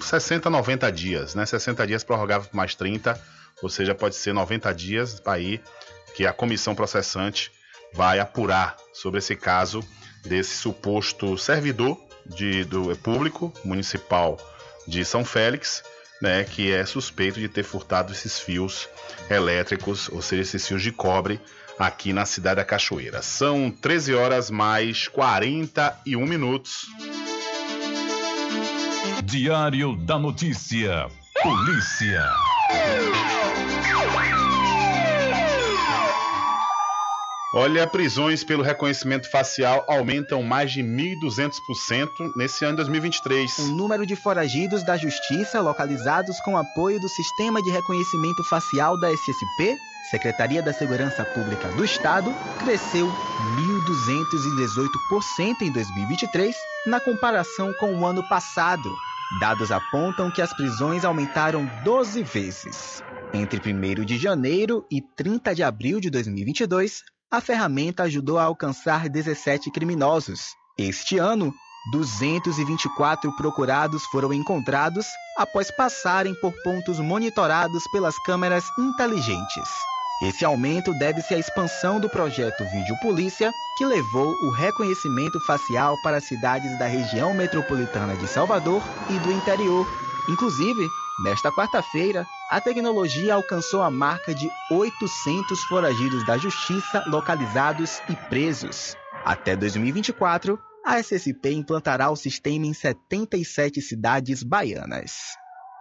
60 0.00 0.48
a 0.48 0.50
90 0.50 0.90
dias, 0.90 1.34
né? 1.34 1.44
60 1.44 1.86
dias 1.86 2.02
prorrogável 2.02 2.48
por 2.48 2.56
mais 2.56 2.74
30, 2.74 3.20
ou 3.62 3.68
seja, 3.68 3.94
pode 3.94 4.14
ser 4.14 4.32
90 4.32 4.72
dias 4.72 5.20
aí 5.26 5.60
que 6.14 6.26
a 6.26 6.32
comissão 6.32 6.74
processante 6.74 7.52
vai 7.92 8.20
apurar 8.20 8.76
sobre 8.94 9.18
esse 9.18 9.36
caso 9.36 9.84
desse 10.24 10.56
suposto 10.56 11.36
servidor 11.36 11.98
de, 12.34 12.64
do 12.64 12.96
público 12.96 13.52
municipal 13.64 14.38
de 14.86 15.04
São 15.04 15.24
Félix 15.24 15.82
né, 16.20 16.44
que 16.44 16.70
é 16.70 16.84
suspeito 16.84 17.40
de 17.40 17.48
ter 17.48 17.62
furtado 17.62 18.12
esses 18.12 18.38
fios 18.38 18.88
elétricos, 19.28 20.08
ou 20.10 20.20
seja, 20.20 20.42
esses 20.42 20.66
fios 20.66 20.82
de 20.82 20.92
cobre 20.92 21.40
aqui 21.78 22.12
na 22.12 22.26
cidade 22.26 22.56
da 22.56 22.64
Cachoeira. 22.64 23.22
São 23.22 23.70
13 23.70 24.14
horas 24.14 24.50
mais 24.50 25.08
41 25.08 26.26
minutos. 26.26 26.86
Diário 29.24 29.96
da 29.96 30.18
Notícia. 30.18 31.06
Polícia. 31.42 32.28
Olha, 37.52 37.84
prisões 37.84 38.44
pelo 38.44 38.62
reconhecimento 38.62 39.28
facial 39.28 39.84
aumentam 39.88 40.40
mais 40.40 40.70
de 40.70 40.84
1.200% 40.84 42.32
nesse 42.36 42.64
ano 42.64 42.74
de 42.74 42.84
2023. 42.84 43.58
O 43.58 43.74
número 43.74 44.06
de 44.06 44.14
foragidos 44.14 44.84
da 44.84 44.96
Justiça 44.96 45.60
localizados 45.60 46.38
com 46.42 46.56
apoio 46.56 47.00
do 47.00 47.08
Sistema 47.08 47.60
de 47.60 47.68
Reconhecimento 47.70 48.44
Facial 48.44 48.96
da 49.00 49.12
SSP, 49.12 49.76
Secretaria 50.12 50.62
da 50.62 50.72
Segurança 50.72 51.24
Pública 51.24 51.66
do 51.70 51.84
Estado, 51.84 52.32
cresceu 52.60 53.08
1.218% 53.08 55.62
em 55.62 55.72
2023 55.72 56.54
na 56.86 57.00
comparação 57.00 57.72
com 57.80 57.96
o 57.96 58.06
ano 58.06 58.22
passado. 58.28 58.88
Dados 59.40 59.72
apontam 59.72 60.30
que 60.30 60.40
as 60.40 60.54
prisões 60.54 61.04
aumentaram 61.04 61.68
12 61.82 62.22
vezes. 62.22 63.02
Entre 63.34 63.58
1 63.58 64.04
de 64.04 64.16
janeiro 64.16 64.86
e 64.88 65.02
30 65.02 65.52
de 65.52 65.64
abril 65.64 65.98
de 65.98 66.10
2022, 66.10 67.02
a 67.30 67.40
ferramenta 67.40 68.02
ajudou 68.02 68.38
a 68.38 68.44
alcançar 68.44 69.08
17 69.08 69.70
criminosos. 69.70 70.40
Este 70.76 71.16
ano, 71.18 71.54
224 71.92 73.34
procurados 73.36 74.02
foram 74.06 74.32
encontrados 74.32 75.06
após 75.38 75.70
passarem 75.70 76.34
por 76.40 76.52
pontos 76.64 76.98
monitorados 76.98 77.84
pelas 77.92 78.18
câmeras 78.24 78.64
inteligentes. 78.78 79.68
Esse 80.22 80.44
aumento 80.44 80.92
deve-se 80.98 81.32
à 81.32 81.38
expansão 81.38 81.98
do 82.00 82.10
projeto 82.10 82.64
Vídeo 82.64 82.98
Polícia, 83.00 83.50
que 83.78 83.86
levou 83.86 84.34
o 84.42 84.50
reconhecimento 84.50 85.40
facial 85.46 85.96
para 86.02 86.20
cidades 86.20 86.78
da 86.78 86.86
região 86.86 87.32
metropolitana 87.32 88.14
de 88.16 88.26
Salvador 88.26 88.82
e 89.08 89.18
do 89.20 89.32
interior. 89.32 89.86
Inclusive, 90.28 90.86
nesta 91.24 91.52
quarta-feira, 91.52 92.26
a 92.50 92.60
tecnologia 92.60 93.34
alcançou 93.34 93.82
a 93.82 93.90
marca 93.90 94.34
de 94.34 94.48
800 94.70 95.62
foragidos 95.64 96.26
da 96.26 96.38
justiça 96.38 97.04
localizados 97.06 98.00
e 98.08 98.16
presos. 98.28 98.96
Até 99.24 99.54
2024, 99.54 100.58
a 100.84 100.98
SSP 100.98 101.52
implantará 101.52 102.10
o 102.10 102.16
sistema 102.16 102.66
em 102.66 102.72
77 102.72 103.80
cidades 103.82 104.42
baianas. 104.42 105.12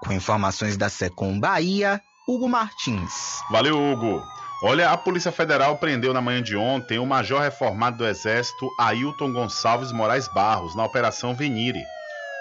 Com 0.03 0.13
informações 0.13 0.77
da 0.77 0.89
Secom 0.89 1.39
Bahia, 1.39 2.01
Hugo 2.27 2.47
Martins. 2.47 3.41
Valeu, 3.49 3.77
Hugo. 3.77 4.21
Olha, 4.61 4.91
a 4.91 4.97
Polícia 4.97 5.31
Federal 5.31 5.77
prendeu 5.77 6.13
na 6.13 6.21
manhã 6.21 6.43
de 6.43 6.57
ontem 6.57 6.99
o 6.99 7.05
major 7.05 7.41
reformado 7.41 7.97
do 7.97 8.05
Exército 8.05 8.69
Ailton 8.77 9.31
Gonçalves 9.31 9.93
Moraes 9.93 10.27
Barros 10.27 10.75
na 10.75 10.83
Operação 10.83 11.33
Venire. 11.33 11.81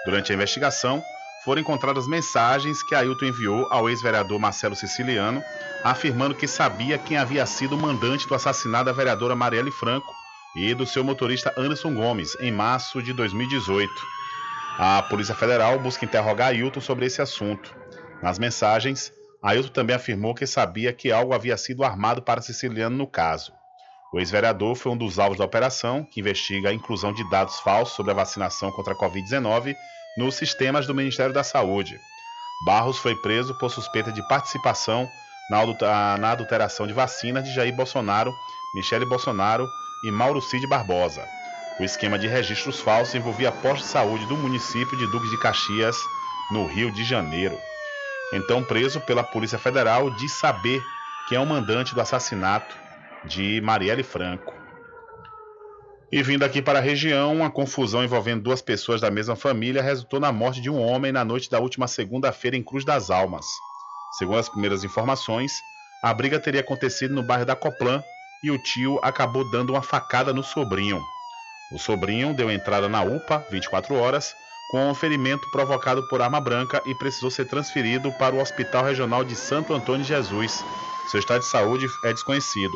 Durante 0.05 0.31
a 0.31 0.35
investigação, 0.35 1.01
foram 1.43 1.61
encontradas 1.61 2.07
mensagens 2.07 2.83
que 2.83 2.93
Ailton 2.93 3.25
enviou 3.25 3.67
ao 3.71 3.89
ex-vereador 3.89 4.39
Marcelo 4.39 4.75
Siciliano, 4.75 5.41
afirmando 5.83 6.35
que 6.35 6.47
sabia 6.47 6.97
quem 6.97 7.17
havia 7.17 7.45
sido 7.45 7.75
o 7.75 7.81
mandante 7.81 8.27
do 8.27 8.35
assassinato 8.35 8.85
da 8.85 8.91
vereadora 8.91 9.35
Marielle 9.35 9.71
Franco 9.71 10.13
e 10.55 10.73
do 10.73 10.85
seu 10.85 11.03
motorista 11.03 11.53
Anderson 11.57 11.93
Gomes, 11.93 12.35
em 12.41 12.51
março 12.51 13.01
de 13.01 13.13
2018. 13.13 13.91
A 14.77 15.01
Polícia 15.03 15.35
Federal 15.35 15.79
busca 15.79 16.05
interrogar 16.05 16.49
Ailton 16.49 16.81
sobre 16.81 17.05
esse 17.05 17.21
assunto. 17.21 17.75
Nas 18.21 18.37
mensagens, 18.37 19.11
Ailton 19.41 19.69
também 19.69 19.95
afirmou 19.95 20.35
que 20.35 20.45
sabia 20.45 20.91
que 20.91 21.11
algo 21.11 21.33
havia 21.33 21.55
sido 21.57 21.83
armado 21.83 22.21
para 22.21 22.41
Siciliano 22.41 22.97
no 22.97 23.07
caso. 23.07 23.53
O 24.11 24.19
ex-vereador 24.19 24.75
foi 24.75 24.91
um 24.91 24.97
dos 24.97 25.19
alvos 25.19 25.37
da 25.37 25.45
operação, 25.45 26.03
que 26.03 26.19
investiga 26.19 26.69
a 26.69 26.73
inclusão 26.73 27.13
de 27.13 27.29
dados 27.29 27.59
falsos 27.59 27.95
sobre 27.95 28.11
a 28.11 28.15
vacinação 28.15 28.71
contra 28.71 28.93
a 28.93 28.97
Covid-19 28.97 29.75
nos 30.19 30.35
sistemas 30.35 30.85
do 30.85 30.93
Ministério 30.93 31.33
da 31.33 31.45
Saúde. 31.45 31.97
Barros 32.65 32.97
foi 32.97 33.15
preso 33.15 33.55
por 33.55 33.71
suspeita 33.71 34.11
de 34.11 34.21
participação 34.27 35.09
na 35.49 36.31
adulteração 36.31 36.85
de 36.85 36.91
vacinas 36.91 37.45
de 37.45 37.53
Jair 37.53 37.73
Bolsonaro, 37.73 38.35
Michele 38.75 39.05
Bolsonaro 39.05 39.65
e 40.03 40.11
Mauro 40.11 40.41
Cid 40.41 40.67
Barbosa. 40.67 41.25
O 41.79 41.83
esquema 41.83 42.19
de 42.19 42.27
registros 42.27 42.81
falsos 42.81 43.15
envolvia 43.15 43.49
postos 43.49 43.87
de 43.87 43.93
saúde 43.93 44.25
do 44.25 44.35
município 44.35 44.97
de 44.97 45.07
Duques 45.07 45.29
de 45.31 45.39
Caxias, 45.39 45.95
no 46.51 46.65
Rio 46.65 46.91
de 46.91 47.05
Janeiro. 47.05 47.57
Então, 48.33 48.61
preso 48.61 48.99
pela 48.99 49.23
Polícia 49.23 49.57
Federal, 49.57 50.13
diz 50.17 50.33
saber 50.33 50.83
quem 51.29 51.37
é 51.37 51.41
o 51.41 51.45
mandante 51.45 51.95
do 51.95 52.01
assassinato 52.01 52.75
de 53.23 53.61
Marielle 53.61 54.03
Franco. 54.03 54.58
E 56.11 56.23
vindo 56.23 56.43
aqui 56.43 56.59
para 56.59 56.79
a 56.79 56.81
região, 56.81 57.35
uma 57.35 57.51
confusão 57.51 58.03
envolvendo 58.03 58.41
duas 58.41 58.63
pessoas 58.63 58.99
da 58.99 59.11
mesma 59.11 59.35
família 59.35 59.81
resultou 59.81 60.19
na 60.19 60.31
morte 60.31 60.59
de 60.59 60.67
um 60.67 60.81
homem 60.81 61.11
na 61.11 61.23
noite 61.23 61.51
da 61.51 61.59
última 61.59 61.87
segunda-feira 61.87 62.57
em 62.57 62.63
Cruz 62.63 62.83
das 62.83 63.11
Almas. 63.11 63.45
Segundo 64.17 64.39
as 64.39 64.49
primeiras 64.49 64.83
informações, 64.83 65.51
a 66.03 66.11
briga 66.11 66.39
teria 66.39 66.61
acontecido 66.61 67.13
no 67.13 67.21
bairro 67.21 67.45
da 67.45 67.55
Coplan 67.55 68.03
e 68.43 68.49
o 68.49 68.57
tio 68.57 68.99
acabou 69.03 69.49
dando 69.51 69.71
uma 69.71 69.83
facada 69.83 70.33
no 70.33 70.43
sobrinho. 70.43 70.99
O 71.71 71.77
sobrinho 71.77 72.33
deu 72.33 72.49
entrada 72.49 72.89
na 72.89 73.03
UPA 73.03 73.45
24 73.51 73.93
horas 73.93 74.33
com 74.71 74.89
um 74.89 74.95
ferimento 74.95 75.47
provocado 75.51 76.07
por 76.07 76.23
arma 76.23 76.41
branca 76.41 76.81
e 76.87 76.95
precisou 76.95 77.29
ser 77.29 77.45
transferido 77.45 78.11
para 78.13 78.33
o 78.33 78.39
Hospital 78.39 78.85
Regional 78.85 79.23
de 79.23 79.35
Santo 79.35 79.75
Antônio 79.75 80.01
de 80.01 80.07
Jesus. 80.07 80.63
Seu 81.11 81.19
estado 81.19 81.41
de 81.41 81.47
saúde 81.47 81.85
é 82.03 82.13
desconhecido. 82.13 82.73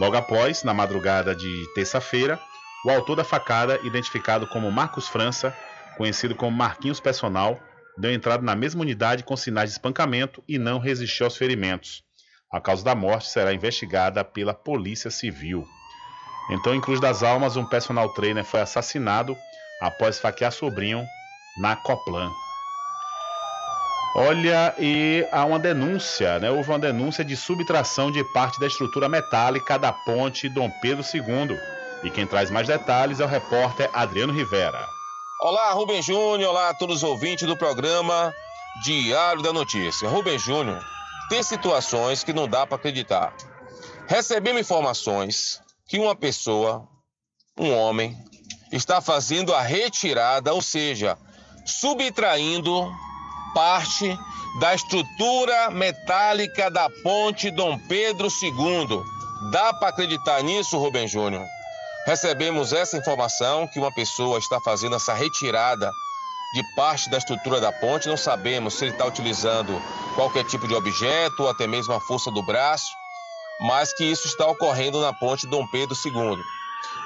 Logo 0.00 0.16
após, 0.16 0.64
na 0.64 0.74
madrugada 0.74 1.34
de 1.34 1.72
terça-feira, 1.74 2.40
o 2.86 2.90
autor 2.90 3.16
da 3.16 3.24
facada, 3.24 3.80
identificado 3.82 4.46
como 4.46 4.70
Marcos 4.70 5.08
França, 5.08 5.52
conhecido 5.96 6.36
como 6.36 6.56
Marquinhos 6.56 7.00
Personal, 7.00 7.58
deu 7.98 8.12
entrada 8.12 8.44
na 8.44 8.54
mesma 8.54 8.82
unidade 8.82 9.24
com 9.24 9.36
sinais 9.36 9.70
de 9.70 9.72
espancamento 9.72 10.40
e 10.46 10.56
não 10.56 10.78
resistiu 10.78 11.26
aos 11.26 11.36
ferimentos. 11.36 12.04
A 12.52 12.60
causa 12.60 12.84
da 12.84 12.94
morte 12.94 13.28
será 13.28 13.52
investigada 13.52 14.22
pela 14.22 14.54
Polícia 14.54 15.10
Civil. 15.10 15.66
Então, 16.48 16.72
em 16.76 16.80
Cruz 16.80 17.00
das 17.00 17.24
Almas, 17.24 17.56
um 17.56 17.64
personal 17.64 18.14
trainer 18.14 18.44
foi 18.44 18.60
assassinado 18.60 19.36
após 19.80 20.20
faquear 20.20 20.52
sobrinho 20.52 21.04
na 21.60 21.74
Coplan. 21.74 22.30
Olha, 24.14 24.72
e 24.78 25.26
há 25.32 25.44
uma 25.44 25.58
denúncia, 25.58 26.38
né? 26.38 26.52
Houve 26.52 26.70
uma 26.70 26.78
denúncia 26.78 27.24
de 27.24 27.36
subtração 27.36 28.12
de 28.12 28.22
parte 28.32 28.60
da 28.60 28.68
estrutura 28.68 29.08
metálica 29.08 29.76
da 29.76 29.92
ponte 29.92 30.48
Dom 30.48 30.70
Pedro 30.80 31.04
II. 31.12 31.75
E 32.02 32.10
quem 32.10 32.26
traz 32.26 32.50
mais 32.50 32.66
detalhes 32.66 33.20
é 33.20 33.24
o 33.24 33.28
repórter 33.28 33.90
Adriano 33.92 34.32
Rivera. 34.32 34.86
Olá, 35.40 35.72
Rubem 35.72 36.02
Júnior. 36.02 36.50
Olá 36.50 36.70
a 36.70 36.74
todos 36.74 36.96
os 36.98 37.02
ouvintes 37.02 37.46
do 37.46 37.56
programa 37.56 38.34
Diário 38.84 39.42
da 39.42 39.52
Notícia. 39.52 40.08
Rubem 40.08 40.38
Júnior, 40.38 40.84
tem 41.28 41.42
situações 41.42 42.22
que 42.22 42.32
não 42.32 42.46
dá 42.46 42.66
para 42.66 42.76
acreditar. 42.76 43.34
Recebemos 44.06 44.60
informações 44.60 45.60
que 45.88 45.98
uma 45.98 46.14
pessoa, 46.14 46.86
um 47.58 47.74
homem, 47.74 48.16
está 48.70 49.00
fazendo 49.00 49.54
a 49.54 49.60
retirada, 49.60 50.52
ou 50.52 50.60
seja, 50.60 51.18
subtraindo 51.64 52.92
parte 53.54 54.16
da 54.60 54.74
estrutura 54.74 55.70
metálica 55.70 56.70
da 56.70 56.88
ponte 57.02 57.50
Dom 57.50 57.78
Pedro 57.88 58.28
II. 58.28 59.02
Dá 59.50 59.72
para 59.72 59.88
acreditar 59.88 60.42
nisso, 60.42 60.78
Rubem 60.78 61.08
Júnior? 61.08 61.44
Recebemos 62.06 62.72
essa 62.72 62.96
informação 62.96 63.66
que 63.66 63.80
uma 63.80 63.92
pessoa 63.92 64.38
está 64.38 64.60
fazendo 64.60 64.94
essa 64.94 65.12
retirada 65.12 65.90
de 66.54 66.62
parte 66.76 67.10
da 67.10 67.18
estrutura 67.18 67.60
da 67.60 67.72
ponte. 67.72 68.06
Não 68.06 68.16
sabemos 68.16 68.74
se 68.74 68.84
ele 68.84 68.92
está 68.92 69.04
utilizando 69.04 69.82
qualquer 70.14 70.44
tipo 70.44 70.68
de 70.68 70.74
objeto 70.76 71.42
ou 71.42 71.48
até 71.48 71.66
mesmo 71.66 71.92
a 71.92 72.00
força 72.00 72.30
do 72.30 72.44
braço, 72.44 72.86
mas 73.62 73.92
que 73.92 74.04
isso 74.04 74.28
está 74.28 74.46
ocorrendo 74.46 75.00
na 75.00 75.12
ponte 75.12 75.48
Dom 75.48 75.66
Pedro 75.66 75.96
II. 76.04 76.38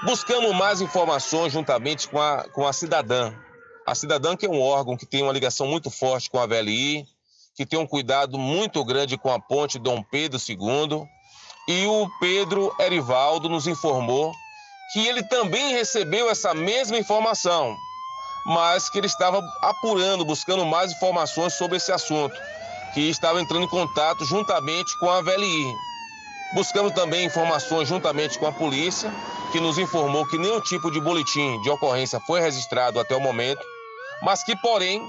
Buscamos 0.05 0.55
mais 0.55 0.83
informações 0.83 1.51
juntamente 1.51 2.07
com 2.07 2.21
a, 2.21 2.45
com 2.53 2.67
a 2.67 2.73
cidadã. 2.75 3.33
A 3.87 3.95
cidadã 3.95 4.37
que 4.37 4.45
é 4.45 4.51
um 4.51 4.61
órgão 4.61 4.99
que 4.99 5.07
tem 5.07 5.23
uma 5.23 5.33
ligação 5.33 5.67
muito 5.67 5.91
forte 5.91 6.29
com 6.29 6.39
a 6.39 6.45
VLI, 6.45 7.07
que 7.57 7.65
tem 7.65 7.79
um 7.79 7.87
cuidado 7.87 8.39
muito 8.39 8.85
grande 8.85 9.17
com 9.17 9.33
a 9.33 9.41
ponte 9.41 9.79
Dom 9.79 10.03
Pedro 10.03 10.39
II. 10.39 11.09
E 11.67 11.87
o 11.87 12.07
Pedro 12.21 12.71
Erivaldo 12.79 13.49
nos 13.49 13.67
informou 13.67 14.31
que 14.93 15.07
ele 15.07 15.23
também 15.23 15.73
recebeu 15.73 16.29
essa 16.29 16.53
mesma 16.53 16.99
informação, 16.99 17.77
mas 18.45 18.89
que 18.89 18.99
ele 18.99 19.07
estava 19.07 19.43
apurando, 19.63 20.25
buscando 20.25 20.67
mais 20.67 20.93
informações 20.93 21.55
sobre 21.55 21.77
esse 21.77 21.93
assunto, 21.93 22.35
que 22.93 23.09
estava 23.09 23.41
entrando 23.41 23.65
em 23.65 23.69
contato 23.69 24.25
juntamente 24.25 24.99
com 24.99 25.09
a 25.09 25.21
VLI. 25.21 25.75
Buscamos 26.55 26.93
também 26.93 27.27
informações 27.27 27.87
juntamente 27.87 28.39
com 28.39 28.47
a 28.47 28.53
polícia, 28.53 29.13
que 29.53 29.61
nos 29.61 29.79
informou 29.79 30.27
que 30.27 30.39
nenhum 30.39 30.61
tipo 30.61 30.91
de 30.91 31.01
boletim 31.01 31.61
de 31.63 31.71
ocorrência 31.71 32.19
foi 32.27 32.41
registrado 32.41 32.99
até 32.99 33.15
o 33.15 33.21
momento, 33.21 33.65
mas 34.23 34.43
que, 34.43 34.57
porém, 34.57 35.01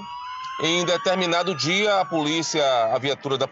em 0.62 0.84
determinado 0.84 1.56
dia, 1.56 2.00
a 2.00 2.04
polícia, 2.04 2.64
a 2.94 2.98
viatura 2.98 3.36
da, 3.36 3.48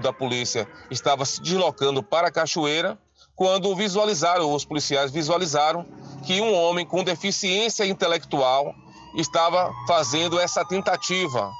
da 0.00 0.12
polícia 0.12 0.68
estava 0.90 1.24
se 1.24 1.42
deslocando 1.42 2.02
para 2.02 2.28
a 2.28 2.30
cachoeira 2.30 2.96
quando 3.42 3.74
visualizaram, 3.74 4.54
os 4.54 4.64
policiais 4.64 5.10
visualizaram 5.10 5.84
que 6.24 6.40
um 6.40 6.54
homem 6.54 6.86
com 6.86 7.02
deficiência 7.02 7.84
intelectual 7.84 8.72
estava 9.16 9.72
fazendo 9.88 10.38
essa 10.38 10.64
tentativa 10.64 11.50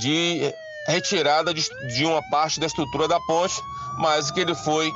de 0.00 0.52
retirada 0.88 1.54
de, 1.54 2.04
uma 2.04 2.20
parte 2.30 2.58
da 2.58 2.66
estrutura 2.66 3.06
da 3.06 3.20
ponte, 3.20 3.62
mas 3.96 4.32
que 4.32 4.40
ele 4.40 4.56
foi 4.56 4.90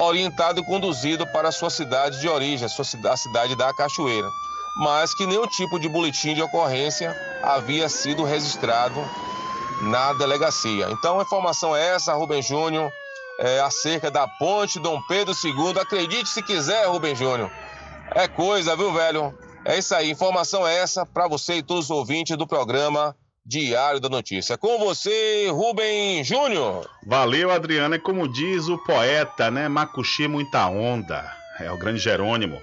orientado 0.00 0.58
e 0.58 0.64
conduzido 0.64 1.26
para 1.26 1.50
a 1.50 1.52
sua 1.52 1.68
cidade 1.68 2.18
de 2.18 2.30
origem, 2.30 2.66
a 2.66 3.16
cidade 3.18 3.54
da 3.54 3.70
Cachoeira, 3.74 4.30
mas 4.78 5.14
que 5.14 5.26
nenhum 5.26 5.46
tipo 5.46 5.78
de 5.78 5.86
boletim 5.90 6.32
de 6.32 6.40
ocorrência 6.40 7.14
havia 7.42 7.90
sido 7.90 8.24
registrado 8.24 8.98
na 9.82 10.14
delegacia. 10.14 10.88
Então 10.90 11.20
a 11.20 11.24
informação 11.24 11.76
é 11.76 11.88
essa, 11.88 12.14
Rubem 12.14 12.40
Júnior, 12.40 12.90
é, 13.38 13.60
acerca 13.60 14.10
da 14.10 14.26
ponte 14.26 14.78
Dom 14.78 15.00
Pedro 15.08 15.34
II. 15.42 15.80
Acredite 15.80 16.28
se 16.28 16.42
quiser, 16.42 16.86
Rubem 16.86 17.14
Júnior. 17.14 17.50
É 18.14 18.28
coisa, 18.28 18.76
viu, 18.76 18.92
velho? 18.92 19.36
É 19.64 19.78
isso 19.78 19.94
aí, 19.94 20.10
informação 20.10 20.66
é 20.66 20.76
essa 20.76 21.06
para 21.06 21.26
você 21.26 21.54
e 21.54 21.62
todos 21.62 21.86
os 21.86 21.90
ouvintes 21.90 22.36
do 22.36 22.46
programa 22.46 23.16
Diário 23.46 24.00
da 24.00 24.08
Notícia. 24.08 24.56
Com 24.56 24.78
você, 24.78 25.48
Rubem 25.50 26.22
Júnior. 26.24 26.88
Valeu, 27.06 27.50
Adriana. 27.50 27.96
É 27.96 27.98
como 27.98 28.26
diz 28.26 28.68
o 28.68 28.78
poeta, 28.78 29.50
né? 29.50 29.68
Macuxi 29.68 30.26
muita 30.28 30.66
onda. 30.68 31.30
É 31.60 31.70
o 31.70 31.78
grande 31.78 31.98
Jerônimo. 31.98 32.58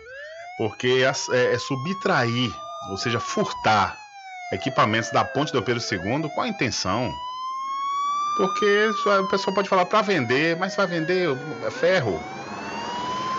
Porque 0.58 1.04
é, 1.04 1.36
é, 1.36 1.54
é 1.54 1.58
subtrair, 1.60 2.52
ou 2.90 2.98
seja, 2.98 3.20
furtar 3.20 3.98
equipamentos 4.52 5.12
da 5.12 5.24
ponte 5.24 5.54
do 5.54 5.62
Pedro 5.62 5.82
II. 5.82 6.30
Qual 6.30 6.46
a 6.46 6.50
intenção? 6.50 7.12
Porque 8.42 8.90
o 9.20 9.28
pessoal 9.28 9.54
pode 9.54 9.70
falar 9.70 9.86
para 9.86 10.02
vender, 10.02 10.58
mas 10.58 10.76
vai 10.76 10.88
vender 10.88 11.30
ferro. 11.70 12.20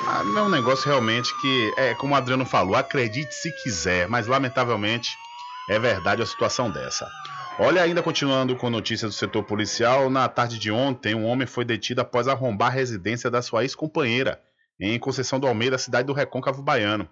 Ah, 0.07 0.23
é 0.24 0.43
um 0.43 0.49
negócio 0.49 0.89
realmente 0.89 1.37
que, 1.41 1.74
é 1.77 1.93
como 1.95 2.15
o 2.15 2.16
Adriano 2.16 2.47
falou, 2.47 2.77
acredite 2.77 3.35
se 3.35 3.51
quiser, 3.51 4.09
mas 4.09 4.29
lamentavelmente 4.29 5.11
é 5.69 5.77
verdade 5.77 6.23
a 6.23 6.27
situação 6.27 6.70
dessa. 6.70 7.11
Olha, 7.59 7.83
ainda 7.83 8.01
continuando 8.01 8.55
com 8.55 8.70
notícias 8.70 9.11
do 9.11 9.19
setor 9.19 9.43
policial, 9.43 10.09
na 10.09 10.29
tarde 10.29 10.57
de 10.57 10.70
ontem, 10.70 11.16
um 11.16 11.27
homem 11.27 11.49
foi 11.49 11.65
detido 11.65 12.01
após 12.01 12.29
arrombar 12.29 12.69
a 12.69 12.74
residência 12.74 13.29
da 13.29 13.43
sua 13.43 13.65
ex-companheira, 13.65 14.41
em 14.79 14.97
Conceição 15.01 15.41
do 15.41 15.49
Almeida, 15.49 15.79
cidade 15.79 16.07
do 16.07 16.12
Recôncavo 16.12 16.62
Baiano. 16.62 17.09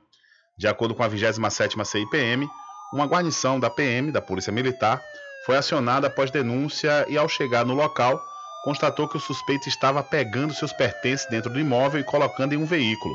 De 0.57 0.69
acordo 0.69 0.95
com 0.95 1.03
a 1.03 1.11
27ª 1.11 1.85
CIPM, 1.85 2.49
uma 2.93 3.07
guarnição 3.07 3.59
da 3.59 3.69
PM, 3.69 4.12
da 4.12 4.23
Polícia 4.23 4.53
Militar, 4.53 5.03
foi 5.47 5.57
acionada 5.57 6.07
após 6.07 6.31
denúncia 6.31 7.07
e, 7.09 7.17
ao 7.17 7.29
chegar 7.29 7.65
no 7.65 7.75
local, 7.75 8.25
constatou 8.62 9.09
que 9.09 9.17
o 9.17 9.21
suspeito 9.21 9.69
estava 9.69 10.03
pegando 10.03 10.55
seus 10.55 10.73
pertences 10.73 11.27
dentro 11.29 11.51
do 11.51 11.59
imóvel 11.59 12.01
e 12.01 12.05
colocando 12.05 12.53
em 12.53 12.57
um 12.57 12.67
veículo. 12.67 13.15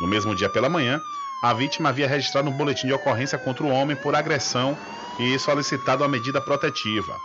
No 0.00 0.08
mesmo 0.08 0.34
dia 0.34 0.48
pela 0.48 0.68
manhã, 0.68 1.00
a 1.42 1.52
vítima 1.52 1.88
havia 1.88 2.08
registrado 2.08 2.48
um 2.48 2.56
boletim 2.56 2.86
de 2.86 2.92
ocorrência 2.92 3.38
contra 3.38 3.64
o 3.64 3.70
homem 3.70 3.96
por 3.96 4.14
agressão 4.14 4.76
e 5.18 5.38
solicitado 5.38 6.02
a 6.02 6.08
medida 6.08 6.40
protetiva. 6.40 7.16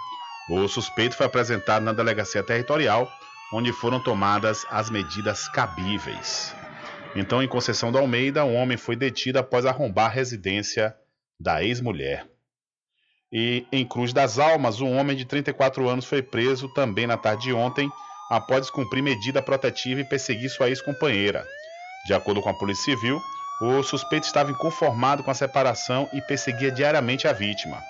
O 0.50 0.68
suspeito 0.68 1.16
foi 1.16 1.26
apresentado 1.26 1.84
na 1.84 1.94
delegacia 1.94 2.44
territorial, 2.44 3.12
onde 3.52 3.72
foram 3.74 4.00
tomadas 4.00 4.66
as 4.70 4.90
medidas 4.90 5.48
cabíveis. 5.50 6.56
Então, 7.16 7.42
em 7.42 7.48
Conceição 7.48 7.92
do 7.92 7.98
Almeida, 7.98 8.46
um 8.46 8.56
homem 8.56 8.78
foi 8.78 8.96
detido 8.96 9.40
após 9.40 9.66
arrombar 9.66 10.06
a 10.06 10.14
residência 10.14 10.96
da 11.40 11.64
ex-mulher. 11.64 12.28
E 13.32 13.66
em 13.72 13.86
Cruz 13.86 14.14
das 14.14 14.40
Almas, 14.40 14.80
um 14.80 14.98
homem 14.98 15.16
de 15.16 15.26
34 15.26 15.88
anos 15.88 16.06
foi 16.06 16.22
preso 16.22 16.70
também 16.70 17.06
na 17.06 17.18
tarde 17.18 17.44
de 17.44 17.54
ontem, 17.54 17.92
após 18.30 18.62
descumprir 18.62 19.04
medida 19.04 19.42
protetiva 19.42 20.02
e 20.02 20.04
perseguir 20.06 20.50
sua 20.50 20.70
ex-companheira. 20.70 21.46
De 22.06 22.14
acordo 22.14 22.42
com 22.42 22.50
a 22.50 22.54
Polícia 22.54 22.96
Civil, 22.96 23.22
o 23.62 23.84
suspeito 23.84 24.26
estava 24.26 24.52
inconformado 24.52 25.24
com 25.24 25.32
a 25.32 25.34
separação 25.34 26.08
e 26.14 26.22
perseguia 26.22 26.72
diariamente 26.72 27.28
a 27.28 27.34
vítima. 27.34 27.84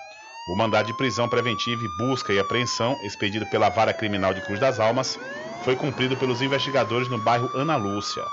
O 0.48 0.56
mandado 0.56 0.86
de 0.86 0.94
prisão 0.94 1.28
preventiva 1.28 1.82
e 1.84 1.96
busca 1.98 2.32
e 2.32 2.38
apreensão, 2.38 2.98
expedido 3.02 3.46
pela 3.46 3.68
Vara 3.68 3.92
Criminal 3.92 4.32
de 4.32 4.40
Cruz 4.40 4.58
das 4.58 4.80
Almas, 4.80 5.18
foi 5.62 5.76
cumprido 5.76 6.16
pelos 6.16 6.40
investigadores 6.40 7.08
no 7.08 7.18
bairro 7.18 7.50
Ana 7.54 7.76
Lúcia. 7.76 8.24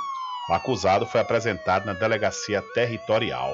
O 0.49 0.53
acusado 0.53 1.05
foi 1.05 1.19
apresentado 1.19 1.85
na 1.85 1.93
delegacia 1.93 2.61
territorial. 2.73 3.53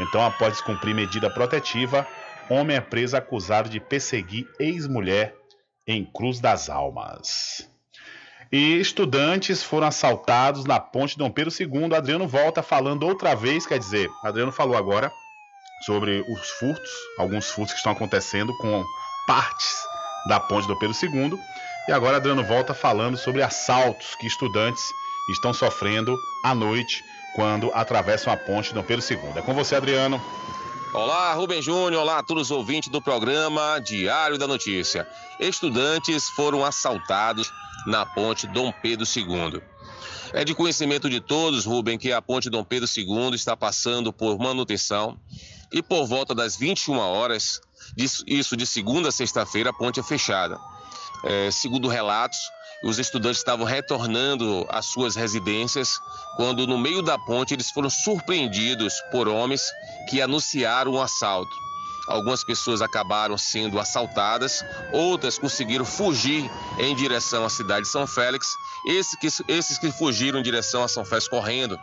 Então, 0.00 0.24
após 0.24 0.52
descumprir 0.52 0.94
medida 0.94 1.28
protetiva, 1.28 2.06
Homem 2.48 2.76
é 2.76 2.80
preso 2.80 3.16
acusado 3.16 3.68
de 3.68 3.80
perseguir 3.80 4.46
ex-mulher 4.58 5.34
em 5.86 6.04
Cruz 6.04 6.40
das 6.40 6.68
Almas. 6.68 7.68
E 8.50 8.78
estudantes 8.78 9.62
foram 9.62 9.86
assaltados 9.86 10.66
na 10.66 10.78
ponte 10.78 11.16
Dom 11.16 11.30
Pedro 11.30 11.52
II. 11.58 11.94
Adriano 11.94 12.28
volta 12.28 12.62
falando 12.62 13.06
outra 13.06 13.34
vez, 13.34 13.66
quer 13.66 13.78
dizer, 13.78 14.10
Adriano 14.22 14.52
falou 14.52 14.76
agora 14.76 15.10
sobre 15.86 16.20
os 16.20 16.50
furtos, 16.50 16.90
alguns 17.18 17.50
furtos 17.50 17.72
que 17.72 17.78
estão 17.78 17.92
acontecendo 17.92 18.54
com 18.58 18.84
partes 19.26 19.82
da 20.28 20.38
ponte 20.38 20.68
Dom 20.68 20.78
Pedro 20.78 20.96
II. 21.02 21.38
E 21.88 21.92
agora 21.92 22.18
Adriano 22.18 22.44
volta 22.44 22.74
falando 22.74 23.16
sobre 23.16 23.42
assaltos 23.42 24.14
que 24.16 24.26
estudantes 24.26 24.82
estão 25.30 25.54
sofrendo 25.54 26.16
à 26.44 26.54
noite 26.54 27.02
quando 27.34 27.72
atravessam 27.72 28.32
a 28.32 28.36
ponte 28.36 28.74
Dom 28.74 28.82
Pedro 28.82 29.04
II. 29.08 29.32
É 29.36 29.42
com 29.42 29.54
você, 29.54 29.76
Adriano. 29.76 30.20
Olá, 30.94 31.32
Rubem 31.32 31.62
Júnior, 31.62 32.02
olá 32.02 32.18
a 32.18 32.22
todos 32.22 32.50
os 32.50 32.50
ouvintes 32.50 32.90
do 32.90 33.00
programa 33.00 33.78
Diário 33.78 34.36
da 34.36 34.46
Notícia. 34.46 35.08
Estudantes 35.40 36.28
foram 36.28 36.62
assaltados 36.62 37.50
na 37.86 38.04
ponte 38.04 38.46
Dom 38.46 38.70
Pedro 38.70 39.06
II. 39.06 39.62
É 40.34 40.44
de 40.44 40.54
conhecimento 40.54 41.08
de 41.08 41.18
todos, 41.18 41.64
Rubem, 41.64 41.96
que 41.96 42.12
a 42.12 42.20
ponte 42.20 42.50
Dom 42.50 42.62
Pedro 42.62 42.86
II 42.94 43.34
está 43.34 43.56
passando 43.56 44.12
por 44.12 44.38
manutenção 44.38 45.18
e 45.72 45.82
por 45.82 46.06
volta 46.06 46.34
das 46.34 46.56
21 46.58 46.98
horas, 46.98 47.62
isso 47.96 48.54
de 48.54 48.66
segunda 48.66 49.08
a 49.08 49.12
sexta-feira, 49.12 49.70
a 49.70 49.72
ponte 49.72 49.98
é 49.98 50.02
fechada. 50.02 50.60
É, 51.24 51.50
segundo 51.50 51.88
relatos, 51.88 52.38
os 52.82 52.98
estudantes 52.98 53.38
estavam 53.38 53.64
retornando 53.64 54.66
às 54.68 54.86
suas 54.86 55.14
residências 55.14 56.00
quando, 56.36 56.66
no 56.66 56.78
meio 56.78 57.02
da 57.02 57.16
ponte, 57.18 57.54
eles 57.54 57.70
foram 57.70 57.88
surpreendidos 57.88 58.94
por 59.10 59.28
homens 59.28 59.62
que 60.08 60.20
anunciaram 60.20 60.94
um 60.94 61.00
assalto. 61.00 61.62
Algumas 62.08 62.42
pessoas 62.42 62.82
acabaram 62.82 63.38
sendo 63.38 63.78
assaltadas, 63.78 64.64
outras 64.92 65.38
conseguiram 65.38 65.84
fugir 65.84 66.50
em 66.78 66.96
direção 66.96 67.44
à 67.44 67.48
cidade 67.48 67.82
de 67.82 67.92
São 67.92 68.06
Félix. 68.06 68.48
Esses 68.86 69.18
que, 69.18 69.52
esses 69.52 69.78
que 69.78 69.92
fugiram 69.92 70.40
em 70.40 70.42
direção 70.42 70.82
a 70.82 70.88
São 70.88 71.04
Félix 71.04 71.28
correndo 71.28 71.78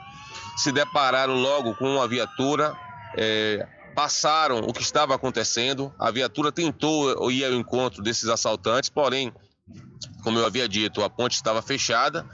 se 0.57 0.73
depararam 0.73 1.35
logo 1.35 1.73
com 1.76 1.95
uma 1.95 2.05
viatura, 2.05 2.76
é, 3.15 3.65
passaram 3.95 4.59
o 4.59 4.73
que 4.73 4.81
estava 4.81 5.15
acontecendo. 5.15 5.93
A 5.97 6.11
viatura 6.11 6.51
tentou 6.51 7.31
ir 7.31 7.45
ao 7.45 7.53
encontro 7.53 8.03
desses 8.03 8.27
assaltantes, 8.27 8.89
porém 8.89 9.34
como 10.23 10.39
eu 10.39 10.45
havia 10.45 10.67
dito, 10.67 11.03
a 11.03 11.09
ponte 11.09 11.35
estava 11.35 11.61
fechada, 11.61 12.25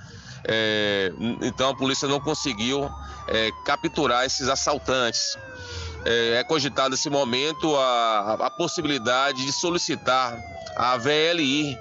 é, 0.44 1.12
então 1.42 1.70
a 1.70 1.76
polícia 1.76 2.08
não 2.08 2.20
conseguiu 2.20 2.90
é, 3.28 3.50
capturar 3.66 4.26
esses 4.26 4.48
assaltantes. 4.48 5.38
É, 6.06 6.36
é 6.40 6.44
cogitado 6.44 6.92
nesse 6.92 7.10
momento 7.10 7.76
a, 7.76 8.34
a 8.46 8.50
possibilidade 8.52 9.44
de 9.44 9.52
solicitar 9.52 10.38
à 10.76 10.98
VLI 10.98 11.78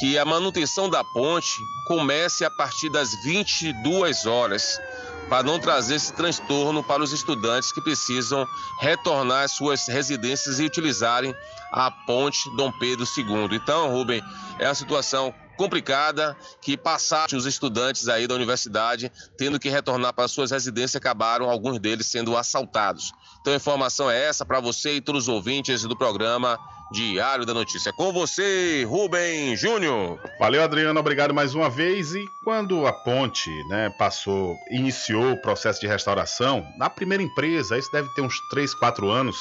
que 0.00 0.18
a 0.18 0.24
manutenção 0.24 0.88
da 0.88 1.02
ponte 1.04 1.50
comece 1.86 2.44
a 2.44 2.50
partir 2.50 2.90
das 2.90 3.14
22 3.24 4.26
horas 4.26 4.80
para 5.28 5.42
não 5.42 5.58
trazer 5.58 5.96
esse 5.96 6.12
transtorno 6.12 6.82
para 6.82 7.02
os 7.02 7.12
estudantes 7.12 7.72
que 7.72 7.80
precisam 7.80 8.46
retornar 8.80 9.44
às 9.44 9.52
suas 9.52 9.86
residências 9.86 10.58
e 10.58 10.64
utilizarem 10.64 11.34
a 11.72 11.90
ponte 11.90 12.48
Dom 12.56 12.72
Pedro 12.72 13.04
II. 13.16 13.48
Então, 13.52 13.90
Rubem, 13.90 14.22
é 14.58 14.66
uma 14.66 14.74
situação 14.74 15.34
complicada 15.58 16.36
que 16.62 16.76
passaram 16.76 17.36
os 17.36 17.44
estudantes 17.44 18.08
aí 18.08 18.28
da 18.28 18.34
universidade 18.34 19.10
tendo 19.36 19.58
que 19.58 19.68
retornar 19.68 20.14
para 20.14 20.28
suas 20.28 20.52
residências 20.52 20.94
acabaram 20.94 21.50
alguns 21.50 21.80
deles 21.80 22.06
sendo 22.06 22.36
assaltados. 22.36 23.12
Então 23.40 23.52
a 23.52 23.56
informação 23.56 24.08
é 24.08 24.24
essa 24.24 24.46
para 24.46 24.60
você 24.60 24.94
e 24.94 25.00
todos 25.00 25.24
os 25.24 25.28
ouvintes 25.28 25.82
do 25.82 25.96
programa 25.96 26.56
Diário 26.90 27.44
da 27.44 27.52
Notícia. 27.52 27.92
Com 27.92 28.12
você, 28.12 28.82
Rubem 28.84 29.54
Júnior. 29.54 30.18
Valeu, 30.38 30.62
Adriano, 30.62 30.98
obrigado 30.98 31.34
mais 31.34 31.54
uma 31.54 31.68
vez. 31.68 32.14
E 32.14 32.24
quando 32.42 32.86
a 32.86 32.92
ponte, 32.92 33.50
né, 33.68 33.90
passou, 33.98 34.56
iniciou 34.70 35.32
o 35.32 35.42
processo 35.42 35.80
de 35.80 35.86
restauração, 35.86 36.66
na 36.78 36.88
primeira 36.88 37.22
empresa, 37.22 37.76
isso 37.76 37.92
deve 37.92 38.08
ter 38.14 38.22
uns 38.22 38.40
3, 38.48 38.72
4 38.74 39.10
anos, 39.10 39.36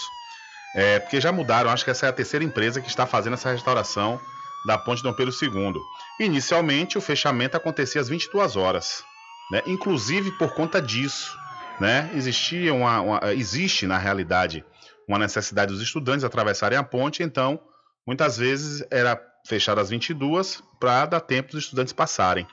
é, 0.75 0.99
porque 0.99 1.21
já 1.21 1.31
mudaram, 1.31 1.69
acho 1.69 1.85
que 1.85 1.91
essa 1.91 2.05
é 2.05 2.09
a 2.09 2.13
terceira 2.13 2.43
empresa 2.43 2.81
que 2.81 2.89
está 2.89 3.05
fazendo 3.05 3.35
essa 3.35 3.51
restauração 3.51 4.19
da 4.65 4.77
ponte 4.77 5.01
Dom 5.01 5.13
Pedro 5.13 5.33
II. 5.41 5.81
Inicialmente, 6.19 6.97
o 6.97 7.01
fechamento 7.01 7.55
acontecia 7.55 8.01
às 8.01 8.09
22 8.09 8.57
horas, 8.57 9.03
né? 9.49 9.61
inclusive 9.65 10.31
por 10.31 10.53
conta 10.53 10.81
disso. 10.81 11.37
Né? 11.79 12.09
Existia 12.13 12.73
uma, 12.73 12.99
uma, 13.01 13.33
existe, 13.33 13.87
na 13.87 13.97
realidade, 13.97 14.65
uma 15.07 15.17
necessidade 15.17 15.71
dos 15.71 15.81
estudantes 15.81 16.23
atravessarem 16.23 16.77
a 16.77 16.83
ponte, 16.83 17.23
então, 17.23 17.59
muitas 18.05 18.37
vezes 18.37 18.85
era 18.91 19.19
fechado 19.47 19.79
às 19.79 19.89
22 19.89 20.61
para 20.79 21.05
dar 21.05 21.21
tempo 21.21 21.51
dos 21.51 21.63
estudantes 21.63 21.93
passarem. 21.93 22.45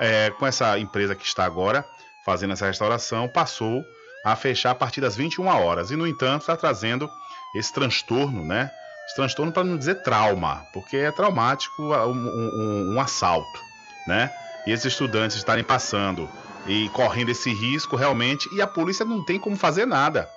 É, 0.00 0.30
com 0.30 0.46
essa 0.46 0.76
empresa 0.78 1.14
que 1.14 1.24
está 1.24 1.44
agora 1.44 1.84
fazendo 2.24 2.52
essa 2.52 2.66
restauração, 2.66 3.28
passou 3.28 3.84
a 4.24 4.34
fechar 4.34 4.70
a 4.70 4.74
partir 4.74 5.00
das 5.00 5.14
21 5.14 5.46
horas. 5.46 5.90
E, 5.90 5.96
no 5.96 6.06
entanto, 6.06 6.40
está 6.40 6.56
trazendo 6.56 7.08
esse 7.54 7.72
transtorno, 7.72 8.44
né? 8.44 8.70
Esse 9.06 9.16
transtorno 9.16 9.52
para 9.52 9.62
não 9.62 9.76
dizer 9.76 10.02
trauma, 10.02 10.66
porque 10.72 10.96
é 10.96 11.12
traumático 11.12 11.82
um, 11.82 12.10
um, 12.10 12.94
um 12.94 13.00
assalto, 13.00 13.60
né? 14.08 14.32
E 14.66 14.72
esses 14.72 14.86
estudantes 14.86 15.36
estarem 15.36 15.62
passando 15.62 16.28
e 16.66 16.88
correndo 16.88 17.30
esse 17.30 17.52
risco 17.52 17.94
realmente, 17.94 18.48
e 18.54 18.62
a 18.62 18.66
polícia 18.66 19.04
não 19.04 19.22
tem 19.22 19.38
como 19.38 19.56
fazer 19.56 19.86
nada. 19.86 20.28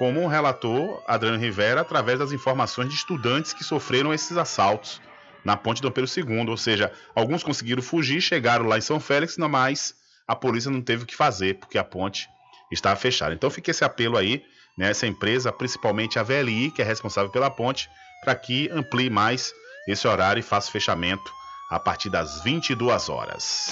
Como 0.00 0.26
relatou 0.26 1.04
Adriano 1.06 1.36
Rivera 1.36 1.82
através 1.82 2.18
das 2.18 2.32
informações 2.32 2.88
de 2.88 2.94
estudantes 2.94 3.52
que 3.52 3.62
sofreram 3.62 4.14
esses 4.14 4.34
assaltos 4.34 4.98
na 5.44 5.58
ponte 5.58 5.82
Dom 5.82 5.90
Pedro 5.90 6.10
II. 6.10 6.48
Ou 6.48 6.56
seja, 6.56 6.90
alguns 7.14 7.42
conseguiram 7.42 7.82
fugir, 7.82 8.22
chegaram 8.22 8.64
lá 8.64 8.78
em 8.78 8.80
São 8.80 8.98
Félix, 8.98 9.36
mas 9.36 9.94
a 10.26 10.34
polícia 10.34 10.70
não 10.70 10.80
teve 10.80 11.02
o 11.02 11.06
que 11.06 11.14
fazer, 11.14 11.58
porque 11.58 11.76
a 11.76 11.84
ponte 11.84 12.30
estava 12.72 12.96
fechada. 12.96 13.34
Então 13.34 13.50
fica 13.50 13.72
esse 13.72 13.84
apelo 13.84 14.16
aí, 14.16 14.42
né, 14.74 14.88
essa 14.88 15.06
empresa, 15.06 15.52
principalmente 15.52 16.18
a 16.18 16.22
VLI, 16.22 16.70
que 16.70 16.80
é 16.80 16.84
responsável 16.86 17.30
pela 17.30 17.50
ponte, 17.50 17.86
para 18.24 18.34
que 18.34 18.70
amplie 18.70 19.10
mais 19.10 19.52
esse 19.86 20.08
horário 20.08 20.40
e 20.40 20.42
faça 20.42 20.70
o 20.70 20.72
fechamento 20.72 21.30
a 21.70 21.78
partir 21.78 22.08
das 22.08 22.42
22 22.42 23.10
horas. 23.10 23.68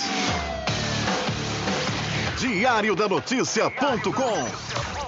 Diário 2.39 2.95
da 2.95 3.09
Notícia.com 3.09 5.08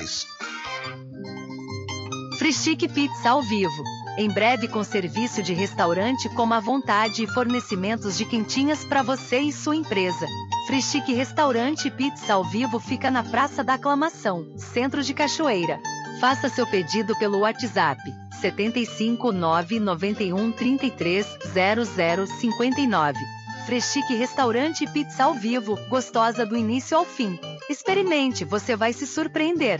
Frischique 2.37 2.87
Pizza 2.87 3.29
ao 3.29 3.41
vivo. 3.41 3.83
Em 4.17 4.29
breve 4.29 4.67
com 4.67 4.83
serviço 4.83 5.41
de 5.41 5.53
restaurante 5.53 6.27
com 6.29 6.51
a 6.53 6.59
vontade 6.59 7.23
e 7.23 7.27
fornecimentos 7.27 8.17
de 8.17 8.25
quentinhas 8.25 8.83
para 8.83 9.01
você 9.01 9.39
e 9.39 9.51
sua 9.51 9.75
empresa. 9.75 10.25
Frischique 10.67 11.13
Restaurante 11.13 11.89
Pizza 11.89 12.33
ao 12.33 12.43
vivo 12.43 12.79
fica 12.79 13.09
na 13.09 13.23
Praça 13.23 13.63
da 13.63 13.75
Aclamação, 13.75 14.53
Centro 14.57 15.03
de 15.03 15.13
Cachoeira. 15.13 15.79
Faça 16.19 16.49
seu 16.49 16.67
pedido 16.67 17.17
pelo 17.17 17.39
WhatsApp 17.39 18.01
75 18.41 19.31
991 19.31 20.51
33 20.51 21.25
0059. 21.53 23.40
Freschique 23.65 24.15
Restaurante 24.15 24.87
Pizza 24.87 25.23
ao 25.25 25.33
vivo, 25.33 25.77
gostosa 25.87 26.45
do 26.45 26.57
início 26.57 26.97
ao 26.97 27.05
fim. 27.05 27.39
Experimente, 27.69 28.43
você 28.43 28.75
vai 28.75 28.91
se 28.91 29.05
surpreender. 29.05 29.79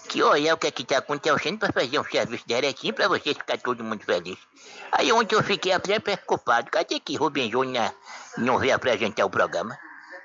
que 0.08 0.22
olhar 0.22 0.54
o 0.54 0.58
que 0.58 0.66
é 0.66 0.72
está 0.76 0.98
acontecendo 0.98 1.58
para 1.58 1.72
fazer 1.72 1.98
um 1.98 2.04
serviço 2.04 2.44
direitinho 2.46 2.94
para 2.94 3.08
você 3.08 3.34
ficar 3.34 3.58
todo 3.58 3.82
mundo 3.82 4.04
feliz. 4.04 4.38
Aí 4.92 5.12
ontem 5.12 5.34
eu 5.34 5.42
fiquei 5.42 5.72
até 5.72 5.98
preocupado. 5.98 6.70
Cadê 6.70 7.00
que 7.00 7.16
Rubem 7.16 7.50
Júnior 7.50 7.92
não 8.36 8.58
veio 8.58 8.74
apresentar 8.74 9.24
o 9.24 9.30
programa? 9.30 9.76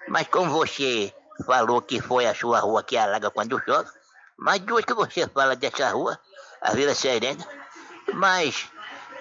Mas 0.08 0.28
como 0.28 0.52
você 0.52 1.14
falou 1.46 1.82
que 1.82 2.02
foi 2.02 2.26
a 2.26 2.36
sua 2.36 2.60
rua 2.60 2.84
que 2.84 2.98
alaga 2.98 3.30
quando 3.30 3.62
chove, 3.64 3.90
mas 4.38 4.60
duas 4.60 4.86
que 4.86 4.94
você 4.94 5.28
fala 5.28 5.56
dessa 5.56 5.90
rua, 5.90 6.20
a 6.62 6.72
Vila 6.74 6.94
Serena, 6.94 7.46
mas 8.14 8.70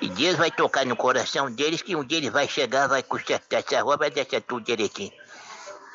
Deus 0.03 0.37
vai 0.37 0.51
tocar 0.51 0.85
no 0.85 0.97
coração 0.97 1.51
deles 1.51 1.83
que 1.83 1.97
um 1.97 2.05
dia 2.05 2.19
ele 2.19 2.31
vai 2.31 2.47
chegar, 2.49 2.87
vai 2.87 3.03
consertar 3.03 3.59
essa 3.61 3.81
rua, 3.83 3.97
vai 3.97 4.11
deixar 4.11 4.41
tudo 4.41 4.65
direitinho. 4.65 5.13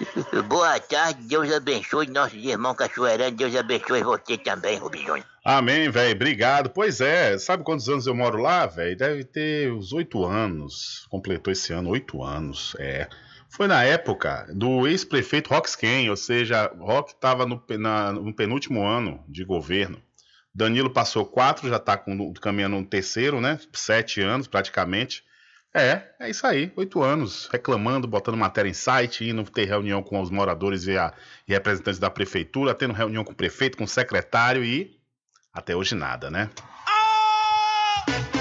Boa 0.47 0.79
tarde, 0.79 1.21
Deus 1.23 1.51
abençoe 1.51 2.07
nossos 2.07 2.43
irmãos 2.43 2.75
cachoeiranos, 2.75 3.37
Deus 3.37 3.55
abençoe 3.55 4.03
você 4.03 4.37
também, 4.37 4.77
Rubinho. 4.77 5.23
Amém, 5.43 5.89
velho. 5.89 6.15
Obrigado. 6.15 6.69
Pois 6.69 7.01
é, 7.01 7.37
sabe 7.37 7.63
quantos 7.63 7.89
anos 7.89 8.07
eu 8.07 8.15
moro 8.15 8.37
lá, 8.39 8.65
velho? 8.65 8.97
Deve 8.97 9.23
ter 9.23 9.71
uns 9.71 9.91
oito 9.93 10.23
anos. 10.23 11.05
Completou 11.09 11.51
esse 11.51 11.73
ano 11.73 11.89
oito 11.89 12.23
anos. 12.23 12.75
É. 12.79 13.07
Foi 13.49 13.67
na 13.67 13.83
época 13.83 14.47
do 14.53 14.87
ex-prefeito 14.87 15.49
Rox 15.49 15.75
Ken, 15.75 16.09
ou 16.09 16.15
seja, 16.15 16.71
Rock 16.79 17.11
estava 17.11 17.45
no, 17.45 17.61
no 18.13 18.33
penúltimo 18.33 18.87
ano 18.87 19.23
de 19.27 19.43
governo. 19.43 20.01
Danilo 20.53 20.89
passou 20.89 21.25
quatro, 21.25 21.69
já 21.69 21.77
está 21.77 21.97
caminhando 22.41 22.75
no 22.77 22.85
terceiro, 22.85 23.39
né? 23.39 23.59
Sete 23.73 24.21
anos 24.21 24.47
praticamente. 24.47 25.23
É, 25.73 26.01
é 26.19 26.29
isso 26.29 26.45
aí, 26.45 26.69
oito 26.75 27.01
anos, 27.01 27.47
reclamando, 27.49 28.05
botando 28.05 28.35
matéria 28.35 28.67
em 28.69 28.73
site, 28.73 29.23
indo 29.29 29.41
ter 29.49 29.65
reunião 29.65 30.03
com 30.03 30.19
os 30.19 30.29
moradores 30.29 30.85
e, 30.85 30.97
a- 30.97 31.13
e 31.47 31.53
representantes 31.53 31.97
da 31.99 32.09
prefeitura, 32.09 32.75
tendo 32.75 32.93
reunião 32.93 33.23
com 33.23 33.31
o 33.31 33.35
prefeito, 33.35 33.77
com 33.77 33.85
o 33.85 33.87
secretário 33.87 34.65
e 34.65 34.99
até 35.53 35.73
hoje 35.73 35.95
nada, 35.95 36.29
né? 36.29 36.49
Ficou 38.05 38.40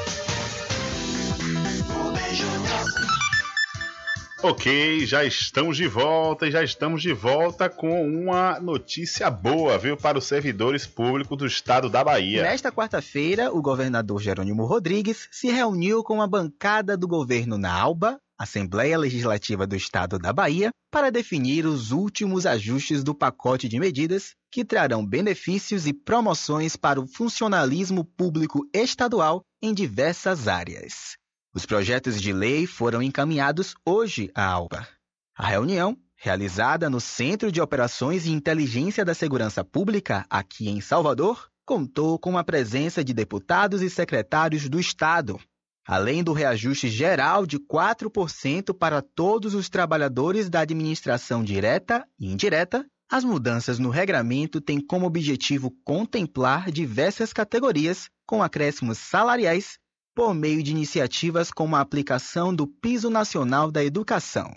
Ok, 4.43 5.05
já 5.05 5.23
estamos 5.23 5.77
de 5.77 5.87
volta 5.87 6.47
e 6.47 6.51
já 6.51 6.63
estamos 6.63 7.03
de 7.03 7.13
volta 7.13 7.69
com 7.69 8.03
uma 8.03 8.59
notícia 8.59 9.29
boa, 9.29 9.77
viu, 9.77 9.95
para 9.95 10.17
os 10.17 10.25
servidores 10.25 10.87
públicos 10.87 11.37
do 11.37 11.45
estado 11.45 11.87
da 11.87 12.03
Bahia. 12.03 12.41
Nesta 12.41 12.71
quarta-feira, 12.71 13.53
o 13.53 13.61
governador 13.61 14.19
Jerônimo 14.19 14.65
Rodrigues 14.65 15.27
se 15.31 15.51
reuniu 15.51 16.03
com 16.03 16.23
a 16.23 16.27
bancada 16.27 16.97
do 16.97 17.07
governo 17.07 17.55
na 17.55 17.71
ALBA, 17.71 18.17
Assembleia 18.35 18.97
Legislativa 18.97 19.67
do 19.67 19.75
Estado 19.75 20.17
da 20.17 20.33
Bahia, 20.33 20.71
para 20.91 21.11
definir 21.11 21.67
os 21.67 21.91
últimos 21.91 22.47
ajustes 22.47 23.03
do 23.03 23.13
pacote 23.13 23.69
de 23.69 23.79
medidas 23.79 24.31
que 24.51 24.65
trarão 24.65 25.05
benefícios 25.05 25.85
e 25.85 25.93
promoções 25.93 26.75
para 26.75 26.99
o 26.99 27.05
funcionalismo 27.05 28.03
público 28.03 28.67
estadual 28.73 29.43
em 29.61 29.71
diversas 29.71 30.47
áreas. 30.47 31.20
Os 31.53 31.65
projetos 31.65 32.21
de 32.21 32.31
lei 32.31 32.65
foram 32.65 33.01
encaminhados 33.01 33.75
hoje 33.85 34.31
à 34.33 34.45
ALBA. 34.45 34.87
A 35.35 35.47
reunião, 35.47 35.97
realizada 36.15 36.89
no 36.89 37.01
Centro 37.01 37.51
de 37.51 37.59
Operações 37.59 38.25
e 38.25 38.31
Inteligência 38.31 39.03
da 39.03 39.13
Segurança 39.13 39.61
Pública, 39.61 40.25
aqui 40.29 40.69
em 40.69 40.79
Salvador, 40.79 41.49
contou 41.65 42.17
com 42.17 42.37
a 42.37 42.43
presença 42.43 43.03
de 43.03 43.13
deputados 43.13 43.81
e 43.81 43.89
secretários 43.89 44.69
do 44.69 44.79
Estado, 44.79 45.37
além 45.85 46.23
do 46.23 46.31
reajuste 46.31 46.87
geral 46.87 47.45
de 47.45 47.59
4% 47.59 48.73
para 48.73 49.01
todos 49.01 49.53
os 49.53 49.67
trabalhadores 49.67 50.49
da 50.49 50.61
administração 50.61 51.43
direta 51.43 52.07
e 52.17 52.31
indireta. 52.31 52.85
As 53.09 53.25
mudanças 53.25 53.77
no 53.77 53.89
regramento 53.89 54.61
têm 54.61 54.79
como 54.79 55.05
objetivo 55.05 55.69
contemplar 55.83 56.71
diversas 56.71 57.33
categorias, 57.33 58.09
com 58.25 58.41
acréscimos 58.41 58.99
salariais 58.99 59.80
por 60.15 60.33
meio 60.33 60.61
de 60.61 60.71
iniciativas 60.71 61.51
como 61.51 61.75
a 61.75 61.81
aplicação 61.81 62.53
do 62.53 62.67
Piso 62.67 63.09
Nacional 63.09 63.71
da 63.71 63.83
Educação. 63.83 64.51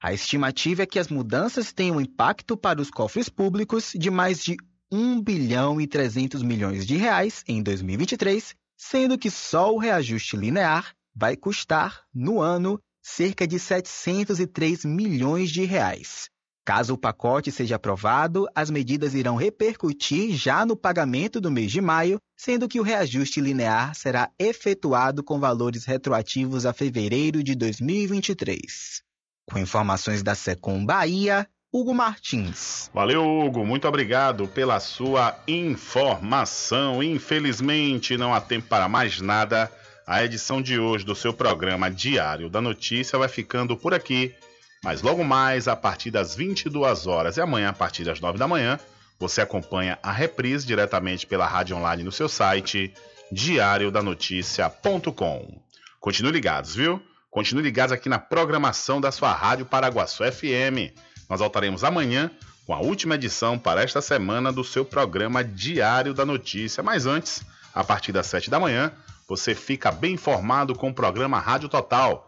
A 0.00 0.12
estimativa 0.12 0.82
é 0.82 0.86
que 0.86 0.98
as 0.98 1.08
mudanças 1.08 1.72
tenham 1.72 2.00
impacto 2.00 2.56
para 2.56 2.80
os 2.80 2.90
cofres 2.90 3.28
públicos 3.28 3.92
de 3.94 4.10
mais 4.10 4.42
de 4.42 4.56
1 4.90 5.20
bilhão 5.20 5.80
e 5.80 5.86
300 5.86 6.42
milhões 6.42 6.86
de 6.86 6.96
reais 6.96 7.42
em 7.46 7.62
2023, 7.62 8.54
sendo 8.76 9.18
que 9.18 9.30
só 9.30 9.74
o 9.74 9.78
reajuste 9.78 10.36
linear 10.36 10.94
vai 11.14 11.36
custar, 11.36 12.04
no 12.14 12.40
ano, 12.40 12.80
cerca 13.02 13.46
de 13.46 13.58
703 13.58 14.84
milhões 14.84 15.50
de 15.50 15.64
reais. 15.64 16.30
Caso 16.68 16.92
o 16.92 16.98
pacote 16.98 17.50
seja 17.50 17.76
aprovado, 17.76 18.46
as 18.54 18.68
medidas 18.68 19.14
irão 19.14 19.36
repercutir 19.36 20.36
já 20.36 20.66
no 20.66 20.76
pagamento 20.76 21.40
do 21.40 21.50
mês 21.50 21.72
de 21.72 21.80
maio, 21.80 22.20
sendo 22.36 22.68
que 22.68 22.78
o 22.78 22.82
reajuste 22.82 23.40
linear 23.40 23.94
será 23.94 24.30
efetuado 24.38 25.24
com 25.24 25.40
valores 25.40 25.86
retroativos 25.86 26.66
a 26.66 26.74
fevereiro 26.74 27.42
de 27.42 27.54
2023. 27.54 29.02
Com 29.46 29.58
informações 29.58 30.22
da 30.22 30.34
Secom 30.34 30.84
Bahia, 30.84 31.48
Hugo 31.72 31.94
Martins. 31.94 32.90
Valeu, 32.92 33.26
Hugo. 33.26 33.64
Muito 33.64 33.88
obrigado 33.88 34.46
pela 34.46 34.78
sua 34.78 35.38
informação. 35.48 37.02
Infelizmente, 37.02 38.18
não 38.18 38.34
há 38.34 38.42
tempo 38.42 38.68
para 38.68 38.90
mais 38.90 39.22
nada. 39.22 39.72
A 40.06 40.22
edição 40.22 40.60
de 40.60 40.78
hoje 40.78 41.02
do 41.02 41.14
seu 41.14 41.32
programa 41.32 41.90
Diário 41.90 42.50
da 42.50 42.60
Notícia 42.60 43.18
vai 43.18 43.28
ficando 43.28 43.74
por 43.74 43.94
aqui. 43.94 44.34
Mas 44.82 45.02
logo 45.02 45.22
mais, 45.24 45.68
a 45.68 45.76
partir 45.76 46.10
das 46.10 46.34
22 46.34 47.06
horas 47.06 47.36
e 47.36 47.40
amanhã, 47.40 47.68
a 47.70 47.72
partir 47.72 48.04
das 48.04 48.20
9 48.20 48.38
da 48.38 48.46
manhã, 48.46 48.78
você 49.18 49.40
acompanha 49.40 49.98
a 50.02 50.12
reprise 50.12 50.66
diretamente 50.66 51.26
pela 51.26 51.46
rádio 51.46 51.74
online 51.76 52.04
no 52.04 52.12
seu 52.12 52.28
site 52.28 52.92
diariodanoticia.com. 53.32 55.60
Continue 56.00 56.32
ligados, 56.32 56.74
viu? 56.74 57.02
Continue 57.30 57.62
ligados 57.62 57.92
aqui 57.92 58.08
na 58.08 58.18
programação 58.18 59.00
da 59.00 59.12
sua 59.12 59.32
Rádio 59.32 59.66
Paraguaçu 59.66 60.24
FM. 60.24 60.94
Nós 61.28 61.40
voltaremos 61.40 61.84
amanhã 61.84 62.30
com 62.64 62.72
a 62.72 62.80
última 62.80 63.16
edição 63.16 63.58
para 63.58 63.82
esta 63.82 64.00
semana 64.00 64.52
do 64.52 64.62
seu 64.62 64.84
programa 64.84 65.42
Diário 65.42 66.14
da 66.14 66.24
Notícia. 66.24 66.80
Mas 66.82 67.06
antes, 67.06 67.42
a 67.74 67.82
partir 67.82 68.12
das 68.12 68.28
7 68.28 68.48
da 68.48 68.60
manhã, 68.60 68.92
você 69.28 69.54
fica 69.54 69.90
bem 69.90 70.14
informado 70.14 70.74
com 70.74 70.90
o 70.90 70.94
programa 70.94 71.38
Rádio 71.38 71.68
Total 71.68 72.27